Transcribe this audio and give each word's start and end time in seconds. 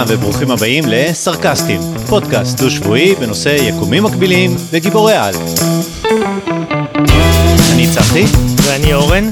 לכולם 0.00 0.18
וברוכים 0.18 0.50
הבאים 0.50 0.84
לסרקסטים, 0.86 1.80
פודקאסט 2.06 2.60
דו-שבועי 2.60 3.14
בנושא 3.14 3.48
יקומים 3.48 4.02
מקבילים 4.04 4.56
וגיבורי 4.70 5.14
על. 5.14 5.34
אני 7.72 7.86
צחי. 7.94 8.24
ואני 8.62 8.94
אורן. 8.94 9.30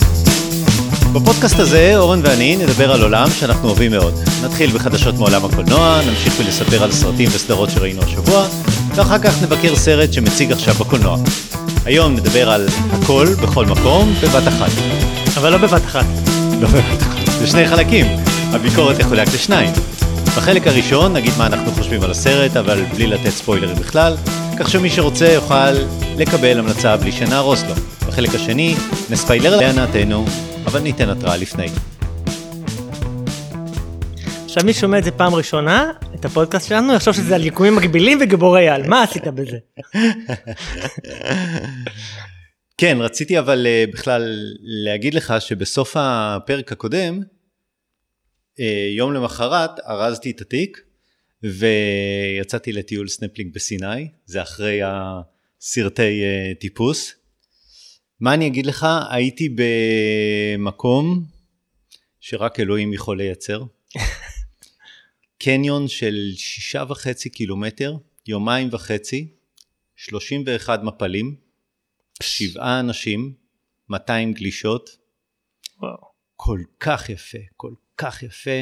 בפודקאסט 1.13 1.59
הזה 1.59 1.93
אורן 1.97 2.21
ואני 2.25 2.57
נדבר 2.57 2.93
על 2.93 3.03
עולם 3.03 3.29
שאנחנו 3.31 3.69
אוהבים 3.69 3.91
מאוד. 3.91 4.15
נתחיל 4.45 4.71
בחדשות 4.71 5.15
מעולם 5.15 5.45
הקולנוע, 5.45 6.01
נמשיך 6.07 6.35
ולספר 6.39 6.83
על 6.83 6.93
סרטים 6.93 7.29
וסדרות 7.33 7.71
שראינו 7.71 8.03
השבוע, 8.03 8.47
ואחר 8.95 9.19
כך 9.19 9.43
נבקר 9.43 9.77
סרט 9.77 10.13
שמציג 10.13 10.53
עכשיו 10.53 10.75
בקולנוע. 10.75 11.17
היום 11.85 12.13
נדבר 12.13 12.51
על 12.51 12.69
הכל, 12.91 13.27
בכל 13.43 13.67
מקום, 13.67 14.15
בבת 14.23 14.49
אחת. 14.49 14.71
אבל 15.37 15.53
לא 15.53 15.59
בבת 15.59 15.85
אחת. 15.85 16.07
לא 16.61 16.69
בבת 16.69 17.03
אחת. 17.03 17.29
זה 17.39 17.47
שני 17.47 17.69
חלקים. 17.69 18.07
הביקורת 18.53 19.01
תחולק 19.01 19.29
לשניים. 19.35 19.71
בחלק 20.27 20.67
הראשון 20.67 21.13
נגיד 21.13 21.33
מה 21.39 21.47
אנחנו 21.47 21.73
חושבים 21.73 22.03
על 22.03 22.11
הסרט, 22.11 22.57
אבל 22.57 22.85
בלי 22.95 23.07
לתת 23.07 23.31
ספוילרים 23.31 23.77
בכלל, 23.77 24.17
כך 24.59 24.71
שמי 24.71 24.91
שרוצה 24.91 25.33
יוכל 25.33 25.71
לקבל 26.17 26.59
המלצה 26.59 26.97
בלי 26.97 27.13
שנהרוס 27.13 27.63
לו. 27.63 27.75
בחלק 28.09 28.35
השני 28.35 28.75
נספיילר 29.11 29.57
להנאתנו, 29.57 30.27
אבל 30.65 30.81
ניתן 30.81 31.09
התראה 31.09 31.37
לפני. 31.37 31.67
עכשיו 34.45 34.63
מי 34.65 34.73
שומע 34.73 34.99
את 34.99 35.05
זה 35.05 35.11
פעם 35.11 35.35
ראשונה, 35.35 35.93
את 36.15 36.25
הפודקאסט 36.25 36.69
שלנו, 36.69 36.95
יחשוב 36.95 37.15
שזה 37.15 37.35
על 37.35 37.47
יקומים 37.47 37.77
מקבילים 37.77 38.19
וגיבורי 38.21 38.69
על. 38.69 38.89
מה 38.89 39.03
עשית 39.03 39.27
בזה? 39.27 39.57
כן, 42.81 42.99
רציתי 43.01 43.39
אבל 43.39 43.67
אה, 43.67 43.85
בכלל 43.93 44.39
להגיד 44.61 45.15
לך 45.15 45.35
שבסוף 45.39 45.97
הפרק 45.99 46.73
הקודם, 46.73 47.21
יום 48.97 49.13
למחרת 49.13 49.71
ארזתי 49.81 50.31
את 50.31 50.41
התיק 50.41 50.81
ויצאתי 51.43 52.73
לטיול 52.73 53.09
סנפלינג 53.09 53.55
בסיני, 53.55 54.09
זה 54.27 54.43
אחרי 54.43 54.81
הסרטי 54.85 56.23
אה, 56.23 56.53
טיפוס. 56.61 57.15
מה 58.21 58.35
אני 58.35 58.47
אגיד 58.47 58.67
לך, 58.67 58.87
הייתי 59.11 59.49
במקום 60.59 61.25
שרק 62.21 62.61
אלוהים 62.61 62.93
יכול 62.93 63.19
לייצר. 63.19 63.63
קניון 65.43 65.89
של 65.89 66.33
שישה 66.37 66.85
וחצי 66.89 67.31
קילומטר, 67.31 67.97
יומיים 68.27 68.69
וחצי, 68.73 69.29
31 69.97 70.83
מפלים, 70.83 71.37
שבעה 72.23 72.81
אנשים, 72.81 73.35
200 73.89 74.33
גלישות. 74.33 74.91
וואו. 75.81 76.09
כל 76.37 76.61
כך 76.81 77.09
יפה, 77.09 77.39
כל 77.57 77.73
כך 77.99 78.23
יפה. 78.23 78.61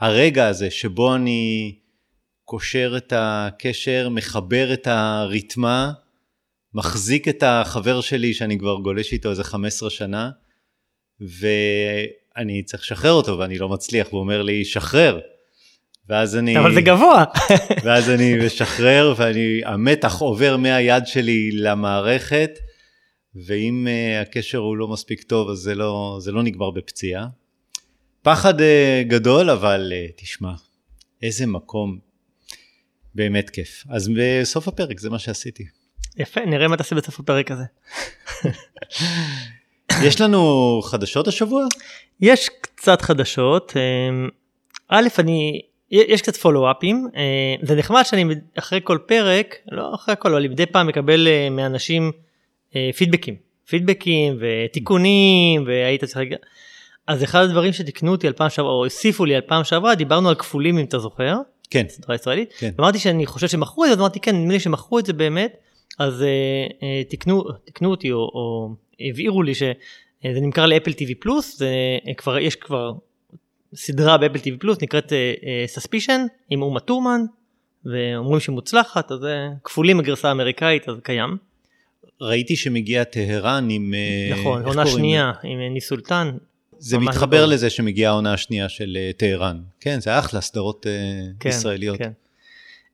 הרגע 0.00 0.46
הזה 0.46 0.70
שבו 0.70 1.14
אני 1.14 1.74
קושר 2.44 2.94
את 2.96 3.12
הקשר, 3.16 4.08
מחבר 4.08 4.72
את 4.72 4.86
הריתמה, 4.86 5.92
מחזיק 6.74 7.28
את 7.28 7.42
החבר 7.46 8.00
שלי 8.00 8.34
שאני 8.34 8.58
כבר 8.58 8.76
גולש 8.76 9.12
איתו 9.12 9.30
איזה 9.30 9.44
15 9.44 9.90
שנה, 9.90 10.30
ואני 11.20 12.62
צריך 12.62 12.82
לשחרר 12.82 13.12
אותו 13.12 13.38
ואני 13.38 13.58
לא 13.58 13.68
מצליח, 13.68 14.08
והוא 14.08 14.20
אומר 14.20 14.42
לי, 14.42 14.64
שחרר. 14.64 15.20
ואז 16.08 16.36
אני... 16.36 16.58
אבל 16.58 16.74
זה 16.74 16.80
גבוה. 16.80 17.24
ואז 17.84 18.10
אני 18.10 18.46
משחרר 18.46 19.14
והמתח 19.16 20.20
עובר 20.20 20.56
מהיד 20.56 21.06
שלי 21.06 21.50
למערכת, 21.52 22.50
ואם 23.46 23.86
uh, 23.86 24.22
הקשר 24.22 24.58
הוא 24.58 24.76
לא 24.76 24.88
מספיק 24.88 25.22
טוב 25.22 25.50
אז 25.50 25.58
זה 25.58 25.74
לא, 25.74 26.18
זה 26.20 26.32
לא 26.32 26.42
נגמר 26.42 26.70
בפציעה. 26.70 27.26
פחד 28.24 28.60
uh, 28.60 28.64
גדול, 29.06 29.50
אבל 29.50 29.92
uh, 29.92 30.12
תשמע, 30.16 30.52
איזה 31.22 31.46
מקום 31.46 31.98
באמת 33.14 33.50
כיף. 33.50 33.84
אז 33.88 34.10
בסוף 34.16 34.68
הפרק 34.68 35.00
זה 35.00 35.10
מה 35.10 35.18
שעשיתי. 35.18 35.64
יפה, 36.16 36.40
נראה 36.40 36.68
מה 36.68 36.76
תעשה 36.76 36.96
בסוף 36.96 37.20
הפרק 37.20 37.50
הזה. 37.50 37.64
יש 40.06 40.20
לנו 40.20 40.80
חדשות 40.84 41.28
השבוע? 41.28 41.64
יש 42.20 42.48
קצת 42.60 43.02
חדשות. 43.02 43.72
א', 44.88 45.08
אני, 45.18 45.60
יש 45.90 46.22
קצת 46.22 46.36
פולו-אפים. 46.36 47.08
אה, 47.16 47.54
זה 47.62 47.74
נחמד 47.74 48.02
שאני 48.02 48.24
אחרי 48.58 48.80
כל 48.84 48.98
פרק, 49.06 49.56
לא 49.72 49.94
אחרי 49.94 50.14
כל, 50.18 50.32
אבל 50.32 50.48
מדי 50.48 50.66
פעם 50.66 50.86
מקבל 50.86 51.28
אה, 51.28 51.50
מאנשים 51.50 52.12
אה, 52.76 52.90
פידבקים. 52.96 53.34
פידבקים 53.68 54.38
ותיקונים, 54.40 55.64
והיית 55.66 56.04
צריך... 56.04 56.28
אז 57.06 57.24
אחד 57.24 57.44
הדברים 57.44 57.72
שתיקנו 57.72 58.12
אותי 58.12 58.26
על 58.26 58.32
פעם 58.32 58.50
שעברה, 58.50 58.72
או 58.72 58.84
הוסיפו 58.84 59.24
לי 59.24 59.34
על 59.34 59.40
פעם 59.40 59.64
שעברה, 59.64 59.94
דיברנו 59.94 60.28
על 60.28 60.34
כפולים 60.34 60.78
אם 60.78 60.84
אתה 60.84 60.98
זוכר. 60.98 61.36
כן. 61.70 61.86
סדרה 61.88 62.14
ישראלית. 62.14 62.52
כן. 62.58 62.70
אמרתי 62.78 62.98
שאני 62.98 63.26
חושב 63.26 63.48
שמכרו 63.48 63.84
את 63.84 63.88
זה, 63.88 63.94
אז 63.94 64.00
אמרתי 64.00 64.20
כן, 64.20 64.36
נדמה 64.36 64.52
לי 64.52 64.60
שמכרו 64.60 64.98
את 64.98 65.06
זה 65.06 65.12
באמת. 65.12 65.56
אז 65.98 66.22
אה, 66.22 66.28
אה, 66.82 67.04
תיקנו, 67.04 67.44
תיקנו 67.64 67.90
אותי 67.90 68.12
או, 68.12 68.18
או 68.18 68.74
הבהירו 69.10 69.42
לי 69.42 69.54
שזה 69.54 69.74
נמכר 70.24 70.66
ל-Apple 70.66 70.90
TV 70.90 71.14
Plus, 71.18 71.58
זה 71.58 71.74
אה, 72.08 72.14
כבר, 72.14 72.38
יש 72.38 72.56
כבר 72.56 72.92
סדרה 73.74 74.18
ב-Apple 74.18 74.38
TV 74.38 74.58
Plus 74.58 74.78
נקראת 74.82 75.12
Suspicion 75.66 76.26
עם 76.50 76.62
אומה 76.62 76.80
טורמן, 76.80 77.20
ואומרים 77.84 78.40
שהיא 78.40 78.54
מוצלחת, 78.54 79.12
אז 79.12 79.18
זה 79.18 79.48
כפולים 79.64 80.00
הגרסה 80.00 80.28
האמריקאית, 80.28 80.88
אז 80.88 80.96
קיים. 81.02 81.36
ראיתי 82.20 82.56
שמגיע 82.56 83.04
טהרן 83.04 83.70
עם... 83.70 83.94
אה, 83.94 84.36
נכון, 84.40 84.64
עונה 84.64 84.86
שנייה 84.86 85.32
עם 85.44 85.60
אה, 85.60 85.68
ניב 85.68 85.88
סולטן. 85.88 86.30
זה 86.78 86.98
מתחבר. 86.98 87.46
לזה 87.46 87.70
שמגיעה 87.70 88.12
העונה 88.12 88.32
השנייה 88.32 88.68
של 88.68 88.96
אה, 89.00 89.10
טהרן. 89.16 89.60
כן, 89.80 90.00
זה 90.00 90.18
אחלה, 90.18 90.40
סדרות 90.40 90.86
אה, 90.86 90.92
כן, 91.40 91.48
ישראליות. 91.48 91.98
כן. 91.98 92.10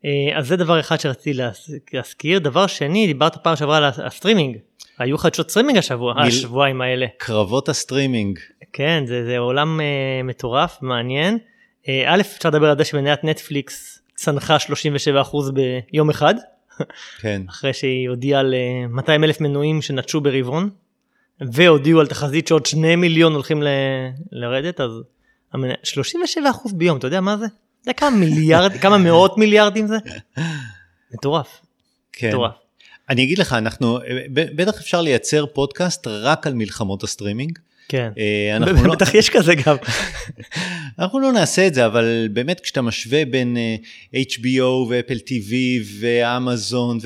אה, 0.04 0.38
אז 0.38 0.46
זה 0.46 0.56
דבר 0.56 0.80
אחד 0.80 1.00
שרציתי 1.00 1.32
להז- 1.32 1.72
להזכיר. 1.92 2.38
דבר 2.38 2.66
שני, 2.66 3.06
דיברת 3.06 3.36
פעם 3.44 3.56
שעברה 3.56 3.76
על 3.76 3.84
הסטרימינג. 3.84 4.56
היו 4.98 5.18
חדשות 5.18 5.50
סטרימינג 5.50 5.78
השבוע, 5.78 6.14
מיל- 6.14 6.22
השבועיים 6.26 6.80
האלה. 6.80 7.06
קרבות 7.16 7.68
הסטרימינג. 7.68 8.38
כן, 8.72 9.04
זה, 9.06 9.24
זה 9.24 9.38
עולם 9.38 9.80
מטורף, 10.24 10.78
מעניין. 10.82 11.38
א', 12.06 12.20
אפשר 12.20 12.48
לדבר 12.48 12.70
על 12.70 12.78
זה 12.78 12.84
שמניית 12.84 13.24
נטפליקס 13.24 14.02
צנחה 14.14 14.56
37% 14.56 15.36
ביום 15.92 16.10
אחד, 16.10 16.34
כן. 17.20 17.42
אחרי 17.50 17.72
שהיא 17.72 18.08
הודיעה 18.08 18.41
על 18.41 18.54
אה, 18.54 18.88
200 18.94 19.24
אלף 19.24 19.41
מנויים 19.41 19.82
שנטשו 19.82 20.20
ברבעון, 20.20 20.70
והודיעו 21.41 22.01
על 22.01 22.06
תחזית 22.06 22.47
שעוד 22.49 22.67
2 22.67 23.01
מיליון 23.01 23.33
הולכים 23.33 23.62
ל- 23.62 23.69
לרדת, 24.33 24.81
אז 24.81 24.91
המנ... 25.53 25.71
37% 25.71 26.75
ביום, 26.75 26.99
אתה 26.99 27.06
יודע 27.06 27.21
מה 27.21 27.37
זה? 27.37 27.45
אתה 27.47 27.91
יודע 27.91 27.99
כמה 27.99 28.11
מיליארד, 28.17 28.73
כמה 28.73 28.99
מאות 28.99 29.39
מיליארדים 29.39 29.87
זה? 29.87 29.97
מטורף, 31.15 31.61
כן. 32.12 32.28
מטורף. 32.28 32.53
אני 33.11 33.25
אגיד 33.25 33.39
לך, 33.39 33.53
אנחנו, 33.53 33.99
בטח 34.33 34.81
אפשר 34.81 35.01
לייצר 35.01 35.47
פודקאסט 35.47 36.06
רק 36.06 36.47
על 36.47 36.55
מלחמות 36.55 37.03
הסטרימינג. 37.03 37.59
כן. 37.89 38.11
אה, 38.19 38.59
לא, 38.59 38.95
בטח 38.95 39.15
יש 39.15 39.31
כזה 39.31 39.55
גם. 39.55 39.77
אנחנו 40.99 41.21
לא 41.21 41.33
נעשה 41.33 41.67
את 41.67 41.75
זה, 41.75 41.87
אבל 41.87 42.28
באמת 42.33 42.61
כשאתה 42.61 42.83
משווה 42.83 43.25
בין 43.25 43.57
אה, 44.15 44.21
HBO 44.22 44.89
ו-Apple 44.88 45.16
TV 45.17 45.53
ואמזון, 46.01 46.99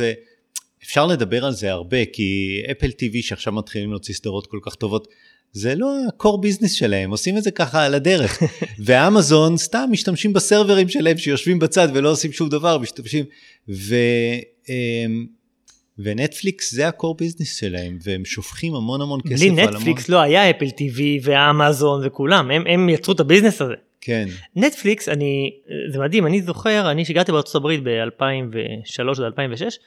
ואפשר 0.85 1.07
לדבר 1.07 1.45
על 1.45 1.53
זה 1.53 1.71
הרבה, 1.71 2.05
כי 2.05 2.61
Apple 2.71 2.87
TV 2.89 3.23
שעכשיו 3.23 3.53
מתחילים 3.53 3.91
להוציא 3.91 4.15
סדרות 4.15 4.47
כל 4.47 4.59
כך 4.63 4.75
טובות, 4.75 5.09
זה 5.53 5.75
לא 5.75 5.95
ה-core 5.97 6.41
business 6.41 6.73
שלהם, 6.73 7.11
עושים 7.11 7.39
את 7.39 7.43
זה 7.43 7.51
ככה 7.51 7.85
על 7.85 7.95
הדרך. 7.95 8.43
ואמזון 8.85 9.57
סתם 9.57 9.89
משתמשים 9.91 10.33
בסרברים 10.33 10.89
שלהם 10.89 11.19
שיושבים 11.19 11.59
בצד 11.59 11.89
ולא 11.95 12.11
עושים 12.11 12.33
שום 12.33 12.49
דבר, 12.49 12.79
משתמשים. 12.79 13.25
ו... 13.69 13.95
אמ, 14.69 15.27
ונטפליקס 15.99 16.75
זה 16.75 16.89
ה-core 16.89 17.17
business 17.19 17.57
שלהם, 17.57 17.99
והם 18.03 18.25
שופכים 18.25 18.75
המון 18.75 19.01
המון 19.01 19.21
כסף 19.21 19.41
בלי 19.41 19.49
על 19.49 19.69
המון... 19.69 19.75
נטפליקס 19.75 20.09
לא 20.09 20.21
היה 20.21 20.51
Apple 20.51 20.67
TV 20.67 21.01
ואמזון 21.23 22.07
וכולם, 22.07 22.51
הם, 22.51 22.65
הם 22.67 22.89
יצרו 22.89 23.15
את 23.15 23.21
הביזנס 23.21 23.63
הזה. 23.63 23.75
כן, 24.01 24.29
נטפליקס 24.57 25.09
אני 25.09 25.51
זה 25.93 25.99
מדהים 25.99 26.27
אני 26.27 26.43
זוכר 26.43 26.91
אני 26.91 27.05
שהגעתי 27.05 27.33
בארצות 27.33 27.55
הברית 27.55 27.81
ב-2003 27.85 29.11
עד 29.11 29.21
2006 29.21 29.79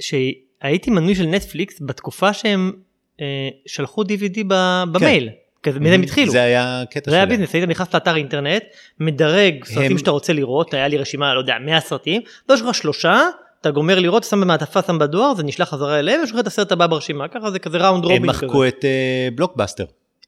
שהייתי 0.00 0.90
מנוי 0.90 1.14
של 1.14 1.26
נטפליקס 1.26 1.74
בתקופה 1.80 2.32
שהם 2.32 2.72
אה, 3.20 3.26
שלחו 3.66 4.02
DVD 4.02 4.40
ב- 4.48 4.82
במייל. 4.92 5.28
כזה 5.62 5.80
מזה 5.80 5.94
הם 5.94 6.02
התחילו. 6.02 6.32
זה 6.32 6.42
היה 6.42 6.82
קטע 6.90 7.10
זה 7.10 7.16
היה 7.16 7.24
שלהם. 7.26 7.38
ביזנס, 7.38 7.54
היית 7.54 7.68
נכנס 7.68 7.94
לאתר 7.94 8.16
אינטרנט, 8.16 8.62
מדרג 9.00 9.64
סרטים 9.64 9.90
הם- 9.92 9.98
שאתה 9.98 10.10
רוצה 10.10 10.32
לראות, 10.32 10.74
היה 10.74 10.88
לי 10.88 10.98
רשימה, 10.98 11.34
לא 11.34 11.38
יודע, 11.40 11.54
100 11.60 11.80
סרטים, 11.80 12.22
לא 12.48 12.54
יש 12.54 12.60
לך 12.60 12.74
שלושה, 12.74 13.22
אתה 13.60 13.70
גומר 13.70 13.98
לראות, 14.00 14.24
שם 14.24 14.40
במעטפה, 14.40 14.82
שם 14.82 14.98
בדואר, 14.98 15.34
זה 15.34 15.42
נשלח 15.42 15.68
חזרה 15.68 15.98
אליהם, 15.98 16.20
יש 16.24 16.32
לך 16.32 16.38
את 16.38 16.46
הסרט 16.46 16.72
הבא 16.72 16.86
ברשימה, 16.86 17.28
ככה 17.28 17.50
זה 17.50 17.58
כזה 17.58 17.78
round 17.78 18.04
הם 18.04 18.10
robin 18.10 18.32
כזה. 18.32 18.46
מחקו 18.46 18.66
את 18.66 18.84
אה, 18.84 19.28
בלוקבאסטר, 19.34 19.84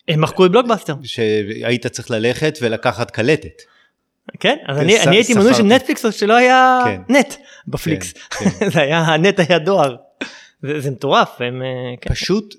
הם 0.08 0.20
מחקו 0.20 0.46
את 0.46 0.50
בלוקבאסטר. 0.50 0.94
שהיית 1.04 1.86
צריך 1.86 2.10
ללכת 2.10 2.58
ולקחת 2.62 3.10
קלטת. 3.10 3.62
כן, 4.40 4.56
אז 4.66 4.76
כן, 4.76 4.82
אני, 4.82 4.98
הייתי 5.16 5.34
מנוי 5.34 5.54
של. 5.54 5.62
נטפליקס 5.62 6.06
שלא 6.10 6.34
היה 6.34 6.80
כן. 6.84 7.14
net 7.14 7.34
בפליקס. 7.68 8.12
כן, 8.12 8.70
זה 8.72 8.80
היה, 8.80 8.98
ה-net 8.98 9.40
היה 9.40 9.58
דואר. 9.58 9.96
זה, 10.62 10.80
זה 10.80 10.90
מטורף, 10.90 11.40
הם, 11.40 11.62
אה, 11.62 11.96
כן. 12.00 12.10
פשוט, 12.10 12.54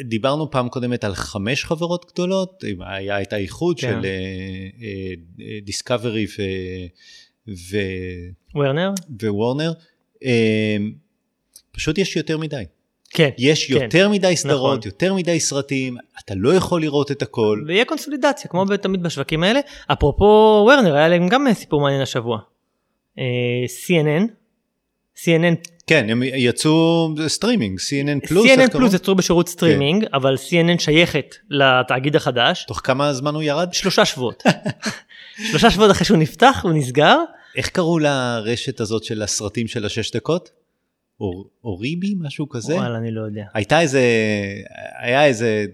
דיברנו 0.00 0.50
פעם 0.50 0.68
קודמת 0.68 1.04
על 1.04 1.14
חמש 1.14 1.64
חברות 1.64 2.12
גדולות, 2.12 2.64
היה 2.80 3.22
את 3.22 3.32
האיחוד 3.32 3.80
כן. 3.80 4.00
של 4.02 4.06
דיסקאברי 5.64 6.26
ו... 7.48 7.76
וורנר? 8.54 8.90
ווורנר, 9.22 9.72
אה, 10.24 10.76
פשוט 11.72 11.98
יש 11.98 12.16
יותר 12.16 12.38
מדי. 12.38 12.64
כן. 13.14 13.28
יש 13.38 13.72
כן. 13.72 13.82
יותר 13.82 14.08
מדי 14.08 14.36
סדרות, 14.36 14.78
נכון. 14.78 14.90
יותר 14.90 15.14
מדי 15.14 15.40
סרטים, 15.40 15.96
אתה 16.24 16.34
לא 16.36 16.54
יכול 16.54 16.80
לראות 16.80 17.10
את 17.10 17.22
הכל. 17.22 17.62
ויהיה 17.66 17.84
קונסולידציה, 17.84 18.50
כמו 18.50 18.64
תמיד 18.76 19.02
בשווקים 19.02 19.42
האלה. 19.42 19.60
אפרופו 19.92 20.24
וורנר, 20.66 20.94
היה 20.94 21.08
להם 21.08 21.28
גם 21.28 21.46
סיפור 21.52 21.80
מעניין 21.80 22.02
השבוע. 22.02 22.38
אה, 23.18 23.24
CNN, 23.66 24.26
CNN, 25.16 25.68
כן, 25.86 26.06
הם 26.10 26.22
יצאו 26.22 27.08
סטרימינג, 27.26 27.78
CNN 27.78 28.28
Plus, 28.28 28.46
CNN? 28.46 28.72
Plus 28.72 28.94
יצאו 28.94 29.14
בשירות 29.14 29.48
סטרימינג, 29.48 30.04
אבל 30.14 30.34
CNN 30.34 30.80
שייכת 30.80 31.36
לתאגיד 31.50 32.16
החדש. 32.16 32.64
תוך 32.68 32.80
כמה 32.84 33.12
זמן 33.12 33.34
הוא 33.34 33.42
ירד? 33.42 33.68
שלושה 33.72 34.04
שבועות. 34.04 34.42
שלושה 35.50 35.70
שבועות 35.70 35.90
אחרי 35.90 36.04
שהוא 36.04 36.18
נפתח, 36.18 36.60
הוא 36.62 36.72
נסגר. 36.72 37.16
איך 37.56 37.68
קראו 37.68 37.98
לרשת 37.98 38.80
הזאת 38.80 39.04
של 39.04 39.22
הסרטים 39.22 39.68
של 39.68 39.86
השש 39.86 40.10
דקות? 40.10 40.61
אור- 41.22 41.46
אוריבי, 41.64 42.14
משהו 42.20 42.48
כזה? 42.48 42.74
וואלה, 42.74 42.98
אני 42.98 43.10
לא 43.10 43.20
יודע. 43.20 43.44
הייתה 43.54 43.80
איזה, 43.80 44.02
היה 45.00 45.26
איזה 45.26 45.66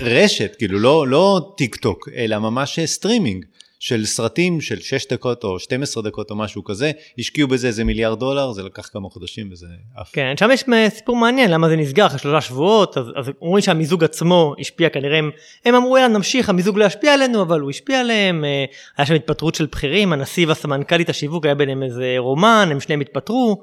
רשת, 0.00 0.54
כאילו 0.58 0.78
לא, 0.78 1.08
לא 1.08 1.54
טיק 1.56 1.76
טוק, 1.76 2.08
אלא 2.16 2.38
ממש 2.38 2.80
סטרימינג 2.84 3.44
של 3.78 4.06
סרטים 4.06 4.60
של 4.60 4.80
6 4.80 5.06
דקות 5.12 5.44
או 5.44 5.58
12 5.58 6.02
דקות 6.02 6.30
או 6.30 6.36
משהו 6.36 6.64
כזה, 6.64 6.90
השקיעו 7.18 7.48
בזה 7.48 7.66
איזה 7.66 7.84
מיליארד 7.84 8.18
דולר, 8.20 8.52
זה 8.52 8.62
לקח 8.62 8.88
כמה 8.92 9.08
חודשים 9.08 9.48
וזה 9.52 9.66
עף. 9.96 10.10
כן, 10.12 10.34
שם 10.38 10.48
יש 10.52 10.64
סיפור 10.88 11.16
מעניין 11.16 11.50
למה 11.50 11.68
זה 11.68 11.76
נסגר 11.76 12.06
אחרי 12.06 12.18
שלושה 12.18 12.40
שבועות, 12.40 12.98
אז, 12.98 13.06
אז 13.16 13.30
אומרים 13.42 13.62
שהמיזוג 13.62 14.04
עצמו 14.04 14.54
השפיע 14.60 14.88
כנראה, 14.88 15.18
הם, 15.18 15.30
הם 15.64 15.74
אמרו 15.74 15.98
יאללה 15.98 16.14
נמשיך, 16.14 16.48
המיזוג 16.48 16.78
לא 16.78 16.84
ישפיע 16.84 17.14
עלינו, 17.14 17.42
אבל 17.42 17.60
הוא 17.60 17.70
השפיע 17.70 18.00
עליהם, 18.00 18.44
אה, 18.44 18.64
היה 18.96 19.06
שם 19.06 19.14
התפטרות 19.14 19.54
של 19.54 19.66
בכירים, 19.66 20.12
הנשיא 20.12 20.46
והסמנכ"לית 20.46 21.08
השיווק 21.10 21.44
היה 21.44 21.54
ביניהם 21.54 21.82
איזה 21.82 22.14
רומן, 22.18 22.68
הם 22.70 22.80
שניהם 22.80 23.00
התפטרו, 23.00 23.62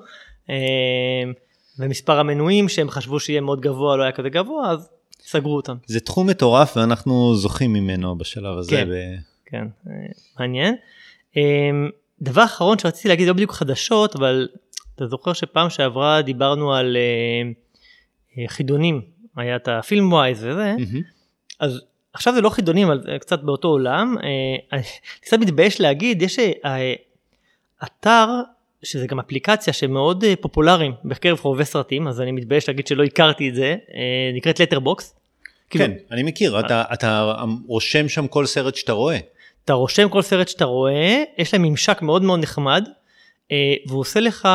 ומספר 1.79 2.19
המנויים 2.19 2.69
שהם 2.69 2.89
חשבו 2.89 3.19
שיהיה 3.19 3.41
מאוד 3.41 3.61
גבוה 3.61 3.97
לא 3.97 4.03
היה 4.03 4.11
כזה 4.11 4.29
גבוה, 4.29 4.71
אז 4.71 4.89
סגרו 5.21 5.55
אותם. 5.55 5.75
זה 5.85 5.99
תחום 5.99 6.27
מטורף 6.27 6.77
ואנחנו 6.77 7.35
זוכים 7.35 7.73
ממנו 7.73 8.17
בשלב 8.17 8.57
הזה. 8.57 8.71
כן. 8.71 8.89
ב... 8.89 8.93
כן, 9.45 9.67
אה, 9.87 9.93
מעניין. 10.39 10.75
אה, 11.37 11.41
דבר 12.21 12.43
אחרון 12.43 12.79
שרציתי 12.79 13.07
להגיד, 13.07 13.27
לא 13.27 13.33
בדיוק 13.33 13.51
חדשות, 13.51 14.15
אבל 14.15 14.47
אתה 14.95 15.07
זוכר 15.07 15.33
שפעם 15.33 15.69
שעברה 15.69 16.21
דיברנו 16.21 16.73
על 16.73 16.97
אה, 16.97 17.51
אה, 18.37 18.47
חידונים, 18.47 19.01
היה 19.35 19.55
את 19.55 19.67
ה 19.67 20.13
Filmwise 20.13 20.43
וזה, 20.43 20.75
מהמם. 20.77 21.01
אז 21.59 21.81
עכשיו 22.13 22.33
זה 22.33 22.41
לא 22.41 22.49
חידונים, 22.49 22.87
אבל 22.87 23.17
קצת 23.17 23.43
באותו 23.43 23.67
עולם. 23.67 24.15
אני 24.73 24.81
קצת 25.21 25.39
מתבייש 25.39 25.81
להגיד, 25.81 26.21
יש 26.21 26.39
אתר, 27.83 28.27
שזה 28.83 29.07
גם 29.07 29.19
אפליקציה 29.19 29.73
שמאוד 29.73 30.23
אה, 30.23 30.33
פופולריים 30.41 30.93
בקרב 31.05 31.39
חובבי 31.39 31.65
סרטים, 31.65 32.07
אז 32.07 32.21
אני 32.21 32.31
מתבייש 32.31 32.67
להגיד 32.67 32.87
שלא 32.87 33.03
הכרתי 33.03 33.49
את 33.49 33.55
זה, 33.55 33.75
אה, 33.93 34.31
נקראת 34.33 34.59
Letterboxd. 34.59 35.15
כן, 35.69 35.91
אני 36.11 36.23
מכיר, 36.23 36.59
אתה, 36.59 36.83
אתה 36.93 37.33
רושם 37.67 38.09
שם 38.09 38.27
כל 38.27 38.45
סרט 38.45 38.75
שאתה 38.75 38.91
רואה. 38.91 39.17
אתה 39.65 39.73
רושם 39.73 40.09
כל 40.09 40.21
סרט 40.21 40.47
שאתה 40.47 40.65
רואה, 40.65 41.23
יש 41.37 41.53
להם 41.53 41.63
ממשק 41.63 42.01
מאוד 42.01 42.21
מאוד 42.21 42.39
נחמד, 42.39 42.87
אה, 43.51 43.73
והוא 43.87 43.99
עושה 43.99 44.19
לך, 44.19 44.47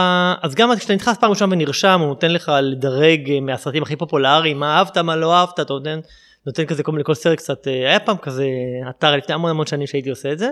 אז 0.43 0.55
גם 0.55 0.77
כשאתה 0.77 0.95
נכנס 0.95 1.19
פעם 1.19 1.31
ראשונה 1.31 1.55
ונרשם, 1.55 2.01
הוא 2.01 2.09
נותן 2.09 2.31
לך 2.31 2.53
לדרג 2.63 3.31
אה, 3.31 3.41
מהסרטים 3.41 3.83
הכי 3.83 3.97
פופולריים, 3.97 4.61
מה 4.61 4.79
אהבת, 4.79 4.99
מה 4.99 5.17
לא 5.17 5.35
אהבת, 5.35 5.61
אתה 5.61 5.73
נותן, 5.73 6.01
נותן 6.47 6.67
כזה 6.67 6.83
כל 6.83 6.93
מיני, 6.93 7.05
כל 7.05 7.15
סרט 7.15 7.39
קצת, 7.39 7.69
אה, 7.69 7.89
היה 7.89 8.01
פעם 8.01 8.17
כזה 8.17 8.47
אתר 8.91 9.17
לפני 9.17 9.35
המון 9.35 9.51
המון 9.51 9.67
שנים 9.67 9.87
שהייתי 9.87 10.11
עושה 10.11 10.33
את 10.33 10.39
זה, 10.39 10.47
אה, 10.47 10.51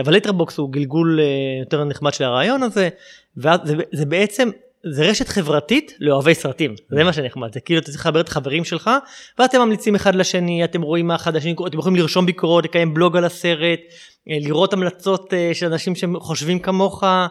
אבל 0.00 0.12
Letterboxd 0.12 0.58
הוא 0.58 0.72
גלגול 0.72 1.20
אה, 1.20 1.24
יותר 1.60 1.84
נחמד 1.84 2.14
של 2.14 2.24
הרעיון 2.24 2.62
הזה, 2.62 2.88
ואז 3.36 3.60
זה, 3.64 3.74
זה 3.92 4.06
בעצם, 4.06 4.48
זה 4.90 5.04
רשת 5.10 5.28
חברתית 5.28 5.92
לאוהבי 6.00 6.34
סרטים, 6.34 6.74
זה 6.90 7.04
מה 7.04 7.12
שנחמד, 7.12 7.52
זה 7.54 7.60
כאילו 7.60 7.80
אתה 7.80 7.90
צריך 7.90 8.00
לחבר 8.00 8.20
את 8.20 8.28
החברים 8.28 8.64
שלך, 8.64 8.90
ואתם 9.38 9.60
ממליצים 9.60 9.94
אחד 9.94 10.14
לשני, 10.14 10.64
אתם 10.64 10.82
רואים 10.82 11.06
מה 11.06 11.14
אחד 11.14 11.36
לשני, 11.36 11.54
אתם 11.66 11.78
יכולים 11.78 11.96
לרשום 11.96 12.26
ביקורות, 12.26 12.64
לקיים 12.64 12.94
בלוג 12.94 13.16
על 13.16 13.24
הסרט, 13.24 13.80
אה, 14.30 14.36
לראות 14.40 14.72
המלצות 14.72 15.34
אה, 15.34 15.50
של 15.54 15.66
אנשים 15.66 15.94
שחושבים 15.94 16.58
כמוך, 16.58 17.04
אה, 17.04 17.26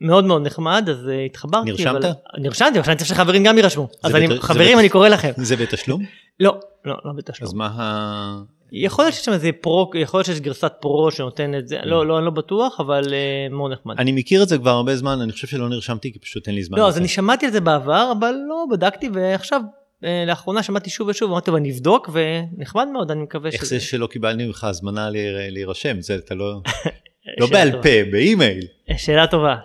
מאוד 0.00 0.24
מאוד 0.24 0.42
נחמד, 0.46 0.88
אז 0.90 1.08
אה, 1.08 1.24
התחברתי. 1.24 1.70
נרשמת? 1.70 2.04
אבל... 2.04 2.12
נרשמתי, 2.38 2.78
עכשיו 2.78 2.92
אני 2.92 2.98
צריך 2.98 3.10
שחברים 3.10 3.44
גם 3.44 3.56
יירשמו. 3.56 3.88
אז 4.02 4.10
בת- 4.12 4.16
אני, 4.16 4.40
חברים, 4.40 4.72
בת- 4.72 4.80
אני 4.80 4.88
קורא 4.88 5.08
לכם. 5.08 5.30
זה 5.36 5.56
בתשלום? 5.56 6.02
לא, 6.40 6.56
לא, 6.84 6.94
לא 7.04 7.12
בתשלום. 7.16 7.48
אז 7.48 7.54
מה 7.54 7.66
ה... 7.78 8.57
יכול 8.72 9.04
להיות 9.04 9.14
שיש 9.14 9.24
שם 9.24 9.32
איזה 9.32 9.50
פרו, 9.60 9.90
יכול 9.94 10.18
להיות 10.18 10.26
שיש 10.26 10.40
גרסת 10.40 10.72
פרו 10.80 11.10
שנותן 11.10 11.54
את 11.58 11.68
זה, 11.68 11.78
לא, 11.84 12.06
לא, 12.06 12.18
אני 12.18 12.24
לא 12.24 12.30
בטוח, 12.30 12.80
אבל 12.80 13.14
אה, 13.14 13.46
מאוד 13.50 13.72
נחמד. 13.72 13.94
אני 13.98 14.12
מכיר 14.12 14.42
את 14.42 14.48
זה 14.48 14.58
כבר 14.58 14.70
הרבה 14.70 14.96
זמן, 14.96 15.20
אני 15.20 15.32
חושב 15.32 15.46
שלא 15.46 15.68
נרשמתי 15.68 16.12
כי 16.12 16.18
פשוט 16.18 16.46
אין 16.46 16.54
לי 16.54 16.62
זמן. 16.62 16.78
לא, 16.78 16.88
אז. 16.88 16.98
אני 16.98 17.08
שמעתי 17.08 17.46
על 17.46 17.52
זה 17.52 17.60
בעבר, 17.60 18.12
אבל 18.18 18.34
לא 18.48 18.64
בדקתי, 18.70 19.08
ועכשיו, 19.14 19.60
אה, 20.04 20.24
לאחרונה 20.26 20.62
שמעתי 20.62 20.90
שוב 20.90 21.08
ושוב, 21.08 21.30
אמרתי, 21.30 21.46
טוב, 21.46 21.54
אני 21.54 21.70
אבדוק, 21.72 22.10
ונחמד 22.12 22.88
מאוד, 22.92 23.10
אני 23.10 23.22
מקווה 23.22 23.50
איך. 23.50 23.64
זה 23.64 23.80
שלא 23.80 24.06
קיבלנו 24.06 24.44
ממך 24.46 24.64
הזמנה 24.64 25.10
להיר- 25.10 25.36
להירשם? 25.50 26.00
זה 26.00 26.14
אתה 26.16 26.34
לא... 26.34 26.54
לא 27.40 27.46
בעל. 27.50 27.72
פה, 27.82 27.88
באימייל. 28.12 28.60
שאלה 28.96 29.26
טובה, 29.26 29.56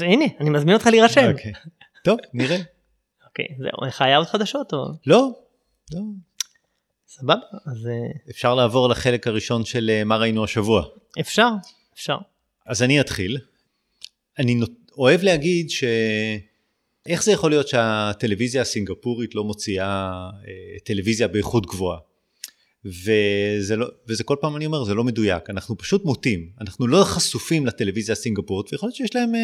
הנה, 0.00 0.24
אני 0.40 0.50
מזמין 0.50 0.74
אותך 0.74 0.86
להירשם. 0.86 1.30
אוקיי. 1.30 1.52
טוב, 2.04 2.18
נראה. 2.34 2.56
אוקיי, 3.28 3.46
זהו, 3.58 3.90
היה 4.06 4.16
עוד 4.16 4.26
חדשות 4.26 4.72
או? 4.72 4.84
לא, 5.06 5.28
לא. 5.94 6.00
סבבה, 7.12 7.34
אז 7.66 7.86
אה, 7.86 8.30
אפשר 8.30 8.54
לעבור 8.54 8.88
לחלק 8.88 9.26
הראשון 9.26 9.64
של 9.64 9.90
אה, 9.90 10.04
מה 10.04 10.16
ראינו 10.16 10.44
השבוע. 10.44 10.84
אפשר, 11.20 11.48
אפשר. 11.94 12.16
אז 12.66 12.82
אני 12.82 13.00
אתחיל. 13.00 13.38
אני 14.38 14.54
נות- 14.54 14.90
אוהב 14.98 15.22
להגיד 15.22 15.70
ש... 15.70 15.84
איך 17.06 17.22
זה 17.24 17.32
יכול 17.32 17.50
להיות 17.50 17.68
שהטלוויזיה 17.68 18.62
הסינגפורית 18.62 19.34
לא 19.34 19.44
מוציאה 19.44 19.86
אה, 20.48 20.78
טלוויזיה 20.84 21.28
באיכות 21.28 21.66
גבוהה? 21.66 21.98
וזה, 22.84 23.76
לא, 23.76 23.86
וזה 24.08 24.24
כל 24.24 24.36
פעם 24.40 24.56
אני 24.56 24.66
אומר, 24.66 24.84
זה 24.84 24.94
לא 24.94 25.04
מדויק, 25.04 25.50
אנחנו 25.50 25.78
פשוט 25.78 26.04
מוטים, 26.04 26.50
אנחנו 26.60 26.86
לא 26.86 27.04
חשופים 27.04 27.66
לטלוויזיה 27.66 28.12
הסינגפורית, 28.12 28.72
ויכול 28.72 28.86
להיות 28.86 28.96
שיש 28.96 29.14
להם 29.14 29.34
אה, 29.34 29.40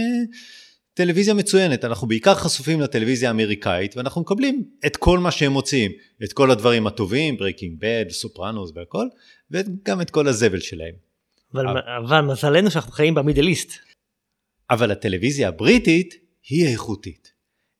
טלוויזיה 0.96 1.34
מצוינת, 1.34 1.84
אנחנו 1.84 2.06
בעיקר 2.08 2.34
חשופים 2.34 2.80
לטלוויזיה 2.80 3.28
האמריקאית, 3.28 3.96
ואנחנו 3.96 4.20
מקבלים 4.20 4.64
את 4.86 4.96
כל 4.96 5.18
מה 5.18 5.30
שהם 5.30 5.52
מוציאים, 5.52 5.92
את 6.24 6.32
כל 6.32 6.50
הדברים 6.50 6.86
הטובים, 6.86 7.36
ברייקינג 7.36 7.76
בד, 7.78 8.04
סופרנוס 8.10 8.72
והכל, 8.74 9.06
וגם 9.50 10.00
את 10.00 10.10
כל 10.10 10.28
הזבל 10.28 10.60
שלהם. 10.60 10.94
אבל, 11.54 11.66
אבל 12.06 12.20
מזלנו 12.20 12.70
שאנחנו 12.70 12.92
חיים 12.92 13.14
במידל 13.14 13.46
איסט. 13.46 13.72
אבל 14.70 14.90
הטלוויזיה 14.90 15.48
הבריטית 15.48 16.14
היא 16.48 16.66
איכותית. 16.66 17.32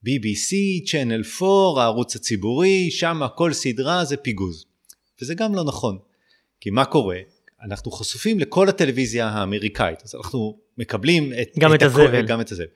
BBC, 0.06 0.50
Channel 0.86 1.42
4, 1.42 1.82
הערוץ 1.82 2.16
הציבורי, 2.16 2.90
שם 2.90 3.20
כל 3.34 3.52
סדרה 3.52 4.04
זה 4.04 4.16
פיגוז. 4.16 4.64
וזה 5.22 5.34
גם 5.34 5.54
לא 5.54 5.64
נכון. 5.64 5.98
כי 6.60 6.70
מה 6.70 6.84
קורה? 6.84 7.18
אנחנו 7.66 7.90
חשופים 7.90 8.40
לכל 8.40 8.68
הטלוויזיה 8.68 9.28
האמריקאית, 9.28 10.02
אז 10.04 10.14
אנחנו 10.14 10.58
מקבלים 10.78 11.32
את, 11.42 11.48
גם 11.58 11.74
את 11.74 11.82
הכל- 11.82 12.00
הזבל. 12.00 12.26
גם 12.26 12.40
את 12.40 12.52
הזבל. 12.52 12.66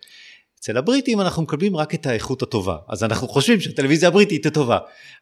אצל 0.61 0.77
הבריטים 0.77 1.21
אנחנו 1.21 1.43
מקבלים 1.43 1.77
רק 1.77 1.95
את 1.95 2.07
האיכות 2.07 2.43
הטובה, 2.43 2.77
אז 2.89 3.05
אנחנו 3.05 3.29
חושבים 3.29 3.61
שהטלוויזיה 3.61 4.09
הבריטית 4.09 4.45
היא 4.45 4.53
טובה. 4.53 4.79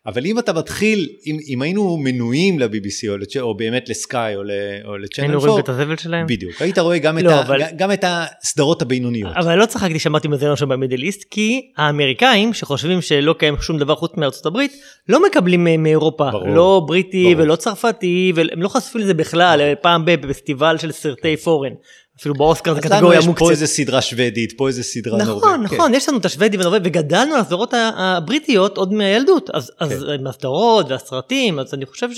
אבל 0.06 0.26
אם 0.26 0.38
אתה 0.38 0.52
מתחיל, 0.52 1.08
אם, 1.26 1.38
אם 1.48 1.62
היינו 1.62 1.96
מנויים 1.96 2.58
ל-BBC 2.58 3.08
או, 3.08 3.16
לצ'- 3.18 3.40
או 3.40 3.56
באמת 3.56 3.88
לסקאי 3.88 4.36
או, 4.36 4.42
ל- 4.42 4.50
או 4.84 4.94
היינו 4.94 4.98
ל-Channel 4.98 5.38
רואים 5.38 5.48
4, 5.50 5.60
את 5.60 5.68
הזבל 5.68 5.96
שלהם. 5.96 6.26
בדיוק, 6.26 6.62
היית 6.62 6.78
רואה 6.78 6.98
גם, 6.98 7.18
את, 7.18 7.22
לא, 7.22 7.30
ה, 7.30 7.40
אבל- 7.40 7.62
גם 7.76 7.92
את 7.92 8.04
הסדרות 8.06 8.82
הבינוניות. 8.82 9.32
אבל 9.36 9.54
לא 9.58 9.66
צחקתי 9.66 9.98
שאמרתי 9.98 10.28
מזלנו 10.28 10.56
שם 10.56 10.68
במידל 10.68 11.02
איסט, 11.02 11.24
כי 11.30 11.60
האמריקאים 11.76 12.54
שחושבים 12.54 13.00
שלא 13.00 13.32
קיים 13.38 13.56
שום 13.60 13.78
דבר 13.78 13.94
חוץ 13.94 14.12
מארצות 14.16 14.46
הברית, 14.46 14.72
לא 15.08 15.22
מקבלים 15.26 15.82
מאירופה, 15.82 16.30
ברור. 16.30 16.48
לא 16.48 16.82
בריטי 16.86 17.22
ברור. 17.34 17.44
ולא 17.44 17.56
צרפתי, 17.56 18.32
והם 18.34 18.62
לא 18.62 18.68
חשופים 18.68 19.00
לזה 19.00 19.14
בכלל, 19.14 19.74
פעם 19.82 20.02
בפסטיבל 20.04 20.78
של 20.78 20.92
סרטי 20.92 21.36
פורן. 21.36 21.72
אפילו 22.20 22.34
באוסקר 22.34 22.74
זה 22.74 22.80
קטגוריה 22.80 23.18
יש 23.18 23.24
פה 23.24 23.30
מוקצת. 23.30 23.50
איזה 23.50 23.66
סדרה 23.66 24.02
שוודית, 24.02 24.52
פה 24.56 24.68
איזה 24.68 24.82
סדרה 24.82 25.18
נורבגית. 25.18 25.36
נכון, 25.36 25.62
נכון, 25.62 25.94
יש 25.94 26.08
לנו 26.08 26.18
את 26.18 26.24
השוודי 26.24 26.56
והנורבגי, 26.56 26.88
וגדלנו 26.88 27.34
על 27.34 27.40
הסדרות 27.40 27.74
הבריטיות 27.96 28.76
עוד 28.76 28.92
מהילדות, 28.92 29.50
אז 29.50 29.72
אז 29.78 30.04
כן. 30.08 30.24
מהסדרות 30.24 30.90
והסרטים, 30.90 31.58
אז 31.58 31.74
אני 31.74 31.86
חושב 31.86 32.08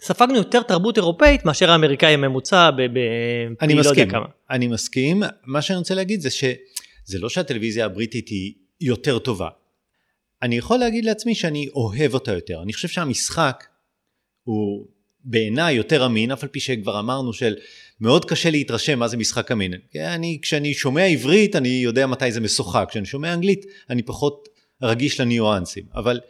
שספגנו 0.00 0.36
יותר 0.36 0.62
תרבות 0.62 0.96
אירופאית 0.96 1.44
מאשר 1.44 1.70
האמריקאי 1.70 2.14
הממוצע 2.14 2.70
ב... 2.70 2.82
ב- 2.82 2.98
אני 3.60 3.74
לא 3.74 3.78
יודע 3.78 3.90
מסכים, 3.90 4.10
כמה. 4.10 4.26
אני 4.50 4.66
מסכים. 4.66 5.22
מה 5.46 5.62
שאני 5.62 5.78
רוצה 5.78 5.94
להגיד 5.94 6.20
זה 6.20 6.30
שזה 6.30 7.18
לא 7.18 7.28
שהטלוויזיה 7.28 7.84
הבריטית 7.84 8.28
היא 8.28 8.52
יותר 8.80 9.18
טובה. 9.18 9.48
אני 10.42 10.58
יכול 10.58 10.78
להגיד 10.78 11.04
לעצמי 11.04 11.34
שאני 11.34 11.68
אוהב 11.74 12.14
אותה 12.14 12.32
יותר. 12.32 12.62
אני 12.62 12.72
חושב 12.72 12.88
שהמשחק 12.88 13.64
הוא 14.44 14.86
בעיניי 15.24 15.74
יותר 15.74 16.06
אמין, 16.06 16.30
אף 16.30 16.42
על 16.42 16.48
פי 16.48 16.60
שכבר 16.60 17.00
אמרנו 17.00 17.32
של 17.32 17.54
מאוד 18.00 18.24
קשה 18.24 18.50
להתרשם 18.50 18.98
מה 18.98 19.08
זה 19.08 19.16
משחק 19.16 19.52
אמין. 19.52 19.74
אני, 19.96 20.38
כשאני 20.42 20.74
שומע 20.74 21.04
עברית 21.04 21.56
אני 21.56 21.68
יודע 21.68 22.06
מתי 22.06 22.32
זה 22.32 22.40
משוחק, 22.40 22.86
כשאני 22.90 23.06
שומע 23.06 23.34
אנגלית 23.34 23.66
אני 23.90 24.02
פחות, 24.02 24.48
רגיש 24.82 25.20
לניואנסים, 25.20 25.84
אבל, 25.94 26.20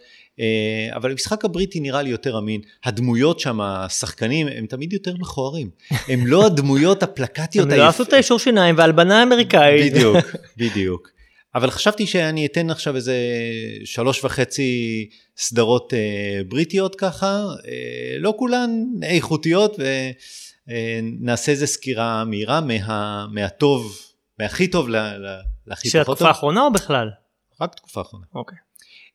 אה, 0.40 0.88
אבל 0.96 1.10
המשחק 1.10 1.44
הבריטי 1.44 1.80
נראה 1.80 2.02
לי 2.02 2.10
יותר 2.10 2.38
אמין, 2.38 2.60
הדמויות 2.84 3.40
שם, 3.40 3.60
השחקנים, 3.60 4.48
הם 4.48 4.66
תמיד 4.66 4.92
יותר 4.92 5.14
מכוערים, 5.18 5.70
הם 6.08 6.26
לא 6.26 6.46
הדמויות 6.46 7.02
הפלקטיות. 7.06 7.72
הם 7.72 7.78
לא 7.78 7.88
עשו 7.88 8.02
את 8.02 8.12
האישור 8.12 8.38
שיניים 8.38 8.74
והלבנה 8.78 9.22
אמריקאית. 9.22 9.92
בדיוק, 9.92 10.16
בדיוק. 10.56 11.08
אבל 11.54 11.70
חשבתי 11.70 12.06
שאני 12.06 12.46
אתן 12.46 12.70
עכשיו 12.70 12.96
איזה 12.96 13.16
שלוש 13.84 14.24
וחצי 14.24 15.08
סדרות 15.36 15.94
אה, 15.94 16.40
בריטיות 16.48 16.94
ככה, 16.94 17.44
אה, 17.66 18.16
לא 18.18 18.34
כולן 18.38 18.70
איכותיות, 19.02 19.76
ונעשה 20.68 21.52
איזה 21.52 21.66
סקירה 21.66 22.24
מהירה 22.24 22.60
מה, 22.60 23.26
מהטוב, 23.32 23.98
מהכי 24.38 24.66
טוב 24.66 24.88
להכי 24.88 25.10
פחות 25.66 25.82
טוב. 25.82 25.90
של 25.90 26.00
התקופה 26.00 26.28
האחרונה 26.28 26.60
או 26.62 26.72
בכלל? 26.72 27.10
רק 27.60 27.74
תקופה 27.74 28.00
האחרונה. 28.00 28.24
אוקיי. 28.34 28.58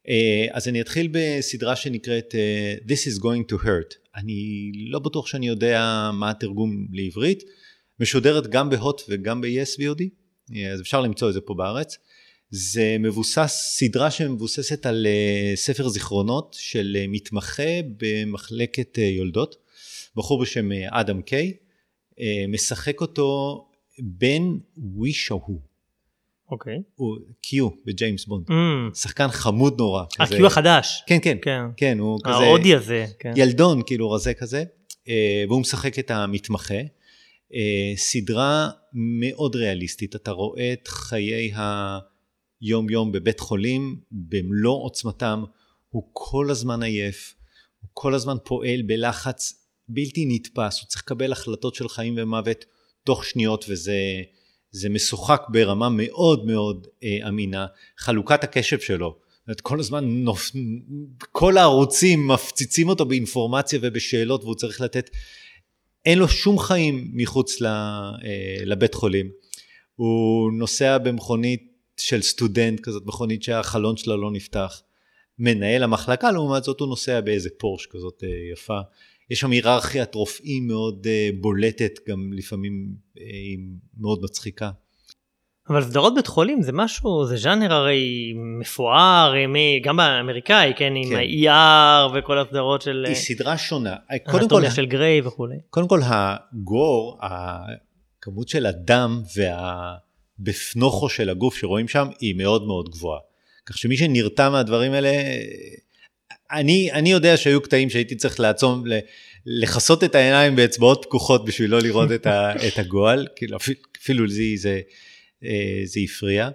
אה, 0.10 0.46
אז 0.52 0.68
אני 0.68 0.82
אתחיל 0.82 1.10
בסדרה 1.12 1.76
שנקראת 1.76 2.36
אה, 2.36 2.76
This 2.88 3.14
is 3.14 3.22
going 3.22 3.54
to 3.54 3.64
hurt. 3.64 3.96
אני 4.16 4.72
לא 4.90 5.00
בטוח 5.00 5.28
שאני 5.28 5.48
יודע 5.48 6.10
מה 6.14 6.30
התרגום 6.30 6.88
לעברית. 6.92 7.44
משודרת 8.00 8.48
גם 8.48 8.70
בהוט 8.70 9.02
וגם 9.10 9.42
ב-yes 9.42 9.80
VOD, 9.80 10.04
אה, 10.56 10.72
אז 10.72 10.82
אפשר 10.82 11.02
למצוא 11.02 11.30
את 11.30 11.34
זה 11.34 11.42
פה 11.42 11.54
בארץ. 11.54 11.98
זה 12.50 12.96
מבוסס, 13.00 13.76
סדרה 13.78 14.12
שמבוססת 14.12 14.86
על 14.86 15.08
ספר 15.56 15.88
זיכרונות 15.88 16.56
של 16.60 16.98
מתמחה 17.08 17.64
במחלקת 17.98 18.98
יולדות, 18.98 19.56
בחור 20.16 20.42
בשם 20.42 20.70
אדם 20.90 21.22
קיי, 21.22 21.54
משחק 22.48 23.02
אותו 23.02 23.64
בן 24.00 24.44
ווישהו. 24.78 25.62
אוקיי. 26.52 26.78
הוא 26.96 27.18
קיו 27.42 27.70
בג'יימס 27.86 28.26
בונד. 28.26 28.48
Mm. 28.48 28.96
שחקן 28.96 29.28
חמוד 29.28 29.76
נורא. 29.78 30.04
הקיו 30.20 30.42
אה, 30.42 30.48
החדש. 30.48 31.04
כן, 31.08 31.18
כן, 31.22 31.38
כן, 31.42 31.60
כן, 31.78 32.00
הוא 32.00 32.20
כזה... 32.24 32.36
ההודי 32.36 32.76
הזה. 32.76 33.06
כן. 33.20 33.34
ילדון, 33.36 33.82
כאילו 33.86 34.12
רזה 34.12 34.34
כזה, 34.34 34.64
אה, 35.10 35.44
והוא 35.48 35.62
משחק 35.62 36.00
את 36.00 36.12
המתמחה. 36.12 36.82
אה, 37.54 37.94
סדרה 37.96 38.70
מאוד 38.94 39.56
ריאליסטית, 39.56 40.16
אתה 40.16 40.32
רואה 40.32 40.74
את 40.74 40.88
חיי 40.88 41.54
היום 41.54 42.17
יום 42.62 43.12
בבית 43.12 43.40
חולים 43.40 44.00
במלוא 44.12 44.84
עוצמתם, 44.84 45.44
הוא 45.90 46.10
כל 46.14 46.52
הזמן 46.52 46.84
עייף, 46.84 47.36
הוא 47.82 47.90
כל 47.94 48.14
הזמן 48.14 48.36
פועל 48.44 48.82
בלחץ 48.82 49.54
בלתי 49.90 50.26
נתפס, 50.28 50.80
הוא 50.80 50.88
צריך 50.88 51.04
לקבל 51.04 51.32
החלטות 51.32 51.76
של 51.76 51.90
חיים 51.90 52.16
ומוות 52.18 52.66
תוך 53.04 53.26
שניות 53.26 53.66
וזה 53.70 53.98
זה 54.72 54.90
משוחק 54.90 55.42
ברמה 55.50 55.90
מאוד 55.90 56.46
מאוד 56.46 56.88
אה, 57.04 57.28
אמינה, 57.28 57.66
חלוקת 57.98 58.44
הקשב 58.44 58.80
שלו, 58.80 59.18
זאת 59.48 59.62
כל 59.62 59.80
הזמן 59.80 60.06
נופ... 60.06 60.52
כל 61.32 61.58
הערוצים 61.58 62.28
מפציצים 62.28 62.90
אותו 62.90 63.06
באינפורמציה 63.06 63.80
ובשאלות 63.82 64.44
והוא 64.44 64.56
צריך 64.56 64.82
לתת, 64.82 65.10
אין 66.06 66.20
לו 66.20 66.28
שום 66.28 66.60
חיים 66.60 67.12
מחוץ. 67.14 67.62
אה, 67.62 68.12
לבית 68.66 68.94
חולים, 68.94 69.30
הוא 69.96 70.52
נוסע 70.52 70.98
במכונית 70.98 71.77
של 72.00 72.22
סטודנט 72.22 72.80
כזאת, 72.80 73.04
מכונית 73.06 73.44
שהחלון 73.44 73.98
שלה 73.98 74.16
לא 74.16 74.32
נפתח, 74.32 74.82
מנהל 75.40 75.84
המחלקה 75.84 76.32
לעומת 76.32 76.64
זאת 76.64 76.80
הוא 76.80 76.88
נוסע 76.88 77.22
באיזה 77.22 77.50
פורש 77.58 77.86
כזאת 77.86 78.24
אה, 78.24 78.30
יפה, 78.54 78.80
יש 79.30 79.40
שם 79.40 79.52
היררכיית 79.52 80.16
רופאים 80.16 80.68
מאוד 80.68 81.08
uh, 81.08 81.42
בולטת, 81.42 81.92
גם 82.10 82.34
לפעמים 82.34 82.88
uh, 83.18 83.22
מאוד 83.98 84.20
מצחיקה. 84.24 84.72
אבל 85.70 85.84
סדרות 85.84 86.16
בית 86.16 86.28
חולים 86.28 86.62
זה 86.62 86.72
משהו, 86.72 87.26
זה 87.26 87.38
ז'אנר 87.38 87.74
הרי 87.74 88.34
מפואר, 88.60 89.34
גם 89.84 89.98
באמריקאי, 89.98 90.74
כן, 90.76 90.94
עם 90.96 91.10
כן. 91.10 91.16
ה-ER 91.16 92.18
וכל 92.18 92.40
הסדרות 92.40 92.82
של... 92.82 93.06
היא 93.08 93.16
סדרה 93.16 93.58
שונה. 93.58 93.96
קודם 94.32 94.50
כל... 94.50 94.70
של 94.70 94.86
גריי 94.86 95.22
וכולי. 95.22 95.56
קודם 95.70 95.88
כל 95.88 96.00
הגור, 96.04 97.20
הכמות 97.22 98.48
של 98.48 98.66
הדם 98.66 99.22
והבפנוכו 100.40 101.10
של 101.10 101.30
הגוף 101.30 101.58
שרואים 101.58 101.88
שם 101.88 102.08
היא 102.20 102.36
מאוד 102.36 102.68
מאוד 102.68 102.90
גבוהה. 102.90 103.20
כך 103.66 103.78
שמי 103.78 103.98
שנרתע 103.98 104.50
מהדברים 104.50 104.92
האלה, 104.92 105.12
אני, 106.52 106.92
אני 106.92 107.12
יודע 107.12 107.38
שהיו 107.38 107.62
קטעים 107.62 107.90
שהייתי 107.90 108.16
צריך 108.16 108.40
לעצום, 108.40 108.84
לכסות 109.46 110.04
את 110.04 110.16
העיניים 110.16 110.56
באצבעות 110.56 111.06
פקוחות 111.06 111.46
בשביל 111.46 111.72
לא 111.72 111.80
לראות 111.80 112.12
את, 112.12 112.26
ה, 112.26 112.52
את 112.68 112.80
הגועל, 112.80 113.28
כאילו 113.36 113.58
אפילו 114.02 114.30
זה, 114.30 114.44
זה, 114.56 114.82
אה, 115.44 115.82
זה 115.86 116.00
הפריע. 116.04 116.50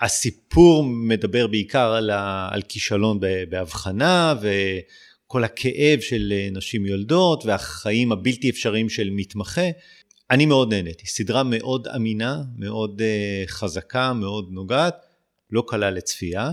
הסיפור 0.00 0.84
מדבר 0.84 1.46
בעיקר 1.46 1.92
על, 1.92 2.10
ה, 2.10 2.48
על 2.52 2.62
כישלון 2.62 3.20
בהבחנה 3.48 4.34
וכל 4.40 5.44
הכאב 5.44 6.00
של 6.00 6.32
נשים 6.52 6.86
יולדות 6.86 7.44
והחיים 7.44 8.12
הבלתי 8.12 8.50
אפשריים 8.50 8.88
של 8.88 9.10
מתמחה. 9.10 9.66
אני 10.30 10.46
מאוד 10.46 10.74
נהניתי, 10.74 11.06
סדרה 11.06 11.42
מאוד 11.42 11.88
אמינה, 11.88 12.42
מאוד 12.56 13.00
uh, 13.00 13.50
חזקה, 13.50 14.12
מאוד 14.12 14.48
נוגעת, 14.50 15.06
לא 15.50 15.64
קלה 15.66 15.90
לצפייה. 15.90 16.50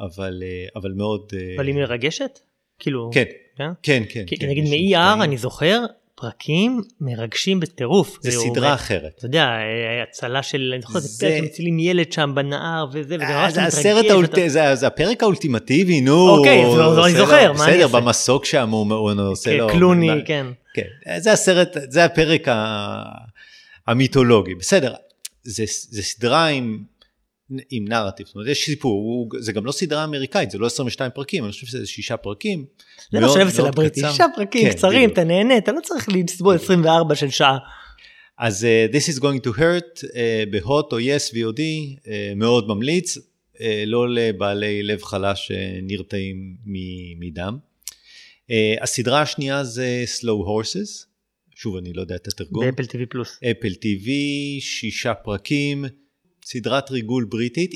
אבל, 0.00 0.42
אה, 0.42 0.66
אבל 0.76 0.92
מאוד... 0.92 1.32
אה, 1.36 1.54
אבל 1.56 1.66
היא 1.66 1.74
מרגשת? 1.74 2.38
כאילו... 2.78 3.10
כן, 3.12 3.24
כן, 3.56 3.72
כן. 3.82 4.02
כן 4.08 4.26
כי 4.26 4.36
כן, 4.36 4.48
נגיד 4.48 4.64
מ-ER 4.64 5.24
אני 5.24 5.36
זוכר 5.36 5.84
פרקים 6.20 6.82
מרגשים 7.00 7.60
בטירוף. 7.60 8.18
זה 8.20 8.30
סדרה 8.30 8.74
אחרת. 8.74 9.12
אתה 9.18 9.26
יודע, 9.26 9.44
אה, 9.44 10.02
הצלה 10.02 10.42
של, 10.42 10.70
אני 10.74 10.82
זוכר, 10.82 10.98
זה 10.98 11.26
פרק 11.26 11.42
מצילים 11.42 11.78
ילד 11.78 12.12
שם 12.12 12.32
בנהר 12.34 12.86
וזה, 12.92 13.00
וזה 13.00 13.16
ממש 13.16 13.52
מתרגש. 13.52 13.74
הסרט 13.74 14.06
האולטימטיבי, 14.10 14.50
זה 14.50 14.86
הפרק 14.86 15.22
האולטימטיבי, 15.22 16.00
נו. 16.00 16.28
אוקיי, 16.28 16.64
אני 16.64 17.14
זוכר, 17.14 17.52
מה 17.52 17.64
אני 17.64 17.82
אעשה? 17.82 17.86
בסדר, 17.86 18.00
במסוק 18.00 18.44
שם 18.44 18.70
הוא 18.70 19.12
עושה 19.30 19.56
לו... 19.56 19.68
קלוני, 19.68 20.10
כן. 20.24 20.46
כן, 20.74 21.18
זה 21.18 21.32
הסרט, 21.32 21.76
זה 21.88 22.04
הפרק 22.04 22.48
המיתולוגי, 23.86 24.54
בסדר. 24.54 24.94
זה 25.42 26.02
סדרה 26.02 26.46
עם... 26.46 26.78
עם 27.70 27.88
נרטיב, 27.88 28.26
זאת 28.26 28.34
אומרת 28.34 28.48
יש 28.48 28.64
סיפור, 28.64 28.92
הוא, 28.92 29.40
זה 29.40 29.52
גם 29.52 29.66
לא 29.66 29.72
סדרה 29.72 30.04
אמריקאית, 30.04 30.50
זה 30.50 30.58
לא 30.58 30.66
22 30.66 31.10
פרקים, 31.14 31.44
אני 31.44 31.52
חושב 31.52 31.66
שזה 31.66 31.86
שישה 31.86 32.16
פרקים. 32.16 32.64
זה 33.12 33.20
מה 33.20 33.28
שאוהב 33.28 33.48
אצל 33.48 33.66
הבריטי, 33.66 34.00
שישה 34.00 34.26
פרקים 34.34 34.68
כן, 34.68 34.76
קצרים. 34.76 35.10
אתה 35.10 35.24
נהנה, 35.24 35.58
אתה 35.58 35.72
לא 35.72 35.80
צריך 35.80 36.08
לסבול 36.08 36.54
24 36.54 37.14
של 37.14 37.30
שעה. 37.30 37.58
אז 38.38 38.66
uh, 38.66 38.94
This 38.94 39.14
is 39.14 39.18
going 39.18 39.40
to 39.46 39.58
hurt 39.58 40.04
uh, 40.04 40.08
בהוט 40.50 40.92
או 40.92 40.98
yes 40.98 41.32
VOD, 41.32 41.58
uh, 41.58 42.08
מאוד 42.36 42.68
ממליץ, 42.68 43.16
uh, 43.16 43.60
לא 43.86 44.08
לבעלי 44.08 44.82
לב 44.82 45.02
חלש 45.02 45.46
שנרתעים 45.46 46.56
מדם. 47.18 47.58
Uh, 48.46 48.52
הסדרה 48.80 49.22
השנייה 49.22 49.64
זה 49.64 50.04
Slow 50.20 50.46
Horses, 50.48 51.06
שוב 51.54 51.76
אני 51.76 51.92
לא 51.92 52.00
יודע 52.00 52.16
את 52.16 52.28
התרגום. 52.28 52.64
ב 52.66 52.69
Apple 52.69 52.82
TV 52.82 53.06
Plus. 53.08 53.38
Apple 53.50 53.72
TV, 53.72 54.08
שישה 54.60 55.14
פרקים. 55.14 55.84
סדרת 56.50 56.90
ריגול 56.90 57.24
בריטית. 57.24 57.70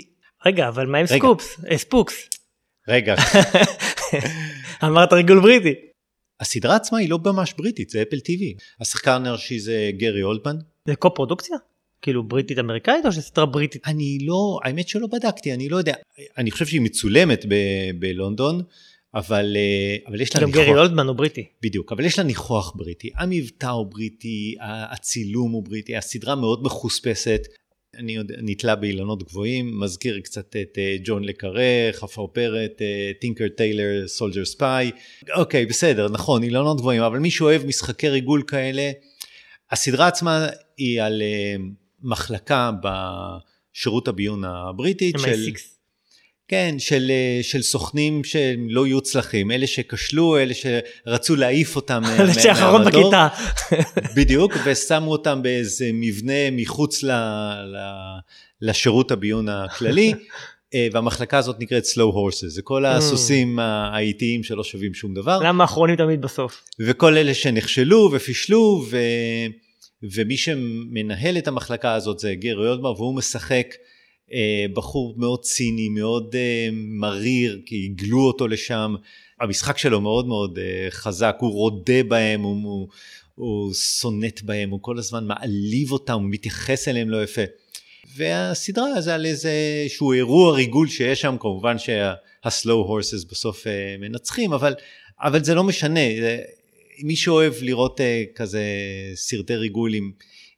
רגע, 0.47 0.69
אבל 0.69 0.87
מה 0.87 0.99
עם 0.99 1.07
רגע. 1.11 1.19
סקופס? 1.19 1.57
אה, 1.71 1.79
Spooks. 1.79 2.15
רגע. 2.89 3.15
אמרת 4.85 5.13
ריגול 5.13 5.41
בריטי. 5.41 5.75
הסדרה 6.41 6.77
עצמה 6.77 6.99
היא 6.99 7.11
לא 7.11 7.19
ממש 7.25 7.55
בריטית, 7.59 7.91
זה 7.91 8.03
Apple 8.03 8.17
TV. 8.17 8.63
השחקן 8.81 9.27
הראשי 9.27 9.59
זה 9.59 9.91
גרי 9.97 10.23
אולדמן. 10.23 10.57
זה 10.89 10.97
קו-פרודוקציה? 10.97 11.57
כאילו 12.03 12.23
בריטית 12.23 12.59
אמריקאית 12.59 13.07
או 13.07 13.13
שסדרה 13.13 13.47
בריטית? 13.47 13.83
אני 13.87 14.19
לא, 14.21 14.59
האמת 14.65 14.89
שלא 14.89 15.07
בדקתי, 15.07 15.55
אני 15.55 15.69
לא 15.69 15.77
יודע. 15.77 15.95
אני 16.39 16.51
חושב 16.51 16.67
שהיא 16.67 16.81
מצולמת 16.81 17.45
ב- 17.49 17.91
בלונדון, 17.99 18.63
אבל, 19.15 19.57
אה, 19.57 19.97
אבל 20.07 20.21
יש 20.21 20.37
לה 20.37 20.43
גם 20.43 20.47
ניחוח. 20.49 20.63
גם 20.63 20.69
גרי 20.71 20.81
אולדמן 20.81 21.07
הוא 21.07 21.17
בריטי. 21.17 21.47
בדיוק, 21.63 21.93
אבל 21.93 22.05
יש 22.05 22.19
לה 22.19 22.25
ניחוח 22.25 22.73
בריטי. 22.77 23.11
המבטא 23.17 23.67
הוא 23.67 23.87
בריטי, 23.87 24.55
הצילום 24.61 25.53
הוא 25.53 25.65
בריטי, 25.65 25.97
הסדרה 25.97 26.35
מאוד 26.35 26.63
מחוספסת. 26.63 27.41
אני 27.99 28.13
יודע, 28.13 28.35
נתלה 28.43 28.77
באילנות 28.77 29.23
גבוהים, 29.23 29.81
מזכיר 29.81 30.21
קצת 30.21 30.57
את 30.57 30.79
uh, 30.79 31.01
ג'ון 31.05 31.25
לקארה, 31.25 31.93
חפרפרת, 31.93 32.73
uh, 32.79 33.21
Tinker 33.21 33.49
Tailor, 33.57 34.09
Soldier 34.09 34.45
Spy. 34.45 34.91
אוקיי, 35.35 35.67
בסדר, 35.67 36.09
נכון, 36.09 36.43
אילנות 36.43 36.79
גבוהים, 36.79 37.03
אבל 37.03 37.19
מי 37.19 37.31
שאוהב 37.31 37.67
משחקי 37.67 38.09
ריגול 38.09 38.43
כאלה, 38.47 38.91
הסדרה 39.71 40.07
עצמה 40.07 40.47
היא 40.77 41.03
על 41.03 41.23
uh, 41.23 41.63
מחלקה 42.03 42.71
בשירות 42.83 44.09
הביון 44.09 44.45
הבריטית. 44.45 45.17
MI6. 45.17 45.82
כן, 46.49 46.75
של, 46.79 47.11
אה, 47.11 47.43
של 47.43 47.63
סוכנים 47.63 48.25
שהם 48.25 48.67
לא 48.71 48.87
יהיו 48.87 49.01
צלחים, 49.01 49.51
אלה 49.51 49.67
שכשלו, 49.67 50.39
אלה 50.39 50.55
שרצו 50.55 51.37
להעיף 51.37 51.77
אותם 51.77 52.03
מהמדור. 52.03 52.25
אלה 52.25 52.35
שאחרון 52.35 52.85
בכיתה. 52.85 53.29
בדיוק, 54.17 54.53
ושמו 54.65 55.13
אותם 55.13 55.43
באיזה 55.43 55.91
מבנה 55.93 56.51
מחוץ 56.53 57.03
ל, 57.03 57.11
ל, 57.11 57.77
לשירות 58.61 59.11
הביון 59.11 59.49
הכללי, 59.49 60.15
אה, 60.75 60.89
והמחלקה 60.93 61.39
הזאת 61.39 61.61
נקראת 61.61 61.85
slow 61.85 62.15
horses, 62.15 62.49
זה 62.49 62.63
כל 62.63 62.87
הסוסים 62.87 63.59
האיטיים 63.59 64.43
שלא 64.43 64.65
שווים 64.65 64.95
שום 64.95 65.15
דבר. 65.15 65.39
למה 65.43 65.65
האחרונים 65.65 65.97
תמיד 65.97 66.21
בסוף? 66.21 66.63
וכל 66.81 67.17
אלה 67.17 67.35
שנכשלו 67.35 68.11
ופישלו, 68.13 68.85
ו... 68.91 68.99
ומי 70.03 70.37
שמנהל 70.37 71.39
את 71.39 71.49
המחלקה 71.49 71.95
הזאת 71.95 72.19
זה 72.19 72.35
גרי 72.35 72.69
אודמר, 72.69 72.93
והוא 72.93 73.15
משחק 73.15 73.67
אה, 73.71 73.92
בחור 74.75 75.15
מאוד 75.17 75.43
ציני, 75.43 75.89
מאוד 75.89 76.35
אה, 76.35 76.69
מריר, 76.73 77.61
כי 77.67 77.91
הגלו 77.91 78.21
אותו 78.21 78.49
לשם. 78.49 78.95
המשחק 79.41 79.79
שלו 79.79 80.01
מאוד 80.01 80.27
מאוד 80.27 80.59
אה, 80.59 80.91
חזק, 80.91 81.37
הוא 81.41 81.53
רודה 81.53 82.03
בהם, 82.03 82.43
הוא, 82.43 82.63
הוא, 82.65 82.89
הוא 83.35 83.75
סונט 83.75 84.43
בהם, 84.43 84.71
הוא 84.71 84.79
כל 84.83 84.99
הזמן 84.99 85.27
מעליב 85.27 85.93
אותם, 85.93 86.13
הוא 86.13 86.31
מתייחס 86.31 86.89
אליהם 86.89 87.11
לא 87.11 87.23
יפה. 87.23 87.43
והסדרה 88.17 89.01
זה 89.01 89.15
על 89.15 89.27
איזה 89.27 89.53
שהוא 89.89 90.15
אירוע 90.15 90.55
ריגול 90.55 90.89
שיש 90.89 91.21
שם, 91.21 91.37
כמובן 91.41 91.79
שה-slow 91.79 92.89
horses 92.89 93.31
בסוף 93.31 93.67
מנצחים, 93.99 94.53
אבל, 94.53 94.75
אבל 95.21 95.45
זה 95.45 95.55
לא 95.55 95.65
משנה. 95.65 96.01
מי 97.03 97.17
שאוהב 97.17 97.53
לראות 97.63 98.01
כזה 98.35 98.65
סרטי 99.15 99.57
ריגול 99.57 99.95
עם, 99.95 100.11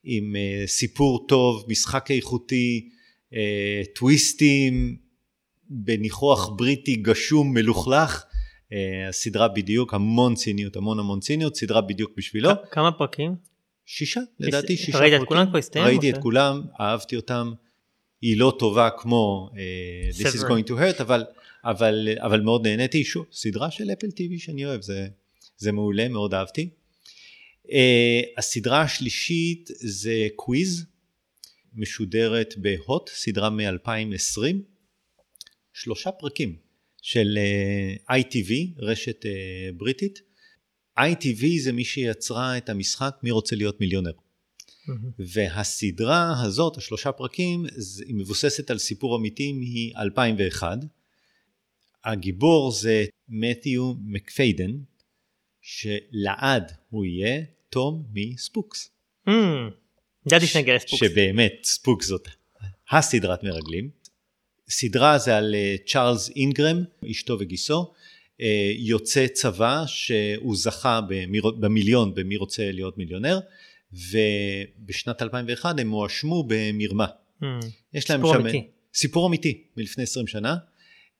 עם 0.04 0.36
סיפור 0.66 1.26
טוב, 1.26 1.64
משחק 1.68 2.10
איכותי, 2.10 2.88
אה, 2.88 2.93
טוויסטים 3.94 4.96
בניחוח 5.68 6.50
בריטי 6.56 6.94
גשום 6.94 7.54
מלוכלך. 7.54 8.24
אה, 8.72 9.08
הסדרה 9.08 9.48
בדיוק, 9.48 9.94
המון 9.94 10.34
ציניות, 10.34 10.76
המון 10.76 10.98
המון 10.98 11.20
ציניות, 11.20 11.56
סדרה 11.56 11.80
בדיוק 11.80 12.10
בשבילו. 12.16 12.50
כמה 12.70 12.92
פרקים? 12.92 13.34
שישה, 13.86 14.20
לדעתי 14.40 14.76
שישה 14.76 14.92
פרקים. 14.92 15.12
ראית 15.12 15.22
את 15.22 15.28
כולם 15.28 15.46
כבר 15.46 15.58
הסתיים? 15.58 15.84
ראיתי 15.84 16.10
את 16.10 16.18
כולם, 16.18 16.62
אהבתי 16.80 17.16
אותם. 17.16 17.52
היא 18.20 18.38
לא 18.38 18.56
טובה 18.58 18.88
כמו 18.98 19.50
uh, 19.52 20.16
This 20.16 20.34
is 20.34 20.40
going 20.40 20.68
to 20.68 20.72
hurt, 20.72 21.00
אבל, 21.02 21.24
אבל, 21.64 22.08
אבל 22.18 22.40
מאוד 22.40 22.66
נהניתי. 22.66 23.04
שוב, 23.04 23.26
סדרה 23.32 23.70
של 23.70 23.90
אפל 23.92 24.10
טיווי 24.10 24.38
שאני 24.38 24.64
אוהב, 24.64 24.80
זה, 24.80 25.06
זה 25.56 25.72
מעולה, 25.72 26.08
מאוד 26.08 26.34
אהבתי. 26.34 26.68
Uh, 27.66 27.70
הסדרה 28.38 28.80
השלישית 28.80 29.70
זה 29.74 30.28
קוויז, 30.36 30.86
משודרת 31.74 32.54
בהוט, 32.56 33.08
סדרה 33.08 33.50
מ-2020, 33.50 34.42
שלושה 35.72 36.12
פרקים 36.12 36.56
של 37.02 37.38
אה, 37.38 38.18
ITV, 38.18 38.52
רשת 38.78 39.24
uh, 39.24 39.28
בריטית. 39.76 40.20
ITV 40.98 41.46
זה 41.62 41.72
מי 41.72 41.84
שיצרה 41.84 42.56
את 42.56 42.68
המשחק 42.68 43.16
מי 43.22 43.30
רוצה 43.30 43.56
להיות 43.56 43.80
מיליונר. 43.80 44.10
Mm-hmm. 44.10 45.22
והסדרה 45.34 46.42
הזאת, 46.42 46.76
השלושה 46.76 47.12
פרקים, 47.12 47.64
היא 48.06 48.14
מבוססת 48.14 48.70
על 48.70 48.78
סיפור 48.78 49.16
אמיתי 49.16 49.52
מ-2001. 49.52 50.62
הגיבור 52.04 52.72
זה 52.72 53.04
מתיו 53.28 53.94
מקפיידן, 54.04 54.70
שלעד 55.62 56.72
הוא 56.90 57.04
יהיה 57.04 57.42
תום 57.70 58.06
מספוקס. 58.12 58.90
Mm. 59.28 59.32
ידעתי 60.26 60.46
שנגיע 60.46 60.74
לספוקס. 60.74 61.00
שבאמת 61.00 61.52
ספוקס 61.64 62.06
זאת 62.06 62.28
הסדרת 62.90 63.42
מרגלים. 63.44 63.90
סדרה 64.68 65.18
זה 65.18 65.36
על 65.36 65.54
אה, 65.54 65.76
צ'ארלס 65.86 66.30
אינגרם, 66.36 66.84
אשתו 67.10 67.36
וגיסו, 67.40 67.92
אה, 68.40 68.72
יוצא 68.76 69.26
צבא 69.26 69.84
שהוא 69.86 70.56
זכה 70.56 71.00
במיליון 71.60 72.14
במי 72.14 72.36
רוצה 72.36 72.72
להיות 72.72 72.98
מיליונר, 72.98 73.40
ובשנת 73.92 75.22
2001 75.22 75.80
הם 75.80 75.90
הואשמו 75.90 76.44
במרמה. 76.48 77.06
Mm, 77.42 77.44
סיפור 77.98 78.36
אמיתי. 78.36 78.66
סיפור 78.94 79.26
אמיתי 79.28 79.62
מלפני 79.76 80.02
20 80.04 80.26
שנה. 80.26 80.56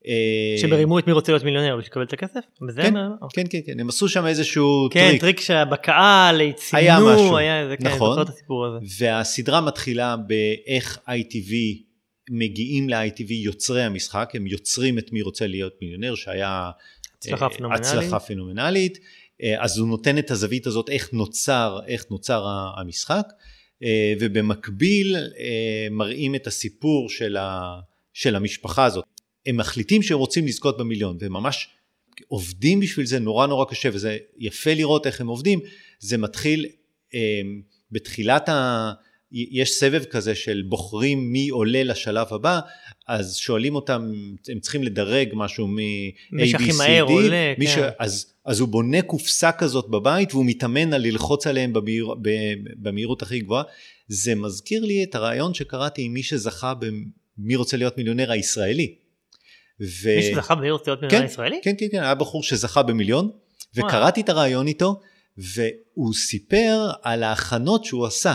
אה, 0.06 0.58
שהם 0.58 0.72
הרימו 0.72 0.98
את 0.98 1.06
מי 1.06 1.12
רוצה 1.12 1.32
להיות 1.32 1.44
מיליונר 1.44 1.76
בשביל 1.76 1.90
לקבל 1.90 2.02
את 2.02 2.12
הכסף? 2.12 2.40
כן, 2.76 2.94
כן, 3.34 3.44
כן, 3.50 3.58
כן, 3.66 3.80
הם 3.80 3.88
עשו 3.88 4.08
שם 4.08 4.26
איזשהו 4.26 4.88
טריק. 4.88 5.12
כן, 5.12 5.18
טריק 5.18 5.40
שבקהל 5.40 6.52
ציינו, 6.52 7.08
היה 7.08 7.14
משהו, 7.14 7.36
היה 7.36 7.62
איזה, 7.62 7.76
כן, 7.76 7.86
נכון, 7.86 8.22
את 8.22 8.28
הסיפור 8.28 8.66
הזה. 8.66 8.78
והסדרה 8.98 9.60
מתחילה 9.60 10.16
באיך 10.16 10.98
ITV 11.08 11.52
מגיעים 12.30 12.88
ל-ITV 12.88 13.32
יוצרי 13.32 13.82
המשחק, 13.82 14.30
הם 14.34 14.46
יוצרים 14.46 14.98
את 14.98 15.12
מי 15.12 15.22
רוצה 15.22 15.46
להיות 15.46 15.72
מיליונר, 15.82 16.14
שהיה 16.14 16.70
הצלחה 17.18 17.44
אה, 17.44 17.50
פנומנלית. 17.50 17.86
הצלחה 17.86 18.20
פנומנלית. 18.20 18.98
אה, 19.42 19.64
אז 19.64 19.78
הוא 19.78 19.88
נותן 19.88 20.18
את 20.18 20.30
הזווית 20.30 20.66
הזאת, 20.66 20.88
איך 20.88 21.12
נוצר, 21.12 21.80
איך 21.86 22.04
נוצר 22.10 22.46
המשחק, 22.76 23.26
ובמקביל 24.20 25.16
מראים 25.90 26.34
את 26.34 26.46
הסיפור 26.46 27.10
של, 27.10 27.36
ה, 27.36 27.80
של 28.12 28.36
המשפחה 28.36 28.84
הזאת. 28.84 29.04
הם 29.46 29.56
מחליטים 29.56 30.02
שהם 30.02 30.18
רוצים 30.18 30.46
לזכות 30.46 30.78
במיליון, 30.78 31.16
והם 31.20 31.32
ממש 31.32 31.68
עובדים 32.28 32.80
בשביל 32.80 33.06
זה 33.06 33.18
נורא 33.18 33.46
נורא 33.46 33.64
קשה, 33.64 33.88
וזה 33.92 34.18
יפה 34.38 34.74
לראות 34.74 35.06
איך 35.06 35.20
הם 35.20 35.26
עובדים. 35.26 35.60
זה 35.98 36.18
מתחיל 36.18 36.66
אה, 37.14 37.40
בתחילת 37.92 38.48
ה... 38.48 38.92
יש 39.36 39.70
סבב 39.70 40.04
כזה 40.04 40.34
של 40.34 40.62
בוחרים 40.68 41.32
מי 41.32 41.48
עולה 41.48 41.82
לשלב 41.82 42.26
הבא, 42.30 42.60
אז 43.08 43.36
שואלים 43.36 43.74
אותם, 43.74 44.12
הם 44.48 44.60
צריכים 44.60 44.82
לדרג 44.82 45.28
משהו 45.32 45.66
מ-A, 45.66 46.34
B, 46.34 46.70
C, 46.72 47.08
D, 47.08 47.12
מי 47.58 47.66
כן. 47.66 47.88
אז, 47.98 48.32
אז 48.44 48.60
הוא 48.60 48.68
בונה 48.68 49.02
קופסה 49.02 49.52
כזאת 49.52 49.88
בבית 49.88 50.34
והוא 50.34 50.46
מתאמן 50.46 50.92
על 50.92 51.02
ללחוץ 51.02 51.46
עליהם 51.46 51.72
במהיר, 51.72 52.14
במהירות 52.76 53.22
הכי 53.22 53.40
גבוהה. 53.40 53.62
זה 54.08 54.34
מזכיר 54.34 54.84
לי 54.84 55.04
את 55.04 55.14
הרעיון 55.14 55.54
שקראתי 55.54 56.02
עם 56.02 56.12
מי 56.12 56.22
שזכה 56.22 56.74
במי 57.38 57.56
רוצה 57.56 57.76
להיות 57.76 57.98
מיליונר 57.98 58.30
הישראלי. 58.30 58.94
ו... 59.80 60.16
מי 60.16 60.22
שזכה 60.22 60.54
במי 60.54 60.70
רוצה 60.70 60.90
להיות 60.90 61.02
מיליון 61.02 61.20
כן, 61.22 61.26
ישראלי? 61.26 61.60
כן, 61.62 61.74
כן, 61.78 61.86
כן, 61.92 62.02
היה 62.02 62.14
בחור 62.14 62.42
שזכה 62.42 62.82
במיליון, 62.82 63.30
וקראתי 63.76 64.20
את 64.20 64.28
הרעיון 64.28 64.66
איתו, 64.66 65.00
והוא 65.38 66.14
סיפר 66.14 66.90
על 67.02 67.22
ההכנות 67.22 67.84
שהוא 67.84 68.06
עשה. 68.06 68.34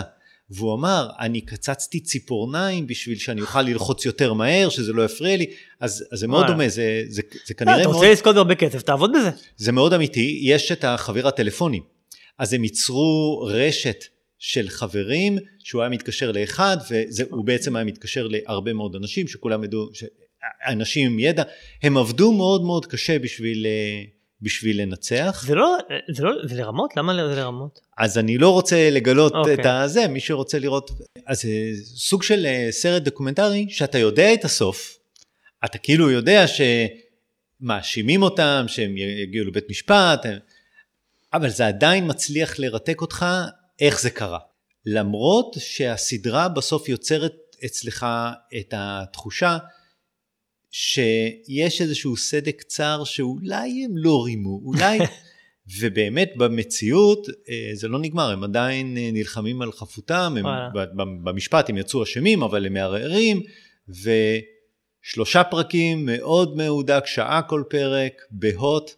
והוא 0.50 0.74
אמר, 0.74 1.08
אני 1.18 1.40
קצצתי 1.40 2.00
ציפורניים 2.00 2.86
בשביל 2.86 3.18
שאני 3.18 3.40
אוכל 3.40 3.62
ללחוץ 3.62 4.04
יותר 4.04 4.32
מהר, 4.32 4.68
שזה 4.68 4.92
לא 4.92 5.02
יפריע 5.04 5.36
לי, 5.36 5.46
אז, 5.80 6.04
אז 6.12 6.18
זה 6.18 6.26
מאוד 6.26 6.46
דומה, 6.46 6.68
זה, 6.68 7.02
זה, 7.08 7.22
זה 7.46 7.54
כנראה 7.54 7.76
מאוד... 7.76 7.86
אתה 7.86 7.94
רוצה 7.96 8.12
לזכות 8.12 8.34
בהרבה 8.34 8.54
כסף, 8.54 8.82
תעבוד 8.82 9.12
בזה. 9.16 9.30
זה 9.56 9.72
מאוד 9.72 9.92
אמיתי, 9.92 10.40
יש 10.42 10.72
את 10.72 10.84
החבר 10.84 11.28
הטלפוני, 11.28 11.80
אז 12.38 12.52
הם 12.52 12.64
ייצרו 12.64 13.42
רשת 13.46 14.04
של 14.38 14.68
חברים, 14.68 15.38
שהוא 15.58 15.82
היה 15.82 15.88
מתקשר 15.88 16.32
לאחד, 16.32 16.76
והוא 17.16 17.44
בעצם 17.44 17.76
היה 17.76 17.84
מתקשר 17.84 18.26
להרבה 18.26 18.72
מאוד 18.72 18.96
אנשים, 18.96 19.28
שכולם 19.28 19.64
ידעו, 19.64 19.90
אנשים 20.66 21.12
עם 21.12 21.18
ידע, 21.18 21.42
הם 21.82 21.96
עבדו 21.96 22.32
מאוד 22.32 22.62
מאוד 22.62 22.86
קשה 22.86 23.18
בשביל, 23.18 23.66
אה, 23.66 24.02
בשביל 24.42 24.82
לנצח. 24.82 25.44
זה 25.46 25.54
לא, 25.54 25.76
זה 26.10 26.24
לא, 26.24 26.32
זה 26.44 26.54
לרמות? 26.54 26.96
למה 26.96 27.14
זה 27.14 27.40
לרמות? 27.40 27.80
אז 27.98 28.18
אני 28.18 28.38
לא 28.38 28.50
רוצה 28.50 28.90
לגלות 28.90 29.32
okay. 29.32 29.36
את 29.52 29.58
אוקיי. 29.58 29.70
הזה, 29.70 30.08
מי 30.08 30.20
שרוצה 30.20 30.58
לראות, 30.58 30.90
אז 31.26 31.42
זה 31.42 31.48
אה, 31.48 31.72
סוג 31.84 32.22
של 32.22 32.46
אה, 32.46 32.68
סרט 32.70 33.02
דוקומנטרי, 33.02 33.66
שאתה 33.70 33.98
יודע 33.98 34.34
את 34.34 34.44
הסוף, 34.44 34.98
אתה 35.64 35.78
כאילו 35.78 36.10
יודע 36.10 36.44
שמאשימים 37.60 38.22
אותם, 38.22 38.64
שהם 38.68 38.96
יגיעו 38.96 39.46
לבית 39.46 39.64
משפט, 39.70 40.26
אבל 41.32 41.48
זה 41.48 41.66
עדיין 41.66 42.10
מצליח 42.10 42.58
לרתק 42.58 43.00
אותך 43.00 43.26
איך 43.80 44.00
זה 44.00 44.10
קרה. 44.10 44.38
למרות 44.86 45.56
שהסדרה 45.58 46.48
בסוף 46.48 46.88
יוצרת 46.88 47.34
אצלך 47.64 48.06
את 48.60 48.74
התחושה 48.76 49.58
שיש 50.70 51.80
איזשהו 51.80 52.16
סדק 52.16 52.62
צר 52.62 53.04
שאולי 53.04 53.84
הם 53.84 53.96
לא 53.96 54.24
רימו, 54.24 54.60
אולי, 54.64 54.98
ובאמת 55.80 56.32
במציאות 56.36 57.26
אה, 57.48 57.70
זה 57.74 57.88
לא 57.88 57.98
נגמר, 57.98 58.30
הם 58.30 58.44
עדיין 58.44 58.96
אה, 58.96 59.10
נלחמים 59.12 59.62
על 59.62 59.72
חפותם, 59.72 60.34
הם, 60.36 60.46
במשפט 61.24 61.70
הם 61.70 61.78
יצאו 61.78 62.02
אשמים, 62.02 62.42
אבל 62.42 62.66
הם 62.66 62.72
מערערים, 62.72 63.42
ושלושה 63.88 65.44
פרקים 65.44 66.06
מאוד 66.06 66.56
מהודק, 66.56 67.06
שעה 67.06 67.42
כל 67.42 67.62
פרק, 67.70 68.12
בהוט, 68.30 68.94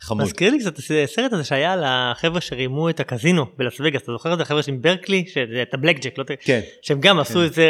חמוד. 0.00 0.24
מזכיר 0.24 0.50
לי 0.50 0.58
קצת 0.58 0.74
הסרט 1.04 1.32
הזה 1.32 1.44
שהיה 1.44 1.72
על 1.72 1.82
החבר'ה 1.86 2.40
שרימו 2.40 2.90
את 2.90 3.00
הקזינו 3.00 3.46
בלס 3.56 3.80
וגאס, 3.80 4.02
אתה 4.02 4.12
זוכר 4.12 4.34
את 4.34 4.40
החבר'ה 4.40 4.62
של 4.62 4.72
ברקלי, 4.72 5.24
את 5.62 5.74
הבלק 5.74 6.00
ג'ק, 6.00 6.18
לא 6.18 6.24
כן. 6.40 6.60
שהם 6.82 7.00
גם 7.00 7.18
עשו 7.18 7.34
כן. 7.34 7.40
איזה 7.40 7.66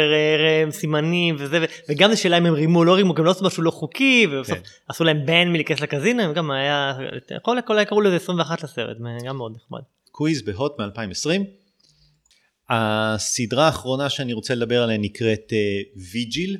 סימנים 0.71 1.35
וזה, 1.39 1.65
וגם 1.89 2.09
זה 2.09 2.17
שאלה 2.17 2.37
אם 2.37 2.45
הם 2.45 2.53
רימו 2.53 2.79
או 2.79 2.85
לא 2.85 2.95
רימו, 2.95 3.13
גם 3.13 3.25
לא 3.25 3.31
עשו 3.31 3.45
משהו 3.45 3.63
לא 3.63 3.71
חוקי, 3.71 4.27
ובסוף 4.31 4.57
כן. 4.57 4.63
עשו 4.87 5.03
להם 5.03 5.25
בן 5.25 5.47
מלהיכנס 5.47 5.79
לקזינו, 5.79 6.23
הם 6.23 6.33
גם 6.33 6.51
היה, 6.51 6.93
כל 7.41 7.57
הכל 7.57 7.83
קראו 7.83 8.01
לזה 8.01 8.15
21 8.15 8.63
לסרט, 8.63 8.97
גם 9.25 9.37
מאוד 9.37 9.55
נחמד. 9.55 9.81
Quiz 10.11 10.41
בהוט 10.41 10.79
מ-2020. 10.79 11.43
הסדרה 12.69 13.65
האחרונה 13.65 14.09
שאני 14.09 14.33
רוצה 14.33 14.55
לדבר 14.55 14.83
עליה 14.83 14.97
נקראת 14.97 15.53
Vigil, 16.11 16.55
uh, 16.55 16.59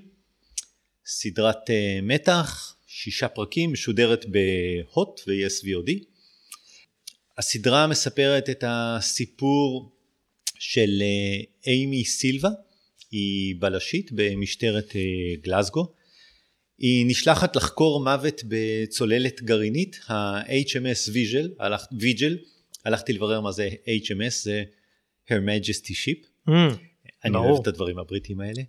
סדרת 1.05 1.69
uh, 1.69 1.73
מתח. 2.03 2.76
שישה 2.99 3.27
פרקים, 3.27 3.73
משודרת 3.73 4.25
בהוט 4.25 5.21
ו-yes 5.27 5.65
VOD. 5.65 5.91
הסדרה 7.37 7.87
מספרת 7.87 8.49
את 8.49 8.63
הסיפור 8.67 9.91
של 10.59 11.01
אה, 11.01 11.71
איימי 11.71 12.05
סילבה, 12.05 12.49
היא 13.11 13.55
בלשית 13.59 14.11
במשטרת 14.11 14.95
אה, 14.95 15.01
גלזגו. 15.41 15.93
היא 16.77 17.05
נשלחת 17.07 17.55
לחקור 17.55 18.03
מוות 18.03 18.41
בצוללת 18.47 19.41
גרעינית, 19.41 19.99
ה-HMS 20.07 21.11
Vigil, 21.13 21.49
הלכ, 21.59 21.81
Vigil, 21.99 22.37
הלכתי 22.85 23.13
לברר 23.13 23.41
מה 23.41 23.51
זה 23.51 23.69
HMS, 24.03 24.43
זה 24.43 24.63
Her 25.27 25.31
Majesty 25.31 25.91
Ship. 25.91 26.49
Mm, 26.49 26.51
אני 27.23 27.33
ברור. 27.33 27.49
אוהב 27.49 27.61
את 27.61 27.67
הדברים 27.67 27.99
הבריטיים 27.99 28.39
האלה. 28.39 28.61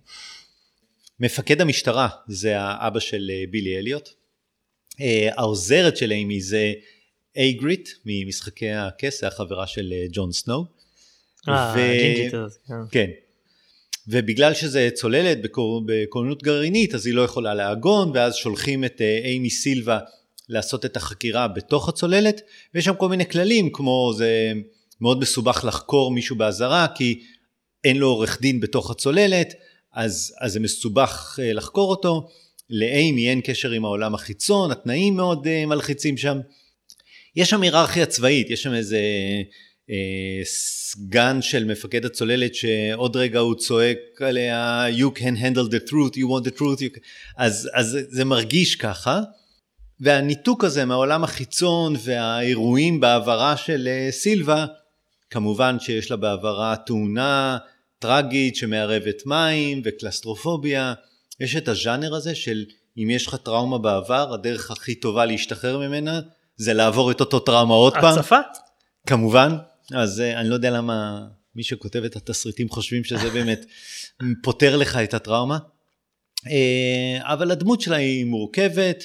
מפקד 1.19 1.61
המשטרה 1.61 2.09
זה 2.27 2.59
האבא 2.59 2.99
של 2.99 3.31
אה, 3.33 3.43
בילי 3.51 3.77
אליוט. 3.77 4.18
אה, 5.01 5.29
העוזרת 5.35 5.97
של 5.97 6.11
איימי 6.11 6.41
זה 6.41 6.73
איגריט 7.35 7.89
ממשחקי 8.05 8.71
הכס, 8.71 9.23
החברה 9.23 9.67
של 9.67 9.93
אה, 9.93 10.05
ג'ון 10.11 10.31
סנואו. 10.31 10.65
אה, 11.47 11.73
הג'ינג'ית 11.73 12.33
הזאת, 12.33 12.57
כן. 12.67 12.73
כן. 12.91 13.09
ובגלל 14.07 14.53
שזה 14.53 14.89
צוללת 14.93 15.37
בכוננות 15.85 16.43
גרעינית, 16.43 16.95
אז 16.95 17.05
היא 17.05 17.13
לא 17.13 17.21
יכולה 17.21 17.53
לעגון, 17.53 18.11
ואז 18.13 18.35
שולחים 18.35 18.85
את 18.85 19.01
אה, 19.01 19.19
איימי 19.23 19.49
סילבה 19.49 19.99
לעשות 20.49 20.85
את 20.85 20.97
החקירה 20.97 21.47
בתוך 21.47 21.89
הצוללת, 21.89 22.41
ויש 22.73 22.85
שם 22.85 22.95
כל 22.95 23.09
מיני 23.09 23.29
כללים, 23.29 23.69
כמו 23.73 24.11
זה 24.17 24.51
מאוד 25.01 25.19
מסובך 25.19 25.65
לחקור 25.67 26.11
מישהו 26.11 26.35
באזהרה, 26.35 26.87
כי 26.95 27.23
אין 27.83 27.97
לו 27.97 28.07
עורך 28.07 28.41
דין 28.41 28.59
בתוך 28.59 28.91
הצוללת, 28.91 29.53
אז, 29.93 30.35
אז 30.39 30.53
זה 30.53 30.59
מסובך 30.59 31.39
לחקור 31.43 31.89
אותו. 31.89 32.29
לאימי 32.69 33.29
אין 33.29 33.41
קשר 33.41 33.71
עם 33.71 33.85
העולם 33.85 34.15
החיצון, 34.15 34.71
התנאים 34.71 35.15
מאוד 35.15 35.47
אה, 35.47 35.65
מלחיצים 35.65 36.17
שם. 36.17 36.39
יש 37.35 37.49
שם 37.49 37.61
היררכיה 37.61 38.05
צבאית, 38.05 38.49
יש 38.49 38.63
שם 38.63 38.73
איזה 38.73 38.99
אה, 39.89 40.41
סגן 40.43 41.41
של 41.41 41.65
מפקד 41.65 42.05
הצוללת 42.05 42.55
שעוד 42.55 43.15
רגע 43.15 43.39
הוא 43.39 43.55
צועק 43.55 43.97
עליה 44.19 44.85
you 44.89 45.17
can 45.19 45.37
handle 45.41 45.69
the 45.71 45.89
truth, 45.89 46.15
you 46.15 46.27
want 46.27 46.47
the 46.47 46.59
truth, 46.59 46.79
you... 46.81 46.99
אז, 47.37 47.69
אז 47.73 47.97
זה 48.09 48.25
מרגיש 48.25 48.75
ככה. 48.75 49.21
והניתוק 49.99 50.63
הזה 50.63 50.85
מהעולם 50.85 51.23
החיצון 51.23 51.95
והאירועים 52.03 52.99
בעברה 52.99 53.57
של 53.57 53.87
אה, 53.87 54.11
סילבה, 54.11 54.65
כמובן 55.29 55.79
שיש 55.79 56.11
לה 56.11 56.17
בעברה 56.17 56.75
תאונה 56.85 57.57
טרגית 57.99 58.55
שמערבת 58.55 59.25
מים 59.25 59.81
וקלסטרופוביה, 59.85 60.93
יש 61.39 61.55
את 61.55 61.67
הז'אנר 61.67 62.15
הזה 62.15 62.35
של 62.35 62.65
אם 62.97 63.09
יש 63.09 63.27
לך 63.27 63.35
טראומה 63.35 63.77
בעבר, 63.77 64.33
הדרך 64.33 64.71
הכי 64.71 64.95
טובה 64.95 65.25
להשתחרר 65.25 65.77
ממנה 65.77 66.19
זה 66.57 66.73
לעבור 66.73 67.11
את 67.11 67.19
אותו 67.19 67.39
טראומה 67.39 67.73
עוד 67.73 67.93
פעם. 67.93 68.19
הצפה? 68.19 68.39
כמובן, 69.07 69.55
אז 69.93 70.19
uh, 70.19 70.37
אני 70.39 70.49
לא 70.49 70.53
יודע 70.53 70.71
למה 70.71 71.27
מי 71.55 71.63
שכותב 71.63 72.03
את 72.03 72.15
התסריטים 72.15 72.69
חושבים 72.69 73.03
שזה 73.03 73.29
באמת 73.35 73.65
פותר 74.43 74.75
לך 74.75 74.95
את 74.95 75.13
הטראומה. 75.13 75.57
Uh, 76.39 76.49
אבל 77.21 77.51
הדמות 77.51 77.81
שלה 77.81 77.95
היא 77.95 78.25
מורכבת 78.25 79.03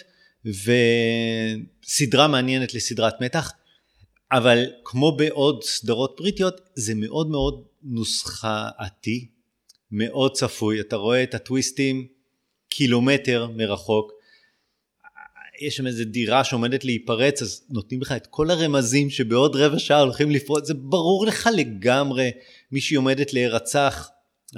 וסדרה 1.85 2.29
מעניינת 2.29 2.75
לסדרת 2.75 3.21
מתח, 3.21 3.53
אבל 4.33 4.67
כמו 4.85 5.17
בעוד 5.17 5.63
סדרות 5.65 6.17
בריטיות 6.19 6.61
זה 6.75 6.95
מאוד 6.95 7.31
מאוד 7.31 7.65
נוסחתי, 7.83 9.29
מאוד 9.91 10.33
צפוי, 10.33 10.81
אתה 10.81 10.97
רואה 10.97 11.23
את 11.23 11.35
הטוויסטים 11.35 12.14
קילומטר 12.77 13.49
מרחוק, 13.57 14.13
יש 15.61 15.77
שם 15.77 15.87
איזה 15.87 16.05
דירה 16.05 16.45
שעומדת 16.45 16.85
להיפרץ, 16.85 17.43
אז 17.43 17.63
נותנים 17.71 18.01
לך 18.01 18.13
את 18.13 18.27
כל 18.27 18.51
הרמזים 18.51 19.11
שבעוד 19.11 19.57
רבע 19.57 19.79
שעה 19.79 20.01
הולכים 20.01 20.31
לפרוץ, 20.31 20.67
זה 20.67 20.75
ברור 20.75 21.27
לך 21.27 21.49
לגמרי, 21.57 22.31
מישהי 22.73 22.97
עומדת 22.97 23.33
להירצח, 23.33 24.09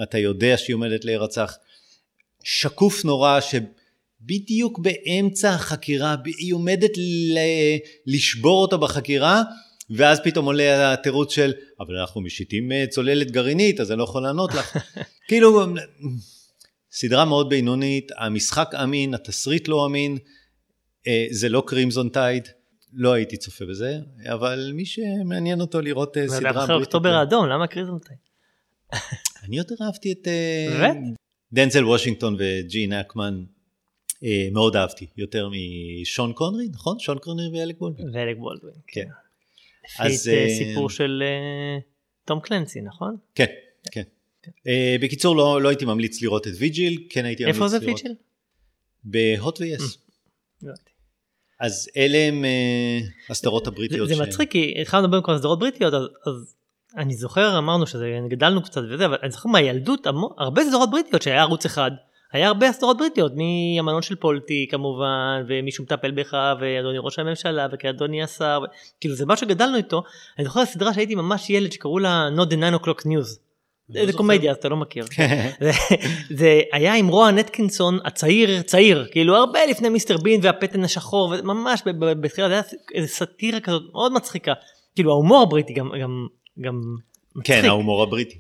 אתה 0.03 0.19
יודע 0.19 0.57
שהיא 0.57 0.75
עומדת 0.75 1.05
להירצח. 1.05 1.57
שקוף 2.45 3.05
נורא 3.05 3.39
שבדיוק 3.41 4.79
באמצע 4.79 5.51
החקירה, 5.51 6.17
היא 6.39 6.55
עומדת 6.55 6.99
ל- 6.99 7.79
לשבור 8.07 8.63
אותו 8.63 8.79
בחקירה, 8.79 9.43
ואז 9.91 10.21
פתאום 10.25 10.47
עולה 10.47 10.93
התירוץ 10.93 11.35
של, 11.35 11.53
אבל 11.81 11.97
אנחנו 11.97 12.21
משיתים 12.21 12.73
אה, 12.73 12.85
צוללת 12.91 13.31
גרעינית, 13.31 13.81
אז 13.81 13.91
אני 13.91 13.99
לא 13.99 14.05
יכול 14.05 14.23
לענות 14.23 14.55
לך. 14.55 14.77
כאילו, 15.29 15.67
סדרה 16.99 17.25
מאוד 17.25 17.49
בינונית, 17.49 18.13
המשחק 18.17 18.75
אמין, 18.83 19.15
התסריט 19.15 19.69
לא 19.69 19.87
אמין. 19.87 20.19
אה, 21.07 21.27
זה 21.31 21.49
לא 21.49 21.63
קרימזון 21.67 22.09
טייד, 22.09 22.49
לא 22.93 23.13
הייתי 23.13 23.37
צופה 23.37 23.65
בזה, 23.65 23.99
אבל 24.33 24.71
מי 24.75 24.85
שמעניין 24.87 25.61
אותו 25.61 25.81
לראות 25.81 26.17
אה, 26.17 26.29
סדרה 26.29 26.41
זה 26.41 26.51
אחרי 26.51 26.67
בריטית... 26.67 26.85
אוקטובר 26.85 27.15
האדום, 27.15 27.47
למה 27.47 27.67
Crimson 27.67 27.99
Tide? 27.99 28.19
אני 29.45 29.57
יותר 29.57 29.75
אהבתי 29.83 30.13
את 30.13 30.29
אה, 30.29 30.67
באמת? 30.71 30.97
דנזל 31.53 31.85
וושינגטון 31.85 32.37
וג'ין 32.39 32.93
הקמן, 32.93 33.45
מאוד 34.53 34.77
אהבתי, 34.77 35.07
יותר 35.17 35.49
משון 35.49 36.33
קונרי, 36.33 36.69
נכון? 36.73 36.99
שון 36.99 37.19
קונרי 37.19 37.59
ואלק 37.59 37.79
בולדווין. 37.79 38.09
ואלק 38.15 38.37
בולדווין. 38.37 38.77
כן. 38.87 39.09
לפי 40.05 40.31
אה, 40.31 40.45
אה, 40.45 40.49
סיפור 40.59 40.91
של 40.91 41.23
תום 42.25 42.41
קלנסי, 42.41 42.81
נכון? 42.81 43.17
כן, 43.35 43.47
כן. 43.93 44.03
אה, 44.67 44.97
בקיצור, 45.01 45.37
לא 45.37 45.63
לא 45.63 45.69
הייתי 45.69 45.85
ממליץ 45.85 46.23
לראות 46.23 46.47
את 46.47 46.53
Vigil, 46.59 46.99
כן 47.11 47.25
הייתי 47.25 47.43
ממליץ 47.43 47.55
איפה 47.55 47.67
לראות... 47.67 47.81
זה 47.81 47.87
פיצ'ל? 47.87 48.15
בהוט 49.05 49.61
ו 49.61 49.68
yes. 49.68 49.99
לא 50.63 50.73
אז 51.61 51.89
אלה 51.97 52.19
הם 52.19 52.45
אה, 52.45 52.99
הסדרות 53.31 53.67
הבריטיות. 53.67 54.09
זה 54.09 54.23
מצחיק 54.23 54.51
כי 54.51 54.75
התחלנו 54.81 55.05
לדבר 55.05 55.17
עם 55.17 55.23
כל 55.23 55.35
הסדרות 55.35 55.59
בריטיות 55.59 55.95
אז, 55.95 56.55
אני 56.97 57.15
זוכר 57.15 57.59
אמרנו 57.59 57.87
שזה 57.87 58.19
גדלנו 58.29 58.63
קצת 58.63 58.81
וזה 58.91 59.07
אבל 59.07 59.17
אני 59.23 59.31
זוכר 59.31 59.49
מהילדות 59.49 60.07
הרבה 60.39 60.65
סדרות 60.65 60.91
בריטיות 60.91 61.23
שהיה 61.23 61.41
ערוץ 61.41 61.67
אחד 61.67 61.91
היה 62.33 62.47
הרבה 62.47 62.73
סדרות 62.73 62.99
בריטיות 62.99 63.33
מהמנון 63.35 64.03
של 64.03 64.15
פולטי 64.15 64.67
כמובן 64.71 65.45
ומישהו 65.49 65.85
מטפל 65.85 66.11
בך 66.11 66.37
ואדוני 66.61 66.99
ראש 66.99 67.19
הממשלה 67.19 67.67
וכאדוני 67.73 68.23
השר 68.23 68.61
ו... 68.63 68.67
כאילו 69.01 69.15
זה 69.15 69.27
מה 69.27 69.37
שגדלנו 69.37 69.77
איתו 69.77 70.03
אני 70.39 70.45
זוכר 70.45 70.65
סדרה 70.65 70.95
שהייתי 70.95 71.15
ממש 71.15 71.51
ילד 71.51 71.73
שקראו 71.73 71.99
לה 71.99 72.29
not 72.37 72.51
the 72.51 72.57
9 72.57 72.77
o'clock 72.77 73.03
news. 73.03 73.46
לא 73.91 74.01
זה 74.01 74.07
זוכר. 74.07 74.19
קומדיה 74.19 74.53
אתה 74.53 74.69
לא 74.69 74.77
מכיר. 74.77 75.05
זה, 75.61 75.71
זה 76.31 76.61
היה 76.73 76.95
עם 76.95 77.09
רואן 77.09 77.39
אטקינסון 77.39 77.99
הצעיר 78.05 78.63
צעיר 78.63 79.07
כאילו 79.11 79.37
הרבה 79.37 79.67
לפני 79.67 79.89
מיסטר 79.89 80.17
בין 80.17 80.41
והפתן 80.43 80.85
השחור 80.85 81.35
ב- 81.87 82.13
בתחילה 82.21 82.49
זה 82.49 82.55
היה 82.55 82.63
איזה 82.95 83.09
סאטירה 83.09 83.61
כזאת 83.61 83.83
מאוד 83.93 84.13
מצחיקה 84.13 84.53
כאילו 84.95 85.11
ההומור 85.11 85.43
הבריטי 85.43 85.73
גם 85.75 85.91
גם 86.03 86.27
גם 86.61 86.81
מצחיק. 87.37 87.57
כן, 87.57 87.65
ההומור 87.65 88.03
הבריטי. 88.03 88.39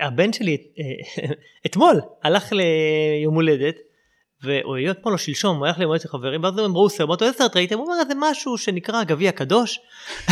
הבן 0.00 0.32
שלי 0.32 0.56
אה, 0.78 1.26
אתמול 1.66 2.00
הלך 2.24 2.52
ליום 2.52 3.34
הולדת. 3.34 3.74
והוא 4.42 4.76
היה 4.76 4.90
אתמול 4.90 5.14
או 5.14 5.18
שלשום, 5.18 5.56
הוא 5.56 5.66
הלך 5.66 5.78
ליום 5.78 5.88
הולדת 5.88 6.02
של 6.02 6.08
חברים, 6.08 6.44
ואז 6.44 6.58
הם 6.58 6.64
אמרו, 6.64 6.80
הוא 6.80 6.90
אמר, 7.00 7.14
איזה 7.20 7.38
סרט 7.38 7.56
ראיתם? 7.56 7.78
הוא 7.78 7.84
אומר, 7.86 7.96
זה 8.08 8.14
משהו 8.16 8.58
שנקרא 8.58 9.04
גביע 9.04 9.32
קדוש. 9.32 9.80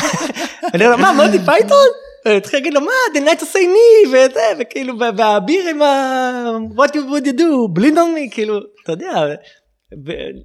אני 0.75 0.87
אומר, 0.87 0.97
מה, 0.97 1.13
מונטי 1.13 1.45
פייתון? 1.45 1.87
התחיל 2.27 2.59
להגיד 2.59 2.75
לו, 2.75 2.81
מה, 2.81 2.93
the 3.15 3.19
knights 3.19 3.41
who 3.41 3.45
say 3.45 3.59
Ni, 3.59 4.09
וזה, 4.09 4.41
וכאילו, 4.59 4.95
והאביר 5.17 5.69
עם 5.69 5.83
ה... 5.83 6.59
what 6.77 6.89
you 6.89 6.93
would 6.93 7.27
you 7.27 7.39
do, 7.39 7.79
on 7.79 7.97
me, 7.97 8.31
כאילו, 8.35 8.59
אתה 8.83 8.93
יודע, 8.93 9.25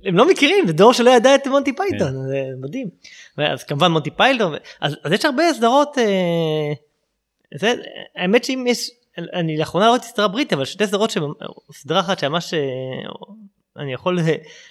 הם 0.06 0.18
לא 0.18 0.28
מכירים, 0.28 0.68
זה 0.68 0.74
דור 0.74 0.94
שלא 0.94 1.10
ידע 1.10 1.36
את 1.36 1.48
מונטי 1.48 1.76
פייתון, 1.76 2.28
זה 2.28 2.44
מדהים. 2.62 2.88
אז 3.38 3.64
כמובן 3.64 3.92
מונטי 3.92 4.10
פייתון, 4.12 4.54
אז 4.82 4.96
אז 5.04 5.12
יש 5.12 5.26
הרבה 5.26 5.54
סדרות, 5.54 5.98
אה, 5.98 6.74
זה, 7.60 7.74
האמת 8.16 8.44
שאם 8.44 8.66
יש, 8.68 8.92
אני 9.34 9.58
לאחרונה 9.58 9.86
לא 9.86 9.92
ראיתי 9.92 10.06
סדרה 10.06 10.28
בריטית, 10.28 10.54
אבל 10.54 10.66
שתי 10.66 10.88
סדרות, 10.88 11.18
סדרה 11.74 12.00
אחת 12.00 12.20
שממש 12.20 12.54
אה, 12.54 12.60
אני 13.80 13.94
יכול 13.94 14.20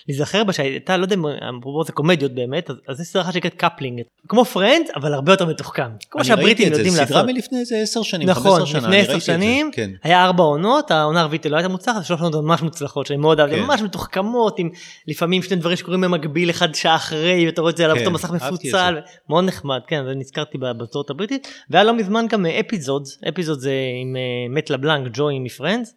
להיזכר 0.09 0.45
בה 0.45 0.53
שהייתה, 0.53 0.97
לא 0.97 1.05
יודע 1.05 1.15
אם 1.15 1.27
אפרופו 1.27 1.85
זה 1.85 1.93
קומדיות 1.93 2.33
באמת, 2.33 2.71
אז, 2.71 2.77
אז 2.89 3.01
יש 3.01 3.07
סדרה 3.07 3.33
שנקראת 3.33 3.55
Coupling, 3.55 4.03
כמו 4.29 4.45
Friends, 4.45 4.87
אבל 4.97 5.15
הרבה 5.15 5.33
יותר 5.33 5.47
מתוחכם. 5.47 5.91
כמו 6.11 6.25
שהבריטים 6.25 6.73
יודעים 6.73 6.93
לעשות. 6.93 7.09
סדרה 7.09 7.23
מלפני 7.23 7.61
איזה 7.61 7.77
עשר 7.77 8.03
שנים, 8.03 8.29
נכון, 8.29 8.43
15 8.43 8.67
שנה, 8.67 8.81
לפני 8.81 8.99
עשר 8.99 9.19
שנים, 9.19 9.71
כן. 9.73 9.91
היה 10.03 10.25
ארבע 10.25 10.43
עונות, 10.43 10.91
העונה 10.91 11.21
הרביעית 11.21 11.47
לא 11.47 11.57
הייתה 11.57 11.69
מוצלחת, 11.69 12.05
שלוש 12.05 12.21
עונות 12.21 12.45
ממש 12.45 12.63
מוצלחות, 12.63 13.07
שאני 13.07 13.17
מאוד 13.17 13.41
אהבתי, 13.41 13.57
כן. 13.57 13.63
ממש 13.63 13.83
מתוחכמות, 13.83 14.59
עם 14.59 14.71
לפעמים 15.09 15.43
שני 15.43 15.57
דברים 15.57 15.77
שקורים 15.77 16.01
במקביל, 16.01 16.51
אחד 16.51 16.75
שעה 16.75 16.97
אחרי, 16.97 17.47
ואתה 17.47 17.61
רואה 17.61 17.71
את 17.71 17.77
זה 17.77 17.85
על 17.85 17.95
כן, 17.95 17.99
אותו 17.99 18.11
מסך 18.11 18.31
מפוצל, 18.31 18.99
מאוד 19.29 19.45
נחמד, 19.45 19.81
כן, 19.87 20.05
זה 20.09 20.15
נזכרתי 20.15 20.59
בתוצרת 20.59 21.11
הבריטית, 21.11 21.49
והיה 21.71 21.85
לא 21.85 21.97
מזמן 21.97 22.27
גם 22.29 22.47
Episodes, 22.47 23.19
Episodes 23.29 23.63
זה 23.63 23.73
עם 24.03 24.17
מאט 24.55 24.71
לבלנק, 24.71 25.11
ג'וי 25.13 25.39
מ 25.39 25.45
Friends, 25.45 25.95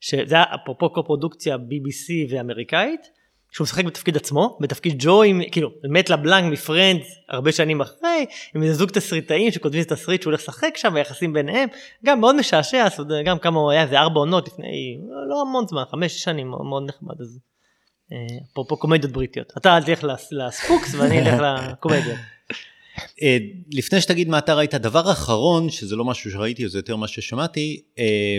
שזה 0.00 0.36
אפרופו 0.42 0.90
קו-פרודוקציה 0.90 1.56
BBC 1.56 2.32
ואמריקאית, 2.34 3.10
שהוא 3.50 3.64
משחק 3.64 3.84
בתפקיד 3.84 4.16
עצמו, 4.16 4.58
בתפקיד 4.60 4.94
ג'וי, 4.98 5.48
כאילו, 5.52 5.70
מת 5.90 6.10
לבלנק 6.10 6.52
מפרנדס 6.52 7.06
הרבה 7.28 7.52
שנים 7.52 7.80
אחרי, 7.80 8.26
עם 8.54 8.62
איזה 8.62 8.74
זוג 8.74 8.90
תסריטאים 8.90 9.50
שכותבים 9.52 9.82
את 9.82 9.92
התסריט 9.92 10.22
שהוא 10.22 10.30
הולך 10.30 10.40
לשחק 10.40 10.76
שם, 10.76 10.92
והיחסים 10.94 11.32
ביניהם, 11.32 11.68
גם 12.04 12.20
מאוד 12.20 12.36
משעשע, 12.36 12.86
גם 13.24 13.38
כמה 13.38 13.60
הוא 13.60 13.70
היה, 13.70 13.82
איזה 13.82 13.98
ארבע 13.98 14.20
עונות 14.20 14.48
לפני, 14.48 14.98
לא, 15.28 15.40
המון 15.40 15.66
זמן, 15.66 15.82
חמש 15.90 16.12
שנים, 16.22 16.48
מאוד, 16.48 16.82
נחמד, 16.88 17.20
אז 17.20 17.38
אה, 18.12 18.16
אפרופו 18.52 18.76
קומדיות 18.76 19.12
בריטיות. 19.12 19.52
אתה 19.58 19.78
תלך 19.86 20.04
לס- 20.04 20.32
לספוקס 20.32 20.94
ואני 20.94 21.18
אלך 21.20 21.42
לקומדיות. 21.70 22.18
אה, 23.22 23.36
לפני 23.72 24.00
שתגיד 24.00 24.28
מה 24.28 24.38
אתה 24.38 24.54
ראית, 24.54 24.74
הדבר 24.74 25.08
האחרון, 25.08 25.70
שזה 25.70 25.96
לא 25.96 26.04
משהו 26.04 26.30
שראיתי, 26.30 26.68
זה 26.68 26.78
יותר 26.78 26.96
מה 26.96 27.08
ששמעתי, 27.08 27.82
אה, 27.98 28.38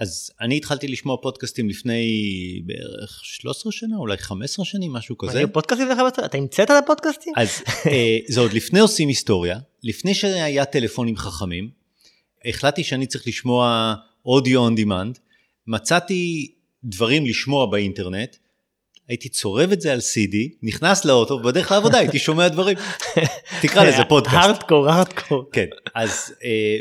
אז 0.00 0.30
אני 0.40 0.56
התחלתי 0.56 0.88
לשמוע 0.88 1.16
פודקאסטים 1.22 1.68
לפני 1.68 2.02
בערך 2.66 3.20
13 3.22 3.72
שנה, 3.72 3.96
אולי 3.96 4.16
15 4.16 4.64
שנים, 4.64 4.92
משהו 4.92 5.18
כזה. 5.18 5.46
פודקאסטים 5.52 5.88
שלך 5.88 5.98
בצד? 6.06 6.24
אתה 6.24 6.38
המצאת 6.38 6.70
את 6.70 6.82
הפודקאסטים? 6.84 7.32
אז 7.36 7.62
אה, 7.86 8.18
זה 8.28 8.40
עוד 8.40 8.52
לפני 8.52 8.80
עושים 8.80 9.08
היסטוריה, 9.08 9.58
לפני 9.82 10.14
שהיה 10.14 10.64
טלפונים 10.64 11.16
חכמים, 11.16 11.70
החלטתי 12.44 12.84
שאני 12.84 13.06
צריך 13.06 13.28
לשמוע 13.28 13.94
אודיו 14.26 14.60
און 14.60 14.74
דימנד, 14.74 15.18
מצאתי 15.66 16.52
דברים 16.84 17.26
לשמוע 17.26 17.66
באינטרנט, 17.66 18.36
הייתי 19.08 19.28
צורב 19.28 19.72
את 19.72 19.80
זה 19.80 19.92
על 19.92 19.98
CD, 19.98 20.36
נכנס 20.62 21.04
לאוטו, 21.04 21.34
ובדרך 21.34 21.72
לעבודה 21.72 21.98
הייתי 21.98 22.18
שומע 22.18 22.48
דברים. 22.48 22.76
תקרא 23.62 23.84
לזה 23.84 24.04
פודקאסט. 24.08 24.36
הארדקור, 24.36 24.88
הארדקור. 24.88 25.44
כן, 25.52 25.66
אז, 25.94 26.34
אה, 26.44 26.76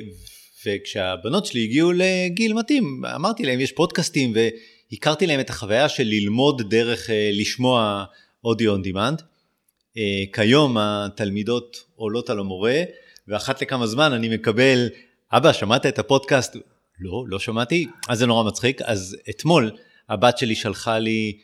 וכשהבנות 0.65 1.45
שלי 1.45 1.63
הגיעו 1.63 1.91
לגיל 1.91 2.53
מתאים, 2.53 3.05
אמרתי 3.15 3.43
להם, 3.43 3.59
יש 3.59 3.71
פודקאסטים, 3.71 4.33
והכרתי 4.91 5.27
להם 5.27 5.39
את 5.39 5.49
החוויה 5.49 5.89
של 5.89 6.03
ללמוד 6.03 6.61
דרך 6.69 7.09
אה, 7.09 7.29
לשמוע 7.33 8.05
אודיו 8.43 8.75
demand. 8.75 9.21
אה, 9.97 10.23
כיום 10.33 10.77
התלמידות 10.77 11.77
עולות 11.95 12.29
על 12.29 12.39
המורה, 12.39 12.81
ואחת 13.27 13.61
לכמה 13.61 13.87
זמן 13.87 14.13
אני 14.13 14.29
מקבל, 14.29 14.89
אבא, 15.31 15.53
שמעת 15.53 15.85
את 15.85 15.99
הפודקאסט? 15.99 16.55
לא, 16.99 17.23
לא 17.27 17.39
שמעתי, 17.39 17.87
אז 18.07 18.19
זה 18.19 18.25
נורא 18.25 18.43
מצחיק. 18.43 18.81
אז 18.81 19.17
אתמול 19.29 19.71
הבת 20.09 20.37
שלי 20.37 20.55
שלחה 20.55 20.99
לי, 20.99 21.37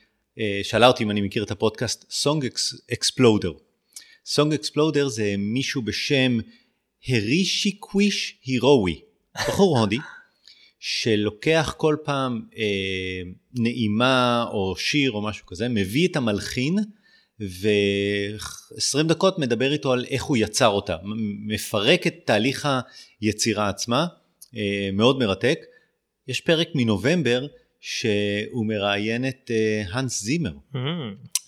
שאלה 0.63 0.87
אותי 0.87 1.03
אם 1.03 1.11
אני 1.11 1.21
מכיר 1.21 1.43
את 1.43 1.51
הפודקאסט 1.51 2.13
Song 2.23 2.45
Exploder. 2.91 3.53
Song 4.27 4.53
Exploder 4.61 5.07
זה 5.07 5.35
מישהו 5.37 5.81
בשם 5.81 6.37
הרישי 7.07 7.71
קוויש 7.71 8.35
הירואי, 8.45 9.01
בחור 9.35 9.79
הודי, 9.79 9.97
שלוקח 10.79 11.73
כל 11.77 11.95
פעם 12.03 12.41
אה, 12.57 13.21
נעימה 13.53 14.45
או 14.51 14.75
שיר 14.77 15.11
או 15.11 15.21
משהו 15.21 15.45
כזה, 15.45 15.69
מביא 15.69 16.07
את 16.07 16.15
המלחין 16.15 16.75
ו-20 17.39 19.03
דקות 19.03 19.39
מדבר 19.39 19.71
איתו 19.71 19.93
על 19.93 20.05
איך 20.09 20.23
הוא 20.23 20.37
יצר 20.37 20.67
אותה, 20.67 20.95
מפרק 21.47 22.07
את 22.07 22.15
תהליך 22.25 22.67
היצירה 23.21 23.69
עצמה, 23.69 24.05
אה, 24.55 24.89
מאוד 24.93 25.19
מרתק. 25.19 25.59
יש 26.27 26.41
פרק 26.41 26.67
מנובמבר 26.75 27.47
שהוא 27.79 28.65
מראיין 28.65 29.27
את 29.27 29.51
אה, 29.51 29.83
הנס 29.91 30.21
זימר, 30.21 30.53
mm. 30.73 30.77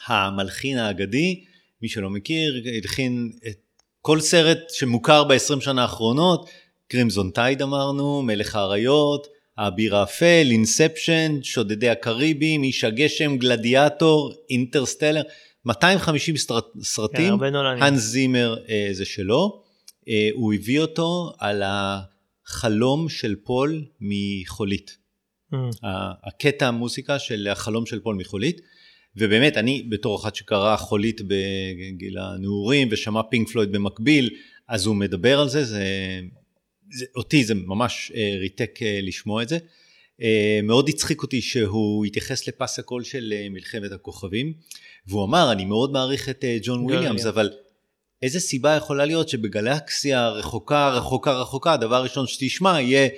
המלחין 0.08 0.78
האגדי, 0.78 1.44
מי 1.82 1.90
שלא 1.90 2.10
מכיר, 2.10 2.64
הלחין 2.76 3.32
את 3.48 3.60
כל 4.02 4.20
סרט 4.20 4.58
שמוכר 4.70 5.24
ב-20 5.24 5.62
שנה 5.62 5.82
האחרונות, 5.82 6.50
Crimson 6.94 7.32
Tide 7.32 7.62
אמרנו, 7.62 8.22
מלך 8.22 8.56
האריות, 8.56 9.28
האביר 9.58 9.96
האפל, 9.96 10.48
Inception, 10.52 11.40
שודדי 11.44 11.90
הקריבים, 11.90 12.64
איש 12.64 12.84
הגשם, 12.84 13.38
גלדיאטור, 13.38 14.34
Interstellar, 14.50 15.22
250 15.66 16.38
סרט, 16.38 16.66
סרטים, 16.82 17.40
כן, 17.40 17.56
האנס 17.56 18.02
זימר 18.02 18.56
אה, 18.70 18.90
זה 18.92 19.06
שלו, 19.06 19.64
אה, 20.08 20.30
הוא 20.34 20.54
הביא 20.54 20.80
אותו 20.80 21.34
על 21.40 21.64
החלום 21.66 23.10
של 23.10 23.36
פול 23.44 23.86
מחולית. 24.02 24.98
Mm. 25.54 25.58
הקטע 26.28 26.68
המוסיקה 26.68 27.20
של 27.20 27.48
החלום 27.52 27.86
של 27.86 28.00
פול 28.00 28.16
מחולית. 28.16 28.62
ובאמת, 29.16 29.58
אני 29.58 29.88
בתור 29.90 30.22
אחד 30.22 30.36
שקרא 30.36 30.78
חולית 30.78 31.22
בגיל 31.22 32.18
הנעורים 32.18 32.88
ושמע 32.92 33.22
פינק 33.30 33.50
פלויד 33.50 33.72
במקביל, 33.72 34.30
אז 34.68 34.86
הוא 34.86 34.96
מדבר 34.96 35.40
על 35.40 35.50
זה, 35.50 35.64
זה, 35.64 35.86
זה 36.94 37.06
אותי 37.16 37.44
זה 37.44 37.54
ממש 37.54 38.12
אה, 38.16 38.36
ריתק 38.40 38.80
אה, 38.82 39.00
לשמוע 39.02 39.44
את 39.44 39.50
זה. 39.50 39.58
אה, 40.22 40.60
מאוד 40.64 40.90
הצחיק 40.90 41.22
אותי 41.22 41.42
שהוא 41.42 42.06
התייחס 42.06 42.48
לפס 42.48 42.80
הקול 42.80 43.04
של 43.04 43.34
מלחמת 43.50 43.92
הכוכבים, 43.92 44.54
והוא 45.08 45.26
אמר, 45.26 45.52
אני 45.52 45.66
מאוד 45.66 45.92
מעריך 45.92 46.30
את 46.30 46.46
ג'ון 46.62 46.84
וויליאמס, 46.84 47.26
אבל 47.26 47.50
איזה 48.22 48.40
סיבה 48.40 48.76
יכולה 48.76 49.06
להיות 49.06 49.30
שבגלקסיה 49.30 50.30
רחוקה, 50.30 50.90
רחוקה, 50.90 51.34
רחוקה, 51.34 51.74
הדבר 51.74 51.96
הראשון 51.96 52.28
שתשמע 52.28 52.82
יהיה 52.82 53.10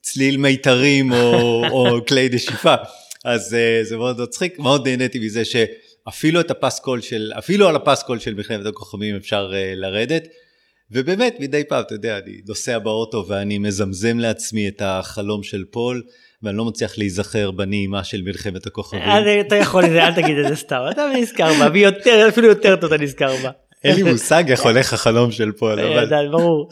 צליל 0.00 0.36
מיתרים 0.36 1.12
או, 1.12 1.62
או 1.70 1.84
כלי 2.08 2.28
נשיפה. 2.32 2.74
אז 3.24 3.56
uh, 3.56 3.88
זה 3.88 3.96
מאוד 3.96 4.20
מצחיק, 4.20 4.58
מאוד 4.58 4.88
נהניתי 4.88 5.18
מזה 5.18 5.42
שאפילו 5.44 6.40
את 6.40 6.50
הפסקול 6.50 7.00
של, 7.00 7.32
אפילו 7.38 7.68
על 7.68 7.76
הפסקול 7.76 8.18
של 8.18 8.34
מלחמת 8.34 8.66
הכוכבים 8.66 9.16
אפשר 9.16 9.52
uh, 9.52 9.78
לרדת. 9.78 10.28
ובאמת, 10.90 11.36
מדי 11.40 11.64
פעם, 11.68 11.80
אתה 11.80 11.94
יודע, 11.94 12.18
אני 12.18 12.40
נוסע 12.48 12.78
באוטו 12.78 13.24
ואני 13.28 13.58
מזמזם 13.58 14.18
לעצמי 14.18 14.68
את 14.68 14.82
החלום 14.84 15.42
של 15.42 15.64
פול, 15.70 16.02
ואני 16.42 16.56
לא 16.56 16.64
מצליח 16.64 16.98
להיזכר 16.98 17.50
בנעימה 17.50 18.04
של 18.04 18.22
מלחמת 18.22 18.66
הכוכבים. 18.66 19.02
אתה 19.46 19.56
יכול, 19.56 19.84
אל 19.84 20.14
תגיד 20.14 20.38
את 20.38 20.48
זה 20.48 20.56
סתם, 20.56 20.80
אתה 20.90 21.06
נזכר 21.16 21.52
בה, 21.58 21.68
ויותר, 21.72 22.28
אפילו 22.28 22.48
יותר 22.48 22.76
טוב 22.76 22.92
אתה 22.92 23.02
נזכר 23.02 23.36
בה. 23.42 23.50
אין 23.84 23.96
לי 23.96 24.02
מושג 24.02 24.50
איך 24.50 24.60
הולך 24.62 24.92
החלום 24.92 25.32
של 25.32 25.52
פול, 25.52 25.80
אה, 25.80 26.02
אבל... 26.02 26.28
ברור. 26.30 26.70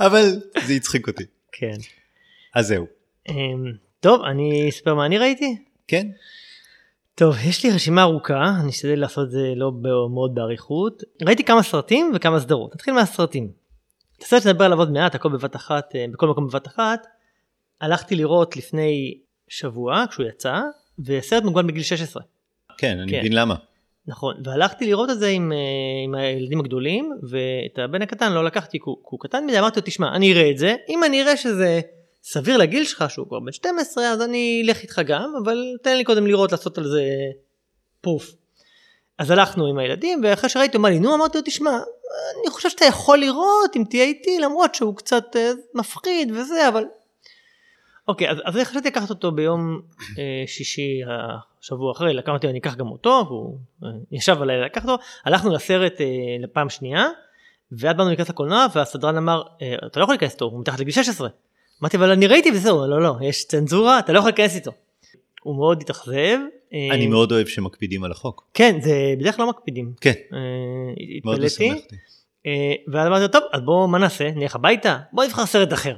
אבל 0.00 0.24
זה 0.66 0.72
הצחיק 0.72 1.08
אותי. 1.08 1.24
כן. 1.52 1.76
אז 2.54 2.66
זהו. 2.66 2.86
אמ, 3.28 3.34
טוב, 4.00 4.22
אני 4.22 4.68
אספר 4.68 4.94
מה 4.94 5.06
אני 5.06 5.18
ראיתי? 5.18 5.56
כן. 5.88 6.06
טוב, 7.18 7.36
יש 7.48 7.64
לי 7.64 7.70
רשימה 7.70 8.02
ארוכה, 8.02 8.50
אני 8.60 8.70
אשתדל 8.70 9.00
לעשות 9.00 9.26
את 9.26 9.30
זה 9.30 9.52
לא 9.56 9.72
מאוד 10.14 10.34
באריכות. 10.34 11.02
ראיתי 11.22 11.44
כמה 11.44 11.62
סרטים 11.62 12.12
וכמה 12.14 12.40
סדרות. 12.40 12.74
נתחיל 12.74 12.94
מהסרטים. 12.94 13.50
את 14.18 14.22
הסרט 14.22 14.42
שנדבר 14.42 14.64
עליו 14.64 14.78
עוד 14.78 14.92
מעט, 14.92 15.14
הכל 15.14 15.28
בבת 15.28 15.56
אחת, 15.56 15.94
אה, 15.94 16.06
בכל 16.12 16.28
מקום 16.28 16.46
בבת 16.46 16.66
אחת. 16.66 17.06
הלכתי 17.80 18.16
לראות 18.16 18.56
לפני 18.56 19.18
שבוע, 19.48 20.04
כשהוא 20.10 20.26
יצא, 20.26 20.60
וסרט 20.98 21.42
מוגבל 21.42 21.66
בגיל 21.66 21.82
16. 21.82 22.22
כן, 22.78 22.98
אני 22.98 23.10
כן. 23.10 23.18
מבין 23.18 23.32
למה. 23.32 23.54
נכון, 24.06 24.36
והלכתי 24.44 24.86
לראות 24.86 25.10
את 25.10 25.18
זה 25.18 25.28
עם, 25.28 25.52
אה, 25.52 25.58
עם 26.04 26.14
הילדים 26.14 26.60
הגדולים, 26.60 27.12
ואת 27.30 27.78
הבן 27.78 28.02
הקטן 28.02 28.32
לא 28.32 28.44
לקחתי, 28.44 28.78
כי 28.78 28.82
הוא, 28.84 28.96
הוא 29.02 29.20
קטן 29.20 29.46
מדי, 29.46 29.58
אמרתי 29.58 29.80
לו, 29.80 29.86
תשמע, 29.86 30.16
אני 30.16 30.32
אראה 30.32 30.50
את 30.50 30.58
זה, 30.58 30.76
אם 30.88 31.04
אני 31.04 31.22
אראה 31.22 31.36
שזה 31.36 31.80
סביר 32.28 32.56
לגיל 32.56 32.84
שלך 32.84 33.04
שהוא 33.08 33.26
כבר 33.28 33.40
בן 33.40 33.52
12 33.52 34.04
אז 34.04 34.22
אני 34.22 34.62
אלך 34.66 34.82
איתך 34.82 35.00
גם 35.06 35.32
אבל 35.44 35.58
תן 35.82 35.96
לי 35.96 36.04
קודם 36.04 36.26
לראות 36.26 36.52
לעשות 36.52 36.78
על 36.78 36.84
זה 36.84 37.02
פוף. 38.00 38.34
אז 39.18 39.30
הלכנו 39.30 39.66
עם 39.66 39.78
הילדים 39.78 40.20
ואחרי 40.24 40.50
שראיתי 40.50 40.76
אמר 40.76 40.88
לי 40.88 40.98
נו 40.98 41.14
אמרתי 41.14 41.38
לו 41.38 41.44
תשמע 41.46 41.70
אני 41.70 42.50
חושב 42.50 42.68
שאתה 42.68 42.84
יכול 42.84 43.18
לראות 43.18 43.76
אם 43.76 43.84
תהיה 43.90 44.04
איתי 44.04 44.38
למרות 44.38 44.74
שהוא 44.74 44.96
קצת 44.96 45.36
uh, 45.36 45.38
מפחיד 45.74 46.32
וזה 46.34 46.68
אבל. 46.68 46.84
אוקיי 48.08 48.30
אז, 48.30 48.38
אז 48.44 48.54
חשבתי 48.64 48.88
לקחת 48.88 49.10
אותו 49.10 49.32
ביום 49.32 49.80
uh, 50.00 50.16
שישי 50.46 51.00
השבוע 51.60 51.92
אחרי 51.92 52.14
לקחתי 52.14 52.48
אני 52.48 52.58
אקח 52.58 52.74
גם 52.74 52.86
אותו 52.86 53.24
והוא 53.26 53.58
uh, 53.82 53.86
ישב 54.10 54.42
עליי 54.42 54.60
לקח 54.60 54.82
אותו 54.82 55.02
הלכנו 55.24 55.50
לסרט 55.50 55.98
uh, 55.98 56.02
לפעם 56.42 56.70
שנייה 56.70 57.06
ואז 57.72 57.96
באנו 57.96 58.08
להיכנס 58.08 58.28
לקולנוע 58.28 58.66
והסדרן 58.74 59.16
אמר 59.16 59.42
אתה 59.86 60.00
לא 60.00 60.04
יכול 60.04 60.12
להיכנס 60.14 60.32
אותו 60.32 60.44
הוא 60.44 60.60
מתחת 60.60 60.80
לגיל 60.80 60.92
16 60.92 61.28
אמרתי 61.82 61.96
אבל 61.96 62.10
אני 62.10 62.26
ראיתי 62.26 62.50
וזהו 62.50 62.86
לא 62.86 63.02
לא 63.02 63.14
יש 63.22 63.44
צנזורה 63.44 63.98
אתה 63.98 64.12
לא 64.12 64.18
יכול 64.18 64.30
להיכנס 64.30 64.54
איתו. 64.54 64.72
הוא 65.42 65.56
מאוד 65.56 65.82
התאכזב. 65.82 66.38
אני 66.72 67.04
אה, 67.04 67.08
מאוד 67.10 67.32
אוהב 67.32 67.46
שמקפידים 67.46 68.04
על 68.04 68.12
החוק. 68.12 68.46
כן 68.54 68.80
זה 68.80 69.14
בדרך 69.18 69.36
כלל 69.36 69.44
לא 69.44 69.50
מקפידים. 69.50 69.92
כן. 70.00 70.12
אה, 70.32 70.38
מאוד 71.24 71.44
משמח 71.44 71.76
אותי. 71.76 71.96
אה, 72.46 72.72
ואז 72.92 73.06
אמרתי 73.06 73.22
לו 73.22 73.28
טוב 73.28 73.42
אז 73.52 73.60
בוא 73.60 73.88
מה 73.88 73.98
נעשה 73.98 74.30
נלך 74.30 74.54
הביתה 74.54 74.98
בוא 75.12 75.24
נבחר 75.24 75.46
סרט 75.46 75.72
אחר. 75.72 75.96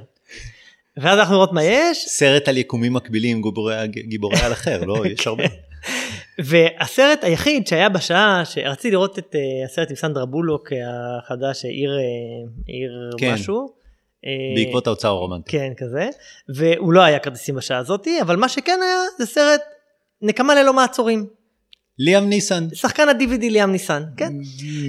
ואז 0.97 1.19
אנחנו 1.19 1.35
נראות 1.35 1.53
מה 1.53 1.63
יש. 1.63 2.05
סרט 2.07 2.47
על 2.47 2.57
יקומים 2.57 2.93
מקבילים 2.93 3.41
גיבורי 3.87 4.39
על 4.39 4.53
אחר 4.53 4.85
לא 4.85 5.03
יש 5.05 5.27
הרבה. 5.27 5.43
והסרט 6.45 7.23
היחיד 7.23 7.67
שהיה 7.67 7.89
בשעה 7.89 8.45
שרציתי 8.45 8.91
לראות 8.91 9.19
את 9.19 9.35
הסרט 9.65 9.89
עם 9.89 9.95
סנדרה 9.95 10.25
בולוק 10.25 10.69
החדש 10.87 11.65
עיר, 11.65 11.91
עיר 12.67 13.09
כן. 13.17 13.33
משהו 13.33 13.78
בעקבות 14.55 14.87
האוצר 14.87 15.07
הרומנטי. 15.07 15.51
כן, 15.51 15.71
כזה. 15.77 16.09
והוא 16.55 16.93
לא 16.93 17.01
היה 17.01 17.19
כרטיסים 17.19 17.55
בשעה 17.55 17.77
הזאתי, 17.77 18.21
אבל 18.21 18.35
מה 18.35 18.49
שכן 18.49 18.79
היה 18.83 18.99
זה 19.17 19.25
סרט 19.25 19.61
נקמה 20.21 20.55
ללא 20.55 20.73
מעצורים. 20.73 21.39
ליאם 21.99 22.29
ניסן. 22.29 22.67
שחקן 22.73 23.09
ה-DVD 23.09 23.41
ליאם 23.41 23.71
ניסן, 23.71 24.03
כן. 24.17 24.33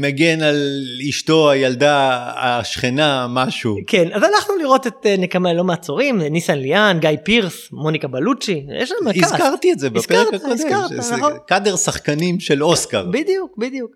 מגן 0.01 0.43
על 0.43 0.83
אשתו, 1.09 1.51
הילדה, 1.51 2.31
השכנה, 2.37 3.27
משהו. 3.31 3.77
כן, 3.87 4.09
אז 4.13 4.23
הלכנו 4.23 4.57
לראות 4.57 4.87
את 4.87 5.07
אה, 5.07 5.17
נקמה 5.19 5.53
ללא 5.53 5.65
מעצורים, 5.65 6.23
ניסן 6.23 6.59
ליאן, 6.59 6.99
גיא 7.01 7.11
פירס, 7.25 7.69
מוניקה 7.73 8.09
בלוצ'י, 8.09 8.67
יש 8.79 8.93
לנו 8.93 9.13
קאסט. 9.13 9.33
הזכרתי 9.35 9.73
את 9.73 9.79
זה 9.79 9.91
בפרק 9.91 10.35
הקודם. 10.35 10.53
הזכרת, 10.53 10.91
הזכרת, 10.99 11.19
נכון. 11.19 11.33
קאדר 11.47 11.77
שחקנים 11.77 12.41
של 12.41 12.65
אוסקר. 12.65 13.07
בדיוק, 13.07 13.59
בדיוק. 13.59 13.91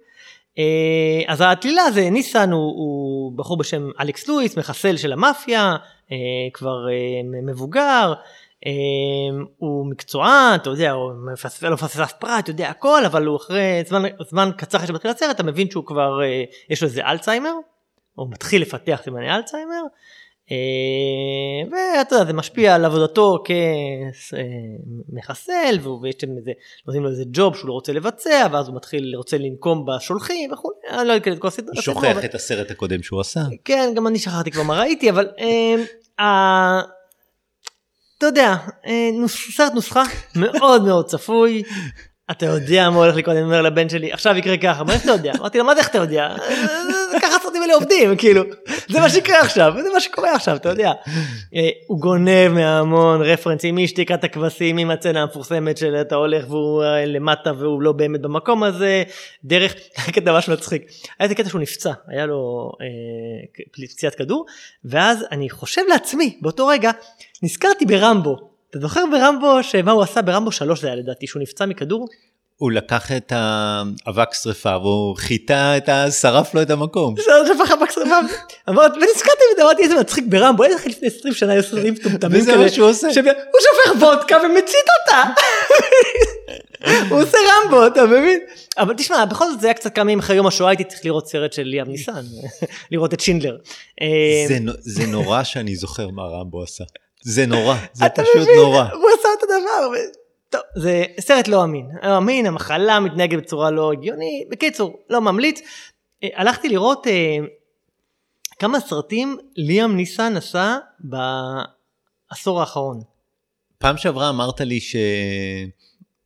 אה, 0.58 1.32
אז 1.32 1.42
התלילה 1.46 1.90
זה 1.90 2.10
ניסן 2.10 2.52
הוא, 2.52 2.60
הוא 2.60 3.38
בחור 3.38 3.56
בשם 3.56 3.90
אלכס 4.00 4.28
לואיס 4.28 4.56
מחסל 4.56 4.96
של 4.96 5.12
המאפיה 5.12 5.76
אה, 6.12 6.16
כבר 6.52 6.88
אה, 6.88 7.42
מבוגר 7.42 8.12
הוא 9.58 9.86
מקצוען 9.86 10.54
אתה 10.54 10.70
יודע 10.70 10.90
הוא 10.90 11.12
מפספס, 11.32 11.62
לא 11.62 11.70
מפספס 11.70 12.00
אף 12.00 12.12
פרט 12.12 12.44
אתה 12.44 12.50
יודע 12.50 12.68
הכל 12.68 13.04
אבל 13.06 13.26
הוא 13.26 13.36
אחרי 13.36 13.82
זמן, 13.86 14.02
זמן 14.30 14.50
קצר 14.56 14.78
אחרי 14.78 14.88
שמתחיל 14.88 15.10
הסרט 15.10 15.30
אתה 15.30 15.42
מבין 15.42 15.70
שהוא 15.70 15.86
כבר 15.86 16.20
יש 16.70 16.82
לו 16.82 16.88
איזה 16.88 17.04
אלצהיימר 17.04 17.52
הוא 18.14 18.30
מתחיל 18.30 18.62
לפתח 18.62 19.00
סימני 19.04 19.36
אלצהיימר 19.36 19.82
ואתה 21.70 22.14
יודע 22.14 22.24
זה 22.24 22.32
משפיע 22.32 22.74
על 22.74 22.84
עבודתו 22.84 23.38
כמחסל 25.08 25.78
ויש 26.02 26.14
שם 26.20 26.36
איזה 26.38 26.50
נותנים 26.86 27.02
לו 27.04 27.10
איזה 27.10 27.24
ג'וב 27.30 27.56
שהוא 27.56 27.68
לא 27.68 27.72
רוצה 27.72 27.92
לבצע 27.92 28.46
ואז 28.52 28.68
הוא 28.68 28.76
מתחיל 28.76 29.12
רוצה 29.16 29.38
לנקום 29.38 29.86
בשולחים 29.86 30.52
וכו' 30.52 30.70
אני 30.90 31.08
לא 31.08 31.16
אכנס 31.16 31.34
את 31.36 31.40
כל 31.40 31.48
הסדרה. 31.48 31.72
הוא 31.74 31.82
שוכח 31.82 32.24
את 32.24 32.34
הסרט 32.34 32.70
הקודם 32.70 33.02
שהוא 33.02 33.20
עשה. 33.20 33.40
כן 33.64 33.92
גם 33.96 34.06
אני 34.06 34.18
שכחתי 34.18 34.50
כבר 34.50 34.62
מה 34.62 34.80
ראיתי 34.80 35.10
אבל 35.10 35.28
אה, 36.18 36.80
אתה 38.18 38.26
יודע, 38.26 38.54
אה, 38.86 39.10
סרט 39.28 39.72
נוסחה 39.74 40.02
מאוד 40.36 40.84
מאוד 40.84 41.06
צפוי. 41.06 41.62
אתה 42.30 42.46
יודע 42.46 42.90
מה 42.90 42.96
הולך 42.96 43.16
לקרות, 43.16 43.36
אני 43.36 43.44
אומר 43.44 43.62
לבן 43.62 43.88
שלי, 43.88 44.12
עכשיו 44.12 44.36
יקרה 44.36 44.56
ככה, 44.56 44.84
מה 44.84 44.92
איך 44.92 45.02
אתה 45.02 45.12
יודע? 45.12 45.32
אמרתי 45.38 45.58
לו, 45.58 45.64
מה 45.64 45.74
זה 45.74 45.80
איך 45.80 45.88
אתה 45.88 45.98
יודע? 45.98 46.26
"אה, 46.26 47.20
ככה 47.22 47.36
הסרטים 47.54 47.62
האלה 47.62 47.74
עובדים, 47.74 48.16
כאילו, 48.16 48.42
זה 48.88 49.00
מה 49.00 49.10
שיקרה 49.10 49.40
עכשיו, 49.40 49.72
זה 49.82 49.88
מה 49.92 50.00
שקורה 50.00 50.34
עכשיו, 50.34 50.56
אתה 50.56 50.68
יודע. 50.68 50.92
אה, 51.54 51.68
הוא 51.86 52.00
גונב 52.00 52.48
מהמון 52.48 53.22
רפרנסים, 53.22 53.76
משתיקת 53.76 54.24
הכבשים, 54.24 54.78
עם 54.78 54.90
הצצנה 54.90 55.22
המפורסמת 55.22 55.76
של 55.76 55.96
אתה 56.00 56.14
הולך 56.14 56.44
והוא 56.48 56.84
אה, 56.84 57.06
למטה 57.06 57.52
והוא 57.58 57.82
לא 57.82 57.92
באמת 57.92 58.20
במקום 58.20 58.62
הזה, 58.62 59.02
דרך, 59.44 59.74
קטע 60.14 60.32
ממש 60.32 60.48
מצחיק. 60.48 60.82
היה 60.82 61.24
איזה 61.24 61.34
קטע 61.34 61.48
שהוא 61.48 61.60
נפצע, 61.60 61.92
היה 62.08 62.26
לו 62.26 62.72
אה, 62.80 63.86
פציעת 63.88 64.14
כדור, 64.14 64.46
ואז 64.84 65.24
אני 65.32 65.50
חושב 65.50 65.82
לעצמי, 65.88 66.38
באותו 66.40 66.66
רגע, 66.66 66.90
נזכרתי 67.42 67.86
ברמבו. 67.86 68.36
אתה 68.70 68.78
זוכר 68.78 69.04
ברמבו, 69.12 69.62
שמה 69.62 69.92
הוא 69.92 70.02
עשה 70.02 70.22
ברמבו 70.22 70.52
3 70.52 70.80
זה 70.80 70.86
היה 70.86 70.96
לדעתי, 70.96 71.26
שהוא 71.26 71.42
נפצע 71.42 71.66
מכדור? 71.66 72.06
הוא 72.56 72.72
לקח 72.72 73.12
את 73.12 73.32
האבק 73.36 74.34
שרפה 74.34 74.76
והוא 74.78 75.16
חיטה 75.16 75.76
את 75.76 75.88
ה... 75.88 76.10
שרף 76.10 76.54
לו 76.54 76.62
את 76.62 76.70
המקום. 76.70 77.14
זה 77.16 77.22
שפך 77.54 77.70
אבק 77.72 77.90
שרפה. 77.90 78.16
אמרתי, 78.68 78.98
ונזכרתי 78.98 79.42
בזה, 79.54 79.62
אמרתי 79.62 79.82
איזה 79.82 79.94
מצחיק 80.00 80.24
ברמבו, 80.28 80.64
איזה 80.64 80.76
לפני 80.86 81.08
20 81.08 81.34
שנה 81.34 81.52
היו 81.52 81.62
סרטים 81.62 81.94
מטומטמים 81.94 82.40
וזה 82.40 82.56
מה 82.56 82.68
שהוא 82.68 82.88
עושה. 82.88 83.06
הוא 83.06 83.60
שופך 83.60 84.02
וודקה 84.02 84.36
ומצית 84.44 84.84
אותה. 85.06 85.22
הוא 87.10 87.22
עושה 87.22 87.38
רמבו, 87.64 87.86
אתה 87.86 88.06
מבין? 88.06 88.40
אבל 88.78 88.94
תשמע, 88.94 89.24
בכל 89.24 89.50
זאת 89.50 89.60
זה 89.60 89.66
היה 89.66 89.74
קצת 89.74 89.94
כמה 89.94 90.02
ימים 90.10 90.18
אחרי 90.18 90.36
יום 90.36 90.46
השואה, 90.46 90.70
הייתי 90.70 90.84
צריך 90.84 91.04
לראות 91.04 91.28
סרט 91.28 91.52
של 91.52 91.62
ליאם 91.62 91.88
ניסן, 91.88 92.22
לראות 92.92 93.14
את 93.14 93.20
שינדלר. 93.20 93.56
אה, 94.02 94.44
זה 94.48 94.58
נו- 94.60 94.72
זה 94.80 95.06
נורא 95.06 95.42
שאני 95.42 95.76
זוכר 95.76 96.08
מה 96.08 96.22
רמבו 96.22 96.62
עשה. 96.62 96.84
זה 97.24 97.46
נורא, 97.46 97.76
זה 97.92 98.04
פשוט? 98.14 98.48
נורא. 98.56 98.82
הוא 98.92 99.08
עשה 99.18 99.28
את 99.38 99.42
הדבר. 99.42 99.96
טוב, 100.54 100.62
זה 100.76 101.04
סרט 101.20 101.48
לא 101.48 101.64
אמין. 101.64 101.86
לא 102.02 102.16
אמין, 102.18 102.46
המחלה 102.46 103.00
מתנהגת 103.00 103.38
בצורה 103.38 103.70
לא 103.70 103.92
הגיונית. 103.92 104.48
בקיצור, 104.50 104.98
לא 105.10 105.20
ממליץ. 105.20 105.60
אה, 106.24 106.28
הלכתי 106.34 106.68
לראות 106.68 107.06
אה, 107.06 107.36
כמה 108.58 108.80
סרטים 108.80 109.38
ליאם 109.56 109.96
ניסון 109.96 110.36
עשה 110.36 110.76
בעשור 111.00 112.60
האחרון. 112.60 113.00
פעם 113.78 113.96
שעברה 113.96 114.28
אמרת 114.28 114.60
לי 114.60 114.80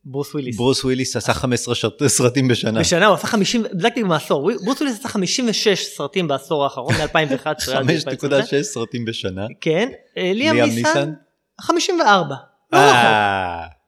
ברוס 0.05 0.33
וויליס. 0.33 0.55
שברוס 0.55 0.83
וויליס 0.83 1.15
עשה 1.15 1.33
15 1.33 1.75
שרת- 1.75 2.07
סרטים 2.07 2.47
בשנה. 2.47 2.79
בשנה 2.79 3.05
הוא 3.05 3.15
עשה 3.15 3.27
50, 3.27 3.63
בדקתי 3.63 4.03
בעשור, 4.03 4.51
ברוס 4.65 4.81
וויליס 4.81 4.99
עשה 4.99 5.09
56 5.09 5.85
סרטים 5.85 6.27
בעשור 6.27 6.63
האחרון, 6.63 6.93
מ-2011 6.99 7.41
עד 7.45 7.57
2020. 7.91 8.59
5.6 8.59 8.61
סרטים 8.61 9.05
בשנה. 9.05 9.45
כן, 9.61 9.89
אה, 10.17 10.31
ליאם 10.35 10.55
ניסון, 10.55 10.75
ניסון? 10.75 11.13
54. 11.61 12.35
לא 12.73 12.79
רחוק. 12.79 13.78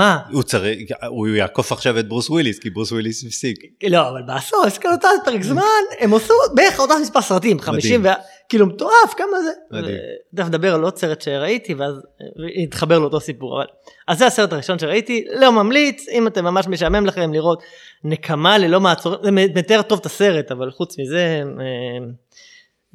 אה, 0.00 0.06
מה? 0.06 0.18
הוא 0.30 0.42
צריך, 0.42 0.78
הוא 1.08 1.28
יעקוף 1.28 1.72
עכשיו 1.72 1.98
את 1.98 2.08
ברוס 2.08 2.30
וויליס, 2.30 2.58
כי 2.58 2.70
ברוס 2.70 2.92
וויליס 2.92 3.24
הפסיק. 3.24 3.58
לא, 3.88 4.08
אבל 4.08 4.22
בעשור, 4.22 4.64
יש 4.66 4.78
כאן 4.78 4.92
אותה 4.92 5.08
פרק 5.24 5.42
זמן, 5.42 5.62
הם 6.00 6.14
עשו 6.14 6.34
בערך 6.54 6.80
אותה 6.80 6.94
מספר 7.02 7.20
סרטים, 7.20 7.60
50 7.60 8.04
ו... 8.04 8.08
כאילו 8.48 8.66
מטורף, 8.66 9.14
כמה 9.16 9.42
זה. 9.44 9.50
מדהים. 9.70 9.96
תכף 10.36 10.46
נדבר 10.46 10.74
על 10.74 10.82
עוד 10.82 10.96
סרט 10.96 11.20
שראיתי, 11.20 11.74
ואז 11.74 11.94
אה, 11.94 12.62
יתחבר 12.62 12.98
לאותו 12.98 13.20
סיפור. 13.20 13.56
אבל... 13.56 13.66
אז 14.08 14.18
זה 14.18 14.26
הסרט 14.26 14.52
הראשון 14.52 14.78
שראיתי, 14.78 15.24
לא 15.40 15.52
ממליץ, 15.52 16.08
אם 16.08 16.26
אתם 16.26 16.44
ממש 16.44 16.66
משעמם 16.66 17.06
לכם 17.06 17.32
לראות 17.32 17.62
נקמה 18.04 18.58
ללא 18.58 18.80
מעצורים, 18.80 19.20
זה 19.22 19.30
מתאר 19.30 19.82
טוב 19.82 19.98
את 20.00 20.06
הסרט, 20.06 20.52
אבל 20.52 20.70
חוץ 20.70 20.98
מזה, 20.98 21.42
אה, 21.60 22.06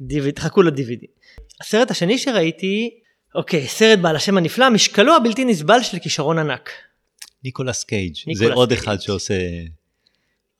דיוויד, 0.00 0.38
חכו 0.38 0.62
ל-DVD. 0.62 1.06
הסרט 1.60 1.90
השני 1.90 2.18
שראיתי, 2.18 2.90
אוקיי, 3.34 3.66
סרט 3.66 3.98
בעל 3.98 4.16
השם 4.16 4.36
הנפלא, 4.38 4.70
משקלו 4.70 5.16
הבלתי 5.16 5.44
נסבל 5.44 5.82
של 5.82 5.98
כישרון 5.98 6.38
ענק. 6.38 6.70
ניקולס 7.44 7.84
קייג', 7.84 8.14
זה 8.14 8.22
ניקולס 8.26 8.56
עוד 8.56 8.68
קייג'. 8.68 8.80
אחד 8.82 9.00
שעושה 9.00 9.34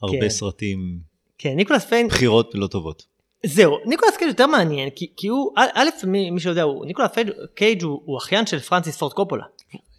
הרבה 0.02 0.20
כן. 0.20 0.28
סרטים, 0.28 0.98
כן, 1.38 1.56
ניקולס 1.56 1.84
פיין, 1.84 2.08
בחירות 2.08 2.50
לא 2.54 2.66
טובות. 2.66 3.06
זהו, 3.46 3.78
ניקולס 3.86 4.16
קייג' 4.16 4.28
יותר 4.28 4.46
מעניין, 4.46 4.90
כי, 4.90 5.12
כי 5.16 5.28
הוא, 5.28 5.52
א', 5.56 5.88
מי, 6.06 6.30
מי 6.30 6.40
שיודע, 6.40 6.62
הוא, 6.62 6.86
ניקולס 6.86 7.10
קייג' 7.54 7.82
הוא, 7.82 8.02
הוא 8.04 8.18
אחיין 8.18 8.46
של 8.46 8.58
פרנסיס 8.58 8.96
פורד 8.96 9.12
קופולה. 9.12 9.44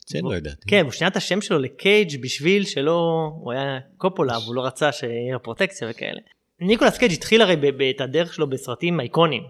זה 0.07 0.19
לא 0.21 0.35
ידעתי. 0.35 0.61
כן, 0.67 0.83
הוא 0.83 0.91
שינה 0.91 1.07
את 1.07 1.15
השם 1.15 1.41
שלו 1.41 1.59
לקייג' 1.59 2.21
בשביל 2.21 2.65
שלא, 2.65 3.29
הוא 3.41 3.51
היה 3.51 3.79
קופולה, 3.97 4.39
והוא 4.39 4.55
לא 4.55 4.65
רצה 4.65 4.91
שיהיה 4.91 5.39
פרוטקציה 5.39 5.87
וכאלה. 5.91 6.19
ניקולס 6.61 6.97
קייג' 6.97 7.11
התחיל 7.11 7.41
הרי 7.41 7.55
את 7.89 8.01
הדרך 8.01 8.33
שלו 8.33 8.49
בסרטים 8.49 8.99
אייקוניים, 8.99 9.43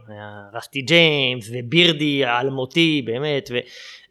רסטי 0.54 0.82
ג'יימס 0.82 1.50
ובירדי 1.54 2.26
האלמותי 2.26 3.02
באמת, 3.06 3.50
ו, 3.54 3.58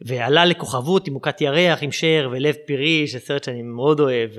ועלה 0.00 0.44
לכוכבות 0.44 1.07
עם 1.07 1.14
מוכת 1.14 1.40
ירח 1.40 1.83
עם 1.83 1.92
שר 1.92 2.28
ולב 2.33 2.55
פירי, 2.66 3.07
שסרט 3.07 3.44
שאני 3.44 3.62
מאוד 3.62 4.00
אוהב, 4.00 4.31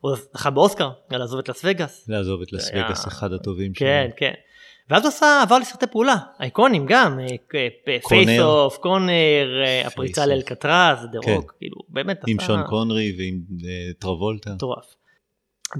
והוא 0.00 0.16
זכה 0.34 0.50
באוסקר 0.50 0.90
על 1.10 1.18
לעזוב 1.18 1.38
את 1.38 1.48
לס 1.48 1.60
וגאס. 1.64 2.08
לעזוב 2.08 2.42
את 2.42 2.52
לס 2.52 2.70
וגאס, 2.70 3.06
אחד 3.06 3.32
הטובים 3.32 3.74
שלו. 3.74 3.86
כן, 3.86 4.10
כן. 4.16 4.32
ואז 4.90 5.02
הוא 5.02 5.08
עשה, 5.08 5.42
עבר 5.42 5.58
לסרטי 5.58 5.86
פעולה, 5.86 6.16
אייקוניים 6.40 6.86
גם, 6.86 7.18
Face 7.84 8.02
Con 8.02 8.20
Air. 8.20 8.44
Off, 8.44 8.76
Con 8.76 9.13
Air, 9.13 9.62
אה, 9.64 9.86
הפריצה. 9.86 10.26
לאלקטרז, 10.26 10.98
The 11.12 11.18
כן. 11.22 11.32
רוק, 11.34 11.54
כאילו, 11.58 11.76
באמת 11.88 12.20
עם 12.26 12.40
שון 12.40 12.60
קונרי 12.68 13.14
ועם 13.18 13.40
אה, 13.64 13.92
טרבולטה. 13.98 14.54
מטורף. 14.54 14.97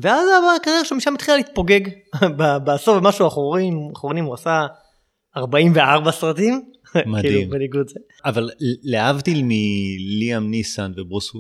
ואז 0.03 0.29
הקריירה 0.57 0.85
שלו 0.85 0.97
משם 0.97 1.15
התחילה 1.15 1.37
להתפוגג, 1.37 1.81
בעשור 2.65 2.97
ומשהו 2.97 3.25
האחרונים, 3.25 3.89
האחרונים 3.91 4.25
הוא 4.25 4.35
עשה 4.35 4.67
44 5.37 6.13
סרטים, 6.13 6.63
מדהים. 7.07 7.51
כאילו. 7.51 7.83
אבל 8.25 8.51
להבדיל 8.83 9.41
מליאם 9.45 10.51
ניסון 10.51 10.93
וברוס, 10.97 11.33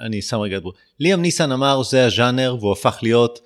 אני 0.00 0.22
שם 0.22 0.36
רגע 0.40 0.56
את 0.56 0.62
ברוס, 0.62 0.74
ליאם 1.00 1.22
ניסון 1.22 1.52
אמר 1.52 1.82
זה 1.82 2.06
הז'אנר 2.06 2.56
והוא 2.60 2.72
הפך 2.72 2.98
להיות 3.02 3.40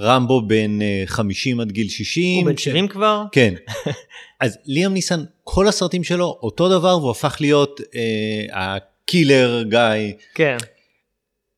רמבו 0.00 0.42
בין 0.42 0.82
אה, 0.82 1.02
50 1.06 1.60
עד 1.60 1.72
גיל 1.72 1.88
60. 1.88 2.44
הוא 2.44 2.50
בן 2.52 2.56
ש- 2.56 2.64
70 2.64 2.88
כבר, 2.88 3.24
כן. 3.32 3.54
אז 4.40 4.58
ליאם 4.66 4.92
ניסן, 4.92 5.24
כל 5.44 5.68
הסרטים 5.68 6.04
שלו 6.04 6.38
אותו 6.42 6.68
דבר 6.68 6.98
והוא 6.98 7.10
הפך 7.10 7.36
להיות 7.40 7.80
אה, 7.94 8.46
הקילר 8.52 9.62
גיא. 9.68 10.12
כן. 10.34 10.56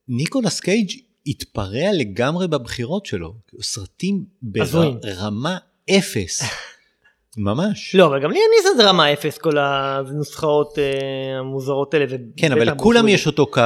ניקולס 0.09 0.61
קייג' 0.61 0.91
התפרע 1.27 1.93
לגמרי 1.93 2.49
בבחירות 2.49 3.07
שלו. 3.07 3.35
סרטים. 3.63 4.25
ברמה 4.43 5.59
אפס. 5.91 6.43
ממש. 7.37 7.95
לא, 7.95 8.07
אבל 8.07 8.23
גם 8.23 8.31
לי 8.31 8.39
ניסן 8.57 8.77
זה 8.77 8.89
רמה 8.89 9.13
אפס, 9.13 9.39
כל 9.39 9.59
הנוסחאות 9.59 10.79
אה, 10.79 11.39
המוזרות 11.39 11.95
האלה. 11.95 12.07
כן, 12.37 12.53
אבל 12.53 12.71
לכולם 12.73 13.09
יש 13.09 13.27
אותו 13.27 13.47
קו, 13.47 13.63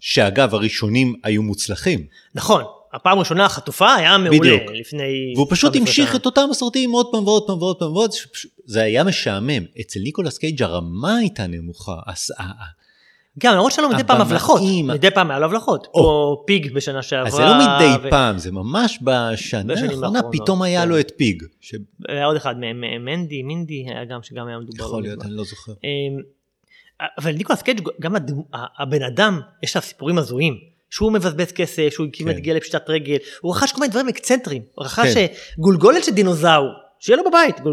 שאגב, 0.00 0.54
הראשונים 0.54 1.14
היו 1.24 1.42
מוצלחים. 1.42 2.06
נכון, 2.34 2.62
הפעם 2.92 3.16
הראשונה 3.18 3.44
החטופה 3.44 3.94
היה 3.94 4.18
מעולה 4.18 4.38
בדיוק. 4.38 4.62
לפני... 4.74 5.32
והוא 5.36 5.46
פשוט 5.50 5.72
15 5.72 5.80
המשיך. 5.80 6.16
את 6.16 6.26
אותם 6.26 6.48
הסרטים 6.50 6.90
עוד 6.90 7.06
פעם 7.12 7.26
ועוד 7.26 7.46
פעם 7.46 7.58
ועוד 7.62 7.76
פעם 7.78 7.92
ועוד, 7.92 8.10
זה 8.64 8.82
היה 8.82 9.04
משעמם. 9.04 9.62
אצל 9.80 10.00
ניקולס 10.00 10.38
קייג' 10.38 10.62
הרמה 10.62 11.16
הייתה 11.16 11.46
נמוכה. 11.46 11.96
הס- 12.06 12.30
גם 13.38 13.54
למרות 13.54 13.72
שלא 13.72 13.88
מדי 13.90 14.04
פעם. 14.04 14.20
הבלחות, 14.20 14.62
מדי 14.84 15.10
פעם 15.10 15.30
היה 15.30 15.40
לו 15.40 15.46
הבלחות, 15.46 15.86
או. 15.94 16.44
פיג 16.46 16.74
בשנה 16.74 17.02
שעברה. 17.02 17.28
אז 17.28 17.34
זה 17.34 17.42
לא 17.42 17.54
מדי 17.54 18.10
פעם, 18.10 18.38
זה 18.38 18.52
ממש 18.52 18.98
בשנה 19.02 19.74
האחרונה 19.74 20.20
פתאום 20.32 20.62
היה 20.62 20.82
כן. 20.82 20.88
לו 20.88 21.00
את 21.00 21.12
פיג. 21.16 21.42
היה 22.08 22.24
עוד 22.24 22.36
אחד, 22.36 22.54
מ- 22.58 23.04
מנדי, 23.04 23.42
מינדי, 23.42 23.84
היה 23.88 24.04
גם 24.04 24.22
שגם 24.22 24.46
היה 24.46 24.58
מדובר. 24.58 24.92
לא 24.92 25.02
להיות. 25.02 25.22
אני 25.22 25.30
לא 25.30 25.44
זוכר. 25.44 25.72
אמ, 25.72 26.22
אבל 27.18 27.32
ניקולס 27.32 27.62
קייג' 27.62 27.80
גם 28.00 28.14
הבן 28.78 29.02
אדם, 29.02 29.40
יש 29.62 29.76
עליו 29.76 29.86
סיפורים 29.88 30.18
הזויים. 30.18 30.54
שהוא 30.90 31.12
מבזבז 31.12 31.52
כסף, 31.52 31.88
שהוא 31.90 32.06
כמעט 32.12 32.32
כן. 32.32 32.38
הגיע 32.38 32.54
לפשיטת 32.54 32.90
רגל, 32.90 33.16
הוא 33.40 33.54
רכש 33.54 33.72
כל 33.72 33.80
מיני 33.80 33.90
דברים 33.90 34.08
אקצנטריים, 34.08 34.62
הוא 34.74 34.84
רכש 34.84 35.14
כן. 35.14 35.20
אה, 35.20 35.26
גולגולת 35.58 36.04
של 36.04 36.12
דינוזאור, 36.12 36.72
שיהיה 37.00 37.16
לו 37.16 37.24
בבית, 37.30 37.56
כן. 37.56 37.64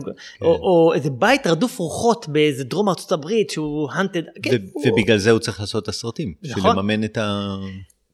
או, 0.41 0.51
או 0.51 0.93
איזה 0.93 1.09
בית 1.09 1.47
רדוף 1.47 1.79
רוחות 1.79 2.25
באיזה 2.29 2.63
דרום 2.63 2.89
ארצות 2.89 3.11
הברית 3.11 3.49
שהוא 3.49 3.91
הנטד, 3.91 4.21
כן, 4.43 4.51
ו- 4.51 4.55
הוא- 4.73 4.83
ובגלל 4.87 5.17
זה 5.17 5.31
הוא 5.31 5.39
צריך 5.39 5.59
לעשות 5.59 5.83
את 5.83 5.87
הסרטים. 5.89 6.33
בשביל 6.41 6.57
נכון. 6.57 6.75
לממן 6.77 7.03
את 7.03 7.17
ה... 7.17 7.55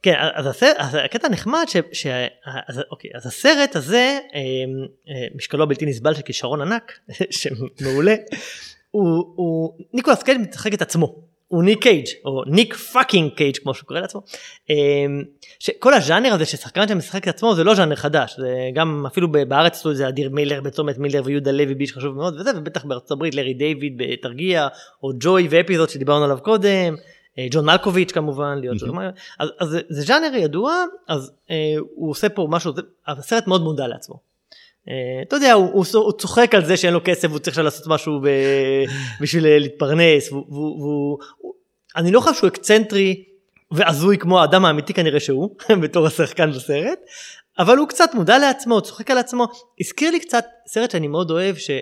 כן, 0.03 0.13
אז, 0.33 0.47
הסרט, 0.47 0.75
אז 0.77 0.97
הקטע 1.05 1.27
הנחמד, 1.27 1.65
ש, 1.67 1.77
ש, 1.91 2.07
אז, 2.67 2.81
אוקיי, 2.91 3.11
אז 3.15 3.27
הסרט 3.27 3.75
הזה, 3.75 3.97
אה, 4.35 4.39
אה, 5.09 5.27
משקלו 5.35 5.63
הבלתי 5.63 5.85
נסבל 5.85 6.13
של 6.13 6.21
כישרון 6.21 6.61
ענק, 6.61 6.99
שמעולה, 7.29 8.15
הוא, 8.91 9.03
הוא, 9.35 9.73
ניקולס 9.93 10.23
קייג' 10.23 10.37
משחק 10.49 10.73
את 10.73 10.81
עצמו, 10.81 11.15
הוא 11.51 11.63
ניק 11.63 11.81
קייג', 11.81 12.05
או 12.25 12.43
ניק 12.47 12.73
fucking 12.75 13.31
קייג' 13.35 13.57
כמו 13.57 13.73
שהוא 13.73 13.87
קורא 13.87 13.99
לעצמו, 13.99 14.21
אה, 14.69 14.75
שכל 15.59 15.93
הז'אנר 15.93 16.33
הזה 16.33 16.45
ששחקן 16.45 16.87
שמשחק 16.87 17.23
את 17.23 17.27
עצמו 17.27 17.55
זה 17.55 17.63
לא 17.63 17.75
ז'אנר 17.75 17.95
חדש, 17.95 18.35
זה 18.39 18.55
גם 18.73 19.05
אפילו 19.07 19.31
בארץ 19.31 19.73
עשו 19.75 19.91
את 19.91 19.95
זה 19.95 20.07
אדיר 20.07 20.29
מילר 20.29 20.61
בצומת 20.61 20.97
מילר 20.97 21.21
ויהודה 21.25 21.51
לוי 21.51 21.75
באיש 21.75 21.93
חשוב 21.93 22.15
מאוד 22.15 22.39
וזה, 22.39 22.49
ובטח 22.57 22.85
בארצות 22.85 23.11
הברית 23.11 23.35
לארי 23.35 23.53
דיוויד 23.53 23.93
בתרגיע, 23.97 24.67
או 25.03 25.11
ג'וי 25.19 25.47
ו 25.51 25.55
Episodes 25.55 25.89
שדיברנו 25.89 26.23
עליו 26.25 26.37
קודם, 26.41 26.95
אה, 27.39 27.47
ג'ון 27.51 27.65
מלקוביץ' 27.65 28.11
כמובן, 28.11 28.57
להיות 28.59 28.81
מהמם. 28.81 28.93
ג'ון 28.93 29.03
מלקוביץ', 29.05 29.21
אז, 29.39 29.49
אז 29.59 29.67
זה- 29.69 29.81
זה 29.89 30.01
ז'אנר 30.01 30.35
ידוע, 30.35 30.73
אז 31.07 31.31
אה, 31.51 31.55
הוא 31.95 32.11
עושה 32.11 32.29
פה 32.29 32.47
משהו, 32.49 32.73
זה, 32.75 32.81
הסרט 33.07 33.47
מאוד 33.47 33.61
מודע 33.61 33.87
לעצמו. 33.87 34.30
אה, 34.89 35.21
אתה 35.27 35.35
יודע, 35.35 35.53
הוא, 35.53 35.69
הוא, 35.73 35.85
הוא 35.93 36.11
צוחק 36.11 36.55
על 36.55 36.65
זה 36.65 36.77
שאין 36.77 36.93
לו 36.93 36.99
כסף, 37.03 37.29
הוא 37.31 37.39
צריך 37.39 37.57
לעשות 37.57 37.87
משהו 37.87 38.19
ב, 38.21 38.27
בשביל 39.21 39.45
אה, 39.45 39.59
להתפרנס, 39.59 40.31
והוא, 40.31 40.45
והוא, 40.49 40.79
והוא, 40.79 41.17
הוא, 41.37 41.53
אני 41.95 42.11
לא 42.11 42.19
חושב 42.19 42.33
שהוא 42.33 42.47
אקצנטרי 42.47 43.23
והזוי 43.71 44.17
כמו 44.17 44.41
האדם 44.41 44.65
האמיתי 44.65 44.93
כנראה 44.93 45.19
שהוא, 45.19 45.55
בתור 45.83 46.07
השחקן 46.07 46.51
בסרט, 46.51 46.99
אבל 47.59 47.77
הוא 47.77 47.87
קצת 47.87 48.09
מודע 48.13 48.39
לעצמו, 48.39 48.73
הוא 48.73 48.81
צוחק 48.81 49.11
על 49.11 49.17
עצמו. 49.17 49.47
הזכיר 49.79 50.11
לי 50.11 50.19
קצת 50.19 50.45
סרט 50.67 50.91
שאני 50.91 51.07
מאוד 51.07 51.31
אוהב 51.31 51.55
ש, 51.55 51.69
אה, 51.69 51.77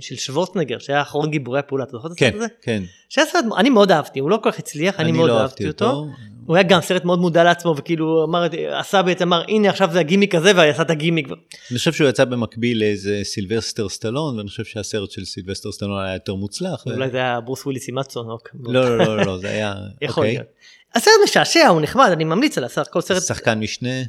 של 0.00 0.16
שוורצנגר, 0.16 0.78
שהיה 0.78 1.02
אחרון 1.02 1.30
גיבורי 1.30 1.58
הפעולה, 1.58 1.84
אתה 1.84 1.92
זוכר 1.92 2.08
את 2.08 2.12
כן, 2.16 2.26
הסרט 2.26 2.36
הזה? 2.36 2.46
כן. 2.62 2.82
שהיה 3.08 3.26
סרט, 3.26 3.44
אני 3.56 3.70
מאוד 3.70 3.90
אהבתי, 3.90 4.20
הוא 4.20 4.30
לא 4.30 4.36
כל 4.42 4.50
כך 4.50 4.58
הצליח, 4.58 5.00
אני, 5.00 5.10
אני 5.10 5.18
מאוד 5.18 5.30
לא 5.30 5.40
אהבתי 5.40 5.68
אותו. 5.68 5.84
אותו. 5.84 6.06
הוא 6.46 6.56
היה 6.56 6.62
גם 6.62 6.80
סרט 6.80 7.04
מאוד 7.04 7.18
מודע 7.18 7.44
לעצמו, 7.44 7.74
וכאילו 7.76 8.24
אמר, 8.24 8.46
עשה 8.70 9.02
בעצם, 9.02 9.24
אמר, 9.32 9.44
הנה 9.48 9.70
עכשיו 9.70 9.88
זה 9.92 10.00
הגימיק 10.00 10.34
הזה, 10.34 10.52
ועשה 10.56 10.82
את 10.82 10.90
הגימיק. 10.90 11.28
אני 11.70 11.78
חושב 11.78 11.92
שהוא 11.92 12.08
יצא 12.08 12.24
במקביל 12.24 12.80
לאיזה 12.80 13.20
סילבסטר 13.22 13.88
סטלון, 13.88 14.36
ואני 14.36 14.48
חושב 14.48 14.64
שהסרט 14.64 15.10
של 15.10 15.24
סילבסטר 15.24 15.72
סטלון 15.72 16.04
היה 16.04 16.14
יותר 16.14 16.34
מוצלח. 16.34 16.84
אולי 16.86 17.10
זה 17.10 17.16
היה 17.16 17.40
ברוס 17.40 17.64
וויליס 17.64 17.88
עם 17.88 17.98
מצונוק. 17.98 18.48
לא, 18.60 18.98
לא, 18.98 19.16
לא, 19.16 19.26
לא, 19.26 19.38
זה 19.38 19.48
היה, 19.48 19.74
יכול 20.02 20.24
אוקיי. 20.24 20.34
להיות. 20.34 20.48
הסרט 20.94 21.14
משעשע, 21.24 21.68
הוא 21.68 21.80
נחמד, 21.80 22.08
אני 22.12 22.24
ממליץ 22.24 22.58
על 22.58 22.64
הסרט, 22.64 22.88
כל 22.88 23.00
סרט 23.00 23.22
שחקן 23.22 23.60
משנה, 23.60 24.02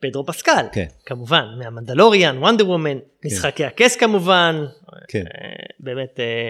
פדרו 0.00 0.26
פסקל, 0.26 0.66
כן. 0.72 0.86
כמובן, 1.06 1.44
מה 1.58 1.69
Mandalorian, 1.69 2.38
Wonder 2.38 2.68
Woman, 2.68 2.98
משחקי 3.24 3.64
הכס 3.64 3.96
כמובן, 3.96 4.64
כן. 5.08 5.24
אה, 5.26 5.66
באמת, 5.80 6.20
אה, 6.20 6.48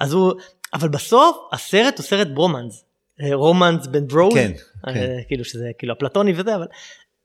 אז 0.00 0.12
הוא, 0.12 0.32
אבל 0.74 0.88
בסוף 0.88 1.36
הסרט 1.52 1.98
הוא 1.98 2.04
סרט 2.04 2.26
ברומנס, 2.26 2.84
רומנס 3.32 3.86
בין 3.86 4.06
bros, 4.06 4.34
כן, 4.34 4.52
אה, 4.88 4.94
כן. 4.94 5.18
כאילו 5.28 5.44
שזה 5.44 5.70
כאילו 5.78 5.94
אפלטוני 5.94 6.32
וזה, 6.36 6.56
אבל 6.56 6.66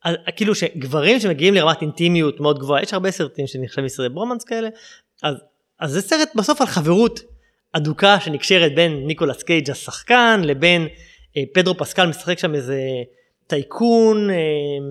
אה, 0.06 0.32
כאילו 0.36 0.54
שגברים 0.54 1.20
שמגיעים 1.20 1.54
לרמת 1.54 1.82
אינטימיות 1.82 2.40
מאוד 2.40 2.58
גבוהה, 2.58 2.82
יש 2.82 2.92
הרבה 2.92 3.10
סרטים 3.10 3.46
שנחשבים 3.46 3.88
סרט 3.88 4.12
ברומנס 4.12 4.44
כאלה, 4.44 4.68
אז, 5.22 5.34
אז 5.80 5.90
זה 5.90 6.00
סרט 6.00 6.28
בסוף 6.34 6.60
על 6.60 6.66
חברות 6.66 7.20
אדוקה 7.72 8.20
שנקשרת 8.20 8.74
בין 8.74 9.06
ניקולס 9.06 9.42
קייג' 9.42 9.70
השחקן 9.70 10.40
לבין 10.44 10.88
אה, 11.36 11.42
פדרו 11.54 11.74
פסקל 11.74 12.06
משחק 12.06 12.38
שם 12.38 12.54
איזה 12.54 12.80
טייקון 13.46 14.30
אה, 14.30 14.36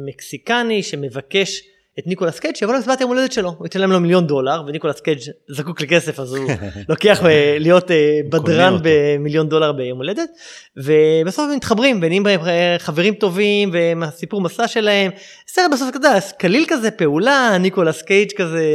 מקסיקני 0.06 0.84
שמבקש 0.84 1.62
את 2.00 2.08
ניקולס 2.08 2.39
קייג' 2.39 2.56
שיבוא 2.56 2.74
למסיבת 2.74 3.02
יום 3.02 3.10
הולדת 3.10 3.32
שלו, 3.32 3.50
הוא 3.58 3.66
ייתן 3.66 3.80
להם 3.82 3.92
לו 3.92 4.00
מיליון 4.00 4.28
דולר 4.28 4.64
וניקולס 4.68 5.02
קייג' 5.02 5.20
זקוק 5.50 5.82
לכסף 5.82 6.20
אז 6.20 6.36
הוא 6.36 6.50
לוקח 6.89 7.26
אה, 7.26 7.58
להיות 7.60 7.92
אה, 7.92 8.20
בדרן. 8.30 8.78
במיליון 8.84 9.50
דולר 9.50 9.72
ביום 9.72 9.98
הולדת 9.98 10.30
ובסוף 10.78 11.50
הם 11.50 11.56
מתחברים 11.56 12.00
ונהיים 12.02 12.24
בהם, 12.24 12.39
אה, 12.42 12.76
חברים 12.80 13.14
טובים 13.14 13.70
ומהסיפור 13.74 14.42
מסע 14.42 14.68
שלהם 14.68 15.12
סרט 15.48 15.72
בסוף 15.74 15.89
כזה 15.94 16.08
קליל 16.39 16.66
כזה 16.68 16.92
פעולה 16.92 17.58
ניקולס 17.60 18.02
קייג' 18.02 18.32
כזה 18.38 18.66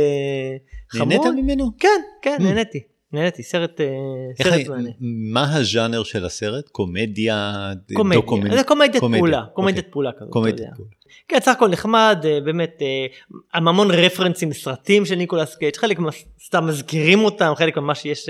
חמוד. 0.91 1.09
נהנית 1.09 1.45
ממנו? 1.45 1.71
כן 1.79 2.01
כן 2.23 2.37
Mm. 2.39 2.43
נהניתי 2.43 2.96
נהניתי 3.13 3.43
סרט 3.43 3.81
אה, 3.81 3.87
סרט 4.43 4.67
מעניין. 4.69 4.93
מה 5.33 5.57
הז'אנר 5.57 6.03
של 6.03 6.25
הסרט? 6.25 6.69
קומדיה? 6.69 7.73
קומדיה, 7.95 8.21
דוקומנט- 8.21 8.53
זה 8.57 8.65
קומדיית 8.65 9.01
קומדיה, 9.01 9.21
פעולה, 9.21 9.39
אוקיי. 9.41 9.55
קומדיית 9.55 9.87
פעולה 9.91 10.11
כזאת, 10.19 10.33
קומדיית. 10.33 10.57
פעולה. 10.77 10.91
כן, 11.29 11.39
סך 11.41 11.53
הכל 11.57 11.69
נחמד, 11.69 12.19
אה, 12.25 12.41
באמת, 12.41 12.79
אה, 12.83 13.07
עם 13.55 13.69
המון 13.69 13.91
רפרנסים 13.91 14.51
לסרטים 14.51 15.05
של 15.07 15.15
ניקולס 15.15 15.55
קייג', 15.57 15.77
חלק 15.77 15.99
סתם 16.47 16.67
מזכירים 16.67 17.25
אותם, 17.25 17.53
חלק 17.57 17.77
ממש 17.77 18.05
יש, 18.05 18.27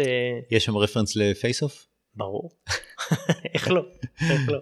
יש 0.51 0.64
שם 0.64 0.77
רפרנס 0.77 1.16
לפייס 1.16 1.62
אוף? 1.62 1.87
ברור, 2.14 2.51
איך 3.55 3.70
לא, 3.70 3.83
איך 4.31 4.49
לא. 4.49 4.59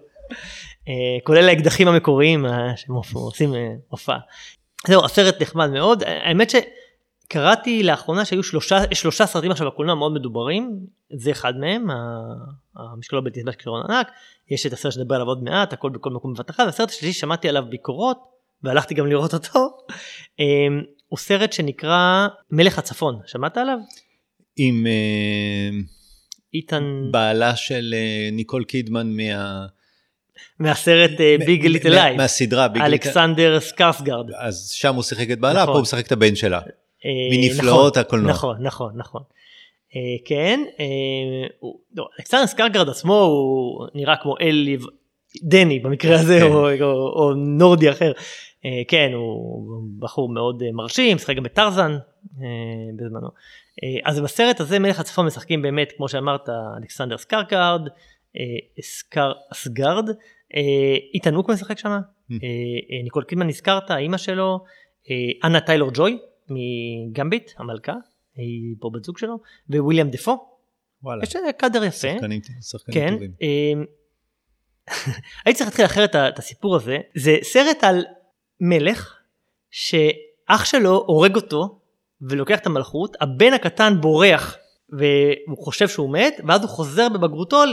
כולל 1.23 1.49
האקדחים 1.49 1.87
המקוריים 1.87 2.45
שהם 2.75 2.95
עושים 3.13 3.53
הופעה. 3.87 4.19
זהו, 4.87 5.05
הסרט 5.05 5.41
נחמד 5.41 5.69
מאוד, 5.69 6.03
האמת 6.03 6.49
שקראתי 7.25 7.83
לאחרונה 7.83 8.25
שהיו 8.25 8.43
שלושה, 8.43 8.77
שלושה 8.93 9.25
סרטים 9.25 9.51
עכשיו 9.51 9.67
בקולנוע 9.67 9.95
מאוד 9.95 10.13
מדוברים, 10.13 10.79
זה 11.15 11.31
אחד 11.31 11.57
מהם, 11.57 11.87
המשקלו 12.75 13.19
הבלתי 13.19 13.39
נסבל 13.39 13.51
כישרון 13.51 13.83
ענק, 13.89 14.07
יש 14.51 14.65
את 14.65 14.73
הסרט 14.73 14.93
שנדבר 14.93 15.15
עליו 15.15 15.27
עוד 15.27 15.43
מעט, 15.43 15.73
הכל 15.73 15.89
בכל 15.89 16.09
מקום 16.09 16.33
בבת 16.33 16.49
אחת, 16.49 16.65
והסרט 16.65 16.89
השלישי 16.89 17.19
שמעתי 17.19 17.49
עליו 17.49 17.63
ביקורות, 17.69 18.17
והלכתי 18.63 18.93
גם 18.93 19.07
לראות 19.07 19.33
אותו, 19.33 19.59
אה, 20.39 20.45
הוא 21.07 21.17
סרט 21.17 21.53
שנקרא 21.53 22.27
מלך 22.51 22.79
הצפון, 22.79 23.19
שמעת 23.25 23.57
עליו? 23.57 23.77
עם 24.55 24.87
אה, 24.87 25.77
איתן, 26.53 26.83
בעלה 27.11 27.55
של 27.55 27.93
אה, 27.97 28.29
ניקול 28.31 28.63
קידמן 28.63 29.07
מה... 29.17 29.65
מהסרט 30.59 31.11
Big 31.45 31.65
Little 31.65 31.89
Lies, 31.89 32.17
מהסדרה 32.17 32.67
Big 32.67 32.81
Little 32.81 32.93
אלכסנדר 32.93 33.59
סקרסגרד. 33.59 34.25
אז 34.37 34.69
שם 34.69 34.95
הוא 34.95 35.03
שיחק 35.03 35.31
את 35.31 35.39
בעלה, 35.39 35.61
נכון. 35.61 35.73
פה 35.73 35.77
הוא 35.77 35.81
משחק 35.81 36.07
את 36.07 36.11
הבן 36.11 36.35
שלה. 36.35 36.61
אה, 37.05 37.11
מנפלאות 37.31 37.97
נכון, 37.97 38.01
הקולנוע. 38.01 38.31
נכון, 38.31 38.55
נכון, 38.59 38.91
נכון. 38.95 39.21
אה, 39.95 39.99
כן, 40.25 40.63
אה, 40.79 41.47
לא, 41.95 42.07
אלכסנדר 42.19 42.47
סקרסגרד 42.47 42.89
עצמו 42.89 43.19
הוא 43.21 43.87
נראה 43.93 44.15
כמו 44.15 44.35
אל 44.41 44.67
דני 45.43 45.79
במקרה 45.79 46.15
הזה, 46.19 46.39
כן. 46.39 46.51
או, 46.51 46.69
או, 46.81 47.23
או 47.23 47.33
נורדי 47.33 47.89
אחר. 47.89 48.11
כן, 48.87 49.11
הוא 49.13 49.83
בחור 49.99 50.29
מאוד 50.29 50.63
מרשים, 50.71 51.15
משחק 51.15 51.35
גם 51.35 51.43
בטרזן 51.43 51.97
בזמנו. 52.95 53.27
אז 54.03 54.19
בסרט 54.19 54.59
הזה 54.59 54.79
מלך 54.79 54.99
הצפון 54.99 55.25
משחקים 55.25 55.61
באמת, 55.61 55.93
כמו 55.97 56.09
שאמרת, 56.09 56.49
אלכסנדר 56.77 57.17
סקרגרד, 57.17 57.81
סקר, 58.81 59.31
אסגרד, 59.53 60.09
אה, 60.55 60.61
איתן 61.13 61.35
אוק 61.35 61.49
משחק 61.49 61.77
שם, 61.77 61.99
Mm. 62.31 62.33
ניקול 63.03 63.23
קידמן 63.23 63.49
הזכרת, 63.49 63.91
אימא 63.91 64.17
שלו, 64.17 64.59
אנה 65.43 65.59
טיילור 65.59 65.89
ג'וי 65.93 66.17
מגמביט, 66.49 67.51
המלכה, 67.57 67.93
היא 68.35 68.75
פה 68.79 68.89
בת 68.93 69.03
זוג 69.03 69.17
שלו, 69.17 69.39
וויליאם 69.69 70.09
דפו, 70.09 70.55
וואלה. 71.03 71.23
יש 71.23 71.35
קאדר 71.57 71.83
יפה, 71.83 72.13
שחקנים 72.13 72.41
שחקנים 72.61 72.93
כן, 72.93 73.13
טובים. 73.13 73.31
אה, 73.41 73.73
הייתי 75.45 75.57
צריך 75.57 75.67
להתחיל 75.67 75.85
אחרת 75.85 76.15
את 76.15 76.39
הסיפור 76.39 76.75
הזה, 76.75 76.97
זה 77.15 77.37
סרט 77.43 77.83
על 77.83 78.05
מלך 78.59 79.17
שאח 79.71 80.65
שלו 80.65 81.03
הורג 81.07 81.35
אותו 81.35 81.79
ולוקח 82.21 82.59
את 82.59 82.65
המלכות, 82.65 83.17
הבן 83.21 83.53
הקטן 83.53 83.93
בורח 84.01 84.57
והוא 84.89 85.57
חושב 85.57 85.87
שהוא 85.87 86.13
מת, 86.13 86.41
ואז 86.47 86.61
הוא 86.61 86.69
חוזר 86.69 87.09
בבגרותו 87.09 87.63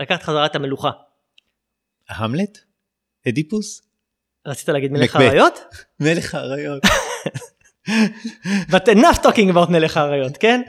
לקחת 0.00 0.22
חזרה 0.22 0.46
את 0.46 0.56
המלוכה. 0.56 0.90
המלט? 2.08 2.58
אדיפוס? 3.28 3.82
רצית 4.46 4.68
להגיד 4.68 4.92
מלך. 4.92 5.16
האריות? 5.16 5.58
מלך 6.00 6.34
האריות. 6.34 6.82
But 8.70 8.88
enough 8.88 9.22
talking 9.22 9.50
about 9.52 9.70
מלך 9.70 9.96
האריות, 9.96 10.36
כן? 10.36 10.60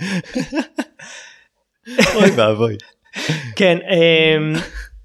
אוי 2.15 2.29
ואבוי. 2.35 2.75
כן, 3.55 3.77
אמ, 3.91 4.53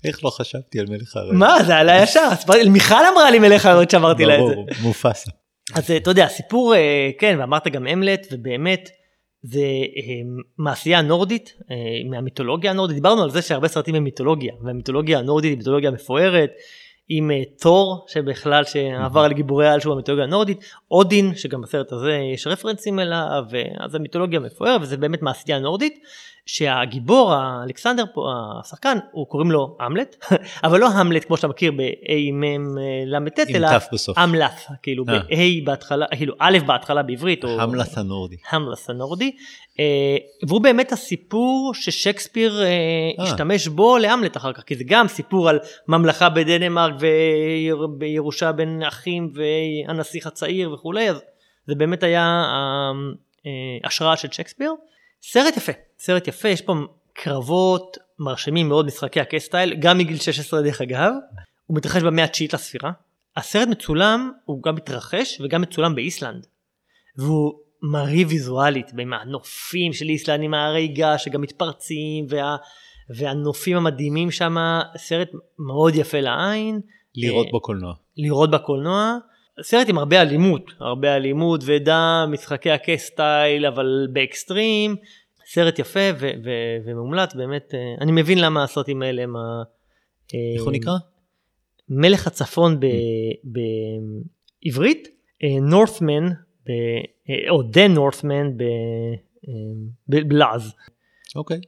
איך 0.05 0.25
לא 0.25 0.31
חשבתי 0.31 0.81
על 0.81 0.87
מלך 0.89 1.17
האריות? 1.17 1.35
מה 1.35 1.65
זה 1.67 1.77
עלה 1.77 2.03
ישר, 2.03 2.29
מיכל 2.71 2.95
אמרה 3.13 3.31
לי 3.31 3.39
מלך 3.39 3.67
האריות 3.67 3.91
שאמרתי 3.91 4.25
לה 4.25 4.35
את 4.35 4.41
זה. 4.49 4.55
ברור, 4.55 4.67
מופסה. 4.83 5.31
אז 5.75 5.91
אתה 5.91 6.11
יודע, 6.11 6.25
הסיפור, 6.25 6.75
אה, 6.75 7.11
כן, 7.19 7.37
ואמרת 7.41 7.69
גם 7.69 7.87
המלט, 7.87 8.27
ובאמת, 8.33 8.91
זה 9.43 9.61
אה, 9.61 10.43
מעשייה 10.59 11.03
נורדית, 11.03 11.55
אה, 11.71 12.11
מהמיתולוגיה 12.11 12.71
הנורדית, 12.71 12.95
דיברנו 12.95 13.23
על 13.23 13.31
זה 13.31 13.43
שהרבה 13.43 13.69
סרטים 13.69 13.95
הם 13.95 14.05
מיתולוגיה, 14.05 14.53
והמיתולוגיה 14.65 15.19
הנורדית 15.19 15.51
היא 15.51 15.59
מיתולוגיה 15.59 15.91
מפוארת, 15.91 16.51
עם 17.13 17.31
אה, 17.31 17.43
תור 17.59 18.05
שבכלל 18.09 18.65
שעבר 18.65 19.29
לגיבורי 19.29 19.69
על 19.69 19.81
שהוא 19.81 19.93
המיתולוגיה 19.93 20.25
הנורדית, 20.25 20.59
אודין 20.91 21.35
שגם 21.35 21.61
בסרט 21.61 21.93
הזה 21.93 22.13
יש 22.35 22.47
רפרנסים 22.47 23.01
אליו, 23.01 23.45
אה, 23.55 23.63
אז 23.79 23.95
המיתולוגיה 23.95 24.41
מפוארת 24.41 24.81
וזה 24.83 24.97
באמת 24.97 25.23
מעשייה 25.23 25.59
נורדית, 25.59 25.99
שהגיבור 26.47 27.33
האלכסנדר 27.33 28.05
פה, 28.15 28.33
השחקן, 28.61 28.99
הוא 29.13 29.27
קוראים 29.27 29.51
לו 29.51 29.77
המלט, 29.81 30.17
אבל 30.65 30.81
לא 30.81 30.89
המלט 30.89 31.25
כמו 31.25 31.37
שאתה 31.37 31.49
מכיר 31.49 31.73
ב-A 31.73 32.33
מ 32.33 32.45
ל"ט, 33.07 33.39
עם 33.49 33.57
אלא. 33.57 33.69
המלת, 34.17 34.67
כאילו 34.83 35.05
אה. 35.09 35.19
ב-A 35.19 35.65
בהתחלה, 35.65 36.07
כאילו 36.17 36.35
א' 36.39 36.59
בהתחלה 36.67 37.03
בעברית, 37.03 37.45
או 37.45 37.61
המלת 37.61 37.97
הנורדי. 37.99 38.37
המלס 38.51 38.91
הנורדי, 38.91 39.33
אה, 39.81 40.17
והוא 40.49 40.61
באמת 40.61 40.93
הסיפור 40.93 41.73
ששייקספיר 41.75 42.63
אה. 42.63 43.25
השתמש 43.25 43.69
בו 43.69 43.99
להמלט 43.99 44.37
אחר 44.37 44.53
כך, 44.53 44.63
כי 44.63 44.75
זה 44.77 44.85
גם 44.87 45.09
סיפור 45.09 45.49
על 45.49 45.59
ממלכה 45.89 46.29
בדנמרק 46.29 46.95
וירושה 47.99 48.53
בין 48.53 48.83
אחים 48.89 49.33
והנסיך 49.35 50.27
הצעיר 50.27 50.73
וכולי, 50.73 51.11
אז 51.11 51.21
זה 51.67 51.75
באמת 51.75 52.03
היה 52.03 52.23
אה, 52.23 52.93
אה, 53.47 53.89
השראה 53.89 54.17
של 54.17 54.29
שייקספיר. 54.31 54.75
סרט 55.23 55.57
יפה, 55.57 55.73
סרט 55.99 56.29
יפה, 56.29 56.49
יש 56.49 56.61
פה 56.61 56.75
קרבות 57.13 57.97
מרשימים 58.19 58.69
מאוד, 58.69 58.87
משחקי 58.87 59.21
הקסטייל, 59.21 59.75
גם 59.75 59.99
מגיל 59.99 60.17
16 60.17 60.63
דרך 60.63 60.81
אגב, 60.81 61.13
הוא 61.67 61.77
מתרחש 61.77 62.03
במאה 62.03 62.25
התשיעית 62.25 62.55
לספירה. 62.55 62.93
הסרט 63.37 63.69
מצולם, 63.69 64.33
הוא 64.45 64.63
גם 64.63 64.75
מתרחש 64.75 65.41
וגם 65.41 65.63
מצולם 65.63 65.95
באיסלנד. 65.95 66.47
והוא 67.17 67.53
מרהיב 67.83 68.29
ויזואלית, 68.29 68.87
עם 68.99 69.13
הנופים 69.13 69.93
של 69.93 70.09
איסלנד, 70.09 70.43
עם 70.43 70.55
ההרי 70.55 70.89
געש 70.89 71.25
שגם 71.25 71.41
מתפרצים, 71.41 72.27
וה, 72.29 72.57
והנופים 73.17 73.77
המדהימים 73.77 74.31
שם, 74.31 74.57
סרט 74.97 75.29
מאוד 75.59 75.95
יפה 75.95 76.21
לעין. 76.21 76.81
לראות 77.15 77.47
אה, 77.47 77.53
בקולנוע. 77.55 77.95
לראות 78.17 78.51
בקולנוע. 78.51 79.19
סרט 79.63 79.89
עם 79.89 79.99
הרבה 79.99 80.23
אלימות, 80.23 80.73
הרבה 80.81 81.17
אלימות 81.17 81.61
ודם, 81.65 82.29
משחקי 82.33 82.71
הקסטייל 82.71 83.67
אבל 83.67 84.09
באקסטרים. 84.13 84.97
סרט 85.47 85.79
יפה 85.79 86.01
ו- 86.21 86.31
ו- 86.45 86.77
ומומלץ, 86.85 87.35
באמת, 87.35 87.75
אה, 87.75 87.95
אני 88.01 88.13
מבין 88.13 88.39
למה 88.39 88.65
הסרטים 88.65 89.03
האלה 89.03 89.23
הם 89.23 89.37
ה... 89.37 89.63
איך 90.55 90.63
הוא 90.63 90.73
נקרא? 90.73 90.93
מלך 91.89 92.27
הצפון 92.27 92.81
ב- 92.81 92.87
בעברית, 94.65 95.09
נורת'מן, 95.63 96.29
או 97.51 97.61
The 97.61 97.97
Northman 97.97 98.49
ב- 98.57 98.65
ב- 100.09 100.29
בלעז. 100.29 100.75
אוקיי. 101.37 101.61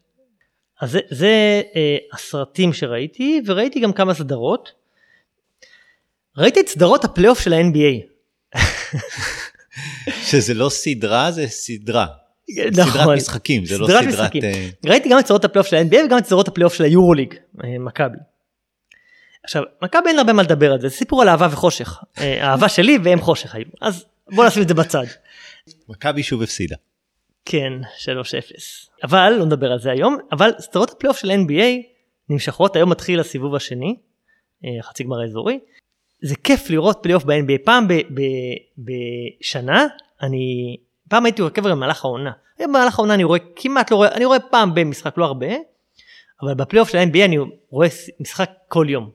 אז 0.80 0.90
זה, 0.90 1.00
זה 1.10 1.62
אה, 1.76 1.96
הסרטים 2.12 2.72
שראיתי, 2.72 3.40
וראיתי 3.46 3.80
גם 3.80 3.92
כמה 3.92 4.14
סדרות. 4.14 4.72
ראיתי 6.36 6.60
את 6.60 6.68
סדרות 6.68 7.04
הפלייאוף 7.04 7.40
של 7.40 7.52
ה-NBA. 7.52 8.12
שזה 10.30 10.54
לא 10.54 10.68
סדרה, 10.68 11.30
זה 11.30 11.48
סדרה. 11.48 12.06
נכון. 12.72 12.92
סדרת 12.92 13.16
משחקים, 13.16 13.64
זה 13.64 13.78
לא 13.78 13.86
סדרת 13.86 14.00
סדרת... 14.00 14.14
משחקים. 14.14 14.42
אה, 14.44 14.68
ראיתי 14.86 15.08
גם 15.08 15.18
את 15.18 15.26
סדרות 15.26 15.44
הפלייאוף 15.44 15.66
של 15.66 15.76
ה-NBA 15.76 16.06
וגם 16.06 16.18
את 16.18 16.26
סדרות 16.26 16.48
הפלייאוף 16.48 16.74
של 16.74 16.84
היורוליג, 16.84 17.34
אה, 17.64 17.78
מכבי. 17.78 18.18
עכשיו, 19.44 19.62
מכבי 19.82 20.08
אין 20.08 20.18
הרבה 20.18 20.32
מה 20.32 20.42
לדבר 20.42 20.72
על 20.72 20.80
זה, 20.80 20.88
זה 20.88 20.96
סיפור 20.96 21.22
על 21.22 21.28
אהבה 21.28 21.48
וחושך. 21.50 21.98
אה, 22.18 22.50
אהבה 22.50 22.68
שלי 22.68 22.98
והם 23.04 23.20
חושך 23.20 23.54
היו. 23.54 23.64
אז 23.80 24.04
בוא 24.30 24.46
נשים 24.46 24.62
את 24.62 24.68
זה 24.68 24.74
בצד. 24.74 25.04
מכבי 25.88 26.22
שוב 26.22 26.42
הפסידה. 26.42 26.76
כן, 27.44 27.72
3-0. 27.98 28.06
אבל, 29.04 29.34
לא 29.38 29.44
נדבר 29.44 29.72
על 29.72 29.78
זה 29.78 29.90
היום, 29.90 30.18
אבל 30.32 30.50
סדרות 30.58 30.90
הפלייאוף 30.90 31.18
של 31.18 31.30
NBA 31.30 31.86
נמשכות, 32.28 32.76
היום 32.76 32.90
מתחיל 32.90 33.20
הסיבוב 33.20 33.54
השני, 33.54 33.96
אה, 34.64 34.82
חצי 34.82 35.04
גמר 35.04 35.20
האזורי. 35.20 35.58
זה 36.22 36.36
כיף 36.36 36.70
לראות 36.70 36.98
פלייאוף 37.02 37.24
ב-NBA, 37.24 37.64
פעם 37.64 37.86
בשנה, 38.78 39.86
אני, 40.22 40.76
פעם 41.08 41.24
הייתי 41.24 41.42
עוקב 41.42 41.68
במהלך 41.68 42.04
העונה. 42.04 42.32
במהלך 42.60 42.98
העונה 42.98 43.14
אני 43.14 43.24
רואה 43.24 43.38
כמעט 43.56 43.90
לא 43.90 43.96
רואה, 43.96 44.12
אני 44.12 44.24
רואה 44.24 44.40
פעם 44.40 44.74
במשחק, 44.74 45.18
לא 45.18 45.24
הרבה, 45.24 45.46
אבל 46.42 46.54
בפלייאוף 46.54 46.88
של 46.88 46.98
ה-NBA 46.98 47.24
אני 47.24 47.36
רואה 47.70 47.88
משחק 48.20 48.50
כל 48.68 48.86
יום. 48.88 49.10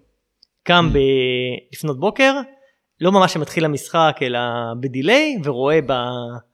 קם 0.63 0.89
ב- 0.93 1.73
לפנות 1.73 1.99
בוקר, 1.99 2.33
לא 3.01 3.11
ממש 3.11 3.33
שמתחיל 3.33 3.65
המשחק 3.65 4.19
אלא 4.21 4.39
ב 4.79 4.87
delay, 4.87 5.37
ורואה 5.43 5.79
ב... 5.81 5.91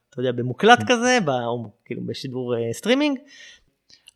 אתה 0.09 0.21
יודע, 0.21 0.31
במוקלט 0.31 0.79
כזה, 0.87 1.17
ב, 1.25 1.29
או 1.29 1.65
כאילו 1.85 2.01
בשידור 2.05 2.55
uh, 2.55 2.57
סטרימינג, 2.73 3.19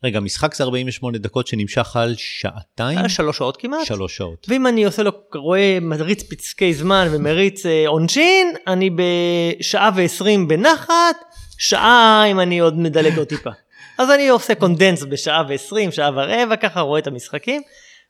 רגע, 0.04 0.20
משחק 0.20 0.54
זה 0.54 0.64
48 0.64 1.18
דקות 1.18 1.46
שנמשך 1.46 1.96
על 1.96 2.14
שעתיים? 2.16 2.98
על 2.98 3.08
שלוש 3.08 3.38
שעות 3.38 3.56
כמעט. 3.56 3.84
שלוש 3.86 4.16
שעות. 4.16 4.46
ואם 4.48 4.66
אני 4.66 4.84
עושה 4.84 5.02
לו, 5.02 5.12
רואה, 5.34 5.78
מריץ 5.80 6.22
פסקי 6.22 6.74
זמן 6.74 7.08
ומריץ 7.10 7.66
uh, 7.66 7.68
עונשין, 7.86 8.54
אני 8.66 8.90
בשעה 8.90 9.90
ועשרים 9.94 10.48
בנחת, 10.48 11.16
שעה 11.58 12.24
אם 12.30 12.40
אני 12.40 12.58
עוד 12.58 12.78
מדלג 12.78 13.18
עוד 13.18 13.26
טיפה. 13.26 13.50
אז 13.98 14.10
אני 14.10 14.28
עושה 14.28 14.54
condensed 14.54 15.02
בשעה 15.02 15.42
ועשרים, 15.48 15.92
שעה 15.92 16.10
ורבע, 16.14 16.56
ככה 16.56 16.80
רואה 16.80 16.98
את 16.98 17.06
המשחקים, 17.06 17.62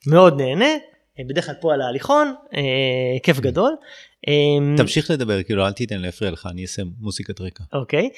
מאוד 0.07 0.41
נהנה, 0.41 0.65
אה, 0.65 0.77
אה, 1.19 1.25
בדרך 1.29 1.47
כלל 1.47 1.55
פה 1.61 1.75
על 1.75 1.81
ההליכון, 1.81 2.35
אה, 2.57 2.63
כיף 3.23 3.41
גדול. 3.41 3.73
אמ, 4.29 4.75
תמשיך 4.77 5.11
לדבר, 5.11 5.43
כאילו 5.43 5.67
אל 5.67 5.73
תיתן 5.73 6.01
להפריע 6.01 6.31
לך, 6.31 6.49
אני 6.51 6.63
אעשה 6.63 6.83
מוזיקת 7.01 7.41
רקע. 7.41 7.65
אוקיי. 7.73 8.09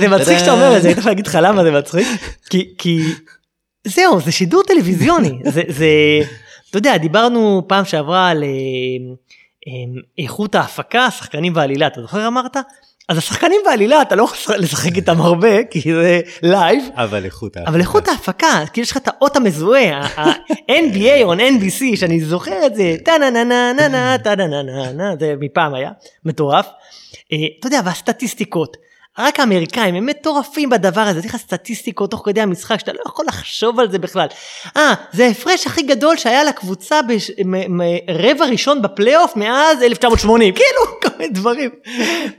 זה 0.00 0.08
מצחיק 0.08 0.38
שאתה 0.38 0.52
אומר 0.52 0.76
את 0.76 0.82
זה, 0.82 0.88
אני 0.88 0.94
צריך 0.94 1.06
להגיד 1.06 1.26
לך 1.26 1.38
למה 1.42 1.64
זה 1.64 1.70
מצחיק, 1.70 2.06
כי 2.78 3.00
זהו, 3.86 4.20
זה 4.20 4.32
שידור 4.32 4.62
טלוויזיוני, 4.62 5.32
זה, 5.68 6.20
אתה 6.70 6.78
יודע, 6.78 6.96
דיברנו 6.96 7.62
פעם 7.68 7.84
שעברה 7.84 8.28
על 8.28 8.42
אה, 8.44 8.48
אמ, 9.66 10.00
איכות 10.18 10.54
ההפקה, 10.54 11.10
שחקנים 11.10 11.52
ועלילה, 11.56 11.86
אתה 11.86 12.00
זוכר 12.00 12.26
אמרת? 12.26 12.56
אז 13.08 13.18
השחקנים 13.18 13.60
ועלילה 13.66 14.02
אתה 14.02 14.14
לא 14.14 14.22
יכול 14.22 14.56
לשחק 14.56 14.96
איתם 14.96 15.20
הרבה, 15.20 15.64
כי 15.70 15.80
זה 15.92 16.20
live, 16.42 16.84
אבל 16.94 17.24
איכות 17.24 17.56
ההפקה. 17.56 17.70
אבל 17.70 17.80
איכות 17.80 18.08
ההפקה, 18.08 18.64
כאילו 18.72 18.82
יש 18.82 18.90
לך 18.90 18.96
את 18.96 19.08
האות 19.08 19.36
המזוהה, 19.36 20.06
ה-NBA 20.16 21.22
או 21.22 21.34
NBC, 21.34 21.96
שאני 21.96 22.20
זוכר 22.20 22.66
את 22.66 22.74
זה, 22.74 22.96
טה 23.04 23.12
נה 23.18 23.30
נה 23.30 23.44
נה 23.44 23.72
נה 23.72 23.88
נה 23.88 24.16
נה 24.36 24.62
נה 24.62 24.92
נה, 24.92 25.14
זה 25.20 25.34
מפעם 25.40 25.74
היה, 25.74 25.90
מטורף. 26.24 26.66
אה, 27.32 27.38
אתה 27.60 27.66
יודע, 27.66 27.80
והסטטיסטיקות, 27.84 28.76
רק 29.18 29.40
האמריקאים 29.40 29.94
הם 29.94 30.06
מטורפים 30.06 30.70
בדבר 30.70 31.00
הזה, 31.00 31.20
לך 31.24 31.36
סטטיסטיקות 31.36 32.10
תוך 32.10 32.22
כדי 32.24 32.40
המשחק 32.40 32.80
שאתה 32.80 32.92
לא 32.92 33.00
יכול 33.06 33.24
לחשוב 33.28 33.80
על 33.80 33.90
זה 33.90 33.98
בכלל. 33.98 34.26
אה, 34.76 34.94
זה 35.12 35.26
ההפרש 35.26 35.66
הכי 35.66 35.82
גדול 35.82 36.16
שהיה 36.16 36.44
לקבוצה 36.44 37.00
ברבע 37.02 38.44
ראשון 38.44 38.82
בפלייאוף 38.82 39.36
מאז 39.36 39.82
1980, 39.82 40.54
כאילו, 40.54 40.80
כל 41.02 41.18
מיני 41.18 41.32
דברים 41.32 41.70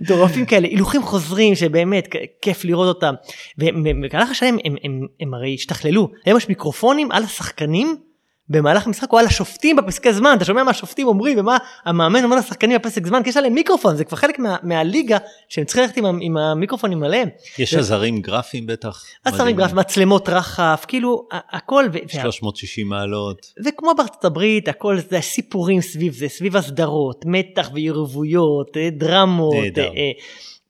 מטורפים 0.01 0.45
כאלה, 0.45 0.67
הילוכים 0.67 1.03
חוזרים 1.03 1.55
שבאמת 1.55 2.07
כיף 2.41 2.65
לראות 2.65 2.87
אותם. 2.87 3.13
ובמהלך 3.57 4.31
השנים 4.31 4.57
הם, 4.65 4.75
הם, 4.83 5.07
הם 5.19 5.33
הרי 5.33 5.53
השתכללו, 5.53 6.09
היום 6.25 6.37
יש 6.37 6.49
מיקרופונים 6.49 7.11
על 7.11 7.23
השחקנים. 7.23 8.12
במהלך 8.49 8.87
המשחק 8.87 9.13
או 9.13 9.17
על 9.17 9.25
השופטים 9.25 9.75
בפסקי 9.75 10.13
זמן, 10.13 10.33
אתה 10.37 10.45
שומע 10.45 10.63
מה 10.63 10.71
השופטים 10.71 11.07
אומרים 11.07 11.39
ומה 11.39 11.57
המאמן 11.85 12.23
אומר 12.23 12.35
לשחקנים 12.35 12.77
בפסק 12.77 13.07
זמן, 13.07 13.23
כי 13.23 13.29
יש 13.29 13.37
עליהם 13.37 13.53
מיקרופון, 13.53 13.95
זה 13.95 14.03
כבר 14.03 14.17
חלק 14.17 14.39
מה, 14.39 14.55
מהליגה 14.63 15.17
שהם 15.49 15.65
צריכים 15.65 15.83
ללכת 15.83 15.97
עם, 15.97 16.05
עם 16.21 16.37
המיקרופונים 16.37 17.03
עליהם. 17.03 17.29
יש 17.59 17.73
עזרים 17.73 18.21
גרפיים 18.21 18.67
בטח. 18.67 19.03
שמים 19.37 19.55
גרף, 19.55 19.73
מצלמות 19.73 20.29
רחף, 20.29 20.85
כאילו 20.87 21.27
הכל, 21.31 21.85
ו- 21.93 21.97
וה- 22.15 22.21
360 22.21 22.89
מעלות. 22.89 23.53
וכמו 23.65 23.91
בארצות 23.97 24.25
הברית, 24.25 24.67
הכל 24.67 24.97
זה 25.09 25.21
סיפורים 25.21 25.81
סביב 25.81 26.13
זה, 26.13 26.27
סביב 26.27 26.57
הסדרות, 26.57 27.23
מתח 27.25 27.69
ויריבויות, 27.73 28.77
אה, 28.77 28.89
דרמות, 28.91 29.55
נהדר. 29.55 29.91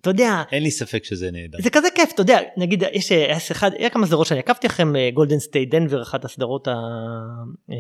אה, 0.08 0.12
אה, 0.12 0.16
אתה 0.16 0.22
יודע, 0.24 0.44
אין 0.52 0.64
לי 0.64 0.72
ספק 0.72 1.04
שזה 1.04 1.32
נהדר. 1.32 1.58
זה 1.62 1.70
כזה 1.70 1.88
כיף, 1.96 2.12
אתה 2.14 2.22
יודע, 2.22 2.40
נגיד, 2.58 2.84
יש, 2.94 3.12
אה, 3.12 3.38
אחד, 3.52 3.72
היה 3.78 3.90
כמה 3.90 4.08
סדרות 4.08 4.28
שאני 4.28 4.40
עקבתי 4.40 4.68
אחריהם, 4.68 4.96
גולדן 5.14 5.40
סטייט 5.40 5.70
דנבר, 5.70 6.02
אחת 6.02 6.26
הסדרות 6.26 6.68
ה- 6.68 6.72
אה, 7.72 7.76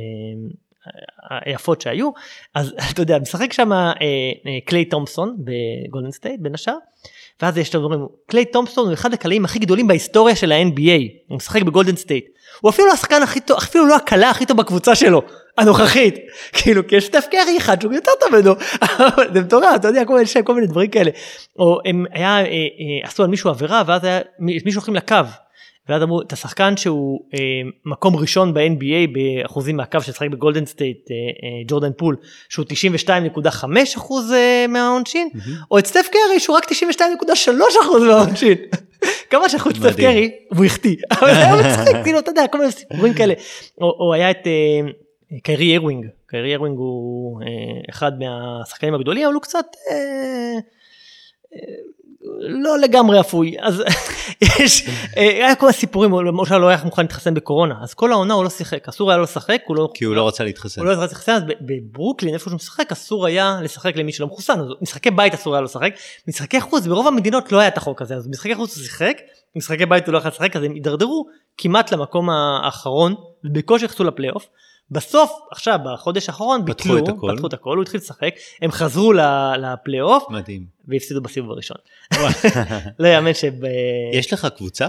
היפות 1.45 1.81
שהיו, 1.81 2.09
אז 2.55 2.73
אתה 2.93 3.01
יודע, 3.01 3.19
משחק 3.19 3.53
שם 3.53 3.73
אה, 3.73 3.91
קליי 4.65 4.85
תומפסון 4.85 5.37
בגולדן 5.39 6.11
סטייט 6.11 6.39
בין 6.39 6.53
השאר, 6.53 6.77
ואז 7.41 7.57
יש 7.57 7.75
הדברים, 7.75 7.99
קליי 8.29 8.45
תומפסון 8.45 8.85
הוא 8.85 8.93
אחד 8.93 9.13
הקלעים 9.13 9.45
הכי 9.45 9.59
גדולים 9.59 9.87
בהיסטוריה 9.87 10.35
של 10.35 10.51
ה-NBA, 10.51 11.01
הוא 11.27 11.35
משחק 11.35 11.61
בגולדן 11.61 11.95
סטייט, 11.95 12.25
הוא 12.61 12.69
אפילו 12.69 12.87
לא 12.87 12.93
השחקן 12.93 13.23
הכי 13.23 13.39
טוב, 13.39 13.57
אפילו 13.57 13.87
לא 13.87 13.95
הקלע 13.95 14.29
הכי 14.29 14.45
טוב 14.45 14.57
בקבוצה 14.57 14.95
שלו, 14.95 15.21
הנוכחית, 15.57 16.15
כאילו, 16.53 16.87
כי 16.87 16.95
יש 16.95 17.05
סטף 17.05 17.25
קרי 17.31 17.57
אחד 17.57 17.81
שהוא 17.81 17.93
יותר 17.93 18.11
טוב 18.19 18.29
ממנו, 18.31 18.53
זה 19.33 19.41
מטורף, 19.41 19.75
אתה 19.75 19.87
יודע, 19.87 20.05
כל 20.05 20.13
מיני, 20.13 20.27
כל 20.43 20.55
מיני 20.55 20.67
דברים 20.67 20.89
כאלה, 20.89 21.11
או 21.59 21.79
הם 21.85 22.05
היה, 22.11 22.37
אה, 22.37 22.45
אה, 22.45 23.07
עשו 23.07 23.23
על 23.23 23.29
מישהו 23.29 23.49
עבירה, 23.49 23.83
ואז 23.87 24.03
היה, 24.03 24.19
מישהו 24.39 24.79
הולכים 24.79 24.95
לקו, 24.95 25.15
ואז 25.89 26.03
אמרו, 26.03 26.21
את 26.21 26.33
השחקן 26.33 26.77
שהוא 26.77 27.19
אה, 27.33 27.39
מקום 27.85 28.15
ראשון 28.15 28.53
ב-NBA 28.53 29.11
באחוזים 29.13 29.77
מהקו 29.77 30.01
שמשחק 30.01 30.27
בגולדן 30.29 30.65
סטייט, 30.65 31.11
אה, 31.11 31.15
אה, 31.15 31.63
ג'ורדן 31.67 31.91
פול, 31.97 32.15
שהוא 32.49 32.65
92.5 32.65 33.65
אחוז 33.97 34.31
אה, 34.31 34.65
מהעונשין, 34.69 35.29
או 35.71 35.79
את 35.79 35.85
סטף 35.85 36.07
קרי 36.11 36.39
שהוא 36.39 36.57
רק 36.57 36.71
92.3 36.71 36.71
אחוז 37.83 38.03
מהעונשין. 38.03 38.57
כמה 39.29 39.49
שאחוז 39.49 39.73
סטף 39.73 39.83
מדהים. 39.85 40.11
קרי, 40.11 40.31
והוא 40.51 40.65
החטיא. 40.65 40.95
אבל 41.11 41.33
זה 41.33 41.39
היה 41.39 41.55
מצחיק, 41.55 41.95
כאילו, 42.03 42.19
אתה 42.19 42.31
יודע, 42.31 42.47
כל 42.47 42.57
מיני 42.57 42.71
סיפורים 42.71 43.13
כאלה. 43.13 43.33
או, 43.81 43.97
או 43.99 44.13
היה 44.13 44.31
את 44.31 44.47
אה, 44.47 45.39
קיירי 45.43 45.77
ארווינג, 45.77 46.05
קיירי 46.27 46.55
ארווינג 46.55 46.77
הוא 46.77 47.41
אה, 47.41 47.47
אחד 47.89 48.11
מהשחקנים 48.19 48.93
הגדולים, 48.93 49.25
אבל 49.25 49.33
הוא 49.33 49.41
קצת... 49.41 49.65
אה, 49.91 50.59
לא 52.39 52.79
לגמרי 52.79 53.19
אפוי. 53.19 53.55
אז 53.61 53.83
יש 54.59 54.89
אה, 55.17 55.23
היה 55.23 55.55
כל 55.55 55.69
הסיפורים 55.69 56.11
למשל 56.25 56.57
לא 56.57 56.67
היה 56.67 56.77
מוכן 56.83 57.01
להתחסן 57.01 57.33
בקורונה. 57.33 57.75
אז 57.81 57.93
כל 57.93 58.11
העונה 58.11 58.33
הוא 58.33 58.43
לא 58.43 58.49
שיחק. 58.49 58.87
אסור 58.87 59.11
היה 59.11 59.17
לו 59.17 59.23
לשחק 59.23 59.61
הוא 59.65 59.75
לא 59.75 59.89
כי 59.93 60.05
הוא 60.05 60.15
לא 60.15 60.27
רצה 60.27 60.43
להתחסן. 60.43 60.81
הוא 60.81 60.87
לא 60.87 60.91
רצה 60.91 61.01
להתחסן 61.01 61.31
אז 61.31 61.43
בברוקלין 61.61 62.33
איפה 62.33 62.49
שהוא 62.49 62.55
משחק 62.55 62.91
אסור 62.91 63.25
היה 63.25 63.59
לשחק 63.63 63.95
למי 63.95 64.11
שלא 64.11 64.27
מחוסן. 64.27 64.59
אז 64.59 64.67
משחקי 64.81 65.11
בית 65.11 65.33
אסור 65.33 65.53
היה 65.53 65.61
לו 65.61 65.65
לשחק. 65.65 65.93
משחקי 66.27 66.61
חוץ 66.61 66.87
ברוב 66.87 67.07
המדינות 67.07 67.51
לא 67.51 67.59
היה 67.59 67.67
את 67.67 67.77
החוק 67.77 68.01
הזה. 68.01 68.15
אז 68.15 68.27
משחקי 68.27 68.55
חוץ 68.55 68.77
הוא 68.77 68.83
שיחק 68.83 69.17
משחקי 69.55 69.85
בית 69.85 70.05
הוא 70.05 70.13
לא 70.13 70.17
יכול 70.17 70.31
לשחק 70.31 70.55
אז 70.55 70.63
הם 70.63 70.73
הידרדרו 70.73 71.25
כמעט 71.57 71.91
למקום 71.93 72.29
האחרון 72.29 73.15
ובקושי 73.43 73.85
נכנסו 73.85 74.03
לפלייאוף. 74.03 74.47
בסוף 74.93 75.31
עכשיו 75.51 75.79
בחודש 75.85 76.29
האחרון 76.29 76.65
ביטלו, 76.65 76.97
את 76.97 77.07
הכל. 77.07 77.31
פתחו 77.33 77.47
את 77.47 77.53
הכל, 77.53 77.75
הוא 77.75 77.83
התחיל 77.83 77.99
לשחק, 77.99 78.35
הם 78.61 78.71
חזרו 78.71 79.13
לפלייאוף 79.57 80.23
מדהים. 80.29 80.65
והפסידו 80.87 81.21
בסיבוב 81.21 81.51
הראשון. 81.51 81.77
לא 82.99 83.07
יאמן 83.07 83.33
שב... 83.33 83.53
יש 84.13 84.33
לך 84.33 84.47
קבוצה? 84.57 84.87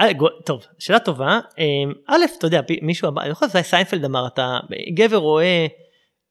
אה, 0.00 0.08
טוב, 0.44 0.64
שאלה 0.78 0.98
טובה. 0.98 1.40
אמ, 1.58 1.92
א', 2.08 2.24
אתה 2.38 2.46
יודע, 2.46 2.60
מישהו 2.82 3.08
אני 3.20 3.28
לא 3.28 3.34
חושב 3.34 3.48
שזה 3.48 3.58
היה 3.58 3.64
סיינפלד 3.64 4.04
אמר, 4.04 4.26
אתה, 4.26 4.58
גבר 4.94 5.16
רואה 5.16 5.66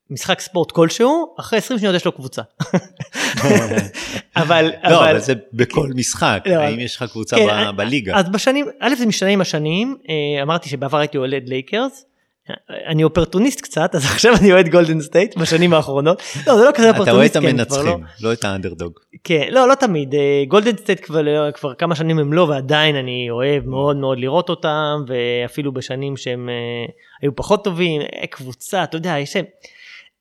משחק 0.10 0.40
ספורט 0.40 0.72
כלשהו, 0.72 1.36
אחרי 1.40 1.60
20 1.60 1.80
שניות 1.80 1.96
יש 1.96 2.06
לו 2.06 2.12
קבוצה. 2.12 2.42
אבל, 4.36 4.72
לא, 4.90 5.12
אבל 5.12 5.20
זה 5.20 5.34
בכל 5.54 5.90
משחק. 5.96 6.44
לא, 6.46 6.54
האם 6.54 6.80
יש 6.80 6.96
לך 6.96 7.12
קבוצה 7.12 7.36
כן, 7.36 7.76
בליגה? 7.76 8.16
אז 8.16 8.30
בשנים, 8.30 8.66
א' 8.80 8.96
זה 8.96 9.06
משנה 9.06 9.30
עם 9.30 9.42
השנים, 9.42 9.98
אה, 10.10 10.42
אמרתי 10.42 10.70
שבעבר 10.70 10.98
הייתי 10.98 11.18
אוהד 11.18 11.50
לייקרס, 11.50 12.06
אני 12.70 13.04
אופרטוניסט 13.04 13.62
קצת, 13.62 13.96
אז 13.96 14.06
עכשיו 14.06 14.34
אני 14.36 14.54
אוהד 14.54 14.70
גולדן 14.70 15.02
סטייט 15.02 15.38
בשנים 15.38 15.74
האחרונות. 15.74 16.22
לא, 16.48 16.58
זה 16.58 16.66
לא 16.66 16.72
כזה 16.72 16.90
אופרטוניסט. 16.90 17.02
אתה 17.02 17.12
רואה 17.12 17.26
את 17.26 17.36
המנצחים, 17.36 17.86
לא... 17.86 18.30
לא 18.30 18.34
את 18.34 18.44
האנדרדוג. 18.44 19.00
כן, 19.24 19.48
לא, 19.52 19.68
לא 19.68 19.76
תמיד. 19.76 20.16
גולדן 20.48 20.78
סטייט 20.78 21.06
כבר, 21.06 21.52
כבר 21.52 21.74
כמה 21.74 21.96
שנים 21.96 22.20
הם 22.20 22.34
לא, 22.34 22.42
ועדיין 22.42 22.96
אני 22.96 23.28
אוהב 23.30 23.68
מאוד 23.68 23.98
מאוד 23.98 24.20
לראות 24.20 24.50
אותם, 24.50 25.04
ואפילו 25.08 25.74
בשנים 25.74 26.18
שהם 26.18 26.50
היו 27.22 27.36
פחות 27.36 27.64
טובים, 27.64 28.02
קבוצה, 28.30 28.84
אתה 28.84 28.98
יודע, 28.98 29.16
יש... 29.20 29.38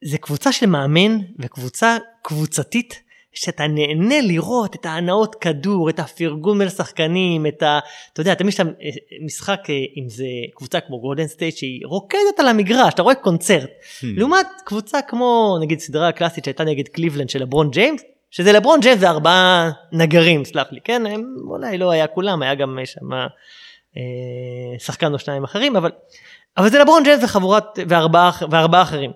זה 0.04 0.18
קבוצה 0.18 0.52
של 0.52 0.66
מאמן 0.66 1.18
וקבוצה 1.38 1.96
קבוצתית. 2.22 3.02
שאתה 3.34 3.66
נהנה 3.66 4.20
לראות 4.20 4.74
את 4.74 4.86
ההנעות 4.86 5.34
כדור, 5.34 5.90
את 5.90 5.98
הפרגון 5.98 6.58
בין 6.58 6.66
השחקנים, 6.66 7.46
את 7.46 7.62
ה... 7.62 7.78
אתה 8.12 8.20
יודע, 8.20 8.34
תמיד 8.34 8.54
אה, 8.60 8.64
משחק, 9.24 9.60
אה, 9.70 9.74
אם 9.74 10.08
זה 10.08 10.26
קבוצה 10.54 10.80
כמו 10.80 11.00
גולדן 11.00 11.26
סטייט 11.26 11.56
שהיא 11.56 11.80
רוקדת 11.86 12.38
על 12.38 12.48
המגרש, 12.48 12.94
אתה 12.94 13.02
רואה 13.02 13.14
קונצרט. 13.14 13.70
Hmm. 13.70 14.06
לעומת 14.16 14.46
קבוצה 14.64 15.02
כמו, 15.02 15.58
נגיד 15.60 15.80
סדרה 15.80 16.08
הקלאסית 16.08 16.44
שהייתה 16.44 16.64
נגד 16.64 16.88
קליבלנד 16.88 17.30
של 17.30 17.42
לברון 17.42 17.70
ג'יימס, 17.70 18.02
שזה 18.30 18.52
לברון 18.52 18.80
ג'יימס 18.80 19.02
וארבעה 19.02 19.70
נגרים, 19.92 20.44
סלח 20.44 20.66
לי, 20.72 20.80
כן? 20.84 21.06
הם 21.06 21.34
אולי 21.50 21.78
לא 21.78 21.90
היה 21.90 22.06
כולם, 22.06 22.42
היה 22.42 22.54
גם 22.54 22.78
שם 22.84 23.12
אה, 23.96 24.78
שחקן 24.78 25.12
או 25.12 25.18
שניים 25.18 25.44
אחרים, 25.44 25.76
אבל, 25.76 25.90
אבל 26.56 26.70
זה 26.70 26.78
לברון 26.78 27.02
ג'יימס 27.02 27.24
וחבורת, 27.24 27.64
וארבעה, 27.88 28.30
וארבעה 28.50 28.82
אחרים. 28.82 29.10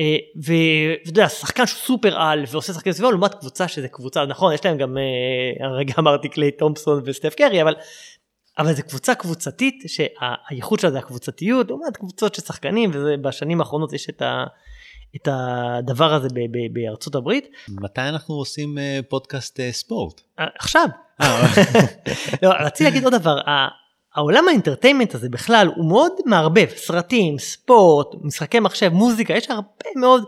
אה, 0.00 0.16
ואתה 0.36 1.10
יודע, 1.10 1.28
שחקן 1.28 1.66
שהוא 1.66 1.80
סופר 1.80 2.20
על 2.20 2.44
ועושה 2.50 2.72
שחקן 2.72 2.92
סביבו 2.92 3.10
לעומת 3.10 3.34
קבוצה 3.34 3.68
שזה 3.68 3.88
קבוצה, 3.88 4.26
נכון, 4.26 4.54
יש 4.54 4.64
להם 4.64 4.78
גם, 4.78 4.98
אה, 4.98 5.66
הרגע 5.66 5.94
אמרתי 5.98 6.28
קליי 6.28 6.50
תומפסון 6.50 7.02
וסטף 7.04 7.34
קרי, 7.34 7.62
אבל, 7.62 7.74
אבל 8.58 8.72
זה 8.74 8.82
קבוצה 8.82 9.14
קבוצתית 9.14 9.82
שהייחוד 9.86 10.80
שלה 10.80 10.90
זה 10.90 10.98
הקבוצתיות, 10.98 11.68
לעומת 11.68 11.96
קבוצות 11.96 12.34
של 12.34 12.42
שחקנים, 12.42 12.90
ובשנים 12.94 13.60
האחרונות 13.60 13.92
יש 13.92 14.08
את 14.08 14.22
ה... 14.22 14.44
את 15.16 15.28
הדבר 15.32 16.14
הזה 16.14 16.28
ב- 16.28 16.50
ב- 16.50 16.72
בארצות 16.72 17.14
הברית. 17.14 17.48
מתי 17.68 18.00
אנחנו 18.00 18.34
עושים 18.34 18.78
אה, 18.78 19.00
פודקאסט 19.08 19.60
ספורט? 19.70 20.20
עכשיו. 20.36 20.88
לא, 22.42 22.48
רציתי 22.60 22.84
להגיד 22.84 23.04
עוד 23.04 23.14
דבר, 23.14 23.38
העולם 24.14 24.48
האינטרטיימנט 24.48 25.14
הזה 25.14 25.28
בכלל 25.28 25.70
הוא 25.76 25.88
מאוד 25.88 26.12
מערבב, 26.26 26.66
סרטים, 26.76 27.38
ספורט, 27.38 28.06
משחקי 28.22 28.60
מחשב, 28.60 28.88
מוזיקה, 28.88 29.34
יש 29.34 29.50
הרבה 29.50 29.90
מאוד 29.96 30.24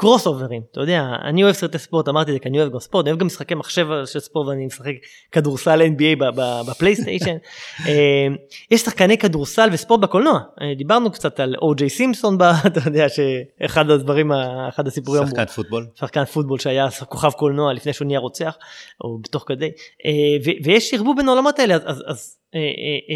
crossover 0.00 0.26
ים, 0.26 0.62
אתה 0.72 0.80
יודע, 0.80 1.02
אני 1.24 1.44
אוהב 1.44 1.54
סרטי 1.54 1.78
ספורט, 1.78 2.08
אמרתי 2.08 2.32
זה 2.32 2.38
כי 2.38 2.48
אני 2.48 2.60
אוהב 2.60 2.72
גם 2.72 2.78
ספורט, 2.78 3.04
אני 3.04 3.10
אוהב 3.10 3.20
גם 3.20 3.26
משחקי 3.26 3.54
מחשב 3.54 3.86
של 4.06 4.20
ספורט 4.20 4.48
ואני 4.48 4.66
משחק 4.66 4.92
כדורסל 5.32 5.82
NBA 5.82 6.24
בפלייסטיישן. 6.66 7.36
אה, 7.86 8.26
יש 8.70 8.80
שחקני 8.80 9.18
כדורסל 9.18 9.68
וספורט 9.72 10.00
בקולנוע, 10.00 10.40
אה, 10.60 10.74
דיברנו 10.74 11.12
קצת 11.12 11.40
על 11.40 11.54
או.ג'יי 11.62 11.88
סימפסון, 11.88 12.38
אתה 12.66 12.80
יודע 12.86 13.06
שאחד 13.08 13.90
הדברים, 13.90 14.32
אחד 14.68 14.86
הסיפורים, 14.86 15.26
שחקן 15.26 15.46
פוטבול, 15.46 15.86
שחקן 15.94 16.24
פוטבול 16.24 16.58
שהיה 16.58 16.88
כוכב 17.08 17.30
קולנוע 17.30 17.72
לפני 17.72 17.92
שהוא 17.92 18.06
נהיה 18.06 18.18
רוצח, 18.18 18.56
או 19.04 19.18
בתוך 19.18 19.44
כדי, 19.46 19.70
אה, 20.04 20.52
ויש 20.64 20.94
ערבוב 20.94 21.16
בין 21.16 21.28
העולמות 21.28 21.58
האלה, 21.58 21.74
אז, 21.74 22.04
אז 22.06 22.36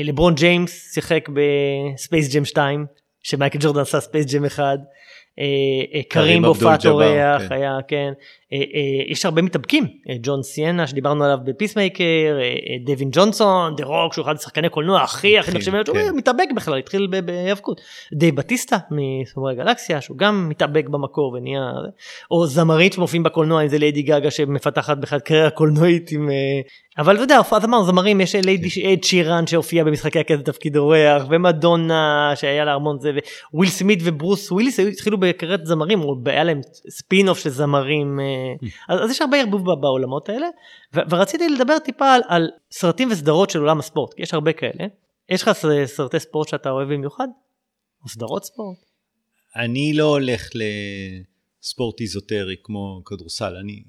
לברון 0.05 0.35
ג'יימס 0.35 0.95
שיחק 0.95 1.29
ב 1.29 1.46
Space 1.46 2.35
Jam 2.35 2.45
2, 2.45 2.87
שמייקל 3.23 3.59
ג'ורדן 3.63 3.81
עשה 3.81 4.01
Space 4.01 4.35
Jam 4.35 4.45
1. 4.45 4.79
אה, 5.39 5.45
אה, 5.95 6.01
כרים 6.09 6.43
בהופעת 6.43 6.87
אורח, 6.87 7.43
כן. 7.49 7.55
היה, 7.55 7.79
כן. 7.89 8.13
אה, 8.53 8.59
יש 9.09 9.25
הרבה 9.25 9.43
מתאבקים, 9.43 9.87
ג'ון 10.23 10.43
סינה 10.43 10.87
שדיברנו 10.87 11.25
עליו 11.25 11.39
ב 11.45 11.53
Peacemaker, 11.53 12.39
דוויין 12.85 13.09
ג'ונסון, 13.13 13.77
דה 13.77 13.85
רוק 13.85 14.15
שהוא 14.15 14.25
אחד 14.25 14.35
השחקני 14.37 14.69
קולנוע 14.69 15.03
הכי 15.03 15.39
הכי 15.39 15.53
נחשבים, 15.53 15.83
הוא 15.89 15.97
מתאבק 16.17 16.49
בכלל, 16.57 16.79
התחיל 16.79 17.07
בהיאבקות. 17.25 17.81
דייב 18.13 18.33
בטיסטה 18.33 18.79
משומרי 18.91 19.55
הגלקסיה 19.55 20.01
שהוא 20.01 20.19
גם 20.19 20.49
מתאבק 20.49 20.89
במקור 20.89 21.33
ונהיה, 21.33 21.73
או 22.31 22.47
זמרית 22.47 22.93
שמופיעים 22.93 23.23
בקולנוע 23.23 23.63
אם 23.63 23.69
זה 23.69 23.79
ליידי 23.79 24.03
גאגה 24.03 24.31
שמפתחת 24.31 24.99
בכלל 24.99 25.19
קריירה 25.19 25.51
קולנועית 25.51 26.13
עם 26.13 26.29
אבל 26.99 27.15
אתה 27.15 27.23
יודע, 27.23 27.41
אז 27.53 27.65
אמרנו 27.65 27.85
זמרים, 27.85 28.21
יש 28.21 28.35
ליידי 28.35 28.93
אד 28.93 29.05
שירן 29.05 29.47
שהופיע 29.47 29.85
במשחקי 29.85 30.19
הכסף 30.19 30.43
תפקיד 30.43 30.77
אורח, 30.77 31.23
ומדונה 31.31 32.33
שהיה 32.35 32.65
לה 32.65 32.75
המון 32.75 32.99
זה, 33.01 33.11
וויל 33.55 33.71
סמית 33.71 33.99
וברוס 34.03 34.53
וויליס 34.53 34.81
התחילו 34.81 35.21
בקריירת 35.21 35.67
זמרים, 35.67 36.01
היה 36.27 36.45
להם 36.45 36.61
ספין 36.91 37.29
אוף 37.29 37.39
של 37.39 37.51
זמרים, 37.51 38.21
אה, 38.21 38.42
אז, 38.89 39.01
אז 39.05 39.11
יש 39.11 39.21
הרבה 39.21 39.41
ערבוב 39.41 39.81
בעולמות 39.81 40.29
האלה, 40.29 40.47
ורציתי 40.95 41.49
לדבר 41.49 41.79
טיפה 41.79 42.15
על, 42.15 42.23
על 42.29 42.51
סרטים 42.71 43.09
וסדרות 43.11 43.51
של 43.51 43.59
עולם 43.59 43.79
הספורט, 43.79 44.15
כי 44.15 44.23
יש 44.23 44.35
הרבה 44.35 44.53
כאלה. 44.53 44.87
יש 45.29 45.43
לך 45.43 45.51
סרטי 45.87 46.21
ספורט 46.21 46.49
שאתה 46.49 46.71
אוהב 46.71 46.93
במיוחד? 46.93 47.29
או 48.05 48.09
סדרות 48.09 48.45
ספורט? 48.45 48.79
אני 49.57 49.93
לא 49.95 50.05
הולך 50.05 50.49
לספורט 51.63 52.01
איזוטרי 52.01 52.57
כמו 52.63 53.03
כדורסל, 53.05 53.57
אני 53.57 53.83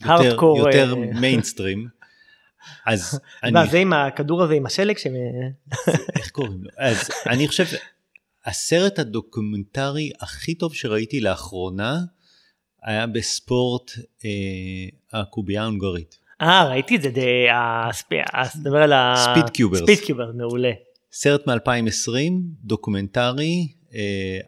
יותר, 0.00 0.36
יותר 0.56 0.94
מיינסטרים. 1.20 1.88
אז 2.86 3.20
אני... 3.42 3.52
מה, 3.52 3.66
זה 3.66 3.78
עם 3.78 3.92
הכדור 3.92 4.42
הזה 4.42 4.54
עם 4.54 4.66
השלג 4.66 4.98
ש... 4.98 5.06
איך 6.16 6.30
קוראים 6.30 6.64
לו? 6.64 6.70
אז 6.78 7.10
אני 7.26 7.48
חושב, 7.48 7.64
הסרט 8.44 8.98
הדוקומנטרי 8.98 10.10
הכי 10.20 10.54
טוב 10.54 10.74
שראיתי 10.74 11.20
לאחרונה 11.20 11.98
היה 12.82 13.06
בספורט 13.06 13.90
אה, 14.24 14.30
הקובייה 15.20 15.62
ההונגרית. 15.62 16.18
אה, 16.40 16.68
ראיתי 16.68 16.96
את 16.96 17.02
זה, 17.02 17.10
דבר 18.62 18.78
על 18.78 18.92
ה... 18.92 19.14
Speed 19.16 19.50
Cubers. 19.50 19.82
Speed 19.82 19.98
Cubers, 19.98 20.34
מעולה. 20.34 20.72
סרט 21.12 21.46
מ-2020, 21.46 22.32
דוקומנטרי, 22.64 23.68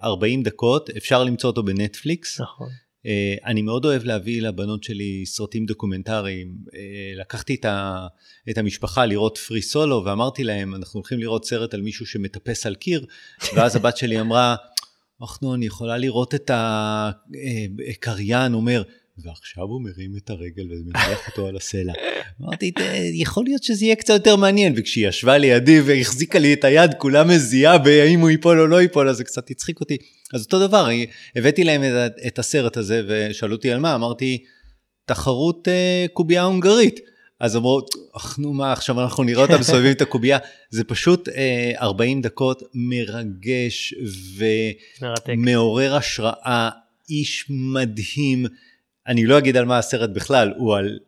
40 0.03 0.39
אה, 0.39 0.45
דקות, 0.45 0.91
אפשר 0.91 1.25
למצוא 1.25 1.51
אותו 1.51 1.63
בנטפליקס. 1.63 2.41
נכון. 2.41 2.69
אה, 3.07 3.35
אני 3.47 3.63
מאוד 3.63 3.85
אוהב 3.85 4.05
להביא 4.05 4.43
לבנות 4.43 4.83
שלי 4.83 5.27
סרטים 5.27 5.67
דוקומנטריים. 5.67 6.57
אה, 6.75 6.81
לקחתי 7.21 7.55
את, 7.55 7.65
ה, 7.65 8.07
את 8.51 8.59
המשפחה 8.59 9.07
לראות 9.07 9.39
פרי 9.39 9.63
סולו 9.63 10.03
ואמרתי 10.05 10.45
להם, 10.45 10.75
אנחנו 10.75 10.99
הולכים 10.99 11.19
לראות 11.19 11.45
סרט 11.45 11.75
על 11.75 11.83
מישהו 11.83 12.07
שמטפס 12.07 12.67
על 12.67 12.75
קיר, 12.75 13.07
ואז 13.55 13.77
הבת 13.77 13.97
שלי 13.97 14.21
אמרה, 14.21 14.57
אנחנו, 15.23 15.55
אני 15.55 15.67
יכולה 15.67 15.99
לראות 15.99 16.35
את 16.35 16.51
הקריין 16.55 18.55
אומר, 18.55 18.83
ועכשיו 19.19 19.65
הוא 19.65 19.83
מרים 19.83 20.17
את 20.17 20.31
הרגל 20.31 20.73
ומניח 20.73 21.29
אותו 21.29 21.47
על 21.47 21.57
הסלע. 21.57 21.93
אמרתי, 22.41 22.73
יכול 23.13 23.45
להיות 23.45 23.63
שזה 23.63 23.85
יהיה 23.85 23.97
קצת 23.97 24.15
יותר 24.15 24.37
מעניין, 24.37 24.75
וכשהיא 24.77 25.09
ישבה 25.09 25.39
לידי 25.39 25.81
והחזיקה 25.81 26.39
לי 26.39 26.53
את 26.53 26.65
היד, 26.65 26.95
כולה 26.99 27.25
מזיעה 27.25 27.79
בהאם 27.79 28.21
הוא 28.21 28.31
ייפול 28.31 28.61
או 28.61 28.67
לא 28.67 28.83
ייפול, 28.83 29.09
אז 29.09 29.17
זה 29.17 29.25
קצת 29.25 29.51
הצחיק 29.51 29.81
אותי. 29.81 29.97
אז 30.35 30.45
אותו 30.45 30.67
דבר, 30.67 30.89
הבאתי 31.37 31.65
להם 31.65 31.83
את, 32.27 32.39
הסרט 32.39 32.77
הזה 32.77 33.03
ושאלו 33.09 33.57
אותי 33.57 33.71
על 33.71 33.81
מה, 33.81 33.95
אמרתי, 33.95 34.45
תחרות 35.07 35.69
uh, 35.69 36.13
קובייה 36.13 36.43
הונגרית. 36.43 37.01
אז 37.43 37.57
אמרו, 37.57 37.81
אך 38.17 38.39
נו 38.39 38.53
מה, 38.53 38.73
עכשיו 38.73 39.01
אנחנו 39.01 39.23
נראה 39.23 39.43
אותם 39.43 39.61
מסובבים 39.61 39.93
את 39.93 40.01
הקובייה. 40.01 40.39
זה 40.71 40.85
פשוט 40.85 41.29
uh, 41.29 41.33
40 41.81 42.23
דקות 42.23 42.63
מרגש 42.75 43.95
ומעורר 45.29 45.97
השראה, 45.97 46.71
איש 47.11 47.47
מדהים. 47.51 48.47
אני 49.07 49.27
לא 49.27 49.39
אגיד 49.39 49.57
על 49.57 49.65
מה 49.65 49.79
הסרט 49.79 50.11
בכלל, 50.11 50.53
הוא 50.57 50.77
על 50.77 50.99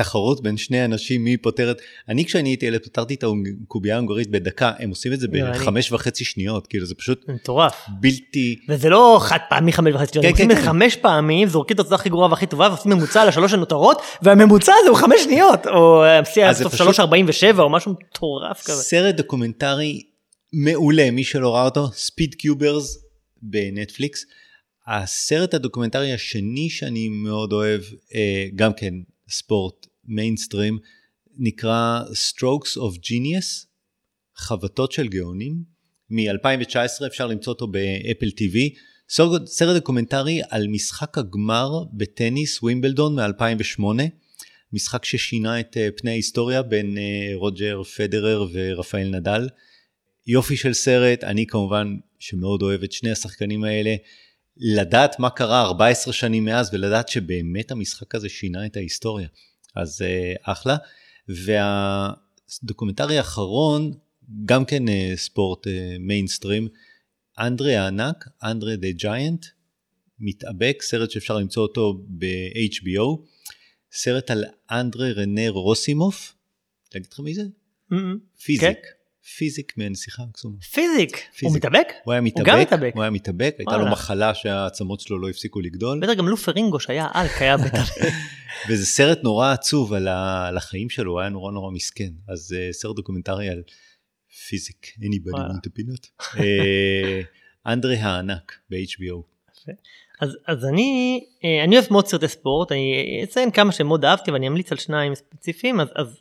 תחרות 0.00 0.42
בין 0.42 0.56
שני 0.56 0.84
אנשים 0.84 1.24
מי 1.24 1.36
פותרת, 1.36 1.80
אני 2.08 2.24
כשאני 2.24 2.48
הייתי 2.48 2.66
ילד 2.66 2.80
פתרתי 2.84 3.14
את 3.14 3.24
הקובייה 3.64 3.94
ההונגרית 3.94 4.30
בדקה, 4.30 4.72
הם 4.78 4.90
עושים 4.90 5.12
את 5.12 5.20
זה 5.20 5.28
בחמש 5.28 5.92
וחצי 5.92 6.24
שניות, 6.24 6.66
כאילו 6.66 6.86
זה 6.86 6.94
פשוט 6.94 7.24
מטורף. 7.28 7.86
בלתי... 8.00 8.58
וזה 8.68 8.88
לא 8.88 9.18
חד 9.22 9.38
פעמי 9.48 9.72
חמש 9.72 9.94
וחצי 9.94 10.12
שניות, 10.12 10.24
כן, 10.24 10.28
הם 10.28 10.32
עושים 10.32 10.50
את 10.50 10.56
כן, 10.56 10.62
כן. 10.62 10.68
חמש 10.68 10.96
פעמים, 10.96 11.48
זורקים 11.48 11.74
את 11.74 11.80
התוצאה 11.80 11.98
הכי 11.98 12.08
גרועה 12.08 12.30
והכי 12.30 12.46
טובה, 12.46 12.68
ועושים 12.68 12.92
ממוצע 12.92 13.26
לשלוש 13.26 13.52
הנותרות, 13.52 14.02
והממוצע 14.22 14.72
הזה 14.80 14.90
הוא 14.90 14.98
חמש 14.98 15.20
שניות, 15.24 15.66
או 15.66 16.04
שיא 16.24 16.52
סוף 16.52 16.74
שלוש 16.74 17.00
ארבעים 17.00 17.26
ושבע, 17.28 17.62
או 17.62 17.70
משהו 17.70 17.92
מטורף 17.92 18.62
כזה. 18.64 18.82
סרט 18.82 19.14
דוקומנטרי 19.14 20.02
מעולה, 20.52 21.10
מי 21.10 21.24
שלא 21.24 21.54
ראה 21.54 21.64
אותו, 21.64 21.88
Speed 21.92 22.34
Cubers 22.34 22.98
בנטפליקס. 23.42 24.24
הסרט 24.86 25.54
הדוקומנטרי 25.54 26.12
השני 26.12 26.70
שאני 26.70 27.08
מאוד 27.08 27.52
אוהב, 27.52 27.80
אה, 28.14 28.46
גם 28.54 28.72
כן 28.72 28.94
ספורט 29.28 29.86
מיינסטרים, 30.04 30.78
נקרא 31.38 32.02
Strokes 32.02 32.76
of 32.76 32.96
Genius, 32.96 33.66
חבטות 34.36 34.92
של 34.92 35.08
גאונים, 35.08 35.62
מ-2019 36.10 37.06
אפשר 37.06 37.26
למצוא 37.26 37.52
אותו 37.52 37.66
באפל 37.66 38.26
TV, 38.26 38.78
סרט 39.46 39.76
דוקומנטרי 39.76 40.40
על 40.50 40.68
משחק 40.68 41.18
הגמר 41.18 41.84
בטניס 41.92 42.62
ווימבלדון 42.62 43.18
מ-2008, 43.18 43.82
משחק 44.72 45.04
ששינה 45.04 45.60
את 45.60 45.76
אה, 45.76 45.88
פני 45.96 46.10
ההיסטוריה 46.10 46.62
בין 46.62 46.98
אה, 46.98 47.30
רוג'ר 47.34 47.82
פדרר 47.96 48.46
ורפאל 48.52 49.08
נדל. 49.08 49.48
יופי 50.26 50.56
של 50.56 50.72
סרט, 50.72 51.24
אני 51.24 51.46
כמובן 51.46 51.96
שמאוד 52.18 52.62
אוהב 52.62 52.82
את 52.82 52.92
שני 52.92 53.10
השחקנים 53.10 53.64
האלה, 53.64 53.94
לדעת 54.56 55.18
מה 55.18 55.30
קרה 55.30 55.62
14 55.62 56.12
שנים 56.12 56.44
מאז 56.44 56.74
ולדעת 56.74 57.08
שבאמת 57.08 57.70
המשחק 57.70 58.14
הזה 58.14 58.28
שינה 58.28 58.66
את 58.66 58.76
ההיסטוריה. 58.76 59.28
אז 59.76 60.02
uh, 60.02 60.40
אחלה. 60.42 60.76
והדוקומנטרי 61.28 63.18
האחרון, 63.18 63.92
גם 64.44 64.64
כן 64.64 64.88
uh, 64.88 65.16
ספורט 65.16 65.66
uh, 65.66 65.70
מיינסטרים, 66.00 66.68
אנדרה 67.38 67.80
הענק, 67.80 68.28
Andre 68.44 68.76
the 68.76 68.90
Giant, 68.90 69.46
מתאבק, 70.18 70.82
סרט 70.82 71.10
שאפשר 71.10 71.36
למצוא 71.38 71.62
אותו 71.62 72.04
ב-HBO, 72.18 73.26
סרט 73.92 74.30
על 74.30 74.44
אנדרה 74.70 75.12
רנה 75.12 75.48
רוסימוף, 75.48 76.34
להגיד 76.94 77.12
לך 77.12 77.20
מי 77.20 77.34
זה? 77.34 77.42
Mm-hmm. 77.92 78.42
פיזיק. 78.44 78.78
פיזיק 79.36 79.72
מהנסיכה 79.76 80.22
הקסומה. 80.30 80.56
פיזיק, 80.60 81.16
הוא 81.16 81.22
פיזיק. 81.34 81.64
מתאבק? 81.64 81.92
הוא 82.04 82.12
היה 82.12 82.20
מתאבק, 82.20 82.46
גם 82.46 82.60
מתאבק. 82.60 82.92
הוא 82.94 83.02
היה 83.02 83.10
מתאבק, 83.10 83.54
הייתה 83.58 83.76
לו. 83.76 83.90
מחלה 83.90 84.34
שהעצמות 84.34 85.00
שלו 85.00 85.18
לא 85.18 85.28
הפסיקו 85.28 85.60
לגדול, 85.60 86.00
בטח 86.02 86.12
גם 86.12 86.28
לו 86.28 86.52
פריגנו 86.52 86.80
שהיה 86.80 87.08
האלק 87.14 87.42
היה 87.42 87.56
בטח. 87.56 87.90
וזה 88.68 88.86
סרט 88.86 89.18
נורא 89.22 89.52
עצוב 89.52 89.92
על, 89.92 90.08
ה, 90.08 90.48
על 90.48 90.56
החיים 90.56 90.90
שלו, 90.90 91.12
הוא 91.12 91.20
היה 91.20 91.28
נורא 91.28 91.52
נורא 91.52 91.70
מסכן, 91.70 92.10
אז 92.28 92.56
uh, 92.56 92.72
סרט 92.72 92.96
דוקומנטרי 92.96 93.48
על 93.48 93.62
פיזיק, 94.48 94.86
anybody 94.98 95.38
want 95.38 95.66
a 95.66 95.80
peanut. 95.80 96.26
אה, 96.40 97.20
אנדרה 97.66 97.94
הענק 97.94 98.58
ב-HBO. 98.70 99.22
אז, 100.20 100.36
אז 100.46 100.64
אני, 100.64 101.20
אה, 101.44 101.64
אני 101.64 101.76
אוהב 101.76 101.86
מאוד 101.90 102.06
סרטי 102.06 102.28
ספורט, 102.28 102.72
אני 102.72 103.20
אציין 103.24 103.50
כמה 103.50 103.72
שמאוד 103.72 104.04
אהבתי 104.04 104.30
ואני 104.30 104.48
אמליץ 104.48 104.72
על 104.72 104.78
שניים 104.78 105.14
ספציפיים, 105.14 105.80
אז, 105.80 105.88
אז 105.96 106.20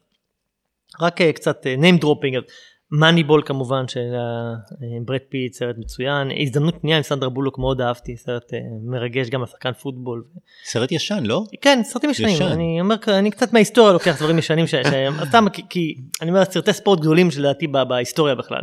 רק 1.02 1.22
אה, 1.22 1.34
קצת 1.34 1.68
אה, 1.68 1.76
name 1.76 2.02
dropping, 2.02 2.52
Moneyball 2.92 3.42
כמובן 3.46 3.88
של 3.88 4.00
אה, 4.00 4.88
ברד 5.06 5.20
פיט, 5.30 5.54
סרט 5.54 5.76
מצוין, 5.78 6.28
הזדמנות 6.42 6.76
שנייה 6.82 6.98
עם 6.98 7.04
סנדרה 7.04 7.30
בולוק 7.30 7.58
מאוד 7.58 7.82
אהבתי, 7.82 8.18
סרט 8.18 8.54
אה, 8.54 8.60
מרגש 8.84 9.30
גם 9.30 9.42
על 9.42 9.48
שחקן 9.48 9.74
פוטבול. 9.74 10.24
סרט 10.66 10.92
ישן, 10.92 11.24
לא? 11.24 11.44
כן, 11.62 11.80
סרטים 11.84 12.10
ישנים, 12.10 12.36
ישן. 12.36 12.46
אני 12.46 12.82
אומר, 12.82 12.96
אני 13.08 13.32
קצת 13.32 13.54
מההיסטוריה 13.54 13.94
לוקח 13.94 14.18
דברים 14.20 14.38
ישנים, 14.38 14.68
ש, 14.68 14.76
ש, 14.76 14.94
סתם 15.30 15.46
כי, 15.70 15.96
אני 16.22 16.30
אומר 16.30 16.46
סרטי 16.46 16.74
ספורט 16.74 17.00
גדולים 17.00 17.32
שלדעתי 17.32 17.68
בהיסטוריה 17.68 18.36
בכלל. 18.36 18.62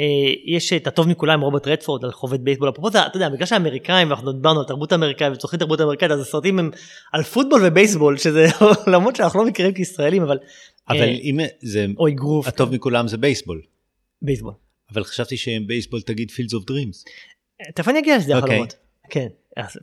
אה, 0.00 0.04
יש 0.44 0.72
את 0.72 0.86
הטוב 0.86 1.08
מכולם 1.08 1.42
ערוברט 1.42 1.68
רדפורד 1.68 2.04
על 2.04 2.12
חובד 2.12 2.44
בייסבול 2.44 2.68
אפרופו 2.68 2.88
אתה 2.88 3.10
יודע 3.14 3.28
בגלל 3.28 3.46
שהאמריקאים 3.46 4.08
ואנחנו 4.08 4.32
דיברנו 4.32 4.60
על 4.60 4.66
תרבות 4.66 4.92
אמריקאית 4.92 5.32
וצורכים 5.32 5.58
תרבות 5.58 5.80
אמריקאית 5.80 6.10
אז 6.10 6.20
הסרטים 6.20 6.58
הם 6.58 6.70
על 7.12 7.22
פוטבול 7.22 7.60
ובייסבול 7.66 8.16
שזה 8.18 8.46
עולמות 8.86 9.16
שאנחנו 9.16 9.40
לא 9.40 9.46
מכירים 9.46 9.74
כישראלים 9.74 10.22
אבל 10.22 10.38
אבל 10.88 11.02
אה, 11.02 11.06
אם 11.06 11.38
זה, 11.60 11.86
או 11.98 12.08
אגרוף 12.08 12.46
הטוב 12.46 12.74
מכולם 12.74 13.08
זה 13.08 13.16
בייסבול. 13.16 13.62
בייסבול. 14.22 14.52
אבל 14.92 15.04
חשבתי 15.04 15.36
שעם 15.36 15.66
בייסבול 15.66 16.00
תגיד 16.00 16.30
Fields 16.30 16.52
of 16.52 16.70
Dreams. 16.70 17.04
תכף 17.74 17.88
אני 17.88 17.98
אגיע 17.98 18.16
לזה 18.16 18.36
אוקיי. 18.36 18.48
החלומות. 18.48 18.74
כן. 19.10 19.26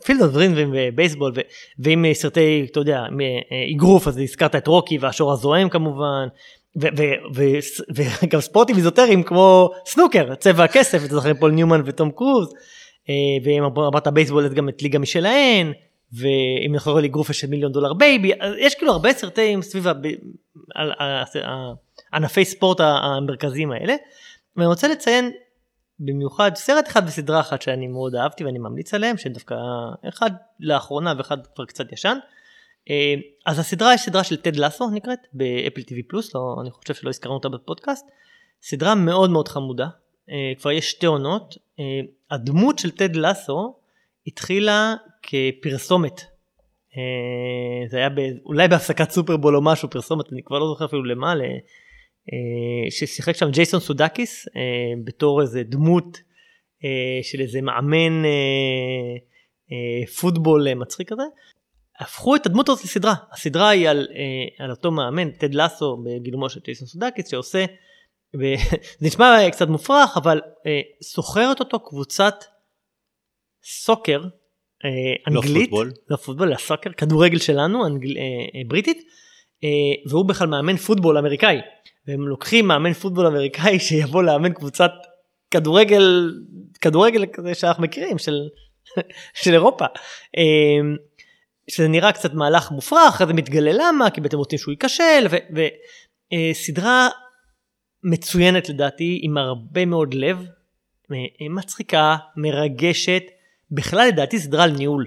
Field 0.06 0.22
of 0.22 0.34
Dreams 0.34 0.54
ובייסבול 0.56 1.32
ו- 1.36 1.42
ועם 1.80 2.06
אה, 2.06 2.14
סרטי 2.14 2.68
אתה 2.72 2.80
יודע 2.80 3.00
אה, 3.00 3.76
אגרוף 3.76 4.08
אז 4.08 4.18
הזכרת 4.18 4.56
את 4.56 4.68
רוקי 4.68 4.98
והשור 4.98 5.32
הזועם 5.32 5.70
כמובן 5.70 6.28
וגם 6.76 8.42
ספורטים 8.42 8.76
איזוטריים 8.76 9.24
כמו 9.24 9.70
סנוקר 9.86 10.36
צבע 10.36 10.64
הכסף 10.64 11.06
אתה 11.06 11.16
זוכר 11.16 11.34
פול 11.34 11.52
ניומן 11.52 11.82
וטום 11.86 12.12
קרוז 12.12 12.54
אה, 13.10 13.14
ואם 13.44 13.64
אמרת 13.64 14.08
בייסבול 14.08 14.46
אז 14.46 14.54
גם 14.54 14.70
את 14.70 14.82
ליגה 14.82 15.00
משלהן 15.00 15.74
ואם 16.14 16.76
רואים 16.86 17.06
אגרוף 17.06 17.30
יש 17.30 17.44
את 17.44 17.50
Million 17.50 17.72
Dollar 17.72 17.94
Baby 17.94 18.32
יש 18.58 18.76
כאילו 18.76 18.92
הרבה 18.92 19.14
סרטים 19.14 19.62
סביב 19.62 19.86
ענפי 22.14 22.46
ספורט 22.46 22.80
המרכזיים 22.80 23.72
האלה 23.72 23.96
ואני 24.58 24.68
רוצה 24.68 24.88
לציין 24.88 25.32
במיוחד 26.00 26.52
סרט 26.56 26.88
אחד 26.88 27.02
וסדרה 27.08 27.40
אחת 27.40 27.62
שאני 27.62 27.88
מאוד 27.88 28.16
אהבתי 28.16 28.46
ואני 28.46 28.60
ממליץ 28.60 28.94
עליהם 28.94 29.18
שדווקא 29.18 29.56
אחד 30.10 30.32
לאחרונה 30.60 31.14
ואחד 31.18 31.38
כבר 31.56 31.66
קצת 31.66 31.92
ישן. 31.92 32.18
אה, 32.90 33.14
אז 33.46 33.60
הסדרה 33.60 33.94
יש 33.94 34.02
סדרה 34.02 34.24
של 34.24 34.38
טד 34.38 34.56
לסו 34.56 34.90
נקראת 34.90 35.20
באפל 35.34 35.82
טיווי 35.82 36.04
פלוס 36.04 36.36
לא, 36.36 36.56
אני 36.62 36.72
חושב 36.72 36.94
שלא 36.94 37.10
הזכרנו 37.10 37.36
אותה 37.36 37.50
בפודקאסט. 37.50 38.06
סדרה 38.62 38.96
מאוד 38.96 39.30
מאוד 39.30 39.48
חמודה 39.48 39.88
אה, 40.30 40.54
כבר 40.60 40.72
יש 40.72 40.92
שתי 40.92 41.06
עונות 41.06 41.56
אה, 41.80 41.86
הדמות 42.32 42.80
של 42.80 42.92
טד 42.92 43.16
לסו 43.16 43.76
התחילה 44.28 44.96
כפרסומת. 45.24 46.22
זה 47.88 47.98
היה 47.98 48.10
ב, 48.10 48.20
אולי 48.46 48.68
בהפסקת 48.68 49.10
סופרבול 49.12 49.56
או 49.56 49.62
משהו 49.62 49.90
פרסומת 49.90 50.26
אני 50.34 50.44
כבר 50.44 50.60
לא 50.60 50.68
זוכר 50.68 50.86
אפילו 50.86 51.04
למה 51.04 51.34
ששיחק 52.90 53.36
שם 53.36 53.52
ג'ייסון 53.52 53.80
סודקיס 53.80 54.46
בתור 55.04 55.42
איזה 55.42 55.64
דמות 55.64 56.18
של 57.22 57.42
איזה 57.42 57.62
מאמן 57.62 58.24
פוטבול 60.20 60.74
מצחיק 60.74 61.10
כזה. 61.10 61.24
הפכו 62.04 62.36
את 62.36 62.46
הדמות 62.46 62.70
הזאת 62.70 62.84
לסדרה, 62.84 63.14
הסדרה 63.32 63.70
היא 63.70 63.90
על, 63.90 64.08
אה, 64.16 64.66
על 64.66 64.72
אותו 64.72 64.92
מאמן, 64.92 65.32
טד 65.32 65.56
לסו 65.56 65.98
בגילומו 65.98 66.50
של 66.50 66.60
ג'ייסון 66.66 66.88
סודקיס 66.88 67.28
שעושה, 67.28 67.66
ו- 68.40 68.56
זה 69.00 69.08
נשמע 69.08 69.50
קצת 69.52 69.68
מופרך 69.68 70.18
אבל 70.18 70.42
אה, 70.68 70.82
סוחרת 71.04 71.60
אותו 71.60 71.80
קבוצת 71.80 72.36
סוקר 73.64 74.22
אה, 74.86 74.90
לא 75.34 75.40
אנגלית, 75.42 75.70
פוטבול. 75.70 75.92
לא 76.10 76.16
פוטבול, 76.16 76.48
אלא 76.48 76.58
סוקר, 76.58 76.92
כדורגל 76.94 77.38
שלנו, 77.38 77.88
אנגל, 77.88 78.18
אה, 78.18 78.24
אה, 78.24 78.62
בריטית, 78.68 78.98
אה, 79.64 80.10
והוא 80.10 80.26
בכלל 80.26 80.48
מאמן 80.48 80.78
פוטבול 80.78 81.18
אמריקאי. 81.18 81.58
והם 82.08 82.28
לוקחים 82.28 82.68
מאמן 82.68 82.94
פוטבול 82.94 83.26
אמריקאי 83.26 83.80
שיבוא 83.86 84.24
לאמן 84.24 84.54
קבוצת 84.54 84.92
כדורגל, 85.52 86.34
כדורגל 86.82 87.26
כזה 87.34 87.56
שאנחנו 87.56 87.84
מכירים, 87.84 88.18
של, 88.18 88.42
של 89.42 89.54
אירופה. 89.54 89.86
אה, 90.38 90.96
שזה 91.70 91.88
נראה 91.88 92.12
קצת 92.12 92.34
מהלך 92.34 92.72
מופרך, 92.72 93.14
אחרי 93.14 93.28
זה 93.28 93.34
מתגלה 93.34 93.72
למה, 93.74 94.10
כי 94.10 94.22
בעצם 94.22 94.38
רוצים 94.38 94.60
שהוא 94.60 94.72
ייכשל, 94.72 95.28
וסדרה 96.34 97.10
מצוינת 98.04 98.70
לדעתי, 98.70 99.20
עם 99.24 99.38
הרבה 99.38 99.86
מאוד 99.86 100.14
לב, 100.14 100.46
אה, 101.12 101.18
מצחיקה, 101.50 102.16
מרגשת, 102.38 103.24
בכלל 103.72 104.08
לדעתי 104.08 104.40
סדרה 104.40 104.64
על 104.64 104.72
ניהול. 104.72 105.06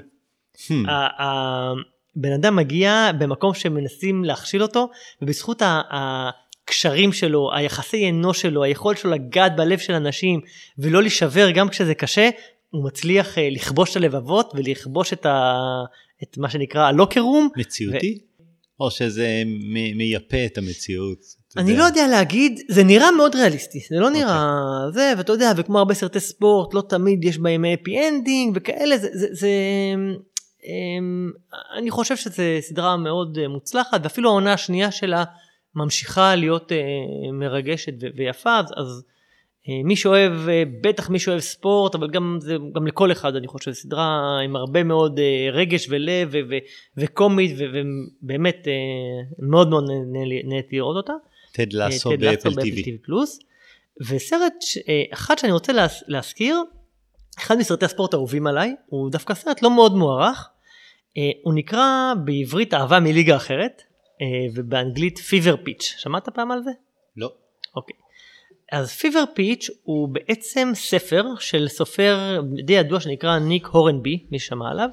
Hmm. 0.56 0.90
ה- 0.90 1.22
ה- 1.22 1.74
בן 2.16 2.32
אדם 2.32 2.56
מגיע 2.56 3.10
במקום 3.18 3.54
שמנסים 3.54 4.24
להכשיל 4.24 4.62
אותו 4.62 4.88
ובזכות 5.22 5.62
ה- 5.62 5.82
הקשרים 5.90 7.12
שלו 7.12 7.50
היחסי 7.54 8.10
אנוש 8.10 8.42
שלו 8.42 8.64
היכולת 8.64 8.98
שלו 8.98 9.10
לגעת 9.10 9.56
בלב 9.56 9.78
של 9.78 9.92
אנשים 9.92 10.40
ולא 10.78 11.02
להישבר 11.02 11.50
גם 11.50 11.68
כשזה 11.68 11.94
קשה 11.94 12.30
הוא 12.70 12.84
מצליח 12.84 13.38
אה, 13.38 13.48
לכבוש 13.50 13.90
את 13.90 13.96
הלבבות 13.96 14.52
ולכבוש 14.54 15.12
את, 15.12 15.26
ה... 15.26 15.54
את 16.22 16.38
מה 16.38 16.50
שנקרא 16.50 16.82
ה 16.86 16.91
locker 16.91 17.20
room. 17.20 17.48
מציאותי? 17.56 18.18
או 18.80 18.90
שזה 18.90 19.42
מ- 19.46 19.96
מייפה 19.98 20.46
את 20.46 20.58
המציאות? 20.58 21.18
אני 21.56 21.70
יודע. 21.70 21.82
לא 21.82 21.86
יודע 21.86 22.08
להגיד, 22.08 22.60
זה 22.68 22.84
נראה 22.84 23.10
מאוד 23.10 23.34
ריאליסטי, 23.34 23.78
זה 23.90 23.96
לא 23.96 24.10
נראה 24.10 24.46
זה, 24.92 25.12
ואתה 25.18 25.32
יודע, 25.32 25.52
וכמו 25.56 25.78
הרבה 25.78 25.94
סרטי 25.94 26.20
ספורט, 26.20 26.74
לא 26.74 26.82
תמיד 26.88 27.24
יש 27.24 27.38
בהם 27.38 27.64
happy 27.64 28.08
ending 28.08 28.52
וכאלה, 28.56 28.98
זה, 28.98 29.08
זה, 29.12 29.26
זה 29.30 29.48
אמ, 30.64 31.30
אני 31.78 31.90
חושב 31.90 32.16
שזו 32.16 32.42
סדרה 32.60 32.96
מאוד 32.96 33.38
אה, 33.38 33.48
מוצלחת, 33.48 34.00
ואפילו 34.02 34.30
העונה 34.30 34.52
השנייה 34.52 34.90
שלה 34.90 35.24
ממשיכה 35.74 36.34
להיות 36.34 36.72
אה, 36.72 36.78
מרגשת 37.32 37.92
ו- 38.02 38.06
ויפה, 38.16 38.58
אז, 38.58 38.66
אז 38.76 39.04
מי 39.84 39.96
שאוהב, 39.96 40.48
אה, 40.48 40.62
בטח 40.80 41.10
מי 41.10 41.18
שאוהב 41.18 41.40
ספורט, 41.40 41.94
אבל 41.94 42.10
גם, 42.10 42.38
זה, 42.40 42.56
גם 42.72 42.86
לכל 42.86 43.12
אחד, 43.12 43.36
אני 43.36 43.46
חושב, 43.46 43.72
סדרה 43.72 44.38
עם 44.44 44.56
הרבה 44.56 44.82
מאוד 44.84 45.18
אה, 45.18 45.48
רגש 45.52 45.86
ולב 45.90 46.28
ו- 46.32 46.38
ו- 46.50 46.56
וקומית, 46.96 47.56
ובאמת 47.58 48.68
אה, 48.68 48.72
מאוד 49.38 49.68
מאוד 49.68 49.84
נהניתי 50.44 50.76
לראות 50.76 50.96
אותה. 50.96 51.12
טד 51.52 51.72
לסו 51.72 52.10
באפל 52.10 52.48
טיווי. 52.82 52.98
פלוס. 52.98 53.38
וסרט 54.08 54.52
אה, 54.88 55.02
אחד 55.12 55.38
שאני 55.38 55.52
רוצה 55.52 55.72
להז- 55.72 56.04
להזכיר, 56.08 56.62
אחד 57.38 57.58
מסרטי 57.58 57.84
הספורט 57.84 58.14
האהובים 58.14 58.46
עליי, 58.46 58.74
הוא 58.86 59.10
דווקא 59.10 59.34
סרט 59.34 59.62
לא 59.62 59.70
מאוד 59.70 59.96
מוערך, 59.96 60.48
אה, 61.18 61.30
הוא 61.42 61.54
נקרא 61.54 62.12
בעברית 62.24 62.74
אהבה 62.74 63.00
מליגה 63.00 63.36
אחרת, 63.36 63.82
אה, 64.22 64.26
ובאנגלית 64.54 65.18
פיבר 65.18 65.56
פיץ', 65.64 65.94
שמעת 65.98 66.28
פעם 66.28 66.50
על 66.50 66.62
זה? 66.62 66.70
לא. 67.16 67.32
אוקיי. 67.76 67.96
אז 68.72 68.92
פיבר 68.92 69.24
פיץ' 69.34 69.70
הוא 69.82 70.08
בעצם 70.08 70.70
ספר 70.74 71.24
של 71.40 71.68
סופר 71.68 72.40
די 72.64 72.72
ידוע 72.72 73.00
שנקרא 73.00 73.38
ניק 73.38 73.66
הורנבי, 73.66 74.26
מי 74.30 74.38
שמע 74.38 74.70
עליו. 74.70 74.88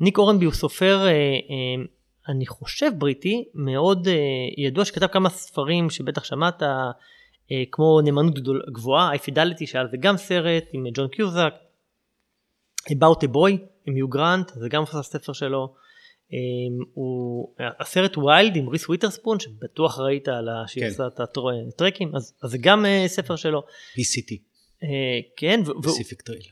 ניק 0.00 0.18
הורנבי 0.18 0.44
הוא 0.44 0.54
סופר, 0.54 1.06
אה, 1.06 1.10
אה, 1.10 1.84
אני 2.28 2.46
חושב 2.46 2.90
בריטי, 2.98 3.44
מאוד 3.54 4.08
אה, 4.08 4.14
ידוע, 4.56 4.84
שכתב 4.84 5.06
כמה 5.06 5.28
ספרים 5.28 5.90
שבטח 5.90 6.24
שמעת, 6.24 6.62
כמו 7.72 8.00
נאמנות 8.00 8.38
גבוהה, 8.72 9.14
High 9.14 9.18
Fidelity, 9.18 9.66
שהיה 9.66 9.86
זה 9.86 9.96
גם 10.00 10.16
סרט 10.16 10.64
עם 10.72 10.86
ג'ון 10.94 11.08
קיוזאק, 11.08 11.54
About 12.90 13.24
a 13.24 13.26
Boy 13.34 13.52
עם 13.86 13.96
יו 13.96 14.08
גרנט, 14.08 14.50
זה 14.54 14.68
גם 14.68 14.82
הספר 14.92 15.32
שלו. 15.32 15.74
אה, 16.32 16.38
הוא, 16.94 17.48
הסרט 17.58 18.16
Wild 18.16 18.56
עם 18.56 18.68
ריס 18.68 18.88
וויטרספון, 18.88 19.40
שבטוח 19.40 19.98
ראית 19.98 20.28
על. 20.28 20.48
שהיא 20.66 20.84
כן. 20.84 20.88
עושה 20.88 21.06
את 21.06 21.20
הטרקים, 21.20 22.16
אז, 22.16 22.32
אז 22.42 22.50
זה 22.50 22.58
גם 22.60 22.86
אה, 22.86 23.04
ספר 23.06 23.36
שלו. 23.36 23.62
PCT, 23.96 24.34
אה, 24.82 24.88
כן, 25.36 25.60
Pacific 25.82 26.22
Trail. 26.22 26.42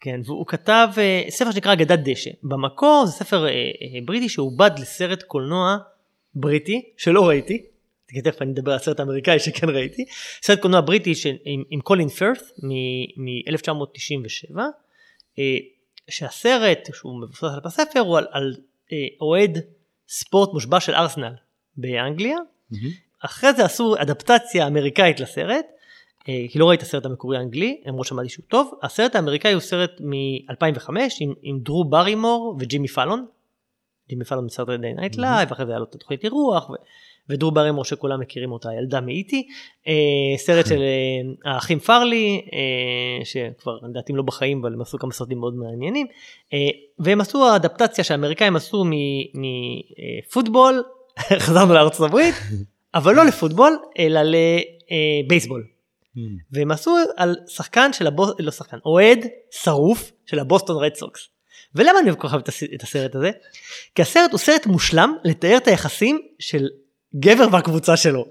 כן, 0.00 0.20
והוא 0.24 0.46
כתב 0.46 0.88
אה, 0.98 1.22
ספר 1.28 1.50
שנקרא 1.50 1.72
קדחת 1.72 1.98
דשא. 1.98 2.30
במקור 2.42 3.04
זה 3.06 3.12
ספר 3.12 3.46
בריטי 4.04 4.28
שעובד 4.28 4.70
לסרט 4.78 5.22
קולנוע 5.22 5.76
בריטי, 6.34 6.82
שלא 6.96 7.28
ראיתי, 7.28 7.62
תכף 8.24 8.42
אני 8.42 8.52
אדבר 8.52 8.70
על 8.70 8.76
הסרט 8.76 9.00
האמריקאי 9.00 9.38
שכן 9.38 9.68
ראיתי, 9.70 10.04
סרט 10.42 10.60
קולנוע 10.60 10.80
בריטי 10.80 11.12
עם, 11.44 11.64
עם 11.70 11.80
קולין 11.80 12.08
פרת 12.08 12.42
מ-1997, 12.62 14.58
שהסרט 16.10 16.88
שהוא 16.94 17.20
מבוסס 17.22 17.42
על 17.42 17.60
הספר 17.64 18.00
הוא 18.00 18.18
על, 18.18 18.26
על 18.30 18.54
אוהד 19.20 19.58
ספורט 20.08 20.52
מושבע 20.52 20.80
של 20.80 20.94
ארסנל 20.94 21.34
באנגליה. 21.76 22.36
Mm-hmm. 22.72 22.76
אחרי 23.20 23.52
זה 23.52 23.64
עשו 23.64 23.94
אדפטציה 23.98 24.66
אמריקאית 24.66 25.20
לסרט, 25.20 25.66
אה, 26.28 26.44
כי 26.50 26.58
לא 26.58 26.68
ראיתי 26.68 26.82
את 26.82 26.88
הסרט 26.88 27.04
המקורי 27.04 27.36
האנגלי, 27.36 27.80
למרות 27.86 28.06
שמעתי 28.06 28.28
שהוא 28.28 28.44
טוב. 28.48 28.78
הסרט 28.82 29.14
האמריקאי 29.14 29.52
הוא 29.52 29.60
סרט 29.60 29.90
מ-2005 30.00 30.90
עם, 31.20 31.34
עם 31.42 31.58
דרו 31.60 31.84
ברימור 31.84 32.56
וג'ימי 32.60 32.88
פאלון. 32.88 33.26
ג'ימי 34.08 34.24
פאלון 34.24 34.44
מ 34.44 34.68
Saturday 34.68 34.92
Night 34.92 35.16
Live, 35.16 35.52
אחרי 35.52 35.66
זה 35.66 35.72
היה 35.72 35.78
לו 35.78 35.84
את 35.84 35.94
התוכנית 35.94 36.24
אירוח, 36.24 36.70
ודרו 37.30 37.50
ברימור 37.50 37.84
שכולם 37.84 38.20
מכירים 38.20 38.52
אותה, 38.52 38.68
ילדה 38.78 39.00
מ 39.00 39.08
E.T.. 39.08 39.46
אה, 39.88 39.92
סרט 40.36 40.66
של 40.66 40.82
אה, 40.82 41.52
האחים 41.52 41.78
פארלי, 41.78 42.40
אה, 42.52 43.24
שכבר 43.24 43.78
לדעתי 43.90 44.12
לא 44.12 44.22
בחיים, 44.22 44.60
אבל 44.60 44.72
הם 44.72 44.80
עשו 44.80 44.98
כמה 44.98 45.12
סרטים 45.12 45.38
מאוד 45.38 45.54
מעניינים. 45.54 46.06
והם 46.98 47.20
עשו 47.20 47.56
אדפטציה 47.56 48.04
שהאמריקאים 48.04 48.56
עשו 48.56 48.84
מפוטבול, 50.24 50.82
חזרנו 51.44 51.74
לארצות 51.74 52.08
הברית, 52.08 52.34
אבל 52.94 53.14
לא 53.14 53.24
לפוטבול, 53.24 53.78
אלא 53.98 54.20
לבייסבול. 55.24 55.64
ממ. 56.16 56.20
והם 56.52 56.70
עשו 56.70 56.96
על 57.16 57.36
שחקן 57.48 57.92
של 57.92 58.06
הבוס... 58.06 58.30
לא 58.38 58.50
שחקן, 58.50 58.76
אוהד 58.86 59.18
שרוף 59.50 60.12
של 60.26 60.38
הבוסטון 60.38 60.84
רד 60.84 60.94
סוקס. 60.94 61.28
ולמה 61.74 61.98
אני 62.00 62.10
כל 62.12 62.28
כך 62.28 62.34
אוהב 62.34 62.42
את 62.74 62.82
הסרט 62.82 63.14
הזה? 63.14 63.30
כי 63.94 64.02
הסרט 64.02 64.30
הוא 64.30 64.38
סרט 64.38 64.66
מושלם 64.66 65.14
לתאר 65.24 65.56
את 65.56 65.66
היחסים 65.66 66.20
של 66.38 66.68
גבר 67.16 67.46
והקבוצה 67.52 67.96
שלו. 67.96 68.24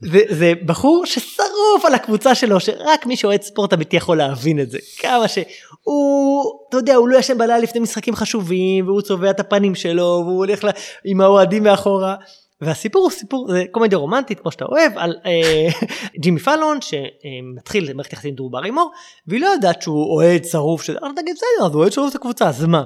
זה, 0.00 0.20
זה 0.28 0.52
בחור 0.66 1.06
ששרוף 1.06 1.84
על 1.84 1.94
הקבוצה 1.94 2.34
שלו 2.34 2.60
שרק 2.60 3.06
מי 3.06 3.16
שאוהד 3.16 3.42
ספורט 3.42 3.72
אמיתי 3.72 3.96
יכול 3.96 4.16
להבין 4.16 4.60
את 4.60 4.70
זה 4.70 4.78
כמה 4.98 5.28
שהוא 5.28 6.42
אתה 6.68 6.76
יודע 6.76 6.94
הוא 6.94 7.08
לא 7.08 7.18
ישן 7.18 7.38
בלילה 7.38 7.58
לפני 7.58 7.80
משחקים 7.80 8.14
חשובים 8.14 8.86
והוא 8.86 9.00
צובע 9.00 9.30
את 9.30 9.40
הפנים 9.40 9.74
שלו 9.74 10.22
והוא 10.26 10.38
הולך 10.38 10.64
לה, 10.64 10.70
עם 11.04 11.20
האוהדים 11.20 11.62
מאחורה 11.62 12.14
והסיפור 12.60 13.02
הוא 13.02 13.10
סיפור 13.10 13.48
זה 13.52 13.64
קומדיה 13.70 13.98
רומנטית 13.98 14.40
כמו 14.40 14.50
שאתה 14.50 14.64
אוהב 14.64 14.92
על 14.96 15.16
אה, 15.26 15.68
ג'ימי 16.22 16.40
פאלון 16.40 16.78
שמתחיל 16.80 17.92
מערכת 17.92 18.12
יחסים 18.12 18.30
עם 18.30 18.36
דרו 18.36 18.50
ברימור 18.50 18.92
והיא 19.26 19.40
לא 19.40 19.46
יודעת 19.46 19.82
שהוא 19.82 20.14
אוהד 20.14 20.44
שרוף 20.44 20.82
של 20.82 20.96
אל 21.02 21.12
תגיד 21.16 21.36
בסדר 21.36 21.66
אז 21.66 21.72
הוא 21.72 21.80
אוהד 21.80 21.92
שרוף 21.92 22.10
את 22.10 22.14
הקבוצה 22.14 22.48
אז 22.48 22.64
מה. 22.64 22.82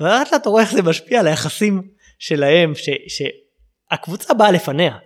לאט 0.00 0.34
אתה 0.34 0.50
רואה 0.50 0.62
איך 0.62 0.72
זה 0.72 0.82
משפיע 0.82 1.20
על 1.20 1.26
היחסים 1.26 1.82
שלהם 2.18 2.72
שהקבוצה 3.90 4.34
באה 4.34 4.50
לפניה. 4.50 4.96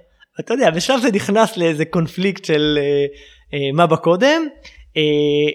אתה 0.41 0.55
יודע 0.55 0.71
בשלב 0.71 1.01
זה 1.01 1.13
נכנס 1.13 1.57
לאיזה 1.57 1.85
קונפליקט 1.85 2.45
של 2.45 2.79
אה, 2.81 3.07
אה, 3.55 3.73
מה 3.73 3.87
בקודם. 3.87 4.43
אה, 4.97 5.03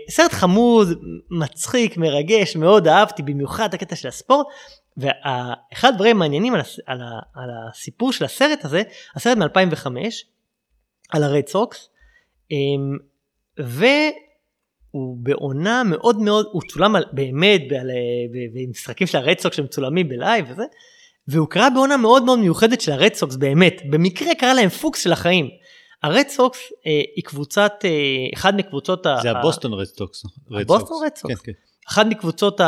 סרט 0.10 0.32
חמוד 0.32 0.88
מצחיק 1.32 1.98
מרגש 1.98 2.56
מאוד 2.56 2.88
אהבתי 2.88 3.24
במיוחד 3.24 3.74
הקטע 3.74 3.96
של 3.96 4.08
הספורט 4.08 4.48
ואחד 4.98 5.90
הדברים 5.94 6.16
המעניינים 6.16 6.56
על, 6.56 6.62
על, 6.86 7.02
על 7.36 7.50
הסיפור 7.70 8.12
של 8.12 8.26
הסרט 8.26 8.66
הזה, 8.66 8.84
הסרט 9.16 9.38
מ-2005, 9.38 9.88
על 11.10 11.24
הרד 11.24 11.48
סוקס, 11.48 11.90
אמ, 12.52 12.98
והוא 13.58 15.18
בעונה 15.18 15.84
מאוד 15.84 16.20
מאוד, 16.20 16.46
הוא 16.52 16.62
צולם 16.70 16.96
על, 16.96 17.06
באמת 17.12 17.62
במשחקים 18.54 19.08
של 19.08 19.18
הרד 19.18 19.40
סוקס 19.40 19.56
שמצולמים 19.58 20.10
בלייב 20.10 20.46
וזה, 20.50 20.64
והוא 21.28 21.48
קרה 21.48 21.70
בעונה 21.70 21.98
מאוד 21.98 22.24
מאוד 22.24 22.40
מיוחדת 22.40 22.82
של 22.82 22.92
הרד 22.92 23.14
סוקס 23.14 23.36
באמת, 23.36 23.82
במקרה 23.90 24.36
קרה 24.36 24.54
להם 24.54 24.70
פוקס 24.70 25.04
של 25.04 25.12
החיים. 25.12 25.50
הרד 26.04 26.26
סוקס 26.28 26.60
אה, 26.88 27.02
היא 27.16 27.24
קבוצת, 27.24 27.74
אה, 27.86 27.90
אחד 28.34 28.56
מקבוצות 28.56 29.06
זה 29.22 29.32
ה... 29.32 29.40
הבוסטון 29.40 29.74
רד 29.74 29.86
סוקס. 29.86 30.24
הבוסטון 30.52 30.98
רד 31.06 31.16
סוקס. 31.16 31.36
כן, 31.36 31.44
כן. 31.44 31.52
אחת 31.90 32.06
מקבוצות 32.06 32.62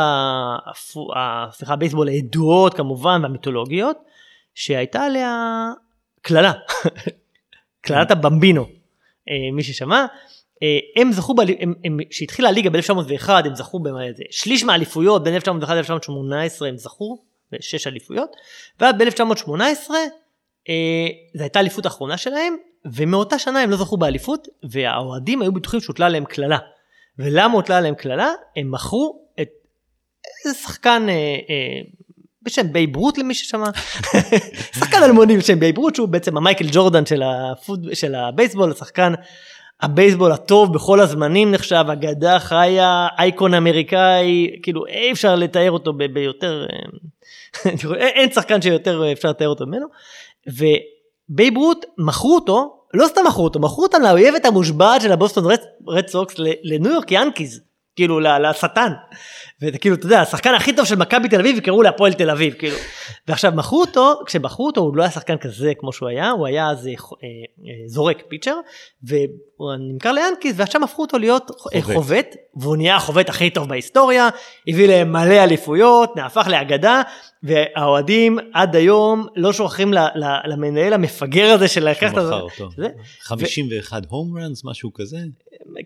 סליחה 1.52 1.72
הבייסבול 1.72 2.08
הידועות 2.08 2.74
כמובן 2.74 3.20
והמיתולוגיות 3.22 3.96
שהייתה 4.54 5.02
עליה 5.02 5.34
קללה 6.22 6.52
קללת 7.86 8.10
הבמבינו 8.10 8.66
אה, 9.28 9.52
מי 9.52 9.62
ששמע 9.62 10.06
אה, 10.62 10.78
הם 10.96 11.12
זכו 11.12 11.34
כשהתחילה 12.10 12.48
הליגה 12.48 12.70
ב-1901 12.70 13.30
הם 13.30 13.54
זכו 13.54 13.80
בשליש 13.80 14.64
מהאליפויות 14.64 15.24
בין 15.24 15.34
1901 15.34 15.90
ל-1918 15.90 16.66
הם 16.66 16.76
זכו 16.76 17.22
בשש 17.52 17.86
אליפויות 17.86 18.36
ועד 18.80 19.02
ב-1918 19.02 19.90
אה, 20.68 21.08
זו 21.34 21.42
הייתה 21.42 21.58
האליפות 21.58 21.84
האחרונה 21.84 22.16
שלהם 22.16 22.56
ומאותה 22.84 23.38
שנה 23.38 23.60
הם 23.60 23.70
לא 23.70 23.76
זכו 23.76 23.96
באליפות 23.96 24.48
והאוהדים 24.70 25.42
היו 25.42 25.52
בטוחים 25.52 25.80
שהוטלה 25.80 26.06
עליהם 26.06 26.24
קללה. 26.24 26.58
ולמה 27.18 27.54
הוטלה 27.54 27.78
עליהם 27.78 27.94
קללה? 27.94 28.32
הם 28.56 28.70
מכרו 28.70 29.22
את 29.40 29.48
איזה 30.44 30.58
שחקן 30.58 31.06
אה, 31.08 31.14
אה, 31.14 31.80
בשם 32.42 32.72
בייב 32.72 32.96
רות 32.96 33.18
למי 33.18 33.34
ששמע, 33.34 33.66
שחקן 34.78 35.02
אלמוני 35.02 35.36
בשם 35.36 35.60
בייב 35.60 35.78
רות 35.78 35.94
שהוא 35.94 36.08
בעצם 36.08 36.36
המייקל 36.36 36.66
ג'ורדן 36.72 37.06
של, 37.06 37.22
הפוט, 37.22 37.86
של 37.94 38.14
הבייסבול, 38.14 38.70
השחקן 38.70 39.12
הבייסבול 39.80 40.32
הטוב 40.32 40.72
בכל 40.74 41.00
הזמנים 41.00 41.50
נחשב, 41.50 41.84
אגדה 41.92 42.38
חיה, 42.38 43.08
אייקון 43.18 43.54
אמריקאי, 43.54 44.60
כאילו 44.62 44.86
אי 44.86 45.12
אפשר 45.12 45.34
לתאר 45.34 45.70
אותו 45.70 45.92
ביותר, 45.92 46.66
אה, 46.72 46.78
אין 48.16 48.30
שחקן 48.30 48.62
שיותר 48.62 49.12
אפשר 49.12 49.28
לתאר 49.28 49.48
אותו 49.48 49.66
ממנו. 49.66 49.86
ובייב 50.46 51.56
רות 51.56 51.86
מכרו 51.98 52.34
אותו 52.34 52.76
לא 52.94 53.06
סתם 53.06 53.20
מכרו 53.26 53.44
אותו, 53.44 53.60
מכרו 53.60 53.82
אותם 53.82 54.02
לאויבת 54.02 54.44
המושבעת 54.44 55.02
של 55.02 55.12
הבוסטון 55.12 55.44
רד 55.88 56.08
סוקס 56.08 56.34
לניו 56.62 56.92
יורק 56.92 57.12
ינקיז, 57.12 57.60
כאילו 58.00 58.20
לשטן. 58.20 58.92
וזה 59.62 59.78
כאילו, 59.78 59.94
אתה 59.94 60.06
יודע, 60.06 60.20
השחקן 60.20 60.54
הכי 60.54 60.76
טוב 60.76 60.84
של 60.84 60.96
מכבי 60.96 61.28
תל 61.28 61.40
אביב 61.40 61.58
ימכרו 61.58 61.82
להפועל 61.82 62.12
תל 62.12 62.30
אביב, 62.30 62.54
כאילו. 62.54 62.76
ועכשיו 63.28 63.52
מכרו 63.54 63.80
אותו, 63.80 64.14
כשבחרו 64.26 64.66
אותו 64.66 64.80
הוא 64.80 64.96
לא 64.96 65.02
היה 65.02 65.10
שחקן 65.10 65.36
כזה 65.36 65.72
כמו 65.78 65.92
שהוא 65.92 66.08
היה, 66.08 66.30
הוא 66.30 66.46
היה 66.46 66.70
אז 66.70 66.86
אה, 66.86 66.92
אה, 66.92 67.26
זורק 67.86 68.22
pitcher, 68.28 68.56
והוא 69.02 69.74
נמכר 69.92 70.12
ליאנקיס, 70.12 70.54
ועכשיו 70.56 70.84
הפכו 70.84 71.02
אותו 71.02 71.18
להיות 71.18 71.50
אה, 71.74 71.82
חובט. 71.82 71.96
חובט, 71.96 72.36
והוא 72.56 72.76
נהיה 72.76 72.96
החובט 72.96 73.28
הכי 73.28 73.50
טוב 73.50 73.68
בהיסטוריה, 73.68 74.28
הביא 74.68 74.88
להם 74.88 75.12
מלא 75.12 75.44
אליפויות, 75.44 76.16
נהפך 76.16 76.46
לאגדה, 76.50 77.02
והאוהדים 77.42 78.38
עד 78.54 78.76
היום 78.76 79.26
לא 79.36 79.52
שוכחים 79.52 79.92
למנהל 80.44 80.92
המפגר 80.92 81.52
הזה 81.52 81.68
של 81.68 81.88
לקחת 81.88 82.18
את 82.18 82.22
זה. 82.76 82.88
51 83.22 84.02
הום 84.08 84.38
ראנס, 84.38 84.64
משהו 84.64 84.92
כזה? 84.94 85.18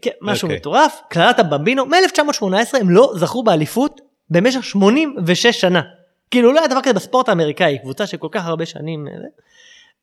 כן, 0.03 0.11
משהו 0.21 0.49
okay. 0.49 0.51
אוקיי. 0.51 0.57
מטורף, 0.57 1.01
קללת 1.09 1.39
הבמבינו, 1.39 1.87
מ-1918 1.87 2.79
הם 2.81 2.91
לא 2.91 3.13
זכו 3.17 3.43
באליפות 3.43 4.01
במשך 4.31 4.65
86 4.65 5.47
שנה. 5.47 5.83
כאילו 6.31 6.53
לא 6.53 6.59
היה 6.59 6.69
דבר 6.69 6.81
כזה 6.83 6.93
בספורט 6.93 7.29
האמריקאי, 7.29 7.79
קבוצה 7.79 8.07
שכל 8.07 8.29
כך 8.31 8.47
הרבה 8.47 8.67
שנים, 8.67 9.09
אה, 9.09 9.13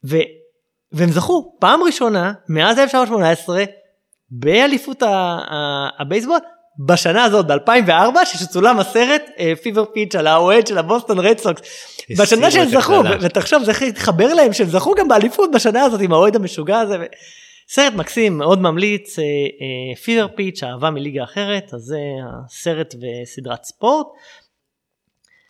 ו, 0.05 0.17
והם 0.91 1.09
זכו 1.09 1.55
פעם 1.59 1.83
ראשונה 1.83 2.33
מאז 2.49 2.79
1918 2.79 3.63
באליפות 4.31 5.03
הבייסבול, 5.99 6.37
בשנה 6.79 7.23
הזאת 7.23 7.47
ב-2004 7.47 8.25
שצולם 8.25 8.79
הסרט 8.79 9.29
פיבר 9.61 9.83
uh, 9.83 9.93
פיץ' 9.93 10.15
על 10.15 10.27
האוהד 10.27 10.67
של 10.67 10.77
הבוסטון 10.77 11.19
רד 11.19 11.37
סוקס 11.37 11.61
בשנה 12.19 12.51
שהם 12.51 12.69
זכו 12.69 13.01
ותחשוב 13.21 13.63
זה 13.63 13.71
התחבר 13.87 14.33
להם 14.33 14.53
שהם 14.53 14.67
זכו 14.67 14.95
גם 14.95 15.07
באליפות 15.07 15.51
בשנה 15.51 15.83
הזאת 15.83 16.01
עם 16.01 16.13
האוהד 16.13 16.35
המשוגע 16.35 16.79
הזה. 16.79 16.97
סרט 17.73 17.93
מקסים 17.93 18.37
מאוד 18.37 18.61
ממליץ 18.61 19.15
פיבר 20.03 20.27
פיץ' 20.35 20.63
אהבה 20.63 20.89
מליגה 20.89 21.23
אחרת 21.23 21.73
אז 21.73 21.81
זה 21.81 21.99
הסרט 22.45 22.95
וסדרת 22.95 23.63
ספורט. 23.63 24.07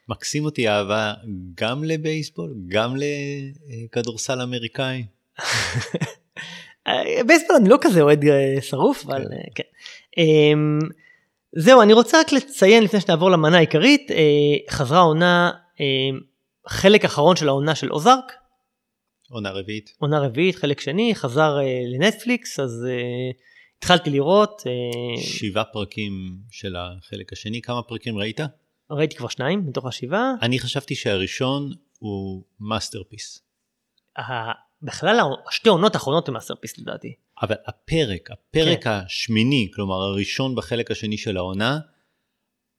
מקסים 0.10 0.46
אותי 0.46 0.70
אהבה 0.70 1.14
גם 1.56 1.84
לבייסבול 1.84 2.54
גם 2.68 2.96
לכדורסל 2.96 4.42
אמריקאי. 4.42 5.06
בייסבול 7.28 7.56
אני 7.56 7.70
לא 7.70 7.78
כזה 7.82 8.02
אוהד 8.02 8.26
אה, 8.26 8.58
שרוף 8.62 9.06
אבל 9.06 9.24
כן. 9.24 9.34
אה, 9.34 9.44
כן. 9.56 9.64
אמ, 10.18 10.80
זהו 11.56 11.82
אני 11.82 11.94
רוצה 11.94 12.20
רק 12.20 12.32
לציין 12.32 12.84
לפני 12.84 13.02
שנעבור 13.02 13.32
למנה 13.32 13.58
העיקרית 13.58 14.12
אה, 14.12 14.18
חזרה 14.70 15.00
עונה 15.00 15.52
חלק 16.68 17.06
אחרון 17.06 17.36
של 17.36 17.48
העונה 17.48 17.76
של 17.76 17.92
אוזארק 17.92 18.41
עונה 19.32 19.52
רביעית. 19.52 19.94
עונה 20.00 20.20
רביעית, 20.20 20.56
חלק 20.56 20.80
שני, 20.80 21.16
חזר 21.16 21.58
אה, 21.60 21.96
לנטפליקס, 21.96 22.60
אז 22.60 22.88
אה, 22.88 23.36
התחלתי 23.78 24.10
לראות. 24.10 24.62
אה, 24.62 25.22
שבעה 25.22 25.64
פרקים 25.64 26.38
של 26.52 26.76
החלק 26.76 27.34
השני, 27.34 27.62
כמה 27.62 27.84
פרקים 27.84 28.18
ראית? 28.18 28.40
ראיתי 28.92 29.16
כבר 29.16 29.28
שניים 29.28 29.68
מתוך 29.68 29.86
השבעה. 29.86 30.34
אני 30.42 30.60
חשבתי 30.60 30.96
שהראשון 30.96 31.74
הוא 32.00 32.44
masterpiece. 32.60 33.42
בכלל 34.82 35.20
השתי 35.50 35.70
עונות 35.70 35.96
האחרונות 35.96 36.28
הן 36.28 36.34
masterpiece 36.34 36.78
לדעתי. 36.78 37.14
אבל 37.42 37.56
הפרק, 37.68 38.32
הפרק 38.32 38.84
כן. 38.84 38.90
השמיני, 38.90 39.70
כלומר 39.76 39.96
הראשון 39.96 40.56
בחלק 40.56 40.92
השני 40.92 41.18
של 41.18 41.38
העונה, 41.38 41.80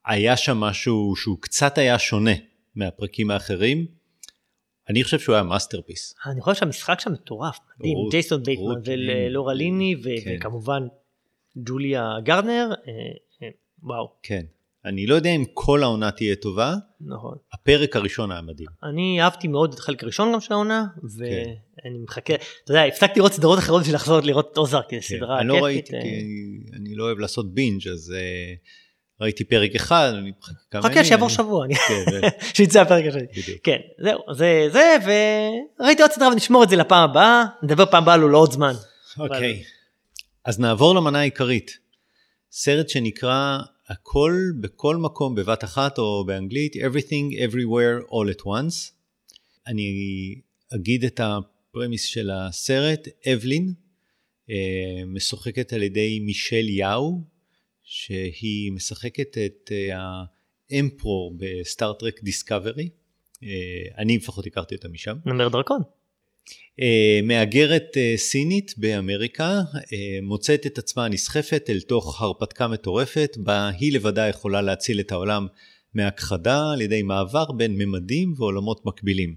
היה 0.07 0.37
שם 0.37 0.57
משהו 0.57 1.15
שהוא 1.17 1.39
קצת 1.41 1.79
היה 1.79 1.99
שונה 1.99 2.35
מהפרקים 2.75 3.31
האחרים. 3.31 3.87
אני 4.89 5.05
חושב 5.05 5.19
שהוא 5.19 5.35
היה 5.35 5.43
masterpiece. 5.43 6.15
אני 6.27 6.41
חושב 6.41 6.61
שהמשחק 6.61 7.01
שם 7.01 7.13
מטורף, 7.13 7.59
מדהים, 7.79 7.97
ג'ייסון 8.11 8.43
בייטמן 8.43 8.75
לין. 8.87 9.29
ולורה 9.31 9.55
ליני 9.55 9.95
כן. 10.25 10.37
וכמובן 10.37 10.83
ג'וליה 11.57 12.15
גארנר, 12.23 12.69
אה, 12.89 12.93
אה, 13.43 13.49
וואו, 13.83 14.13
כן. 14.23 14.43
אני 14.85 15.07
לא 15.07 15.15
יודע 15.15 15.31
אם 15.31 15.45
כל 15.55 15.83
העונה 15.83 16.11
תהיה 16.11 16.37
טובה, 16.37 16.75
נכון. 17.01 17.37
הפרק 17.53 17.97
הראשון 17.97 18.33
היה 18.33 18.41
מדהים. 18.41 18.69
אני 18.83 19.23
אהבתי 19.23 19.49
מאוד 19.49 19.73
את 19.73 19.79
החלק 19.79 20.03
הראשון 20.03 20.33
גם 20.33 20.41
של 20.41 20.53
העונה, 20.53 20.85
כן. 20.95 21.07
ואני 21.09 21.99
מחכה, 21.99 22.35
אתה 22.35 22.73
יודע, 22.73 22.85
הפסקתי 22.85 23.19
לראות 23.19 23.33
סדרות 23.33 23.59
אחרות 23.59 23.81
בשביל 23.81 23.97
לחזור 23.97 24.21
לראות 24.21 24.55
כי 24.55 24.61
זו 24.67 24.79
כן. 24.89 25.01
סדרה 25.01 25.41
אני 25.41 25.49
לא 25.49 25.55
כיפית. 25.55 25.65
ראיתי, 25.65 25.97
אה, 25.97 26.77
אני 26.77 26.95
לא 26.95 27.05
אוהב 27.05 27.19
לעשות 27.19 27.55
בינג', 27.55 27.89
אז 27.89 28.15
אה, 28.17 28.55
ראיתי 29.23 29.45
פרק 29.45 29.75
אחד, 29.75 30.13
אני 30.19 30.33
מחכה 30.39 30.83
חכה 30.83 31.05
שיעבור 31.05 31.29
שבוע, 31.29 31.67
כן, 31.69 32.29
שיצא 32.55 32.81
הפרק 32.81 33.05
השני. 33.07 33.27
כן, 33.63 33.79
זהו, 33.99 34.19
זה 34.35 34.69
זה, 34.73 34.97
וראיתי 35.81 36.03
עוד 36.03 36.11
סדרה 36.11 36.29
ונשמור 36.29 36.65
את 36.65 36.69
זה 36.69 36.77
לפעם 36.77 37.11
הבאה, 37.11 37.45
נדבר 37.63 37.87
פעם 37.87 38.03
הבאה 38.03 38.17
לא 38.17 38.39
עוד 38.39 38.53
זמן. 38.53 38.73
אוקיי. 39.19 39.63
אז 40.45 40.61
נעבור 40.61 40.95
למנה 40.95 41.21
העיקרית. 41.21 41.79
סרט 42.53 42.89
שנקרא 42.89 43.59
הכל 43.89 44.37
בכל 44.61 44.97
מקום 44.97 45.35
בבת 45.35 45.65
אחת 45.65 45.99
או 45.99 46.25
באנגלית 46.27 46.77
everything 46.77 47.35
everywhere 47.49 48.11
all 48.11 48.39
at 48.39 48.43
once. 48.43 48.93
אני 49.67 49.91
אגיד 50.75 51.05
את 51.05 51.21
הפרמיס 51.21 52.05
של 52.05 52.31
הסרט, 52.31 53.09
אבלין 53.33 53.75
אה, 54.51 55.05
משוחקת 55.07 55.73
על 55.73 55.83
ידי 55.83 56.21
מישל 56.21 56.69
יאו, 56.69 57.32
שהיא 57.95 58.73
משחקת 58.73 59.39
את 59.47 59.73
אה, 59.73 59.97
האמפרור 60.71 61.37
בסטארט-טרק 61.39 62.23
דיסקאברי. 62.23 62.89
אה, 63.43 63.49
אני 63.99 64.17
לפחות 64.17 64.47
הכרתי 64.47 64.75
אותה 64.75 64.89
משם. 64.89 65.17
נמר 65.27 65.49
דרקון. 65.49 65.83
אה, 66.81 67.21
מהגרת 67.23 67.97
סינית 68.17 68.75
באמריקה 68.77 69.61
מוצאת 70.23 70.67
את 70.67 70.79
עצמה 70.79 71.09
נסחפת 71.09 71.65
אל 71.69 71.81
תוך 71.81 72.23
הרפתקה 72.23 72.69
מטורפת 72.69 73.37
בה 73.37 73.69
היא 73.69 73.93
לבדה 73.93 74.29
יכולה 74.29 74.63
להציל 74.63 75.01
את 75.01 75.13
העולם 75.13 75.47
מהכחדה 75.95 76.73
על 76.73 76.81
ידי 76.81 77.03
מעבר 77.03 77.53
בין 77.53 77.77
ממדים 77.79 78.35
ועולמות 78.37 78.87
מקבילים. 78.87 79.35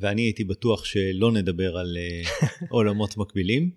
ואני 0.00 0.22
הייתי 0.22 0.44
בטוח 0.44 0.84
שלא 0.84 1.32
נדבר 1.32 1.76
על 1.76 1.96
עולמות 2.68 3.16
מקבילים. 3.16 3.70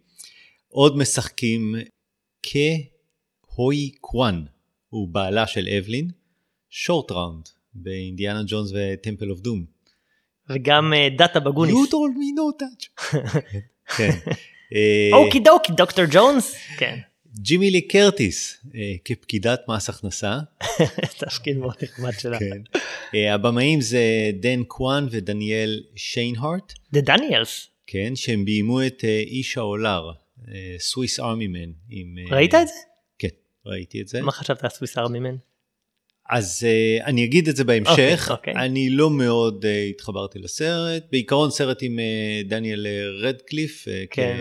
עוד 0.69 0.97
משחקים 0.97 1.75
קי 3.55 3.70
הוי 3.70 3.91
קוואן, 4.01 4.43
הוא 4.89 5.07
בעלה 5.07 5.47
של 5.47 5.67
אבלין, 5.77 6.09
שורט 6.69 7.11
ראונד 7.11 7.49
באינדיאנה 7.73 8.41
ג'ונס 8.47 8.71
ו 8.73 8.81
Temple 8.81 9.29
of 9.29 9.39
Doom. 9.39 9.65
וגם 10.49 10.93
אה, 10.93 11.07
דאטה 11.17 11.39
בגוניס. 11.39 11.75
You 11.75 11.89
told 11.89 12.15
me 12.17 12.29
no 12.37 12.63
touch. 12.63 13.13
כן. 13.97 14.09
אה, 14.75 15.09
אוקי 15.13 15.39
דוקי 15.39 15.73
דוקטור 15.73 16.05
ג'ונס. 16.11 16.55
כן. 16.77 16.99
ג'יימי 17.39 17.71
לי 17.71 17.81
קרטיס 17.81 18.57
אה, 18.75 18.93
כפקידת 19.05 19.61
מס 19.67 19.89
הכנסה. 19.89 20.39
תפקיד 21.19 21.57
מאוד 21.57 21.75
נחמד 21.83 22.11
שלה. 22.19 22.39
כן. 22.39 22.79
הבמאים 23.33 23.81
זה 23.81 24.31
דן 24.39 24.63
קוואן 24.63 25.07
ודניאל 25.11 25.83
שיינרט, 25.95 26.73
The 26.95 26.99
Daniels. 27.07 27.67
כן, 27.87 28.15
שהם 28.15 28.45
ביימו 28.45 28.85
את 28.85 29.03
איש 29.03 29.57
העולר, 29.57 30.11
Swiss 30.79 31.19
Army 31.19 31.47
Man. 31.47 31.71
ראית 32.31 32.55
את 32.55 32.67
זה? 32.67 32.73
ראיתי 33.65 34.01
את 34.01 34.07
זה. 34.07 34.21
מה 34.21 34.31
חשבת 34.31 34.63
על 34.63 34.69
Swiss 34.69 34.97
Army 34.97 35.19
Man? 35.19 35.35
אז 36.29 36.67
אה, 36.67 37.05
אני 37.05 37.25
אגיד 37.25 37.47
את 37.47 37.55
זה 37.55 37.63
בהמשך, 37.63 38.27
אוקיי, 38.29 38.53
אוקיי. 38.53 38.53
אני 38.53 38.89
לא 38.89 39.09
מאוד 39.09 39.65
אה, 39.65 39.67
התחברתי 39.89 40.39
לסרט, 40.39 41.03
בעיקרון 41.11 41.51
סרט 41.51 41.77
עם 41.81 41.99
אה, 41.99 42.49
דניאל 42.49 42.87
רדקליף, 43.21 43.85
uh, 43.87 44.07
כן, 44.11 44.37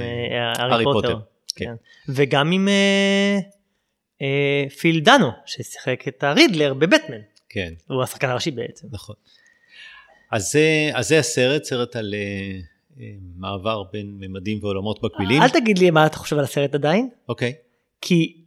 הארי 0.59 0.85
פוטר, 0.85 1.09
פוטר. 1.09 1.21
כן. 1.57 1.65
כן. 1.65 1.75
וגם 2.09 2.53
עם 2.53 2.69
אה, 2.69 3.39
אה, 4.23 4.65
פיל 4.79 5.01
דנו, 5.01 5.31
ששיחק 5.47 6.09
את 6.09 6.25
הרידלר 6.25 6.75
בבטמן. 6.75 7.21
כן, 7.49 7.73
הוא 7.89 8.03
השחקן 8.03 8.29
הראשי 8.29 8.51
בעצם. 8.51 8.87
נכון. 8.91 9.17
אז 10.31 10.53
זה, 10.53 10.91
אז 10.95 11.09
זה 11.09 11.19
הסרט, 11.19 11.65
סרט 11.65 11.97
על 11.97 12.15
uh, 12.15 12.97
uh, 12.97 13.01
מעבר 13.37 13.83
בין 13.93 14.17
ממדים 14.21 14.59
ועולמות 14.63 15.03
מקבילים. 15.03 15.43
אל 15.43 15.49
תגיד 15.49 15.79
לי 15.79 15.91
מה 15.91 16.07
אתה 16.07 16.17
חושב 16.17 16.39
על 16.39 16.45
הסרט 16.45 16.75
עדיין, 16.75 17.09
אוקיי, 17.29 17.55
כי 18.01 18.42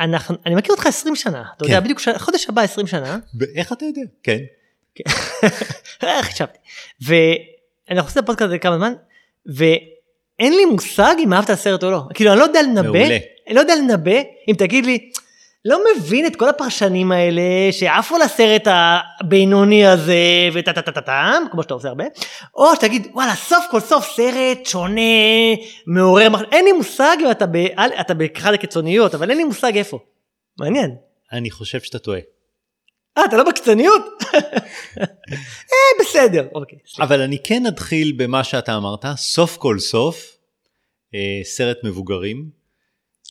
אנחנו, 0.00 0.36
אני 0.46 0.54
מכיר 0.54 0.72
אותך 0.74 0.86
20 0.86 1.16
שנה, 1.16 1.44
אתה 1.56 1.64
יודע, 1.64 1.76
כן. 1.78 1.84
בדיוק 1.84 1.98
ש- 1.98 2.08
חודש 2.18 2.48
הבא 2.48 2.62
20 2.62 2.86
שנה, 2.86 3.18
איך 3.56 3.72
אתה 3.72 3.84
יודע? 3.84 4.00
כן, 4.22 4.38
איך 6.02 6.26
חשבתי, 6.26 6.58
ואנחנו 7.02 8.08
עושים 8.08 8.18
את 8.22 8.28
הפודקאסט 8.28 8.46
הזה 8.48 8.58
כמה 8.58 8.76
זמן, 8.76 8.92
ואין 9.46 10.52
לי 10.56 10.64
מושג 10.64 11.14
אם 11.18 11.32
אהבת 11.32 11.44
את 11.44 11.50
הסרט 11.50 11.84
או 11.84 11.90
לא, 11.90 12.00
כאילו 12.14 12.30
אני 12.32 12.38
לא 12.38 12.44
יודע 12.44 12.62
לנבא. 12.62 12.98
אני 13.46 13.54
לא 13.54 13.60
יודע 13.60 13.74
לנבא 13.76 14.16
אם 14.48 14.54
תגיד 14.58 14.86
לי, 14.86 15.10
לא 15.64 15.78
מבין 15.96 16.26
את 16.26 16.36
כל 16.36 16.48
הפרשנים 16.48 17.12
האלה 17.12 17.42
שעפו 17.70 18.18
לסרט 18.18 18.62
הבינוני 18.66 19.86
הזה 19.86 20.14
וטה 20.54 20.72
טה 20.72 20.82
טה 20.82 20.92
טה 20.92 21.00
טם, 21.00 21.42
כמו 21.50 21.62
שאתה 21.62 21.74
עושה 21.74 21.88
הרבה, 21.88 22.04
או 22.54 22.74
שתגיד 22.76 23.06
וואלה 23.14 23.34
סוף 23.34 23.64
כל 23.70 23.80
סוף 23.80 24.12
סרט 24.16 24.66
שונה, 24.66 25.00
מעורר, 25.86 26.28
מח- 26.30 26.40
אין 26.52 26.64
לי 26.64 26.72
מושג 26.72 27.16
אם 27.20 27.30
אתה, 27.30 27.46
ב, 27.46 27.56
אתה 28.00 28.14
באחד 28.14 28.52
הקיצוניות, 28.54 29.14
אבל 29.14 29.30
אין 29.30 29.38
לי 29.38 29.44
מושג 29.44 29.76
איפה. 29.76 29.98
מעניין. 30.58 30.94
אני 31.32 31.50
חושב 31.50 31.80
שאתה 31.80 31.98
טועה. 31.98 32.20
אה, 33.18 33.24
אתה 33.24 33.36
לא 33.36 33.44
בקיצוניות? 33.44 34.02
אה, 35.00 36.00
בסדר. 36.00 36.46
אוקיי. 36.54 36.78
אבל 37.00 37.20
אני 37.20 37.38
כן 37.44 37.66
אתחיל 37.66 38.12
במה 38.16 38.44
שאתה 38.44 38.76
אמרת, 38.76 39.04
סוף 39.16 39.56
כל 39.56 39.78
סוף, 39.78 40.36
אה, 41.14 41.40
סרט 41.44 41.76
מבוגרים, 41.84 42.59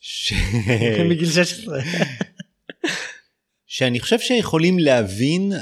ש... 0.00 0.32
מגיל 1.10 1.26
16. 1.26 1.78
שאני 3.66 4.00
חושב 4.00 4.20
שיכולים 4.20 4.78
להבין 4.78 5.52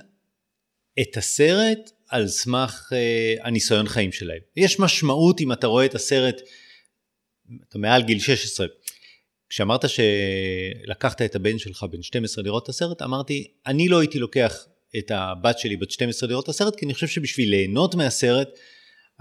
את 1.01 1.16
הסרט 1.16 1.91
על 2.09 2.28
סמך 2.28 2.93
uh, 2.93 3.47
הניסיון 3.47 3.89
חיים 3.89 4.12
שלהם. 4.12 4.41
יש 4.57 4.80
משמעות 4.80 5.41
אם 5.41 5.53
אתה 5.53 5.66
רואה 5.66 5.84
את 5.84 5.95
הסרט, 5.95 6.41
אתה 7.68 7.78
מעל 7.78 8.03
גיל 8.03 8.18
16. 8.18 8.66
כשאמרת 9.49 9.84
שלקחת 9.89 11.22
את 11.22 11.34
הבן 11.34 11.59
שלך 11.59 11.86
בן 11.91 12.03
12 12.03 12.45
לראות 12.45 12.64
את 12.64 12.68
הסרט, 12.68 13.03
אמרתי, 13.03 13.53
אני 13.66 13.89
לא 13.89 14.01
הייתי 14.01 14.18
לוקח 14.18 14.66
את 14.99 15.11
הבת 15.11 15.59
שלי 15.59 15.76
בת 15.76 15.91
12 15.91 16.28
לראות 16.28 16.45
את 16.45 16.49
הסרט, 16.49 16.76
כי 16.76 16.86
אני 16.86 16.95
חושב 16.95 17.07
שבשביל 17.07 17.51
ליהנות 17.51 17.95
מהסרט, 17.95 18.49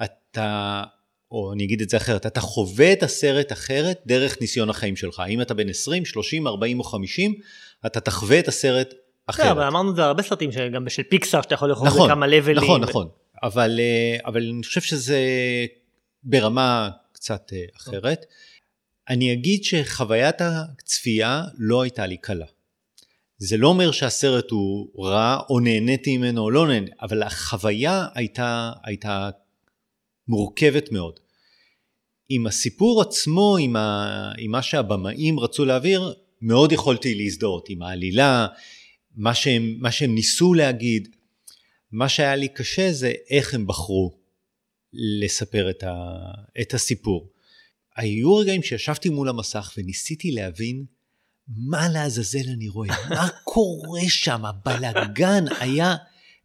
אתה, 0.03 0.84
או 1.32 1.53
אני 1.53 1.63
אגיד 1.63 1.82
את 1.82 1.89
זה 1.89 1.97
אחרת, 1.97 2.25
אתה 2.25 2.41
חווה 2.41 2.93
את 2.93 3.03
הסרט 3.03 3.51
אחרת 3.51 4.01
דרך 4.05 4.41
ניסיון 4.41 4.69
החיים 4.69 4.95
שלך. 4.95 5.23
אם 5.30 5.41
אתה 5.41 5.53
בן 5.53 5.69
20, 5.69 6.05
30, 6.05 6.47
40 6.47 6.80
או 6.80 6.84
50, 6.84 7.36
אתה 7.86 7.99
תחווה 7.99 8.39
את 8.39 8.47
הסרט 8.47 8.93
אחרת. 9.28 9.45
כן, 9.45 9.51
אבל 9.51 9.63
אמרנו 9.63 9.91
את 9.91 9.95
זה 9.95 10.03
הרבה 10.03 10.23
סרטים 10.23 10.49
גם 10.73 10.89
של 10.89 11.03
פיקסאר 11.03 11.41
שאתה 11.41 11.53
יכול 11.53 11.69
לאכול 11.69 11.88
נכון, 11.88 12.09
בכמה 12.09 12.28
לבלים. 12.28 12.63
נכון, 12.63 12.82
נכון. 12.82 13.07
אבל, 13.43 13.80
אה, 13.80 14.17
אבל 14.25 14.49
אני 14.53 14.63
חושב 14.63 14.82
שזה 14.82 15.19
ברמה 16.23 16.89
קצת 17.11 17.53
אה, 17.53 17.63
אחרת. 17.78 18.25
אני 19.09 19.34
אגיד 19.34 19.63
שחוויית 19.63 20.36
הצפייה 20.41 21.43
לא 21.57 21.82
הייתה 21.82 22.05
לי 22.05 22.17
קלה. 22.17 22.45
זה 23.38 23.57
לא 23.57 23.67
אומר 23.67 23.91
שהסרט 23.91 24.51
הוא 24.51 25.05
רע 25.05 25.39
או 25.49 25.59
נהניתי 25.59 26.17
ממנו 26.17 26.41
או 26.41 26.51
לא 26.51 26.67
נהניתי, 26.67 26.91
אבל 27.01 27.23
החוויה 27.23 28.05
הייתה, 28.15 28.71
הייתה 28.84 29.30
מורכבת 30.28 30.91
מאוד. 30.91 31.19
עם 32.30 32.47
הסיפור 32.47 33.01
עצמו, 33.01 33.57
עם, 33.57 33.75
ה, 33.75 34.32
עם 34.38 34.51
מה 34.51 34.61
שהבמאים 34.61 35.39
רצו 35.39 35.65
להעביר, 35.65 36.13
מאוד 36.41 36.71
יכולתי 36.71 37.15
להזדהות 37.15 37.69
עם 37.69 37.82
העלילה, 37.82 38.47
מה 39.15 39.34
שהם, 39.34 39.75
מה 39.80 39.91
שהם 39.91 40.15
ניסו 40.15 40.53
להגיד. 40.53 41.07
מה 41.91 42.09
שהיה 42.09 42.36
לי 42.36 42.47
קשה 42.47 42.91
זה 42.91 43.13
איך 43.30 43.53
הם 43.53 43.67
בחרו 43.67 44.17
לספר 44.93 45.69
את, 45.69 45.84
ה, 45.84 45.93
את 46.61 46.73
הסיפור. 46.73 47.30
היו 47.95 48.36
רגעים 48.36 48.63
שישבתי 48.63 49.09
מול 49.09 49.30
המסך 49.30 49.73
וניסיתי 49.78 50.32
להבין 50.32 50.86
מה 51.47 51.89
לעזאזל 51.89 52.49
אני 52.53 52.67
רואה, 52.67 52.89
מה 53.09 53.28
קורה 53.43 54.01
שם, 54.07 54.45
הבלגן 54.45 55.45
היה 55.59 55.95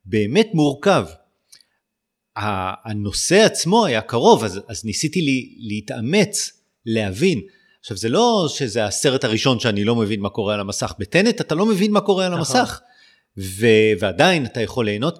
באמת 0.04 0.48
מורכב. 0.54 1.06
הנושא 2.36 3.36
עצמו 3.36 3.86
היה 3.86 4.00
קרוב, 4.00 4.44
אז, 4.44 4.60
אז 4.68 4.84
ניסיתי 4.84 5.20
לי, 5.20 5.54
להתאמץ, 5.58 6.50
להבין. 6.86 7.40
עכשיו 7.80 7.96
זה 7.96 8.08
לא 8.08 8.46
שזה 8.48 8.84
הסרט 8.84 9.24
הראשון 9.24 9.60
שאני 9.60 9.84
לא 9.84 9.96
מבין 9.96 10.20
מה 10.20 10.28
קורה 10.28 10.54
על 10.54 10.60
המסך, 10.60 10.94
בטנט 10.98 11.40
אתה 11.40 11.54
לא 11.54 11.66
מבין 11.66 11.92
מה 11.92 12.00
קורה 12.00 12.26
על 12.26 12.34
המסך, 12.34 12.80
ו, 13.38 13.66
ועדיין 14.00 14.44
אתה 14.44 14.60
יכול 14.60 14.84
ליהנות. 14.84 15.18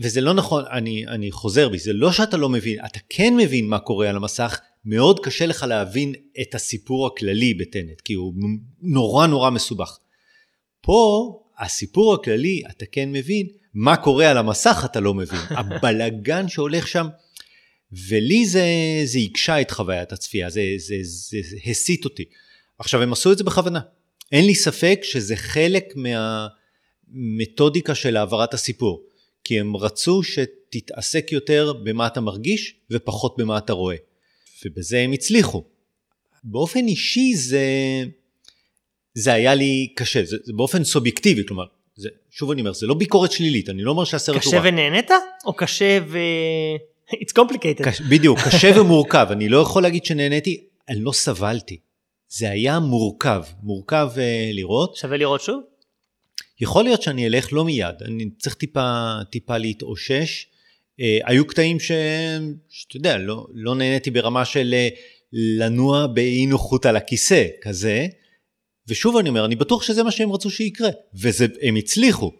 וזה 0.00 0.20
לא 0.20 0.34
נכון, 0.34 0.64
אני, 0.70 1.06
אני 1.06 1.32
חוזר 1.32 1.68
בי, 1.68 1.78
זה 1.78 1.92
לא 1.92 2.12
שאתה 2.12 2.36
לא 2.36 2.48
מבין, 2.48 2.78
אתה 2.84 2.98
כן 3.08 3.36
מבין 3.36 3.68
מה 3.68 3.78
קורה 3.78 4.08
על 4.08 4.16
המסך, 4.16 4.60
מאוד 4.84 5.20
קשה 5.20 5.46
לך 5.46 5.62
להבין 5.62 6.14
את 6.40 6.54
הסיפור 6.54 7.06
הכללי 7.06 7.54
בטנט, 7.54 8.00
כי 8.00 8.14
הוא 8.14 8.34
נורא 8.82 9.26
נורא 9.26 9.50
מסובך. 9.50 9.98
פה 10.80 11.30
הסיפור 11.58 12.14
הכללי, 12.14 12.62
אתה 12.70 12.84
כן 12.92 13.12
מבין, 13.12 13.46
מה 13.74 13.96
קורה 13.96 14.30
על 14.30 14.38
המסך 14.38 14.82
אתה 14.84 15.00
לא 15.00 15.14
מבין. 15.14 15.40
הבלגן 15.58 16.48
שהולך 16.48 16.88
שם, 16.88 17.06
ולי 18.08 18.46
זה, 18.46 18.66
זה 19.04 19.18
הקשה 19.18 19.60
את 19.60 19.70
חוויית 19.70 20.12
הצפייה, 20.12 20.50
זה, 20.50 20.62
זה, 20.78 20.94
זה, 21.02 21.38
זה 21.50 21.56
הסיט 21.66 22.04
אותי. 22.04 22.24
עכשיו, 22.78 23.02
הם 23.02 23.12
עשו 23.12 23.32
את 23.32 23.38
זה 23.38 23.44
בכוונה. 23.44 23.80
אין 24.32 24.46
לי 24.46 24.54
ספק 24.54 25.00
שזה 25.02 25.36
חלק 25.36 25.94
מהמתודיקה 25.96 27.94
של 27.94 28.16
העברת 28.16 28.54
הסיפור. 28.54 29.02
כי 29.44 29.60
הם 29.60 29.76
רצו 29.76 30.22
שתתעסק 30.22 31.32
יותר 31.32 31.72
במה 31.82 32.06
אתה 32.06 32.20
מרגיש 32.20 32.74
ופחות 32.90 33.34
במה 33.38 33.58
אתה 33.58 33.72
רואה. 33.72 33.96
ובזה 34.64 35.00
הם 35.00 35.12
הצליחו. 35.12 35.64
באופן 36.44 36.86
אישי 36.86 37.34
זה, 37.34 37.64
זה 39.14 39.32
היה 39.32 39.54
לי 39.54 39.92
קשה, 39.96 40.24
זה, 40.24 40.36
זה 40.42 40.52
באופן 40.52 40.84
סובייקטיבי, 40.84 41.46
כלומר, 41.46 41.64
זה, 41.96 42.08
שוב 42.30 42.50
אני 42.50 42.60
אומר, 42.60 42.72
זה 42.72 42.86
לא 42.86 42.94
ביקורת 42.94 43.32
שלילית, 43.32 43.68
אני 43.68 43.82
לא 43.82 43.90
אומר 43.90 44.04
שהסרט 44.04 44.44
הוא 44.44 44.54
רע. 44.54 44.60
קשה 44.60 44.68
ונהנית? 44.68 45.10
או 45.44 45.52
קשה 45.52 45.98
ו... 46.06 46.18
It's 47.22 47.32
complicated. 47.38 47.84
קש, 47.84 48.00
בדיוק, 48.00 48.38
קשה 48.38 48.80
ומורכב, 48.80 49.26
אני 49.30 49.48
לא 49.48 49.58
יכול 49.58 49.82
להגיד 49.82 50.04
שנהניתי, 50.04 50.64
אני 50.88 51.00
לא 51.00 51.12
סבלתי. 51.12 51.78
זה 52.28 52.50
היה 52.50 52.78
מורכב, 52.78 53.42
מורכב 53.62 54.10
uh, 54.14 54.18
לראות. 54.54 54.96
שווה 54.96 55.16
לראות 55.16 55.40
שוב? 55.40 55.62
יכול 56.60 56.84
להיות 56.84 57.02
שאני 57.02 57.26
אלך 57.26 57.52
לא 57.52 57.64
מיד, 57.64 57.94
אני 58.04 58.30
צריך 58.38 58.54
טיפה, 58.54 59.12
טיפה 59.30 59.58
להתאושש. 59.58 60.46
Uh, 61.00 61.04
היו 61.24 61.46
קטעים 61.46 61.80
ש... 61.80 61.92
שאתה 62.68 62.96
יודע, 62.96 63.18
לא, 63.18 63.46
לא 63.54 63.74
נהניתי 63.74 64.10
ברמה 64.10 64.44
של 64.44 64.74
uh, 64.74 64.98
לנוע 65.32 66.06
באי 66.06 66.46
נוחות 66.46 66.86
על 66.86 66.96
הכיסא, 66.96 67.46
כזה. 67.62 68.06
ושוב 68.88 69.16
אני 69.16 69.28
אומר, 69.28 69.44
אני 69.44 69.56
בטוח 69.56 69.82
שזה 69.82 70.02
מה 70.02 70.10
שהם 70.10 70.32
רצו 70.32 70.50
שיקרה, 70.50 70.88
והם 71.14 71.76
הצליחו. 71.76 72.32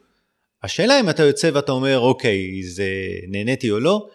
השאלה 0.63 1.01
אם 1.01 1.11
אתה 1.11 1.23
יוצא 1.23 1.51
ואתה 1.55 1.73
אומר, 1.73 1.99
אוקיי, 1.99 2.63
זה 2.63 2.89
נהניתי 3.29 3.71
או 3.71 3.81
לא, 3.81 4.09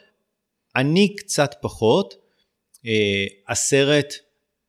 אני 0.75 1.15
קצת 1.15 1.55
פחות. 1.61 2.29
Uh, 2.77 2.89
הסרט 3.47 4.13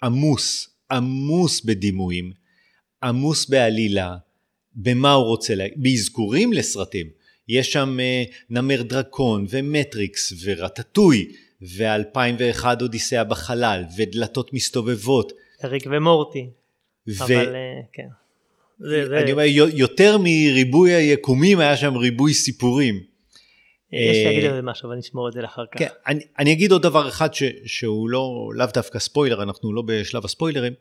עמוס, 0.03 0.69
עמוס 0.91 1.61
בדימויים, 1.65 2.33
עמוס 3.03 3.49
בעלילה, 3.49 4.17
במה 4.75 5.13
הוא 5.13 5.27
רוצה, 5.27 5.55
לה... 5.55 5.65
באזכורים 5.77 6.53
לסרטים. 6.53 7.11
יש 7.49 7.73
שם 7.73 7.99
uh, 7.99 8.35
נמר 8.51 8.83
דרקון 8.83 9.47
ומטריקס 9.51 10.33
ורטטוי 10.45 11.33
ו-2001 11.63 12.65
אודיסאה 12.81 13.25
בחלל 13.25 13.85
ודלתות 13.97 14.53
מסתובבות. 14.53 15.33
אריק 15.65 15.83
ומורטי. 15.91 16.51
ו... 17.19 17.25
אבל 17.25 17.55
uh, 17.55 17.87
כן. 17.93 18.09
זה, 18.79 19.09
זה... 19.09 19.19
אני 19.19 19.33
אומר, 19.33 19.45
יותר 19.75 20.19
מריבוי 20.19 20.93
היקומים 20.93 21.59
היה 21.61 21.77
שם 21.77 21.97
ריבוי 21.97 22.35
סיפורים. 22.35 23.11
יש 23.93 24.17
לי 24.17 24.25
להגיד 24.25 24.45
על 24.45 24.55
זה 24.55 24.63
משהו, 24.63 24.89
אבל 24.89 24.97
נשמור 24.97 25.29
את 25.29 25.33
זה 25.33 25.43
לאחר 25.43 25.65
כך. 25.73 25.79
כן, 25.79 25.89
אני, 26.07 26.25
אני 26.39 26.53
אגיד 26.53 26.73
עוד 26.73 26.83
דבר 26.83 27.09
אחד 27.09 27.35
ש, 27.35 27.43
שהוא 27.67 28.09
לא, 28.11 28.51
לאו 28.55 28.67
דווקא 28.75 28.99
ספוילר, 28.99 29.43
אנחנו 29.43 29.73
לא 29.73 29.83
בשלב 29.87 30.25
הספוילרים, 30.25 30.73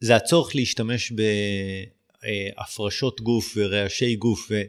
זה 0.00 0.16
הצורך 0.16 0.56
להשתמש 0.56 1.12
בהפרשות 2.56 3.20
גוף 3.20 3.54
ורעשי 3.56 4.16
גוף, 4.16 4.48
ו, 4.50 4.62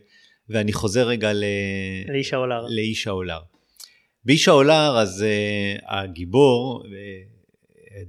ואני 0.49 0.73
חוזר 0.73 1.07
רגע 1.07 1.33
ל... 1.33 1.43
לאיש 2.07 2.33
העולר. 2.33 2.65
לאיש 2.69 3.07
העולר. 3.07 3.39
באיש 4.25 4.47
העולר, 4.47 4.97
אז 4.97 5.25
uh, 5.25 5.81
הגיבור, 5.87 6.83
uh, 6.85 6.89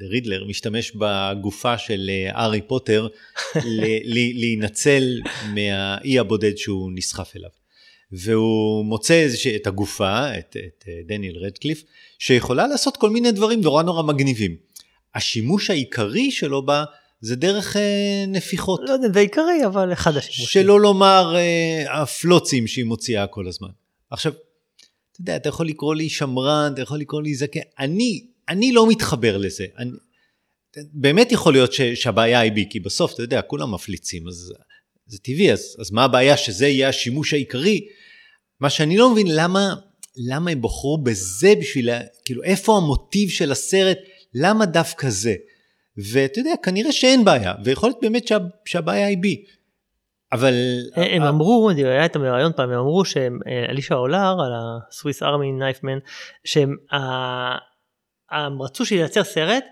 רידלר, 0.01 0.45
משתמש 0.45 0.93
בגופה 0.95 1.79
של 1.79 2.11
uh, 2.11 2.37
הארי 2.37 2.63
פוטר 2.63 3.09
להינצל 4.35 5.21
מהאי 5.55 6.19
הבודד 6.19 6.57
שהוא 6.57 6.91
נסחף 6.95 7.37
אליו. 7.37 7.51
והוא 8.13 8.85
מוצא 8.85 9.27
את 9.57 9.67
הגופה, 9.67 10.39
את, 10.39 10.57
את 10.67 10.85
אה, 10.89 11.01
דניאל 11.07 11.37
רדקליף, 11.37 11.85
שיכולה 12.19 12.67
לעשות 12.67 12.97
כל 12.97 13.11
מיני 13.11 13.33
דברים 13.33 13.61
נורא 13.61 13.83
נורא 13.83 14.03
מגניבים. 14.03 14.57
השימוש 15.15 15.71
העיקרי 15.71 16.31
שלו 16.31 16.67
בה 16.67 16.85
זה 17.21 17.37
דרך 17.37 17.77
אה, 17.77 18.25
נפיחות. 18.29 18.81
לא 18.85 18.93
יודע, 18.93 19.09
זה 19.13 19.21
עיקרי, 19.21 19.67
אבל 19.67 19.93
אחד 19.93 20.17
השימושים. 20.17 20.63
שלא 20.63 20.81
לומר 20.81 21.37
אה, 21.37 22.03
הפלוצים 22.03 22.67
שהיא 22.67 22.85
מוציאה 22.85 23.27
כל 23.27 23.49
הזמן. 23.49 23.69
עכשיו, 24.11 24.33
אתה 24.33 25.21
יודע, 25.21 25.37
אתה 25.37 25.49
יכול 25.49 25.67
לקרוא 25.67 25.95
לי 25.95 26.09
שמרן, 26.09 26.71
אתה 26.75 26.83
יכול 26.83 26.99
לקרוא 26.99 27.23
לי 27.23 27.35
זקן, 27.35 27.61
אני, 27.79 28.27
אני 28.49 28.73
לא 28.73 28.89
מתחבר 28.89 29.37
לזה. 29.37 29.67
אני, 29.79 29.91
באמת 30.93 31.33
יכול 31.33 31.53
להיות 31.53 31.73
ש, 31.73 31.81
שהבעיה 31.81 32.41
היא 32.41 32.53
בי, 32.53 32.67
כי 32.71 32.81
בסוף, 32.81 33.15
אתה 33.15 33.23
יודע, 33.23 33.43
כולם 33.43 33.75
מפליצים, 33.75 34.29
אז 34.29 34.53
זה 35.07 35.19
טבעי, 35.19 35.53
אז, 35.53 35.77
אז 35.81 35.91
מה 35.91 36.05
הבעיה 36.05 36.37
שזה 36.37 36.69
יהיה 36.69 36.89
השימוש 36.89 37.33
העיקרי? 37.33 37.89
מה 38.61 38.71
שאני 38.71 38.97
לא 38.97 39.13
מבין, 39.13 39.27
למה, 39.31 39.75
למה 40.29 40.51
הם 40.51 40.63
בחרו 40.63 40.99
בזה 41.03 41.55
בשביל, 41.61 41.91
כאילו, 42.25 42.43
איפה 42.43 42.77
המוטיב 42.77 43.31
של 43.31 43.53
הסרט, 43.53 43.99
למה 44.35 44.67
דווקא 44.67 45.11
זה? 45.11 45.35
ואתה 46.13 46.41
יודע, 46.41 46.53
כנראה 46.63 46.93
שאין 46.93 47.25
בעיה, 47.25 47.55
ויכול 47.65 47.89
להיות 47.89 47.99
באמת 48.03 48.29
שה, 48.29 48.39
שהבעיה 48.65 49.07
היא 49.07 49.19
בי. 49.19 49.45
אבל... 50.33 50.55
הם 50.95 51.23
אמרו, 51.23 51.71
היה 51.71 52.05
איתם 52.05 52.23
רעיון 52.23 52.53
פעם, 52.57 52.71
הם 52.71 52.79
אמרו 52.79 53.05
שהם, 53.05 53.39
אלישע 53.71 53.95
אולר, 53.95 54.37
על 54.45 54.53
הסוויס 54.89 55.23
ארמי 55.23 55.53
נייפמן, 55.53 55.99
שהם 56.45 56.77
הם 56.91 57.59
רצו 58.61 58.87
שייצר 58.87 59.25
סרט 59.25 59.65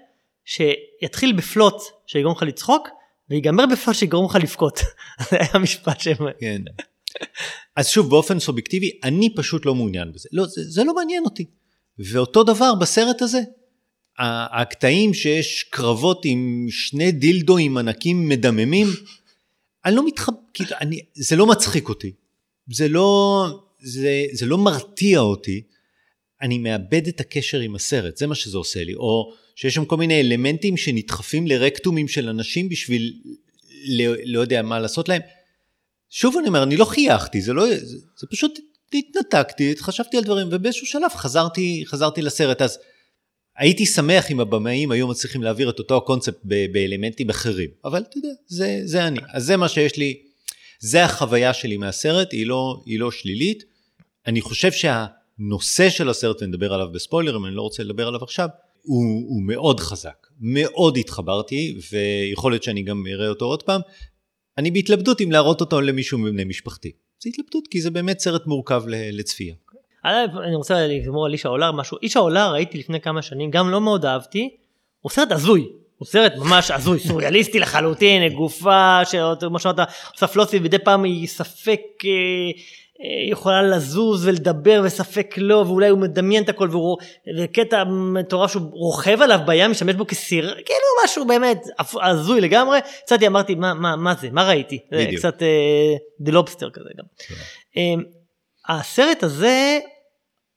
שיתחיל 0.44 1.32
בפלוט 1.32 1.82
שיגרום 2.06 2.34
לך 2.36 2.42
לצחוק, 2.42 2.88
ויגמר 3.30 3.64
בפלוט 3.66 3.96
שיגרום 3.96 4.26
לך 4.26 4.34
לבכות. 4.34 4.80
זה 5.30 5.36
היה 5.36 5.48
המשפט 5.52 6.00
שהם... 6.00 6.16
כן. 6.40 6.62
אז 7.76 7.88
שוב, 7.88 8.10
באופן 8.10 8.38
סובייקטיבי, 8.38 8.90
אני 9.04 9.34
פשוט 9.34 9.66
לא 9.66 9.74
מעוניין 9.74 10.12
בזה. 10.12 10.28
לא, 10.32 10.46
זה, 10.46 10.62
זה 10.64 10.84
לא 10.84 10.94
מעניין 10.94 11.24
אותי. 11.24 11.44
ואותו 11.98 12.44
דבר 12.44 12.74
בסרט 12.74 13.22
הזה. 13.22 13.40
הקטעים 14.18 15.14
שיש 15.14 15.62
קרבות 15.62 16.24
עם 16.24 16.66
שני 16.70 17.12
דילדואים 17.12 17.76
ענקים 17.76 18.28
מדממים, 18.28 18.86
אני 19.84 19.94
לא 19.96 20.06
מתחב... 20.06 20.32
כאילו, 20.54 20.70
זה 21.14 21.36
לא 21.36 21.46
מצחיק 21.46 21.88
אותי. 21.88 22.12
זה 22.72 22.88
לא... 22.88 23.46
זה, 23.80 24.24
זה 24.32 24.46
לא 24.46 24.58
מרתיע 24.58 25.18
אותי. 25.18 25.62
אני 26.42 26.58
מאבד 26.58 27.08
את 27.08 27.20
הקשר 27.20 27.60
עם 27.60 27.74
הסרט, 27.74 28.16
זה 28.16 28.26
מה 28.26 28.34
שזה 28.34 28.58
עושה 28.58 28.84
לי. 28.84 28.94
או 28.94 29.32
שיש 29.56 29.74
שם 29.74 29.84
כל 29.84 29.96
מיני 29.96 30.20
אלמנטים 30.20 30.76
שנדחפים 30.76 31.46
לרקטומים 31.46 32.08
של 32.08 32.28
אנשים 32.28 32.68
בשביל 32.68 33.12
לא, 34.24 34.40
יודע 34.40 34.62
מה 34.62 34.80
לעשות 34.80 35.08
להם. 35.08 35.22
שוב 36.10 36.36
אני 36.38 36.48
אומר, 36.48 36.62
אני 36.62 36.76
לא 36.76 36.84
חייכתי, 36.84 37.40
זה 37.40 37.52
לא, 37.52 37.66
זה, 37.76 37.96
זה 38.16 38.26
פשוט 38.30 38.58
התנתקתי, 38.94 39.74
חשבתי 39.78 40.16
על 40.16 40.24
דברים, 40.24 40.48
ובאיזשהו 40.50 40.86
שלב 40.86 41.10
חזרתי, 41.14 41.82
חזרתי 41.86 42.22
לסרט. 42.22 42.62
אז 42.62 42.78
הייתי 43.56 43.86
שמח 43.86 44.30
אם 44.30 44.40
הבמאים 44.40 44.90
היו 44.90 45.08
מצליחים 45.08 45.42
להעביר 45.42 45.70
את 45.70 45.78
אותו 45.78 45.96
הקונספט 45.96 46.40
ב- 46.44 46.72
באלמנטים 46.72 47.30
אחרים, 47.30 47.70
אבל 47.84 48.02
אתה 48.02 48.18
יודע, 48.18 48.28
זה, 48.46 48.80
זה 48.84 49.06
אני. 49.06 49.18
אז 49.32 49.44
זה 49.44 49.56
מה 49.56 49.68
שיש 49.68 49.96
לי, 49.96 50.18
זה 50.80 51.04
החוויה 51.04 51.54
שלי 51.54 51.76
מהסרט, 51.76 52.32
היא 52.32 52.46
לא, 52.46 52.82
היא 52.86 53.00
לא 53.00 53.10
שלילית. 53.10 53.64
אני 54.26 54.40
חושב 54.40 54.72
שהנושא 55.38 55.90
של 55.90 56.08
הסרט, 56.08 56.42
ונדבר 56.42 56.72
עליו 56.72 56.86
בספוילרים, 56.92 57.46
אני 57.46 57.54
לא 57.54 57.62
רוצה 57.62 57.82
לדבר 57.82 58.08
עליו 58.08 58.22
עכשיו, 58.22 58.48
הוא, 58.82 59.04
הוא 59.28 59.42
מאוד 59.42 59.80
חזק. 59.80 60.26
מאוד 60.40 60.96
התחברתי, 60.96 61.78
ויכול 61.92 62.52
להיות 62.52 62.62
שאני 62.62 62.82
גם 62.82 63.04
אראה 63.12 63.28
אותו 63.28 63.44
עוד 63.44 63.62
פעם. 63.62 63.80
אני 64.58 64.70
בהתלבטות 64.70 65.20
אם 65.20 65.32
להראות 65.32 65.60
אותו 65.60 65.80
למישהו 65.80 66.18
מבני 66.18 66.44
משפחתי. 66.44 66.92
זה 67.22 67.30
התלבטות, 67.30 67.68
כי 67.70 67.80
זה 67.80 67.90
באמת 67.90 68.18
סרט 68.18 68.46
מורכב 68.46 68.82
לצפייה. 68.88 69.54
אני 70.04 70.54
רוצה 70.56 70.86
לגמור 70.86 71.26
על 71.26 71.32
איש 71.32 71.46
העולר 71.46 71.72
משהו. 71.72 71.98
איש 72.02 72.16
העולר 72.16 72.52
ראיתי 72.52 72.78
לפני 72.78 73.00
כמה 73.00 73.22
שנים, 73.22 73.50
גם 73.50 73.70
לא 73.70 73.80
מאוד 73.80 74.04
אהבתי. 74.04 74.56
הוא 75.00 75.10
סרט 75.10 75.32
הזוי. 75.32 75.68
הוא 75.98 76.06
סרט 76.06 76.32
ממש 76.36 76.70
הזוי, 76.70 76.98
סוריאליסטי 76.98 77.58
לחלוטין, 77.58 78.34
גופה, 78.34 79.00
כמו 79.40 79.58
שאמרת, 79.58 79.78
עושה 80.12 80.26
פלוסי, 80.26 80.58
מדי 80.58 80.78
פעם 80.78 81.04
היא 81.04 81.26
ספק 81.26 81.80
אה, 82.04 82.10
יכולה 83.30 83.62
לזוז 83.62 84.26
ולדבר 84.26 84.82
וספק 84.84 85.34
לא 85.36 85.64
ואולי 85.66 85.88
הוא 85.88 85.98
מדמיין 85.98 86.42
את 86.42 86.48
הכל 86.48 86.68
והוא 86.70 86.96
קטע 87.52 87.84
מטורף 87.84 88.50
שהוא 88.50 88.70
רוכב 88.72 89.22
עליו 89.22 89.40
בים 89.46 89.70
משתמש 89.70 89.94
בו 89.94 90.06
כסיר 90.06 90.54
כאילו 90.54 91.04
משהו 91.04 91.26
באמת 91.26 91.64
הזוי 92.02 92.40
לגמרי 92.40 92.78
יצאתי 93.02 93.26
אמרתי 93.26 93.54
מה 93.54 93.74
מה 93.74 93.96
מה 93.96 94.14
זה 94.20 94.28
מה 94.32 94.48
ראיתי 94.48 94.78
בדיוק. 94.92 95.10
זה 95.10 95.16
קצת 95.16 95.42
The 96.20 96.30
אה, 96.30 96.34
Lobster 96.34 96.70
כזה 96.70 96.88
גם. 96.98 97.04
Yeah. 97.04 97.26
כן. 97.74 98.00
אה, 98.00 98.04
הסרט 98.68 99.22
הזה 99.22 99.78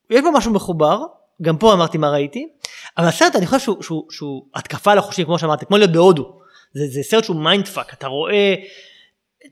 יש 0.09 0.21
בו 0.21 0.31
משהו 0.31 0.51
מחובר 0.51 0.99
גם 1.41 1.57
פה 1.57 1.73
אמרתי 1.73 1.97
מה 1.97 2.09
ראיתי 2.09 2.47
אבל 2.97 3.07
הסרט 3.07 3.35
אני 3.35 3.47
חושב 3.47 3.59
שהוא, 3.59 3.83
שהוא, 3.83 4.03
שהוא 4.11 4.45
התקפה 4.55 4.91
על 4.91 4.97
החושים 4.97 5.25
כמו 5.25 5.39
שאמרתי 5.39 5.65
כמו 5.65 5.77
להיות 5.77 5.91
בהודו 5.91 6.39
זה, 6.73 6.83
זה 6.87 7.03
סרט 7.03 7.23
שהוא 7.23 7.35
mind 7.35 7.67
fuck 7.67 7.93
אתה 7.93 8.07
רואה 8.07 8.55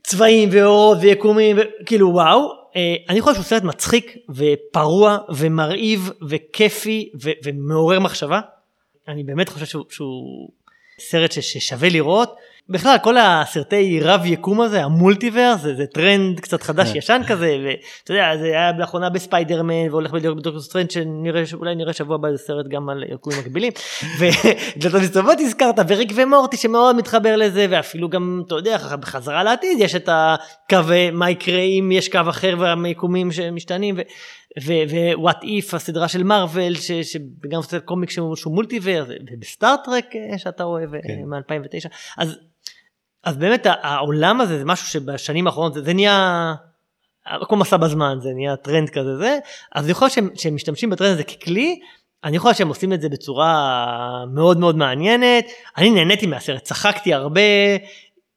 צבעים 0.02 0.48
ואורות 0.52 0.98
ויקומים 1.00 1.58
וכאילו 1.58 2.12
וואו 2.12 2.40
אה, 2.40 2.67
אני 3.08 3.20
חושב 3.20 3.34
שהוא 3.34 3.44
סרט 3.44 3.62
מצחיק 3.62 4.16
ופרוע 4.34 5.18
ומרהיב 5.36 6.10
וכיפי 6.28 7.10
ו- 7.22 7.30
ומעורר 7.44 8.00
מחשבה. 8.00 8.40
אני 9.08 9.24
באמת 9.24 9.48
חושב 9.48 9.66
שהוא, 9.66 9.84
שהוא 9.90 10.48
סרט 11.00 11.32
ש- 11.32 11.38
ששווה 11.38 11.88
לראות. 11.88 12.34
בכלל 12.70 12.96
כל 13.02 13.16
הסרטי 13.16 14.00
רב 14.00 14.26
יקום 14.26 14.60
הזה 14.60 14.84
ה 14.84 14.91
multiverse 14.91 15.60
זה, 15.60 15.74
זה 15.74 15.86
טרנד 15.86 16.40
קצת 16.40 16.62
חדש 16.62 16.92
כן. 16.92 16.98
ישן 16.98 17.22
כזה 17.28 17.56
ואתה 17.64 18.12
יודע 18.12 18.36
זה 18.36 18.44
היה 18.44 18.72
לאחרונה 18.78 19.10
בספיידרמן 19.10 19.88
והולך 19.90 20.10
בדיוק 20.10 20.38
בדוקטור 20.38 20.62
סטריינג' 20.62 20.90
שאולי 20.90 21.74
נראה 21.74 21.92
שבוע 21.92 22.14
הבא 22.14 22.28
איזה 22.28 22.38
סרט 22.38 22.66
גם 22.68 22.88
על 22.88 23.04
יקומים 23.12 23.38
מקבילים 23.40 23.72
ודלתות 24.18 25.00
מסתובבות 25.02 25.40
הזכרת 25.40 25.74
וריק 25.88 26.12
ומורטי 26.14 26.56
שמאוד 26.56 26.96
מתחבר 26.96 27.36
לזה 27.36 27.66
ואפילו 27.70 28.08
גם 28.08 28.42
אתה 28.46 28.54
יודע 28.54 28.78
בחזרה 29.00 29.44
לעתיד 29.44 29.78
יש 29.80 29.94
את 29.94 30.08
הקו 30.12 30.78
מה 31.12 31.30
יקרה 31.30 31.60
אם 31.60 31.90
יש 31.92 32.08
קו 32.08 32.20
אחר 32.28 32.54
והיקומים 32.58 33.32
שמשתנים. 33.32 33.94
ו... 33.98 34.00
What 34.66 35.42
If 35.42 35.74
הסדרה 35.74 36.08
של 36.08 36.22
מארוול 36.22 36.74
שגם 36.74 37.56
עושה 37.56 37.80
קומיק 37.80 38.10
שהוא, 38.10 38.36
multiverse 38.46 39.08
ובסטארטרק 39.32 40.06
אה, 40.16 40.38
שאתה 40.38 40.64
אוהב 40.64 40.90
כן. 40.90 41.22
מ-2009. 41.24 41.88
אז 42.18 42.38
אז 43.24 43.36
באמת 43.36 43.66
העולם 43.82 44.40
הזה 44.40 44.58
זה 44.58 44.64
משהו 44.64 44.86
שבשנים 44.86 45.46
האחרונות 45.46 45.74
זה, 45.74 45.82
זה 45.82 45.94
נהיה 45.94 46.54
כמו 47.48 47.56
מסע 47.56 47.76
בזמן 47.76 48.18
זה 48.20 48.28
נהיה 48.34 48.56
טרנד 48.56 48.90
כזה 48.90 49.16
זה. 49.16 49.38
אז 49.74 49.84
אני 49.84 49.94
חושב 49.94 50.14
שהם, 50.14 50.28
שהם 50.34 50.54
משתמשים 50.54 50.90
בטרנד 50.90 51.12
הזה 51.12 51.24
ככלי 51.24 51.80
אני 52.24 52.38
חושב 52.38 52.54
שהם 52.54 52.68
עושים 52.68 52.92
את 52.92 53.00
זה 53.00 53.08
בצורה 53.08 54.24
מאוד 54.34 54.58
מאוד 54.58 54.76
מעניינת. 54.76 55.44
אני 55.76 55.90
נהניתי 55.90 56.26
מהסרט 56.26 56.62
צחקתי 56.62 57.14
הרבה 57.14 57.40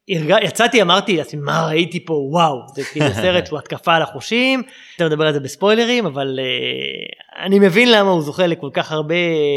יצאתי 0.08 0.82
אמרתי 0.82 1.20
מה 1.36 1.66
ראיתי 1.66 2.04
פה 2.04 2.12
וואו 2.12 2.62
זה 2.74 2.82
כאילו 2.92 3.06
סרט 3.14 3.46
שהוא 3.46 3.58
התקפה 3.58 3.94
על 3.94 4.02
החושים. 4.02 4.62
אפשר 4.92 5.06
לדבר 5.06 5.26
על 5.26 5.32
זה 5.32 5.40
בספוילרים 5.40 6.06
אבל 6.06 6.38
uh, 6.38 7.42
אני 7.44 7.58
מבין 7.58 7.90
למה 7.92 8.10
הוא 8.10 8.22
זוכה 8.22 8.46
לכל 8.46 8.70
כך 8.72 8.92
הרבה 8.92 9.14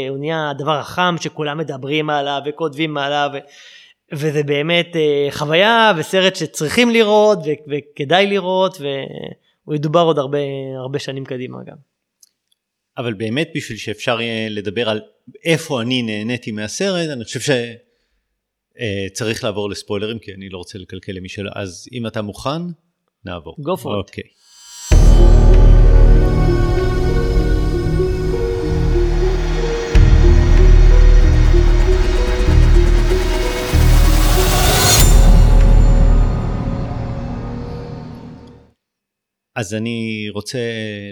הוא 0.08 0.18
נהיה 0.18 0.50
הדבר 0.50 0.78
החם 0.78 1.14
שכולם 1.20 1.58
מדברים 1.58 2.10
עליו 2.10 2.40
וכותבים 2.46 2.96
עליו. 2.98 3.30
ו... 3.32 3.38
וזה 4.12 4.42
באמת 4.42 4.88
uh, 4.92 5.34
חוויה 5.34 5.92
וסרט 5.96 6.36
שצריכים 6.36 6.90
לראות 6.90 7.38
ו- 7.38 7.70
וכדאי 7.70 8.26
לראות 8.26 8.78
והוא 8.80 9.74
ידובר 9.74 10.00
עוד 10.00 10.18
הרבה 10.18 10.38
הרבה 10.78 10.98
שנים 10.98 11.24
קדימה 11.24 11.58
גם. 11.66 11.76
אבל 12.98 13.14
באמת 13.14 13.48
בשביל 13.54 13.78
שאפשר 13.78 14.20
יהיה 14.20 14.48
לדבר 14.48 14.88
על 14.88 15.00
איפה 15.44 15.82
אני 15.82 16.02
נהניתי 16.02 16.52
מהסרט 16.52 17.08
אני 17.10 17.24
חושב 17.24 17.40
שצריך 18.76 19.40
uh, 19.40 19.46
לעבור 19.46 19.70
לספוילרים 19.70 20.18
כי 20.18 20.34
אני 20.34 20.48
לא 20.48 20.58
רוצה 20.58 20.78
לקלקל 20.78 21.12
למי 21.12 21.28
שלא 21.28 21.50
אז 21.54 21.88
אם 21.92 22.06
אתה 22.06 22.22
מוכן 22.22 22.62
נעבור. 23.24 23.56
Go 23.60 23.80
for 23.80 23.84
it. 23.84 23.88
אוקיי. 23.88 24.24
אז 39.54 39.74
אני 39.74 40.28
רוצה 40.30 40.58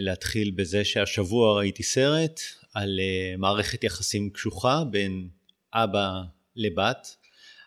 להתחיל 0.01 0.51
בזה 0.51 0.85
שהשבוע 0.85 1.57
ראיתי 1.59 1.83
סרט 1.83 2.41
על 2.75 2.99
uh, 2.99 3.39
מערכת 3.39 3.85
יחסים 3.85 4.31
קשוחה 4.31 4.83
בין 4.91 5.29
אבא 5.75 6.23
לבת, 6.57 7.17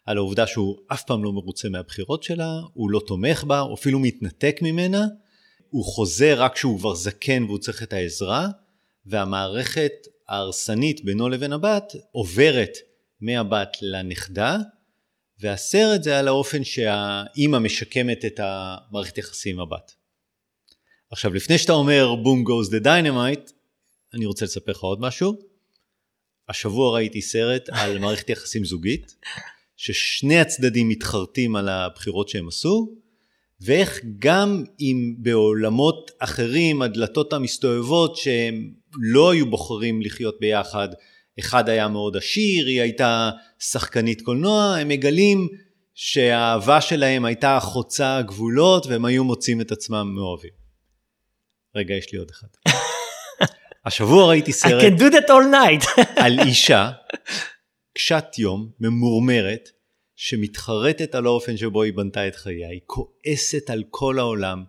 על 0.07 0.17
העובדה 0.17 0.47
שהוא 0.47 0.77
אף 0.87 1.03
פעם 1.03 1.23
לא 1.23 1.33
מרוצה 1.33 1.69
מהבחירות 1.69 2.23
שלה, 2.23 2.51
הוא 2.73 2.91
לא 2.91 3.01
תומך 3.07 3.43
בה, 3.43 3.59
הוא 3.59 3.75
אפילו 3.75 3.99
מתנתק 3.99 4.59
ממנה, 4.61 5.05
הוא 5.69 5.85
חוזר 5.85 6.35
רק 6.41 6.53
כשהוא 6.53 6.79
כבר 6.79 6.95
זקן 6.95 7.43
והוא 7.43 7.59
צריך 7.59 7.83
את 7.83 7.93
העזרה, 7.93 8.47
והמערכת 9.05 9.91
ההרסנית 10.27 11.05
בינו 11.05 11.29
לבין 11.29 11.53
הבת 11.53 11.93
עוברת 12.11 12.77
מהבת 13.21 13.77
לנכדה, 13.81 14.57
והסרט 15.39 16.03
זה 16.03 16.19
על 16.19 16.27
האופן 16.27 16.63
שהאימא 16.63 17.59
משקמת 17.59 18.25
את 18.25 18.39
המערכת 18.43 19.17
יחסים 19.17 19.55
עם 19.55 19.61
הבת. 19.61 19.95
עכשיו 21.11 21.33
לפני 21.33 21.57
שאתה 21.57 21.73
אומר 21.73 22.15
boom 22.15 22.43
goes 22.43 22.69
the 22.69 22.79
dynamite, 22.79 23.51
אני 24.13 24.25
רוצה 24.25 24.45
לספר 24.45 24.71
לך 24.71 24.79
עוד 24.79 25.01
משהו. 25.01 25.39
השבוע 26.49 26.93
ראיתי 26.93 27.21
סרט 27.21 27.69
על 27.69 27.99
מערכת 27.99 28.29
יחסים 28.29 28.65
זוגית, 28.65 29.15
ששני 29.77 30.39
הצדדים 30.39 30.89
מתחרטים 30.89 31.55
על 31.55 31.69
הבחירות 31.69 32.29
שהם 32.29 32.47
עשו, 32.47 32.89
ואיך 33.61 34.01
גם 34.19 34.63
אם 34.79 35.15
בעולמות 35.17 36.11
אחרים 36.19 36.81
הדלתות 36.81 37.33
המסתובבות 37.33 38.15
שהם 38.15 38.71
לא 39.01 39.31
היו 39.31 39.49
בוחרים 39.49 40.01
לחיות 40.01 40.37
ביחד, 40.39 40.87
אחד 41.39 41.69
היה 41.69 41.87
מאוד 41.87 42.17
עשיר, 42.17 42.65
היא 42.65 42.81
הייתה 42.81 43.29
שחקנית 43.59 44.21
קולנוע, 44.21 44.75
הם 44.75 44.87
מגלים 44.87 45.47
שהאהבה 45.93 46.81
שלהם 46.81 47.25
הייתה 47.25 47.59
חוצה 47.61 48.21
גבולות 48.21 48.85
והם 48.87 49.05
היו 49.05 49.23
מוצאים 49.23 49.61
את 49.61 49.71
עצמם 49.71 50.11
מאוהבים. 50.15 50.51
רגע, 51.75 51.93
יש 51.93 52.13
לי 52.13 52.19
עוד 52.19 52.31
אחד. 52.31 52.47
השבוע 53.85 54.27
ראיתי 54.27 54.53
סרט... 54.53 54.83
I 54.83 54.85
can 54.85 54.99
do 54.99 55.13
that 55.13 55.29
all 55.29 55.53
night. 55.53 56.01
על 56.15 56.39
אישה, 56.39 56.91
קשת 57.97 58.25
יום, 58.37 58.69
ממורמרת, 58.79 59.69
שמתחרטת 60.15 61.15
על 61.15 61.25
האופן 61.25 61.57
שבו 61.57 61.83
היא 61.83 61.93
בנתה 61.93 62.27
את 62.27 62.35
חייה, 62.35 62.69
היא 62.69 62.79
כועסת 62.85 63.69
על 63.69 63.83
כל 63.89 64.19
העולם, 64.19 64.63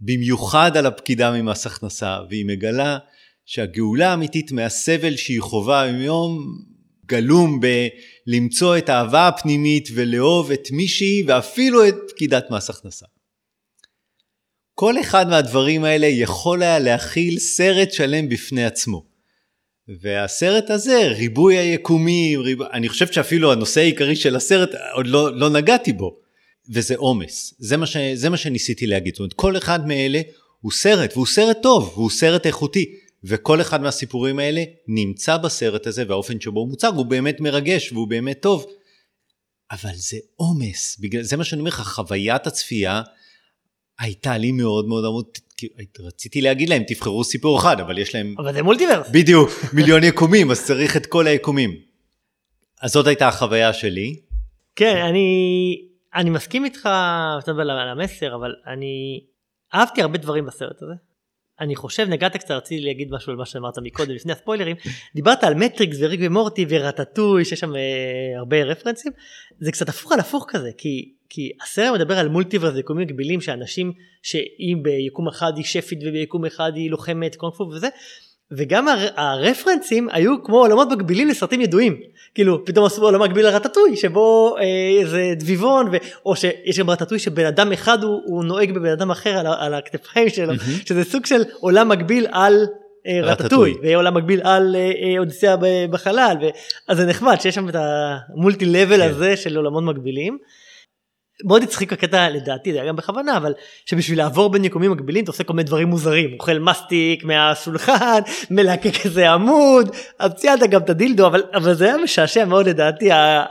במיוחד 0.00 0.76
על 0.76 0.86
הפקידה 0.86 1.30
ממס 1.32 1.66
הכנסה, 1.66 2.18
והיא 2.30 2.46
מגלה 2.46 2.98
שהגאולה 3.44 4.10
האמיתית 4.10 4.52
מהסבל 4.52 5.16
שהיא 5.16 5.40
חווה 5.40 5.82
היום 5.82 6.58
גלום 7.06 7.60
בלמצוא 7.60 8.78
את 8.78 8.88
האהבה 8.88 9.28
הפנימית 9.28 9.88
ולאהוב 9.94 10.50
את 10.50 10.70
מישהי 10.70 11.22
ואפילו 11.26 11.88
את 11.88 11.94
פקידת 12.08 12.50
מס 12.50 12.70
הכנסה. 12.70 13.06
כל 14.74 15.00
אחד 15.00 15.28
מהדברים 15.28 15.84
האלה 15.84 16.06
יכול 16.06 16.62
היה 16.62 16.78
להכיל 16.78 17.38
סרט 17.38 17.92
שלם 17.92 18.28
בפני 18.28 18.64
עצמו. 18.64 19.09
והסרט 20.00 20.70
הזה, 20.70 21.08
ריבוי 21.08 21.58
היקומים, 21.58 22.40
ריב... 22.40 22.62
אני 22.62 22.88
חושב 22.88 23.06
שאפילו 23.06 23.52
הנושא 23.52 23.80
העיקרי 23.80 24.16
של 24.16 24.36
הסרט, 24.36 24.70
עוד 24.94 25.06
לא, 25.06 25.36
לא 25.36 25.50
נגעתי 25.50 25.92
בו, 25.92 26.16
וזה 26.72 26.96
עומס. 26.96 27.54
זה, 27.58 27.76
מה 27.76 27.86
ש... 27.86 27.96
זה 28.14 28.30
מה 28.30 28.36
שניסיתי 28.36 28.86
להגיד. 28.86 29.14
זאת 29.14 29.20
אומרת, 29.20 29.32
כל 29.32 29.56
אחד 29.56 29.86
מאלה 29.88 30.20
הוא 30.60 30.72
סרט, 30.72 31.12
והוא 31.14 31.26
סרט 31.26 31.58
טוב, 31.62 31.92
והוא 31.94 32.10
סרט 32.10 32.46
איכותי. 32.46 32.94
וכל 33.24 33.60
אחד 33.60 33.82
מהסיפורים 33.82 34.38
האלה 34.38 34.64
נמצא 34.88 35.36
בסרט 35.36 35.86
הזה, 35.86 36.04
והאופן 36.08 36.40
שבו 36.40 36.60
הוא 36.60 36.68
מוצג 36.68 36.92
הוא 36.96 37.06
באמת 37.06 37.40
מרגש 37.40 37.92
והוא 37.92 38.08
באמת 38.08 38.42
טוב. 38.42 38.66
אבל 39.70 39.94
זה 39.94 40.16
עומס, 40.36 40.96
בגלל 41.00 41.22
זה 41.22 41.36
מה 41.36 41.44
שאני 41.44 41.60
אומר 41.60 41.68
לך, 41.68 41.80
חוויית 41.80 42.46
הצפייה 42.46 43.02
הייתה 43.98 44.38
לי 44.38 44.52
מאוד 44.52 44.86
מאוד 44.88 45.04
עמוד, 45.04 45.24
רציתי 46.00 46.40
להגיד 46.40 46.68
להם 46.68 46.82
תבחרו 46.86 47.24
סיפור 47.24 47.58
אחד, 47.58 47.80
אבל 47.80 47.98
יש 47.98 48.14
להם... 48.14 48.34
אבל 48.38 48.52
זה 48.52 48.62
מולטיברס. 48.62 49.10
בדיוק, 49.12 49.50
מיליון 49.72 50.04
יקומים, 50.04 50.50
אז 50.50 50.66
צריך 50.66 50.96
את 50.96 51.06
כל 51.06 51.26
היקומים. 51.26 51.76
אז 52.82 52.92
זאת 52.92 53.06
הייתה 53.06 53.28
החוויה 53.28 53.72
שלי. 53.72 54.20
כן, 54.76 54.96
אני, 54.96 55.88
אני 56.14 56.30
מסכים 56.30 56.64
איתך 56.64 56.86
על 56.86 57.88
המסר, 57.88 58.34
אבל 58.34 58.54
אני 58.66 59.20
אהבתי 59.74 60.02
הרבה 60.02 60.18
דברים 60.18 60.46
בסרט 60.46 60.82
הזה. 60.82 60.94
אני 61.60 61.76
חושב, 61.76 62.06
נגעת 62.08 62.36
קצת, 62.36 62.50
רציתי 62.50 62.80
להגיד 62.80 63.12
משהו 63.12 63.30
על 63.30 63.36
מה 63.36 63.46
שאמרת 63.46 63.78
מקודם, 63.78 64.10
לפני 64.10 64.32
הספוילרים, 64.32 64.76
דיברת 65.14 65.44
על 65.44 65.54
מטריקס 65.54 65.96
וריק 66.00 66.20
ומורטי 66.22 66.66
ורטטוי, 66.68 67.44
שיש 67.44 67.60
שם 67.60 67.76
אה, 67.76 67.80
הרבה 68.38 68.62
רפרנסים, 68.62 69.12
זה 69.60 69.72
קצת 69.72 69.88
הפוך 69.88 70.12
על 70.12 70.20
הפוך 70.20 70.46
כזה, 70.48 70.70
כי 70.78 71.12
כי 71.32 71.52
הסרט 71.62 71.94
מדבר 71.94 72.18
על 72.18 72.28
מולטיברס 72.28 72.74
ויקומים 72.74 73.06
מקבילים 73.06 73.40
שאנשים 73.40 73.92
שאם 74.22 74.78
ביקום 74.82 75.28
אחד 75.28 75.52
היא 75.56 75.64
שפית 75.64 75.98
וביקום 76.02 76.44
אחד 76.44 76.72
היא 76.74 76.90
לוחמת 76.90 77.36
קונגפו 77.36 77.64
וזה 77.64 77.88
וגם 78.52 78.88
הרפרנסים 79.16 80.08
היו 80.12 80.44
כמו 80.44 80.58
עולמות 80.58 80.88
מקבילים 80.92 81.28
לסרטים 81.28 81.60
ידועים 81.60 82.00
כאילו 82.34 82.64
פתאום 82.64 82.86
עשו 82.86 83.02
עולם 83.02 83.22
מקביל 83.22 83.46
לרטטוי 83.46 83.96
שבו 83.96 84.56
אה, 84.58 85.06
זה 85.06 85.32
דביבון 85.36 85.88
ו... 85.92 85.96
או 86.26 86.36
שיש 86.36 86.78
גם 86.78 86.90
רטטוי 86.90 87.18
שבן 87.18 87.46
אדם 87.46 87.72
אחד 87.72 88.02
הוא, 88.02 88.20
הוא 88.24 88.44
נוהג 88.44 88.72
בבן 88.72 88.90
אדם 88.90 89.10
אחר 89.10 89.38
על, 89.38 89.46
על 89.46 89.74
הכתפיים 89.74 90.28
שלו 90.28 90.54
mm-hmm. 90.54 90.86
שזה 90.88 91.04
סוג 91.04 91.26
של 91.26 91.42
עולם 91.60 91.88
מקביל 91.88 92.26
על 92.32 92.66
אה, 93.06 93.20
רטטוי 93.22 93.76
ועולם 93.82 94.16
מקביל 94.16 94.40
על 94.44 94.76
אה, 94.76 94.80
אה, 94.80 95.18
אודיסאה 95.18 95.54
בחלל 95.90 96.36
ו... 96.42 96.44
אז 96.88 96.96
זה 96.96 97.06
נחמד 97.06 97.40
שיש 97.40 97.54
שם 97.54 97.68
את 97.68 97.74
המולטי 97.78 98.64
לבל 98.64 98.96
כן. 98.96 99.08
הזה 99.08 99.36
של 99.36 99.56
עולמות 99.56 99.84
מקבילים. 99.84 100.38
מאוד 101.44 101.62
הצחיק 101.62 101.92
הקטע 101.92 102.30
לדעתי 102.30 102.72
זה 102.72 102.78
היה 102.78 102.88
גם 102.88 102.96
בכוונה 102.96 103.36
אבל 103.36 103.52
שבשביל 103.86 104.18
לעבור 104.18 104.50
בין 104.50 104.64
יקומים 104.64 104.90
מקבילים 104.90 105.24
אתה 105.24 105.30
עושה 105.30 105.44
כל 105.44 105.52
מיני 105.52 105.66
דברים 105.66 105.88
מוזרים. 105.88 106.32
אוכל 106.32 106.58
מסטיק 106.58 107.24
מהשולחן 107.24 108.20
מלקק 108.50 109.06
איזה 109.06 109.30
עמוד 109.30 109.90
אז 110.18 110.34
ציינת 110.34 110.70
גם 110.70 110.80
את 110.80 110.90
הדילדו 110.90 111.26
אבל 111.26 111.42
אבל 111.54 111.74
זה 111.74 111.84
היה 111.84 111.96
משעשע 111.96 112.44
מאוד 112.44 112.68
לדעתי 112.68 113.04
זה 113.04 113.12
היה 113.12 113.44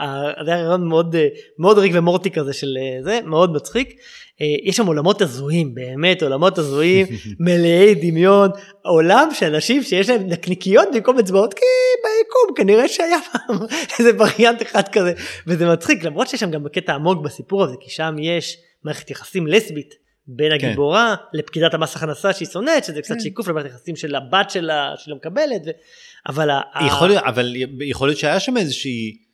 רעיון 0.46 0.88
מאוד 0.88 1.16
מאוד 1.58 1.78
ריק 1.78 1.92
ומורטי 1.94 2.30
כזה 2.30 2.52
של 2.52 2.78
זה 3.02 3.20
מאוד 3.24 3.52
מצחיק. 3.52 3.88
אה, 3.90 4.29
יש 4.64 4.76
שם 4.76 4.86
עולמות 4.86 5.22
הזויים, 5.22 5.74
באמת 5.74 6.22
עולמות 6.22 6.58
הזויים, 6.58 7.06
מלאי 7.40 7.94
דמיון, 7.94 8.50
עולם 8.84 9.28
של 9.34 9.54
אנשים 9.54 9.82
שיש 9.82 10.08
להם 10.08 10.26
נקניקיות 10.26 10.88
במקום 10.94 11.18
אצבעות, 11.18 11.54
כי 11.54 11.64
ביקום 12.02 12.56
כנראה 12.56 12.88
שהיה 12.88 13.18
פעם 13.32 13.56
איזה 13.98 14.10
וריאנט 14.18 14.62
אחד 14.62 14.88
כזה, 14.88 15.12
וזה 15.46 15.72
מצחיק, 15.72 16.04
למרות 16.04 16.28
שיש 16.28 16.40
שם 16.40 16.50
גם 16.50 16.68
קטע 16.72 16.94
עמוק 16.94 17.22
בסיפור 17.22 17.64
הזה, 17.64 17.74
כי 17.80 17.90
שם 17.90 18.16
יש 18.20 18.56
מערכת 18.84 19.10
יחסים 19.10 19.46
לסבית. 19.46 20.10
בין 20.26 20.58
כן. 20.58 20.66
הגיבורה 20.66 21.14
לפקידת 21.32 21.74
המס 21.74 21.96
הכנסה 21.96 22.32
שהיא 22.32 22.48
שונאת, 22.48 22.84
שזה 22.84 23.02
קצת 23.02 23.14
כן. 23.14 23.20
שיקוף 23.20 23.48
למערכת 23.48 23.70
יחסים 23.70 23.96
של 23.96 24.14
הבת 24.14 24.50
שלה, 24.50 24.94
שלא 24.96 25.16
מקבלת, 25.16 25.62
ו... 25.66 25.70
אבל 26.28 26.50
ה- 26.50 26.60
יכול 26.86 27.08
להיות, 27.08 27.22
אבל 27.24 27.52
יכול 27.80 28.08
להיות 28.08 28.18
שהיה 28.18 28.40
שם 28.40 28.56
איזושהי 28.56 29.10
אה, 29.10 29.29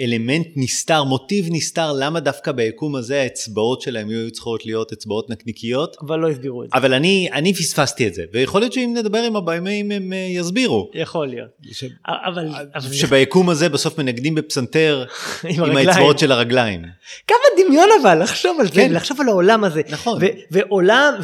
אלמנט 0.00 0.46
נסתר, 0.56 1.04
מוטיב 1.04 1.46
נסתר, 1.50 1.92
למה 1.92 2.20
דווקא 2.20 2.52
ביקום 2.52 2.96
הזה 2.96 3.20
האצבעות 3.20 3.80
שלהם 3.80 4.08
היו 4.08 4.30
צריכות 4.30 4.66
להיות 4.66 4.92
אצבעות 4.92 5.30
נקניקיות? 5.30 5.96
אבל 6.00 6.18
לא 6.18 6.28
הסבירו 6.28 6.64
את 6.64 6.68
זה. 6.72 6.78
אבל 6.78 6.94
אני, 6.94 7.28
אני 7.32 7.54
פספסתי 7.54 8.06
את 8.06 8.14
זה, 8.14 8.24
ויכול 8.32 8.60
להיות 8.60 8.72
שאם 8.72 8.94
נדבר 8.96 9.18
עם 9.18 9.36
הבמאים 9.36 9.90
הם 9.90 10.12
אה, 10.12 10.18
יסבירו. 10.30 10.90
יכול 10.94 11.28
להיות. 11.28 11.48
ש... 11.72 11.84
אבל, 12.06 12.48
אבל 12.74 12.92
שביקום 12.92 13.50
הזה 13.50 13.68
בסוף 13.68 13.98
מנגנים 13.98 14.34
בפסנתר 14.34 15.04
עם 15.48 15.64
עם. 15.64 15.76
האצבעות 15.76 16.18
של 16.18 16.32
הרגליים. 16.32 16.82
כמה 17.26 17.64
דמיון 17.64 17.88
אבל 18.02 18.22
לחשוב 18.22 18.60
על 18.60 18.66
זה, 18.66 18.72
כן. 18.72 18.92
לחשוב 18.92 19.20
על 19.20 19.28
העולם 19.28 19.64
הזה. 19.64 19.82
נכון. 19.90 20.20
ועולם, 20.50 21.14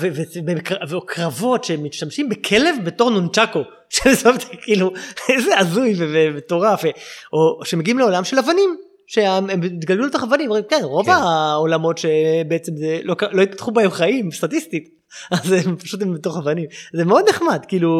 וקרבות 0.88 1.64
שמשתמשים 1.64 2.28
בכלב 2.28 2.74
בתור 2.84 3.10
נונצ'קו. 3.10 3.77
שזה 3.90 4.30
כאילו, 4.62 4.92
איזה 5.28 5.58
הזוי 5.58 5.94
ומטורף. 5.98 6.82
או 7.32 7.60
שמגיעים 7.64 7.98
לעולם 7.98 8.24
של 8.24 8.38
אבנים. 8.38 8.76
שהם 9.08 9.62
התגלגלו 9.62 10.06
לתוך 10.06 10.22
אבנים, 10.22 10.46
אומרים, 10.46 10.64
כן, 10.70 10.80
רוב 10.82 11.06
כן. 11.06 11.12
העולמות 11.12 11.98
שבעצם 11.98 12.76
זה, 12.76 13.00
לא, 13.02 13.16
לא 13.32 13.42
התפתחו 13.42 13.70
בהם 13.70 13.90
חיים, 13.90 14.30
סטטיסטית, 14.30 14.88
אז 15.30 15.52
הם 15.52 15.76
פשוט 15.76 16.02
הם 16.02 16.14
בתוך 16.14 16.36
אבנים. 16.36 16.66
זה 16.92 17.04
מאוד 17.04 17.24
נחמד, 17.28 17.64
כאילו, 17.68 17.90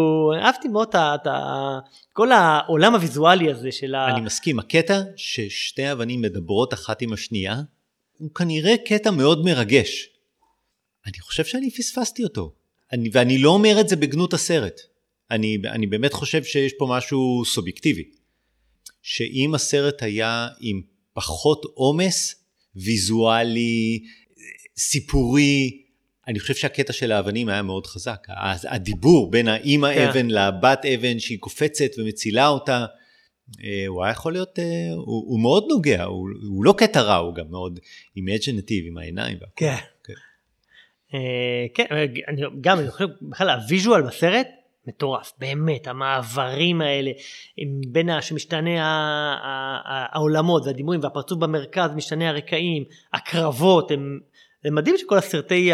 אהבתי 0.43 0.69
מאוד 0.69 0.89
את 0.89 0.95
ה- 0.95 1.15
את 1.23 1.27
ה... 1.27 1.79
כל 2.13 2.33
העולם 2.33 2.95
הוויזואלי 2.95 3.51
הזה 3.51 3.73
של 3.73 3.95
ה... 3.95 4.09
אני 4.09 4.21
מסכים, 4.21 4.59
הקטע 4.59 5.01
ששתי 5.17 5.93
אבנים 5.93 6.23
מדברות 6.23 6.75
אחת 6.75 7.03
עם 7.03 7.13
השנייה, 7.13 7.57
הוא 8.19 8.35
כנראה 8.35 8.75
קטע 8.77 9.11
מאוד 9.11 9.45
מרגש. 9.45 10.09
אני 11.07 11.21
חושב 11.21 11.45
שאני 11.45 11.71
פספסתי 11.71 12.25
אותו. 12.25 12.53
אני, 12.93 13.11
ואני 13.13 13.39
לא 13.39 13.51
אומר 13.51 13.81
את 13.81 13.89
זה 13.89 13.97
בגנות 13.97 14.35
הסרט. 14.35 14.81
אני, 15.31 15.59
אני 15.67 15.87
באמת 15.87 16.13
חושב 16.13 16.45
שיש 16.45 16.73
פה 16.79 16.87
משהו 16.91 17.43
סובייקטיבי. 17.45 18.05
שאם 19.03 19.55
הסרט 19.55 20.03
היה 20.03 20.49
עם 20.61 20.81
פחות 21.15 21.63
עומס, 21.75 22.35
ויזואלי, 22.77 24.05
סיפורי, 24.79 25.83
אני 26.29 26.41
חושב 26.41 26.55
שהקטע 26.55 26.93
של 26.93 27.13
האבנים 27.13 27.49
היה 27.49 27.63
מאוד 27.63 27.87
חזק. 27.87 28.27
הדיבור 28.69 29.31
בין 29.31 29.49
האימא 29.49 29.95
כן. 29.95 30.09
אבן 30.09 30.27
לבת 30.31 30.85
אבן 30.95 31.19
שהיא 31.19 31.39
קופצת 31.39 31.91
ומצילה 31.99 32.49
אותה, 32.49 32.87
אה, 33.65 33.87
הוא 33.87 34.05
היה 34.05 34.13
יכול 34.13 34.33
להיות, 34.33 34.59
אה, 34.59 34.65
הוא, 34.95 35.25
הוא 35.27 35.41
מאוד 35.41 35.65
נוגע, 35.69 36.05
הוא, 36.05 36.29
הוא 36.49 36.65
לא 36.65 36.75
קטע 36.79 37.01
רע, 37.01 37.17
הוא 37.17 37.35
גם 37.35 37.45
מאוד 37.51 37.81
imaginative 38.17 38.85
עם 38.87 38.99
העיניים. 38.99 39.39
כן. 39.57 39.75
כן. 40.05 40.13
אה, 41.15 41.67
כן, 41.75 41.85
גם, 42.61 42.79
אני 42.79 42.91
חושב, 42.91 43.07
בכלל 43.23 43.51
ה 43.51 43.58
visual 43.58 44.03
בסרט 44.03 44.49
מטורף, 44.87 45.33
באמת, 45.39 45.87
המעברים 45.87 46.81
האלה, 46.81 47.11
בין 47.89 48.09
שמשתנה 48.21 48.71
העולמות 50.13 50.67
והדימויים 50.67 51.03
והפרצוף 51.03 51.39
במרכז, 51.39 51.91
משתנה 51.97 52.29
הרקעים, 52.29 52.85
הקרבות, 53.13 53.91
הם, 53.91 54.19
זה 54.65 54.71
מדהים 54.71 54.99
שכל 54.99 55.19
הסרטי, 55.19 55.71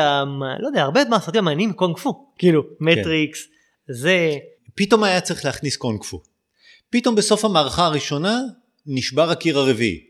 לא 0.60 0.66
יודע, 0.66 0.82
הרבה 0.82 1.00
מהסרטים 1.10 1.38
המעניינים 1.38 1.72
קונג 1.72 1.96
פו, 1.98 2.26
כאילו, 2.38 2.62
מטריקס, 2.80 3.46
זה, 3.88 4.36
פתאום 4.74 5.04
היה 5.04 5.20
צריך 5.20 5.44
להכניס 5.44 5.76
קונג 5.76 6.02
פו. 6.02 6.22
פתאום 6.90 7.14
בסוף 7.14 7.44
המערכה 7.44 7.86
הראשונה 7.86 8.40
נשבר 8.86 9.30
הקיר 9.30 9.58
הרביעי. 9.58 10.00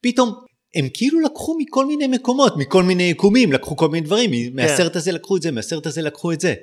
פתאום 0.00 0.34
הם 0.74 0.88
כאילו 0.94 1.20
לקחו 1.20 1.56
מכל 1.58 1.86
מיני 1.86 2.06
מקומות, 2.06 2.56
מכל 2.56 2.82
מיני 2.82 3.02
יקומים, 3.02 3.52
לקחו 3.52 3.76
כל 3.76 3.88
מיני 3.88 4.06
דברים, 4.06 4.30
מהסרט 4.54 4.96
הזה 4.96 5.12
לקחו 5.12 5.36
את 5.36 5.42
זה, 5.42 5.50
מהסרט 5.50 5.86
הזה 5.86 6.02
לקחו 6.02 6.32
את 6.32 6.40
זה. 6.40 6.54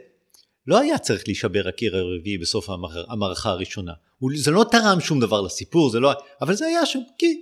לא 0.71 0.79
היה 0.79 0.97
צריך 0.97 1.23
להישבר 1.27 1.67
הקיר 1.67 1.97
הרביעי 1.97 2.37
בסוף 2.37 2.69
המער- 2.69 3.05
המערכה 3.09 3.49
הראשונה. 3.49 3.91
זה 4.35 4.51
לא 4.51 4.65
תרם 4.71 4.99
שום 4.99 5.19
דבר 5.19 5.41
לסיפור, 5.41 5.89
זה 5.89 5.99
לא... 5.99 6.11
אבל 6.41 6.53
זה 6.53 6.65
היה 6.65 6.85
שם, 6.85 6.99
כי... 7.17 7.41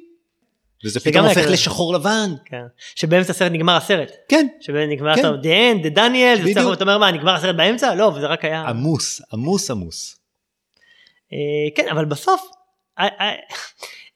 וזה 0.85 0.99
שגם 0.99 1.11
פתאום 1.11 1.25
הופך 1.25 1.41
כזה. 1.41 1.49
לשחור 1.53 1.93
לבן. 1.93 2.29
כן, 2.45 2.61
שבאמצע 2.95 3.31
הסרט 3.31 3.51
נגמר 3.51 3.75
הסרט, 3.75 4.11
כן. 4.29 4.47
שנגמר 4.61 5.15
כן. 5.15 5.19
הסרט, 5.19 5.39
the 5.43 5.47
end, 5.47 5.85
the 5.85 5.89
דניאל, 5.89 6.37
בדיוק. 6.41 6.67
ואתה 6.69 6.83
אומר 6.83 6.97
מה, 6.97 7.11
נגמר 7.11 7.35
הסרט 7.35 7.55
באמצע? 7.55 7.95
לא, 7.95 8.05
וזה 8.05 8.27
רק 8.27 8.45
היה... 8.45 8.61
עמוס, 8.61 9.21
עמוס 9.33 9.71
עמוס. 9.71 10.19
אה, 11.33 11.37
כן, 11.75 11.87
אבל 11.91 12.05
בסוף, 12.05 12.41
אה, 12.99 13.07
אה, 13.19 13.31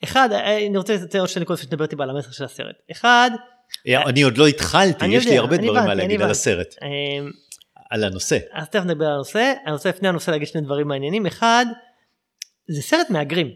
אחד, 0.03 0.29
אה, 0.31 0.65
אני 0.67 0.77
רוצה 0.77 0.93
לציין 0.95 1.21
עוד 1.21 1.29
שתי 1.29 1.39
נקודות 1.39 1.59
שתדבר 1.63 1.83
איתי 1.83 1.95
על 1.99 2.09
המסר 2.09 2.31
של 2.31 2.43
הסרט. 2.43 2.75
אחד, 2.91 3.31
אני 3.87 4.21
עוד 4.21 4.37
לא 4.37 4.47
התחלתי, 4.47 5.05
יש 5.05 5.25
לי 5.25 5.37
הרבה 5.37 5.57
דברים 5.57 5.73
מה 5.73 5.93
להגיד 5.93 6.21
על. 6.21 6.31
הסרט, 6.31 6.75
אה, 6.83 6.87
על 7.93 8.03
הנושא. 8.03 8.37
אז 8.51 8.69
תכף 8.69 8.85
נדבר 8.85 9.05
על 9.05 9.13
הנושא, 9.13 9.53
אני 9.65 9.73
רוצה 9.73 9.89
לפני 9.89 10.07
הנושא 10.07 10.31
להגיד 10.31 10.47
שני 10.47 10.61
דברים 10.61 10.87
מעניינים. 10.87 11.25
אחד, 11.25 11.65
זה 12.67 12.81
סרט 12.81 13.09
מהגרים. 13.09 13.51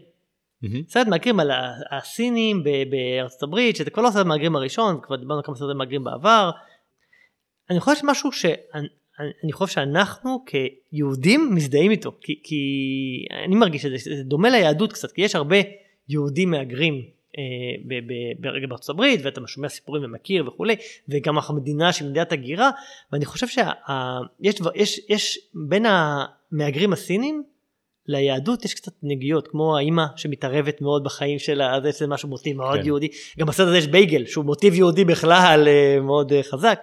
מהמם. 0.62 0.82
סרט 0.88 1.06
מהגרים 1.06 1.40
על 1.40 1.50
הסינים 1.90 2.64
ב- 2.64 2.90
בארצות 2.90 3.42
הברית, 3.42 3.76
שזה 3.76 3.90
כבר 3.90 4.02
לא 4.02 4.10
סרט 4.10 4.26
מהגרים 4.26 4.56
הראשון, 4.56 5.00
כבר 5.02 5.16
דיברנו 5.16 5.38
על 5.38 5.44
כמה 5.44 5.56
סרטים 5.56 5.76
מהגרים 5.76 6.04
בעבר. 6.04 6.50
אני 7.70 7.80
חושב 7.80 8.00
שמשהו 8.00 8.32
שאני 8.32 8.86
אני 9.44 9.52
חושב 9.52 9.74
שאנחנו 9.74 10.44
כיהודים 10.46 11.54
מזדהים 11.54 11.90
איתו, 11.90 12.12
כי, 12.20 12.40
כי 12.44 12.56
אני 13.46 13.56
מרגיש 13.56 13.82
שזה 13.82 14.16
זה 14.16 14.22
דומה 14.24 14.50
ליהדות 14.50 14.92
קצת, 14.92 15.12
כי 15.12 15.22
יש 15.22 15.34
הרבה 15.34 15.56
יהודים 16.08 16.50
מהגרים 16.50 17.02
ברגע 18.38 18.66
בארצות 18.66 18.94
הברית, 18.94 19.20
ואתה 19.24 19.40
שומע 19.46 19.68
סיפורים 19.68 20.04
ומכיר 20.04 20.48
וכולי, 20.48 20.76
וגם 21.08 21.36
אנחנו 21.36 21.54
מדינה 21.54 21.92
שהיא 21.92 22.08
מדינת 22.08 22.32
הגירה, 22.32 22.70
ואני 23.12 23.24
חושב 23.24 23.46
שיש 23.48 24.60
יש, 24.74 25.00
יש 25.08 25.38
בין 25.54 25.86
המהגרים 25.86 26.92
הסינים 26.92 27.42
ליהדות 28.08 28.64
יש 28.64 28.74
קצת 28.74 28.92
נגיעות, 29.02 29.48
כמו 29.48 29.76
האימא 29.76 30.04
שמתערבת 30.16 30.80
מאוד 30.80 31.04
בחיים 31.04 31.38
שלה, 31.38 31.76
אז 31.76 31.84
יש 31.86 32.02
משהו 32.02 32.28
מוטיב 32.28 32.56
מאוד 32.56 32.80
כן. 32.80 32.86
יהודי. 32.86 33.08
גם 33.38 33.46
בסרט 33.46 33.68
הזה 33.68 33.78
יש 33.78 33.86
בייגל, 33.86 34.26
שהוא 34.26 34.44
מוטיב 34.44 34.74
יהודי 34.74 35.04
בכלל 35.04 35.68
אה, 35.68 36.00
מאוד 36.00 36.32
אה, 36.32 36.42
חזק. 36.42 36.80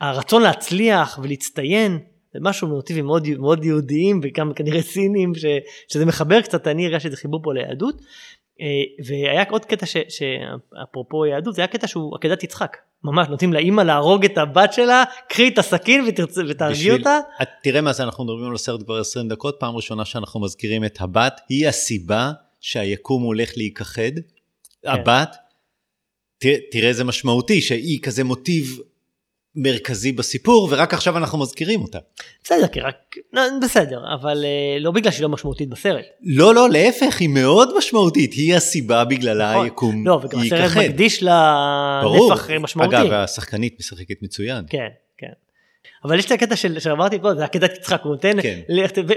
הרצון 0.00 0.42
להצליח 0.42 1.18
ולהצטיין, 1.22 1.98
זה 2.32 2.38
משהו 2.42 2.68
מוטיבים 2.68 3.06
מאוד, 3.06 3.28
מאוד 3.38 3.64
יהודיים 3.64 4.20
וגם 4.22 4.52
כנראה 4.54 4.82
סינים, 4.82 5.34
ש, 5.34 5.44
שזה 5.88 6.06
מחבר 6.06 6.40
קצת, 6.40 6.66
אני 6.66 6.86
הרגשתי 6.86 7.08
שזה 7.08 7.16
חיבור 7.16 7.40
פה 7.42 7.54
ליהדות. 7.54 8.02
אה, 8.60 8.66
והיה 9.06 9.44
עוד 9.50 9.64
קטע 9.64 9.86
ש- 9.86 9.96
שאפרופו 10.08 11.26
יהדות, 11.26 11.54
זה 11.54 11.62
היה 11.62 11.68
קטע 11.68 11.86
שהוא 11.86 12.16
עקדת 12.16 12.44
יצחק. 12.44 12.76
ממש 13.04 13.28
נותנים 13.28 13.52
לאימא 13.52 13.82
להרוג 13.82 14.24
את 14.24 14.38
הבת 14.38 14.72
שלה, 14.72 15.04
קחי 15.28 15.48
את 15.48 15.58
הסכין 15.58 16.04
ותהרגי 16.48 16.90
אותה. 16.90 17.18
את, 17.42 17.48
תראה 17.62 17.80
מה 17.80 17.92
זה, 17.92 18.02
אנחנו 18.02 18.24
מדברים 18.24 18.48
על 18.48 18.54
הסרט 18.54 18.82
כבר 18.82 19.00
20 19.00 19.28
דקות, 19.28 19.56
פעם 19.60 19.76
ראשונה 19.76 20.04
שאנחנו 20.04 20.40
מזכירים 20.40 20.84
את 20.84 21.00
הבת, 21.00 21.40
היא 21.48 21.68
הסיבה 21.68 22.32
שהיקום 22.60 23.22
הולך 23.22 23.52
להיכחד. 23.56 24.02
כן. 24.82 24.88
הבת, 24.88 25.36
תראה, 26.38 26.56
תראה 26.70 26.88
איזה 26.88 27.04
משמעותי, 27.04 27.60
שהיא 27.60 28.02
כזה 28.02 28.24
מוטיב 28.24 28.78
מרכזי 29.56 30.12
בסיפור, 30.12 30.68
ורק 30.70 30.94
עכשיו 30.94 31.16
אנחנו 31.16 31.38
מזכירים 31.38 31.80
אותה. 31.82 31.98
בסדר, 32.44 32.66
כי 32.66 32.80
רק, 32.80 32.94
לא, 33.32 33.42
בסדר, 33.62 34.00
אבל 34.20 34.44
אה, 34.44 34.78
לא 34.80 34.90
בגלל 34.90 35.12
שהיא 35.12 35.22
לא 35.22 35.28
משמעותית 35.28 35.68
בסרט. 35.68 36.04
לא, 36.22 36.54
לא, 36.54 36.70
להפך, 36.70 37.20
היא 37.20 37.28
מאוד 37.28 37.76
משמעותית, 37.78 38.32
היא 38.32 38.54
הסיבה 38.54 39.04
בגללה 39.04 39.50
נכון. 39.52 39.64
היקום 39.64 40.06
לא, 40.06 40.20
וגם 40.22 40.40
הסרט. 40.40 40.76
מקדיש 40.76 41.22
לה. 41.22 42.02
נפח 42.30 42.50
אה, 42.50 42.58
משמעותי. 42.58 42.96
אגב, 42.96 43.12
השחקנית 43.12 43.76
משחקת 43.80 44.22
מצוין. 44.22 44.64
כן, 44.70 44.88
כן. 45.18 45.32
אבל 46.04 46.18
יש 46.18 46.26
את 46.26 46.30
הקטע 46.30 46.56
של, 46.56 46.78
שאמרתי 46.78 47.18
פה, 47.18 47.34
זה 47.34 47.44
הקטע 47.44 47.66
יצחק, 47.66 48.00
הוא 48.02 48.12
נותן, 48.12 48.42
כן. 48.42 48.60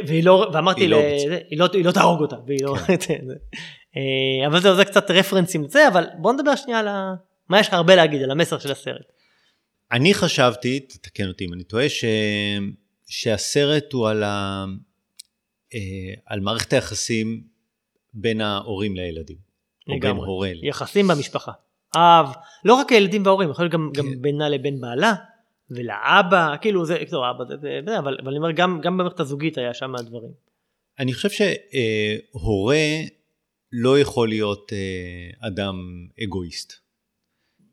והיא 0.07 0.23
לא, 0.23 0.49
ואמרתי, 0.53 0.81
היא 0.81 0.87
ל- 0.89 0.91
לא 0.91 0.99
זה, 1.29 1.37
היא 1.49 1.59
לא- 1.59 1.67
היא 1.73 1.85
לא 1.85 1.91
תהרוג 1.91 2.21
אותה, 2.21 2.35
והיא 2.47 2.59
לא, 2.63 2.75
כן. 2.77 3.17
זה- 3.27 3.33
אה, 3.97 4.47
אבל 4.47 4.61
זהו, 4.61 4.75
זה 4.75 4.85
קצת 4.85 5.11
רפרנסים 5.11 5.63
לזה, 5.63 5.87
אבל 5.87 6.05
בוא 6.17 6.33
נדבר 6.33 6.55
שנייה 6.55 6.79
על 6.79 6.87
ה... 6.87 7.13
מה 7.49 7.59
יש 7.59 7.67
לך 7.67 7.73
הרבה 7.73 7.95
להגיד 7.95 8.21
על 8.23 8.31
המסר 8.31 8.59
של 8.59 8.71
הסרט. 8.71 9.01
אני 9.91 10.13
חשבתי, 10.13 10.79
תתקן 10.79 11.27
אותי 11.27 11.45
אם 11.45 11.53
אני 11.53 11.63
טועה, 11.63 11.89
ש... 11.89 12.05
שהסרט 13.07 13.93
הוא 13.93 14.09
על, 14.09 14.23
ה... 14.23 14.65
אה, 15.73 15.79
על 16.25 16.39
מערכת 16.39 16.73
היחסים 16.73 17.43
בין 18.13 18.41
ההורים 18.41 18.95
לילדים. 18.95 19.37
או 19.87 19.93
בין 19.93 19.99
לגמרי. 19.99 20.27
הורה. 20.27 20.53
ל- 20.53 20.65
יחסים 20.65 21.07
במשפחה. 21.07 21.51
אב, 21.95 22.27
לא 22.65 22.73
רק 22.73 22.91
הילדים 22.91 23.25
וההורים, 23.25 23.49
יכול 23.49 23.65
להיות 23.65 23.73
גם, 23.73 23.91
כן. 23.93 24.01
גם 24.01 24.21
בינה 24.21 24.49
לבין 24.49 24.81
בעלה, 24.81 25.13
ולאבא, 25.69 26.55
כאילו 26.61 26.85
זה, 26.85 26.97
טוב, 27.09 27.23
אבא, 27.23 27.45
זה, 27.45 27.55
זה, 27.61 27.79
זה, 27.85 27.99
אבל, 27.99 28.17
אבל 28.21 28.27
אני 28.29 28.37
אומר, 28.37 28.51
גם, 28.51 28.81
גם 28.81 28.97
במערכת 28.97 29.19
הזוגית 29.19 29.57
היה 29.57 29.73
שם 29.73 29.95
הדברים. 29.95 30.31
אני 30.99 31.13
חושב 31.13 31.29
שהורה 31.29 32.77
לא 33.71 33.99
יכול 33.99 34.29
להיות 34.29 34.73
אה, 34.73 35.47
אדם 35.47 35.75
אגואיסט. 36.23 36.73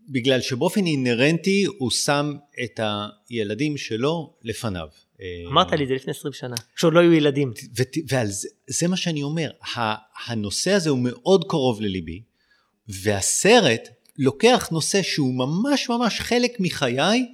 בגלל 0.08 0.40
שבאופן 0.40 0.86
אינהרנטי 0.86 1.64
הוא 1.78 1.90
שם 1.90 2.34
את 2.64 2.80
הילדים 3.30 3.76
שלו 3.76 4.34
לפניו. 4.42 4.88
אמרת 5.46 5.72
לי 5.72 5.82
את 5.82 5.88
זה 5.88 5.94
לפני 5.94 6.10
20 6.10 6.32
שנה, 6.32 6.54
כשעוד 6.76 6.94
לא 6.94 7.00
היו 7.00 7.12
ילדים. 7.12 7.52
ועל 8.08 8.26
זה, 8.26 8.48
זה 8.66 8.88
מה 8.88 8.96
שאני 8.96 9.22
אומר, 9.22 9.50
הנושא 10.26 10.70
הזה 10.70 10.90
הוא 10.90 10.98
מאוד 11.02 11.44
קרוב 11.48 11.80
לליבי, 11.80 12.22
והסרט 12.88 13.88
לוקח 14.18 14.68
נושא 14.72 15.02
שהוא 15.02 15.34
ממש 15.34 15.88
ממש 15.88 16.20
חלק 16.20 16.60
מחיי 16.60 17.26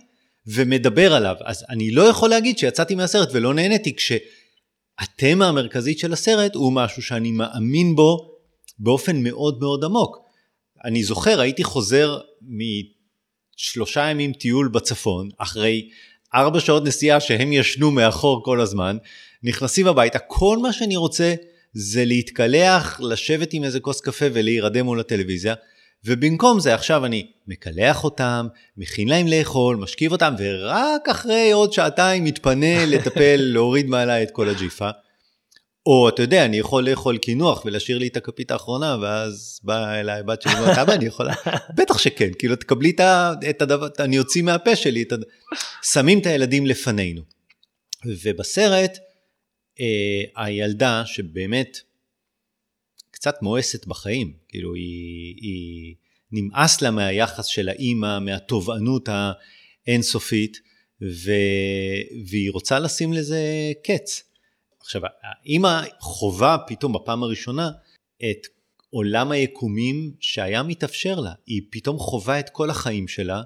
ומדבר 0.46 1.14
עליו. 1.14 1.36
אז 1.44 1.64
אני 1.68 1.90
לא 1.90 2.02
יכול 2.02 2.30
להגיד 2.30 2.58
שיצאתי 2.58 2.94
מהסרט 2.94 3.28
ולא 3.32 3.54
נהניתי 3.54 3.96
כשהתמה 3.96 5.48
המרכזית 5.48 5.98
של 5.98 6.12
הסרט 6.12 6.54
הוא 6.54 6.72
משהו 6.72 7.02
שאני 7.02 7.30
מאמין 7.30 7.96
בו 7.96 8.32
באופן 8.78 9.22
מאוד 9.22 9.60
מאוד 9.60 9.84
עמוק. 9.84 10.18
אני 10.84 11.04
זוכר, 11.04 11.40
הייתי 11.40 11.64
חוזר 11.64 12.18
משלושה 13.58 14.10
ימים 14.10 14.32
טיול 14.32 14.68
בצפון, 14.68 15.28
אחרי 15.38 15.88
ארבע 16.34 16.60
שעות 16.60 16.84
נסיעה 16.84 17.20
שהם 17.20 17.52
ישנו 17.52 17.90
מאחור 17.90 18.44
כל 18.44 18.60
הזמן, 18.60 18.96
נכנסים 19.42 19.86
הביתה, 19.86 20.18
כל 20.18 20.58
מה 20.58 20.72
שאני 20.72 20.96
רוצה 20.96 21.34
זה 21.72 22.04
להתקלח, 22.04 23.00
לשבת 23.00 23.52
עם 23.52 23.64
איזה 23.64 23.80
כוס 23.80 24.00
קפה 24.00 24.26
ולהירדם 24.32 24.84
מול 24.84 25.00
הטלוויזיה, 25.00 25.54
ובמקום 26.04 26.60
זה 26.60 26.74
עכשיו 26.74 27.04
אני 27.04 27.26
מקלח 27.46 28.04
אותם, 28.04 28.46
מכין 28.76 29.08
להם 29.08 29.26
לאכול, 29.26 29.76
משכיב 29.76 30.12
אותם, 30.12 30.34
ורק 30.38 31.08
אחרי 31.10 31.50
עוד 31.52 31.72
שעתיים 31.72 32.24
מתפנה 32.24 32.86
לטפל, 32.86 33.36
להוריד 33.54 33.86
מעליי 33.86 34.22
את 34.22 34.30
כל 34.30 34.48
הג'יפה. 34.48 34.90
או 35.86 36.08
אתה 36.08 36.22
יודע, 36.22 36.44
אני 36.44 36.56
יכול 36.56 36.90
לאכול 36.90 37.18
קינוח 37.18 37.64
ולהשאיר 37.64 37.98
לי 37.98 38.08
את 38.08 38.16
הכפית 38.16 38.50
האחרונה, 38.50 38.96
ואז 39.02 39.60
באה 39.62 40.00
אליי 40.00 40.20
הבת 40.20 40.42
שלי 40.42 40.54
ואומרת, 40.54 40.78
אבא, 40.78 40.94
אני 40.94 41.04
יכולה? 41.04 41.34
בטח 41.78 41.98
שכן, 41.98 42.30
כאילו 42.38 42.56
תקבלי 42.56 42.92
את 43.50 43.62
הדבר, 43.62 43.88
אני 43.98 44.18
אוציא 44.18 44.42
מהפה 44.42 44.76
שלי, 44.76 45.02
את 45.02 45.12
הד... 45.12 45.22
שמים 45.82 46.18
את 46.18 46.26
הילדים 46.26 46.66
לפנינו. 46.66 47.22
ובסרט, 48.06 48.98
אה, 49.80 50.44
הילדה 50.44 51.02
שבאמת 51.06 51.78
קצת 53.10 53.42
מואסת 53.42 53.86
בחיים, 53.86 54.32
כאילו 54.48 54.74
היא, 54.74 55.34
היא 55.36 55.94
נמאס 56.32 56.82
לה 56.82 56.90
מהיחס 56.90 57.46
של 57.46 57.68
האימא, 57.68 58.18
מהתובענות 58.18 59.08
האינסופית, 59.86 60.60
ו... 61.02 61.32
והיא 62.30 62.50
רוצה 62.50 62.78
לשים 62.78 63.12
לזה 63.12 63.40
קץ. 63.84 64.31
עכשיו, 64.82 65.02
האימא 65.22 65.82
חווה 66.00 66.56
פתאום 66.66 66.92
בפעם 66.92 67.22
הראשונה 67.22 67.70
את 68.30 68.46
עולם 68.90 69.32
היקומים 69.32 70.12
שהיה 70.20 70.62
מתאפשר 70.62 71.20
לה. 71.20 71.32
היא 71.46 71.62
פתאום 71.70 71.98
חווה 71.98 72.40
את 72.40 72.50
כל 72.50 72.70
החיים 72.70 73.08
שלה 73.08 73.42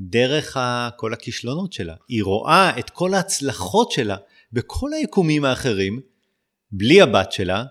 דרך 0.00 0.56
כל 0.96 1.12
הכישלונות 1.12 1.72
שלה. 1.72 1.94
היא 2.08 2.22
רואה 2.22 2.78
את 2.78 2.90
כל 2.90 3.14
ההצלחות 3.14 3.90
שלה 3.90 4.16
בכל 4.52 4.92
היקומים 4.92 5.44
האחרים, 5.44 6.00
בלי 6.72 7.00
הבת 7.00 7.32
שלה, 7.32 7.64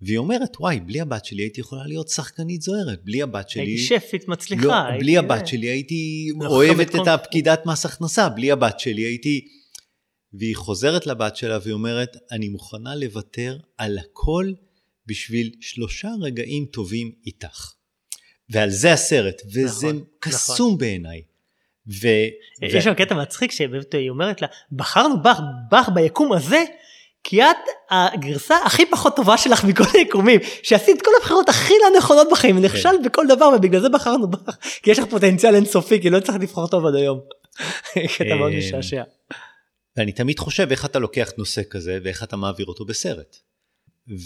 והיא 0.00 0.18
אומרת, 0.18 0.56
וואי, 0.60 0.80
בלי 0.80 1.00
הבת 1.00 1.24
שלי 1.24 1.42
הייתי 1.42 1.60
יכולה 1.60 1.86
להיות 1.86 2.08
שחקנית 2.08 2.62
זוהרת, 2.62 3.04
בלי 3.04 3.22
הבת 3.22 3.48
שלי... 3.48 3.62
הייתי 3.62 3.82
שפית 3.82 4.28
מצליחה. 4.28 4.64
לא, 4.64 4.74
הייתי... 4.74 4.98
בלי 5.04 5.18
הבת 5.18 5.46
שלי 5.46 5.66
הייתי 5.66 6.28
אוהבת 6.40 6.94
את 6.94 7.06
הפקידת 7.06 7.66
מס 7.66 7.86
הכנסה, 7.86 8.28
בלי 8.28 8.50
הבת 8.50 8.80
שלי 8.80 9.02
הייתי... 9.02 9.48
והיא 10.32 10.56
חוזרת 10.56 11.06
לבת 11.06 11.36
שלה 11.36 11.58
והיא 11.62 11.72
אומרת, 11.72 12.16
אני 12.32 12.48
מוכנה 12.48 12.94
לוותר 12.94 13.56
על 13.78 13.98
הכל 13.98 14.52
בשביל 15.06 15.50
שלושה 15.60 16.08
רגעים 16.20 16.64
טובים 16.64 17.12
איתך. 17.26 17.72
ועל 18.50 18.70
זה 18.70 18.92
הסרט, 18.92 19.42
וזה 19.46 19.86
נכון, 19.86 20.04
קסום 20.20 20.66
נכון. 20.66 20.78
בעיניי. 20.78 21.22
ו... 22.02 22.08
יש 22.62 22.84
שם 22.84 22.94
קטע 22.94 23.14
מצחיק 23.14 23.50
שבאמת 23.50 23.94
היא 23.94 24.10
אומרת 24.10 24.42
לה, 24.42 24.48
בחרנו 24.72 25.22
בך, 25.22 25.40
בך 25.70 25.88
ביקום 25.88 26.32
הזה, 26.32 26.64
כי 27.24 27.42
את 27.42 27.56
הגרסה 27.90 28.56
הכי 28.64 28.86
פחות 28.86 29.16
טובה 29.16 29.38
שלך 29.38 29.64
מכל 29.64 29.84
היקומים, 29.94 30.40
שעשית 30.62 31.02
כל 31.02 31.10
הבחירות 31.20 31.48
הכי 31.48 31.74
לא 31.82 31.98
נכונות 31.98 32.28
בחיים, 32.30 32.56
כן. 32.56 32.62
ונכשלת 32.62 33.02
בכל 33.04 33.26
דבר, 33.26 33.50
ובגלל 33.56 33.80
זה 33.80 33.88
בחרנו 33.88 34.30
בך, 34.30 34.56
כי 34.82 34.90
יש 34.90 34.98
לך 34.98 35.04
פוטנציאל 35.04 35.54
אינסופי, 35.54 36.00
כי 36.00 36.10
לא 36.10 36.20
צריך 36.20 36.38
לבחור 36.40 36.68
טוב 36.68 36.86
עד 36.86 36.94
היום. 36.94 37.20
קטע 38.16 38.34
מאוד 38.34 38.52
אה, 38.52 38.58
משעשע. 38.58 39.02
ואני 39.98 40.12
תמיד 40.12 40.38
חושב 40.38 40.66
איך 40.70 40.84
אתה 40.84 40.98
לוקח 40.98 41.30
נושא 41.38 41.62
כזה 41.70 41.98
ואיך 42.02 42.22
אתה 42.22 42.36
מעביר 42.36 42.66
אותו 42.66 42.84
בסרט. 42.84 43.36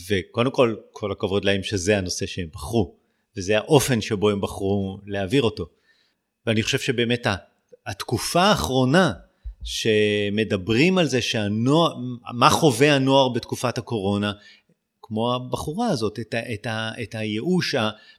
וקודם 0.08 0.50
כל, 0.50 0.76
כל 0.92 1.12
הכבוד 1.12 1.44
להם 1.44 1.62
שזה 1.62 1.98
הנושא 1.98 2.26
שהם 2.26 2.48
בחרו, 2.52 2.94
וזה 3.36 3.58
האופן 3.58 4.00
שבו 4.00 4.30
הם 4.30 4.40
בחרו 4.40 4.98
להעביר 5.06 5.42
אותו. 5.42 5.66
ואני 6.46 6.62
חושב 6.62 6.78
שבאמת 6.78 7.26
התקופה 7.86 8.42
האחרונה 8.42 9.12
שמדברים 9.64 10.98
על 10.98 11.06
זה 11.06 11.22
שהנוער, 11.22 11.94
מה 12.34 12.50
חווה 12.50 12.94
הנוער 12.94 13.28
בתקופת 13.28 13.78
הקורונה, 13.78 14.32
כמו 15.02 15.34
הבחורה 15.34 15.88
הזאת, 15.88 16.18
את, 16.20 16.34
ה, 16.34 16.54
את, 16.54 16.66
ה, 16.66 16.90
את 17.02 17.14
הייאוש, 17.14 17.74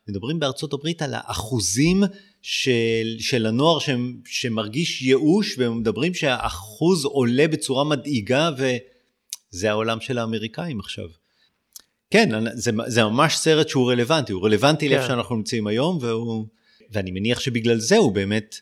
מדברים 0.08 0.40
בארצות 0.40 0.74
הברית 0.74 1.02
על 1.02 1.14
האחוזים 1.14 2.04
של, 2.44 3.16
של 3.20 3.46
הנוער 3.46 3.80
ש, 3.80 3.90
שמרגיש 4.26 5.02
ייאוש, 5.02 5.58
והם 5.58 5.80
מדברים 5.80 6.14
שהאחוז 6.14 7.06
עולה 7.06 7.48
בצורה 7.48 7.84
מדאיגה, 7.84 8.50
וזה 8.58 9.70
העולם 9.70 10.02
של 10.02 10.18
האמריקאים 10.18 10.80
עכשיו. 10.80 11.08
כן, 12.10 12.30
זה, 12.54 12.72
זה 12.88 13.04
ממש 13.04 13.36
סרט 13.36 13.70
שהוא 13.70 13.92
רלוונטי, 13.92 14.34
הוא 14.34 14.46
רלוונטי 14.46 14.86
כן. 14.86 14.92
לאיפה 14.92 15.08
שאנחנו 15.08 15.36
נמצאים 15.36 15.68
היום, 15.68 15.98
והוא, 16.02 16.46
ואני 16.92 17.12
מניח 17.12 17.40
שבגלל 17.40 17.78
זה 17.78 17.98
הוא 17.98 18.12
באמת, 18.12 18.56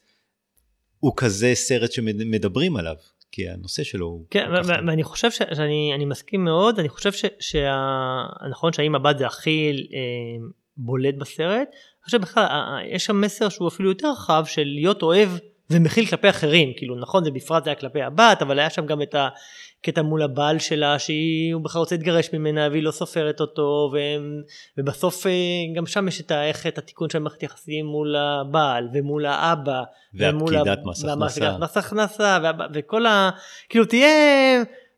הוא 0.99 1.13
כזה 1.15 1.51
סרט 1.55 1.91
שמדברים 1.91 2.75
עליל 2.75 2.93
כי 3.31 3.49
הנושא 3.49 3.83
שלו 3.83 4.05
הוא... 4.05 4.25
כן, 4.29 4.45
ואני 4.87 5.03
חושב 5.03 5.31
שאני 5.31 5.91
אני 5.95 6.05
מסכים 6.05 6.43
מאוד, 6.43 6.79
אני 6.79 6.89
חושב 6.89 7.11
שנכון 7.39 8.73
שהאם 8.73 8.95
הבת 8.95 9.17
זה 9.17 9.25
הכי 9.27 9.71
אה, 9.93 10.47
בולט 10.77 11.15
בסרט, 11.15 11.67
אני 12.01 12.05
חושב 12.05 12.21
בכלל 12.21 12.45
יש 12.85 13.05
שם 13.05 13.21
מסר 13.21 13.49
שהוא 13.49 13.67
אפילו 13.67 13.89
יותר 13.89 14.11
רחב 14.11 14.43
של 14.45 14.63
להיות 14.65 15.03
אוהב 15.03 15.29
ומכיל 15.69 16.05
כלפי 16.05 16.29
אחרים, 16.29 16.73
כאילו 16.77 16.95
נכון 16.95 17.23
זה 17.23 17.31
בפרט 17.31 17.63
זה 17.63 17.69
היה 17.69 17.79
כלפי 17.79 18.01
הבת, 18.01 18.41
אבל 18.41 18.59
היה 18.59 18.69
שם 18.69 18.85
גם 18.85 19.01
את 19.01 19.15
הקטע 19.15 20.01
מול 20.01 20.21
הבעל 20.21 20.59
שלה 20.59 20.99
שהוא 20.99 21.61
בכלל 21.61 21.79
רוצה 21.79 21.95
להתגרש 21.95 22.33
ממנה 22.33 22.67
והיא 22.71 22.83
לא 22.83 22.91
סופרת 22.91 23.41
אותו 23.41 23.89
והם, 23.93 24.41
ובסוף 24.77 25.27
אה, 25.27 25.31
גם 25.75 25.85
שם 25.85 26.07
יש 26.07 26.21
את, 26.21 26.31
איך, 26.31 26.67
את 26.67 26.77
התיקון 26.77 27.09
של 27.09 27.19
מערכת 27.19 27.43
יחסים 27.43 27.85
מול 27.85 28.15
הבעל 28.15 28.87
ומול 28.93 29.25
האבא 29.25 29.83
והפקידת 30.13 30.79
מס 30.85 31.05
הכנסה, 31.05 31.57
מס 31.57 31.77
הכנסה 31.77 32.37
וכל 32.73 33.05
ה... 33.05 33.29
כאילו 33.69 33.85
תהיה 33.85 34.07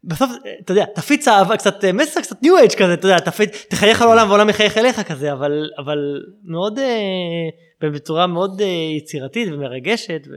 בסוף 0.03 0.31
אתה 0.59 0.71
יודע 0.71 0.85
תפיץ 0.95 1.27
אהבה 1.27 1.57
קצת 1.57 1.85
מסר 1.85 2.21
קצת 2.21 2.41
ניו 2.41 2.57
אייג' 2.57 2.71
כזה 2.71 2.93
אתה 2.93 3.07
יודע 3.07 3.19
תפיץ 3.19 3.65
תחייך 3.69 4.01
על 4.01 4.07
העולם 4.07 4.27
והעולם 4.27 4.49
יחייך 4.49 4.77
אליך 4.77 4.99
כזה 4.99 5.33
אבל 5.33 5.69
אבל 5.77 6.23
מאוד 6.43 6.79
אה, 6.79 7.89
בצורה 7.89 8.27
מאוד 8.27 8.61
אה, 8.61 8.67
יצירתית 8.97 9.49
ומרגשת. 9.51 10.27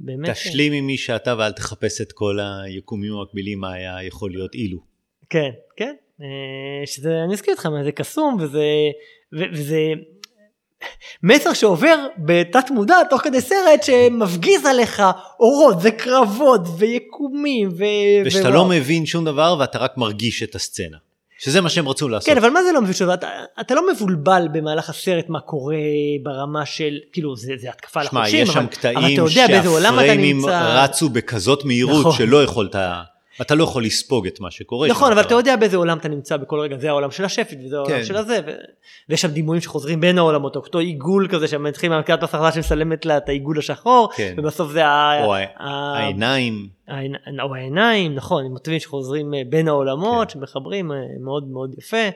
ובאמת. 0.00 0.30
תשלים 0.30 0.72
עם 0.72 0.86
מי 0.86 0.96
שאתה 0.96 1.34
ואל 1.38 1.52
תחפש 1.52 2.00
את 2.00 2.12
כל 2.12 2.38
היקומים 2.64 3.12
המקבילים 3.12 3.60
מה 3.60 3.72
היה 3.72 4.04
יכול 4.04 4.30
להיות 4.30 4.54
אילו. 4.54 4.78
כן 5.30 5.50
כן 5.76 5.94
אה, 6.20 6.86
שזה 6.86 7.22
אני 7.24 7.34
אזכיר 7.34 7.54
אותך 7.54 7.68
זה 7.84 7.92
קסום 7.92 8.36
וזה 8.40 8.64
וזה 9.52 9.78
מסר 11.22 11.52
שעובר 11.52 12.06
בתת 12.18 12.70
מודע 12.70 12.96
תוך 13.10 13.22
כדי 13.22 13.40
סרט 13.40 13.82
שמפגיז 13.82 14.64
עליך 14.64 15.02
אורות 15.40 15.76
וקרבות 15.82 16.60
ויקומים 16.78 17.68
ו... 17.68 17.84
ושאתה 18.26 18.50
לא 18.50 18.64
מבין 18.64 19.06
שום 19.06 19.24
דבר 19.24 19.56
ואתה 19.58 19.78
רק 19.78 19.96
מרגיש 19.96 20.42
את 20.42 20.54
הסצנה. 20.54 20.96
שזה 21.38 21.60
מה 21.60 21.68
שהם 21.68 21.88
רצו 21.88 22.08
לעשות. 22.08 22.28
כן, 22.28 22.36
אבל 22.36 22.50
מה 22.50 22.62
זה 22.62 22.72
לא 22.72 22.82
מבין 22.82 22.94
שזה? 22.94 23.14
אתה, 23.14 23.28
אתה 23.60 23.74
לא 23.74 23.92
מבולבל 23.92 24.48
במהלך 24.52 24.90
הסרט 24.90 25.28
מה 25.28 25.40
קורה 25.40 25.76
ברמה 26.22 26.66
של, 26.66 26.98
כאילו 27.12 27.36
זה, 27.36 27.52
זה 27.60 27.68
התקפה 27.68 28.00
על 28.00 28.06
החודשים, 28.06 28.40
אבל, 28.40 28.48
יש 28.48 28.54
שם 28.54 28.66
קטעים 28.66 29.28
שהפריימים 29.28 30.46
רצו 30.48 31.08
בכזאת 31.08 31.64
מהירות 31.64 32.00
נכון. 32.00 32.12
שלא 32.12 32.44
יכולת... 32.44 32.76
אתה 33.40 33.54
לא 33.54 33.64
יכול 33.64 33.84
לספוג 33.84 34.26
את 34.26 34.40
מה 34.40 34.50
שקורה. 34.50 34.88
נכון, 34.88 35.12
אבל 35.12 35.20
אתה 35.20 35.34
יודע 35.34 35.56
באיזה 35.56 35.76
עולם 35.76 35.98
אתה 35.98 36.08
נמצא 36.08 36.36
בכל 36.36 36.60
רגע, 36.60 36.78
זה 36.78 36.88
העולם 36.88 37.10
של 37.10 37.24
השפט 37.24 37.56
וזה 37.64 37.76
העולם 37.76 37.90
כן. 37.90 38.04
של 38.04 38.16
הזה. 38.16 38.40
ויש 39.08 39.20
שם 39.20 39.28
דימויים 39.28 39.62
שחוזרים 39.62 40.00
בין 40.00 40.18
העולמות, 40.18 40.56
אותו 40.56 40.78
עיגול 40.78 41.28
כזה 41.30 41.48
שמתחיל 41.48 41.90
מהמקלט 41.90 42.22
בסרטה 42.22 42.52
שמסלמת 42.52 43.06
לה 43.06 43.16
את 43.16 43.28
העיגול 43.28 43.58
השחור, 43.58 44.08
כן. 44.16 44.34
ובסוף 44.38 44.72
זה. 44.72 44.82
העיניים. 45.56 46.68
או 47.42 47.54
העיניים, 47.54 48.14
נכון, 48.14 48.44
עם 48.44 48.52
מוטיבים 48.52 48.80
שחוזרים 48.80 49.34
אה, 49.34 49.42
בין 49.48 49.68
העולמות, 49.68 50.32
כן. 50.32 50.40
שמחברים 50.40 50.92
אה, 50.92 50.96
מאוד 51.20 51.48
מאוד 51.48 51.74
יפה. 51.78 52.08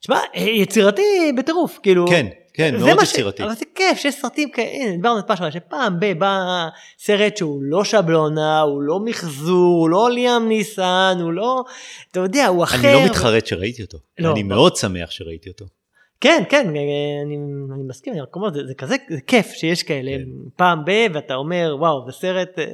תשמע, 0.00 0.18
אה, 0.36 0.40
יצירתי 0.40 1.32
בטירוף, 1.38 1.78
כאילו. 1.82 2.06
כן. 2.08 2.26
כן, 2.54 2.76
מאוד 2.80 2.98
יצירתי. 3.02 3.42
אבל 3.42 3.54
זה 3.54 3.64
כיף 3.74 3.98
שיש 3.98 4.14
סרטים 4.14 4.50
כאלה, 4.50 4.92
דיברנו 4.92 5.18
את 5.18 5.24
פשרה, 5.28 5.52
שפעם 5.52 6.00
בא 6.18 6.68
סרט 6.98 7.36
שהוא 7.36 7.62
לא 7.62 7.84
שבלונה, 7.84 8.60
הוא 8.60 8.82
לא 8.82 9.00
מחזור, 9.00 9.80
הוא 9.80 9.88
לא 9.88 10.10
ליאם 10.10 10.48
ניסן, 10.48 11.18
הוא 11.20 11.32
לא, 11.32 11.64
אתה 12.10 12.20
יודע, 12.20 12.46
הוא 12.46 12.64
אחר. 12.64 12.88
אני 12.88 12.92
לא 12.92 13.04
מתחרט 13.04 13.46
שראיתי 13.46 13.82
אותו. 13.82 13.98
לא. 14.18 14.32
אני 14.32 14.42
מאוד 14.42 14.76
שמח 14.76 15.10
שראיתי 15.10 15.48
אותו. 15.48 15.64
כן, 16.20 16.42
כן, 16.48 16.68
אני, 16.68 16.78
אני 17.74 17.82
מסכים, 17.88 18.12
אני 18.12 18.22
רק 18.22 18.36
אומר, 18.36 18.52
זה, 18.54 18.66
זה 18.66 18.74
כזה, 18.74 18.96
זה 19.10 19.20
כיף 19.26 19.46
שיש 19.46 19.82
כאלה 19.82 20.10
כן. 20.10 20.24
פעם 20.56 20.84
ב, 20.84 20.90
ואתה 21.14 21.34
אומר, 21.34 21.76
וואו, 21.78 22.06
זה 22.06 22.12
סרט, 22.12 22.58
אה, 22.58 22.64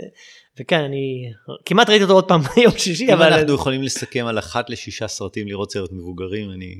וכן, 0.60 0.80
אני 0.80 1.32
כמעט 1.64 1.90
ראיתי 1.90 2.02
אותו 2.02 2.14
עוד 2.14 2.28
פעם 2.28 2.40
ביום 2.56 2.72
שישי, 2.78 3.04
אם 3.04 3.10
אבל 3.10 3.32
אנחנו 3.32 3.54
יכולים 3.54 3.82
לסכם 3.82 4.26
על 4.26 4.38
אחת 4.38 4.70
לשישה 4.70 5.08
סרטים 5.08 5.48
לראות 5.48 5.72
סרט 5.72 5.92
מבוגרים, 5.92 6.50
אני, 6.50 6.74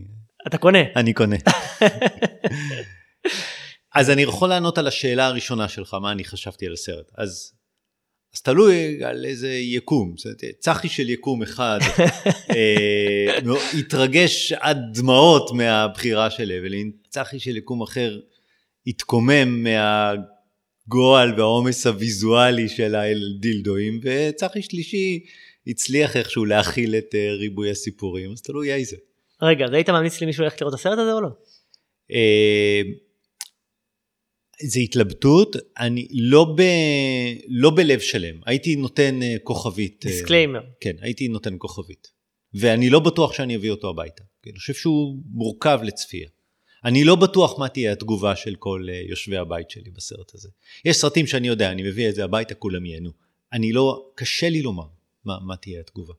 אתה 0.46 0.58
קונה. 0.58 0.78
אני 0.96 1.12
קונה. 1.12 1.36
אז 3.94 4.10
אני 4.10 4.22
יכול 4.22 4.48
לענות 4.48 4.78
על 4.78 4.86
השאלה 4.86 5.26
הראשונה 5.26 5.68
שלך, 5.68 5.94
מה 5.94 6.12
אני 6.12 6.24
חשבתי 6.24 6.66
על 6.66 6.72
הסרט. 6.72 7.10
אז, 7.18 7.52
אז 8.34 8.40
תלוי 8.42 9.04
על 9.04 9.24
איזה 9.24 9.52
יקום. 9.52 10.14
צחי 10.58 10.88
של 10.88 11.10
יקום 11.10 11.42
אחד 11.42 11.78
אה, 12.56 13.38
התרגש 13.78 14.52
עד 14.52 14.78
דמעות 14.94 15.50
מהבחירה 15.54 16.30
של 16.30 16.52
אבלין, 16.52 16.92
וצחי 17.08 17.38
של 17.38 17.56
יקום 17.56 17.82
אחר 17.82 18.20
התקומם 18.86 19.62
מהגועל 19.62 21.34
והעומס 21.36 21.86
הוויזואלי 21.86 22.68
של 22.68 22.94
הדילדואים, 22.94 24.00
וצחי 24.02 24.62
שלישי 24.62 25.24
הצליח 25.66 26.16
איכשהו 26.16 26.44
להכיל 26.44 26.94
את 26.94 27.14
אה, 27.14 27.32
ריבוי 27.32 27.70
הסיפורים, 27.70 28.32
אז 28.32 28.42
תלוי 28.42 28.72
איזה. 28.72 28.96
רגע, 29.42 29.64
אז 29.64 29.72
היית 29.72 29.90
ממליץ 29.90 30.20
למישהו 30.20 30.44
ללכת 30.44 30.60
לראות 30.60 30.74
את 30.74 30.78
הסרט 30.78 30.98
הזה 30.98 31.12
או 31.12 31.20
לא? 31.20 31.28
אה, 32.12 32.82
זה 34.62 34.80
התלבטות, 34.80 35.56
אני 35.78 36.08
לא, 36.12 36.54
ב, 36.56 36.62
לא 37.48 37.70
בלב 37.76 38.00
שלם, 38.00 38.40
הייתי 38.46 38.76
נותן 38.76 39.22
אה, 39.22 39.36
כוכבית. 39.42 40.06
אה, 40.06 40.10
disclaimer. 40.10 40.60
כן, 40.80 40.96
הייתי 41.00 41.28
נותן 41.28 41.54
כוכבית. 41.58 42.08
ואני 42.54 42.90
לא 42.90 43.00
בטוח 43.00 43.32
שאני 43.32 43.56
אביא 43.56 43.70
אותו 43.70 43.90
הביתה. 43.90 44.22
כי 44.42 44.50
אני 44.50 44.58
חושב 44.58 44.74
שהוא 44.74 45.18
מורכב 45.32 45.80
לצפייה. 45.82 46.28
אני 46.84 47.04
לא 47.04 47.16
בטוח 47.16 47.58
מה 47.58 47.68
תהיה 47.68 47.92
התגובה 47.92 48.36
של 48.36 48.54
כל 48.54 48.86
אה, 48.88 49.00
יושבי 49.08 49.36
הבית 49.36 49.70
שלי 49.70 49.90
בסרט 49.90 50.34
הזה. 50.34 50.48
יש 50.84 50.96
סרטים 50.96 51.26
שאני 51.26 51.48
יודע, 51.48 51.70
אני 51.70 51.82
מביא 51.82 52.08
את 52.08 52.14
זה 52.14 52.24
הביתה, 52.24 52.54
כולם 52.54 52.86
ייהנו. 52.86 53.10
אני 53.52 53.72
לא, 53.72 54.12
קשה 54.14 54.48
לי 54.48 54.62
לומר 54.62 54.86
מה, 55.24 55.38
מה 55.46 55.56
תהיה 55.56 55.80
התגובה. 55.80 56.14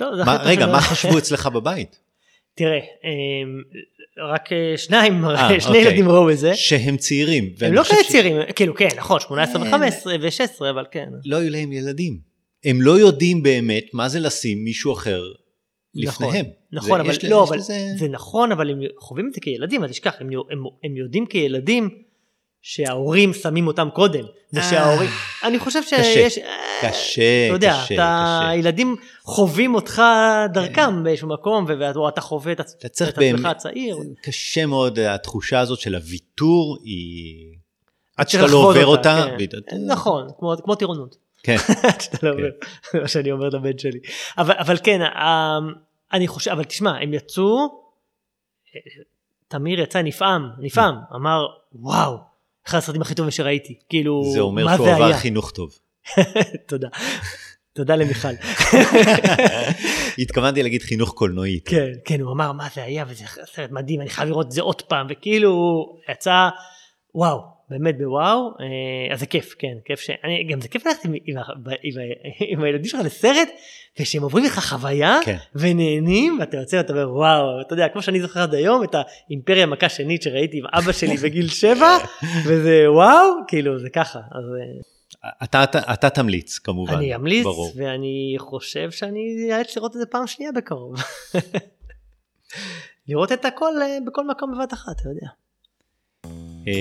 טוב, 0.00 0.16
זה 0.16 0.24
מה, 0.24 0.42
רגע. 0.44 0.66
מה 0.66 0.80
חשבו 0.80 1.18
אצלך 1.18 1.46
בבית? 1.46 2.00
תראה, 2.58 2.78
אמ, 2.78 3.62
רק 4.32 4.52
אה, 4.52 4.74
שניים, 4.76 5.24
אה, 5.24 5.60
שני 5.60 5.68
אוקיי. 5.68 5.82
ילדים 5.82 6.08
ראו 6.08 6.30
את 6.30 6.38
זה. 6.38 6.54
שהם 6.54 6.96
צעירים. 6.96 7.52
הם 7.60 7.72
לא 7.72 7.82
כאלה 7.82 8.04
ש- 8.04 8.08
צעירים, 8.12 8.36
כאילו 8.56 8.74
כן, 8.74 8.88
נכון, 8.96 9.20
18 9.20 9.64
כן. 9.64 9.74
ו-15 9.74 10.06
ו-16, 10.22 10.70
אבל 10.70 10.84
כן. 10.90 11.08
לא 11.24 11.36
היו 11.36 11.50
להם 11.50 11.72
ילדים. 11.72 12.18
הם 12.64 12.82
לא 12.82 12.98
יודעים 12.98 13.42
באמת 13.42 13.84
מה 13.92 14.08
זה 14.08 14.20
לשים 14.20 14.64
מישהו 14.64 14.92
אחר 14.92 15.22
נכון, 16.04 16.26
לפניהם. 16.26 16.46
נכון, 16.72 16.88
זה- 17.04 17.10
אבל 17.10 17.30
לא, 17.30 17.42
אבל 17.44 17.56
לזה- 17.56 17.88
זה 17.98 18.08
נכון, 18.08 18.52
אבל 18.52 18.70
הם 18.70 18.78
חווים 18.98 19.28
את 19.28 19.34
זה 19.34 19.40
כילדים, 19.40 19.84
אל 19.84 19.88
תשכח, 19.88 20.14
הם, 20.20 20.28
הם, 20.50 20.58
הם 20.84 20.96
יודעים 20.96 21.26
כילדים 21.26 21.88
שההורים 22.62 23.32
שמים 23.34 23.66
אותם 23.66 23.88
קודם. 23.94 24.24
זה 24.50 24.60
אה, 24.60 24.64
שההורים, 24.70 25.10
אני 25.44 25.58
חושב 25.58 25.82
שיש, 25.82 26.38
אה, 26.38 26.44
קשה, 26.82 27.46
אתה 27.46 27.54
יודע, 27.54 27.70
קשה, 27.84 27.94
אתה, 27.94 28.38
קשה. 28.42 28.48
הילדים 28.48 28.96
חווים 29.22 29.74
אותך 29.74 30.02
דרכם 30.52 31.04
באיזשהו 31.04 31.28
מקום, 31.28 31.64
ואתה 31.68 32.20
חווה 32.20 32.52
את 32.52 32.60
עצמך 32.84 33.44
הצעיר. 33.44 33.96
קשה 34.22 34.66
מאוד, 34.66 34.98
התחושה 34.98 35.60
הזאת 35.60 35.80
של 35.80 35.94
הוויתור 35.94 36.78
היא... 36.84 37.54
עד 38.16 38.28
שאתה 38.28 38.46
לא 38.46 38.56
עובר 38.56 38.86
אותה, 38.86 39.26
כן. 39.38 39.44
ואתה- 39.56 39.76
נכון, 39.86 40.26
כמו, 40.62 40.74
טירונות. 40.74 41.16
כן, 41.42 41.56
שאתה 42.00 42.26
לא 42.26 42.32
אומר, 42.32 42.48
זה 42.92 43.00
מה 43.00 43.08
שאני 43.08 43.32
אומר 43.32 43.48
לבן 43.48 43.78
שלי. 43.78 43.98
אבל, 44.38 44.76
כן, 44.82 45.00
ה- 45.02 45.58
אני 46.12 46.28
חושב, 46.28 46.50
אבל 46.50 46.64
תשמע, 46.64 46.96
הם 47.00 47.14
יצאו, 47.14 47.80
תמיר 49.48 49.80
יצא 49.80 50.02
נפעם, 50.02 50.50
נפעם, 50.58 50.94
אמר, 51.14 51.46
וואו, 51.72 52.29
אחד 52.66 52.78
הסרטים 52.78 53.02
הכי 53.02 53.14
טובים 53.14 53.30
שראיתי. 53.30 53.78
כאילו, 53.88 54.22
זה 54.32 54.40
אומר 54.40 54.64
מה 54.64 54.76
שהוא 54.76 54.86
זה 54.86 54.94
עבר 54.94 55.04
היה? 55.04 55.16
חינוך 55.16 55.50
טוב. 55.50 55.78
תודה. 56.68 56.88
תודה 57.72 57.96
למיכל. 57.96 58.28
התכוונתי 60.18 60.62
להגיד 60.62 60.82
חינוך 60.82 61.12
קולנועי. 61.12 61.60
כן, 61.64 61.90
כן, 62.04 62.20
הוא 62.20 62.32
אמר, 62.32 62.52
מה 62.52 62.68
זה 62.74 62.82
היה, 62.82 63.04
וזה 63.08 63.24
סרט 63.54 63.70
מדהים, 63.70 64.00
אני 64.00 64.10
חייב 64.10 64.28
לראות 64.28 64.46
את 64.46 64.52
זה 64.52 64.62
עוד 64.62 64.82
פעם, 64.82 65.06
וכאילו, 65.10 65.84
יצא, 66.10 66.48
וואו, 67.14 67.40
באמת 67.70 67.98
בוואו, 67.98 68.54
אה, 68.60 69.14
אז 69.14 69.20
זה 69.20 69.26
כיף, 69.26 69.54
כן, 69.58 69.74
כיף 69.84 70.00
ש... 70.00 70.10
אני, 70.24 70.44
גם 70.44 70.60
זה 70.60 70.68
כיף 70.68 70.86
ללכת 70.86 71.04
עם, 71.04 71.12
עם, 71.24 71.36
עם, 71.82 71.94
עם 72.50 72.64
הילדים 72.64 72.84
שלך 72.84 73.00
לסרט, 73.04 73.48
ושהם 74.00 74.22
עוברים 74.22 74.44
לך 74.44 74.58
חוויה, 74.58 75.18
כן. 75.24 75.36
ונהנים, 75.54 76.36
ואתה 76.40 76.56
יוצא 76.56 76.76
ואתה 76.76 76.92
אומר, 76.92 77.14
וואו, 77.14 77.60
אתה 77.60 77.72
יודע, 77.72 77.88
כמו 77.88 78.02
שאני 78.02 78.20
זוכר 78.20 78.40
עד 78.40 78.54
היום, 78.54 78.84
את 78.84 78.94
האימפריה 78.94 79.66
מכה 79.66 79.88
שנית 79.88 80.22
שראיתי 80.22 80.58
עם 80.58 80.64
אבא 80.72 80.92
שלי 80.92 81.16
בגיל 81.22 81.48
שבע, 81.48 81.98
וזה 82.46 82.92
וואו, 82.92 83.28
כאילו, 83.48 83.78
זה 83.78 83.90
ככה, 83.90 84.18
אז 84.18 84.44
אה, 85.24 85.30
אתה, 85.44 85.64
אתה, 85.64 85.78
אתה 85.92 86.10
תמליץ, 86.10 86.58
כמובן. 86.58 86.94
אני 86.94 87.14
אמליץ, 87.14 87.44
ברור. 87.44 87.72
ואני 87.76 88.34
חושב 88.38 88.90
שאני 88.90 89.48
אאלץ 89.52 89.76
לראות 89.76 89.96
את 89.96 90.00
זה 90.00 90.06
פעם 90.06 90.26
שנייה 90.26 90.52
בקרוב. 90.52 90.96
לראות 93.08 93.32
את 93.32 93.44
הכל 93.44 93.72
אה, 93.82 93.98
בכל 94.06 94.26
מקום 94.26 94.54
בבת 94.54 94.72
אחת, 94.72 95.00
אתה 95.00 95.08
יודע. 95.08 95.26
אה, 96.68 96.72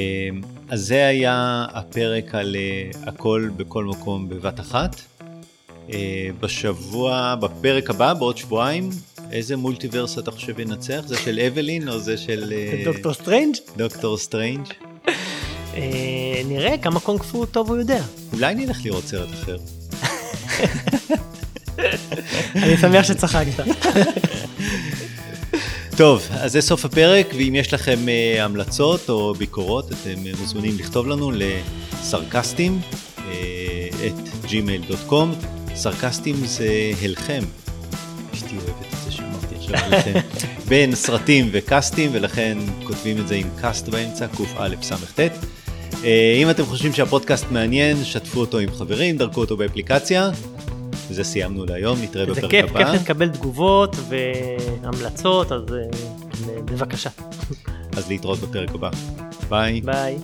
אז 0.69 0.81
זה 0.81 1.05
היה 1.05 1.65
הפרק 1.73 2.35
על 2.35 2.55
אה, 2.55 2.91
הכל 3.07 3.49
בכל 3.57 3.85
מקום 3.85 4.29
בבת 4.29 4.59
אחת. 4.59 4.95
אה, 5.93 6.29
בשבוע, 6.39 7.35
בפרק 7.35 7.89
הבא, 7.89 8.13
בעוד 8.13 8.37
שבועיים, 8.37 8.89
איזה 9.31 9.57
multiverse 9.57 10.19
אתה 10.19 10.31
חושב 10.31 10.59
ינצח? 10.59 11.01
זה 11.05 11.17
של 11.17 11.39
אבלין 11.47 11.89
או 11.89 11.99
זה 11.99 12.17
של 12.17 12.53
אה, 12.55 12.83
דוקטור 12.85 13.13
סטרנג', 13.13 13.55
דוקטור 13.77 14.17
סטרנג'? 14.17 14.67
אה, 15.75 16.41
נראה 16.45 16.77
כמה 16.77 16.99
קונג 16.99 17.21
פו 17.23 17.45
טוב 17.45 17.69
הוא 17.69 17.77
יודע. 17.77 18.01
אולי 18.33 18.55
נלך 18.55 18.77
לראות 18.85 19.03
סרט 19.03 19.29
אחר. 19.33 19.57
אני 22.63 22.77
שמח 22.77 23.05
שצחקת. 23.05 23.63
טוב, 25.99 26.27
אז 26.31 26.51
זה 26.51 26.61
סוף 26.61 26.85
הפרק, 26.85 27.27
ואם 27.37 27.55
יש 27.55 27.73
לכם 27.73 27.99
uh, 28.05 28.41
המלצות 28.41 29.09
או 29.09 29.33
ביקורות, 29.33 29.85
אתם 29.91 30.13
uh, 30.13 30.39
מוזמנים 30.39 30.77
לכתוב 30.77 31.07
לנו 31.07 31.31
לסרקסטים, 31.31 32.79
uh, 33.17 33.21
את 34.05 34.45
gmail.com. 34.45 35.45
סרקסטים 35.75 36.35
זה 36.35 36.91
הלחם. 37.01 37.39
אשתי 38.33 38.55
אוהבת 38.55 38.93
את 38.93 39.03
זה 39.05 39.11
שאמרתי 39.11 39.55
עכשיו 39.55 39.75
הלחם. 39.75 40.19
בין 40.69 40.95
סרטים 40.95 41.49
וקאסטים, 41.51 42.09
ולכן 42.13 42.57
כותבים 42.83 43.17
את 43.17 43.27
זה 43.27 43.35
עם 43.35 43.47
קאסט 43.61 43.89
באמצע, 43.89 44.27
קא"סט. 44.27 45.19
Uh, 45.91 46.05
אם 46.35 46.49
אתם 46.49 46.65
חושבים 46.65 46.93
שהפודקאסט 46.93 47.45
מעניין, 47.51 48.03
שתפו 48.03 48.39
אותו 48.39 48.59
עם 48.59 48.71
חברים, 48.71 49.17
דרכו 49.17 49.41
אותו 49.41 49.57
באפליקציה. 49.57 50.31
וזה 51.09 51.23
סיימנו 51.23 51.65
להיום, 51.65 52.01
נתראה 52.01 52.25
זה 52.25 52.31
בפרק 52.31 52.51
כיף, 52.51 52.69
הבא. 52.69 52.91
כיף 52.91 53.01
לקבל 53.01 53.29
תגובות 53.29 53.95
והמלצות, 54.09 55.51
אז 55.51 55.61
אה, 55.73 55.77
בבקשה. 56.65 57.09
אז 57.97 58.09
להתראות 58.09 58.39
בפרק 58.39 58.69
הבא. 58.75 58.89
ביי. 59.49 59.81
ביי. 59.81 60.17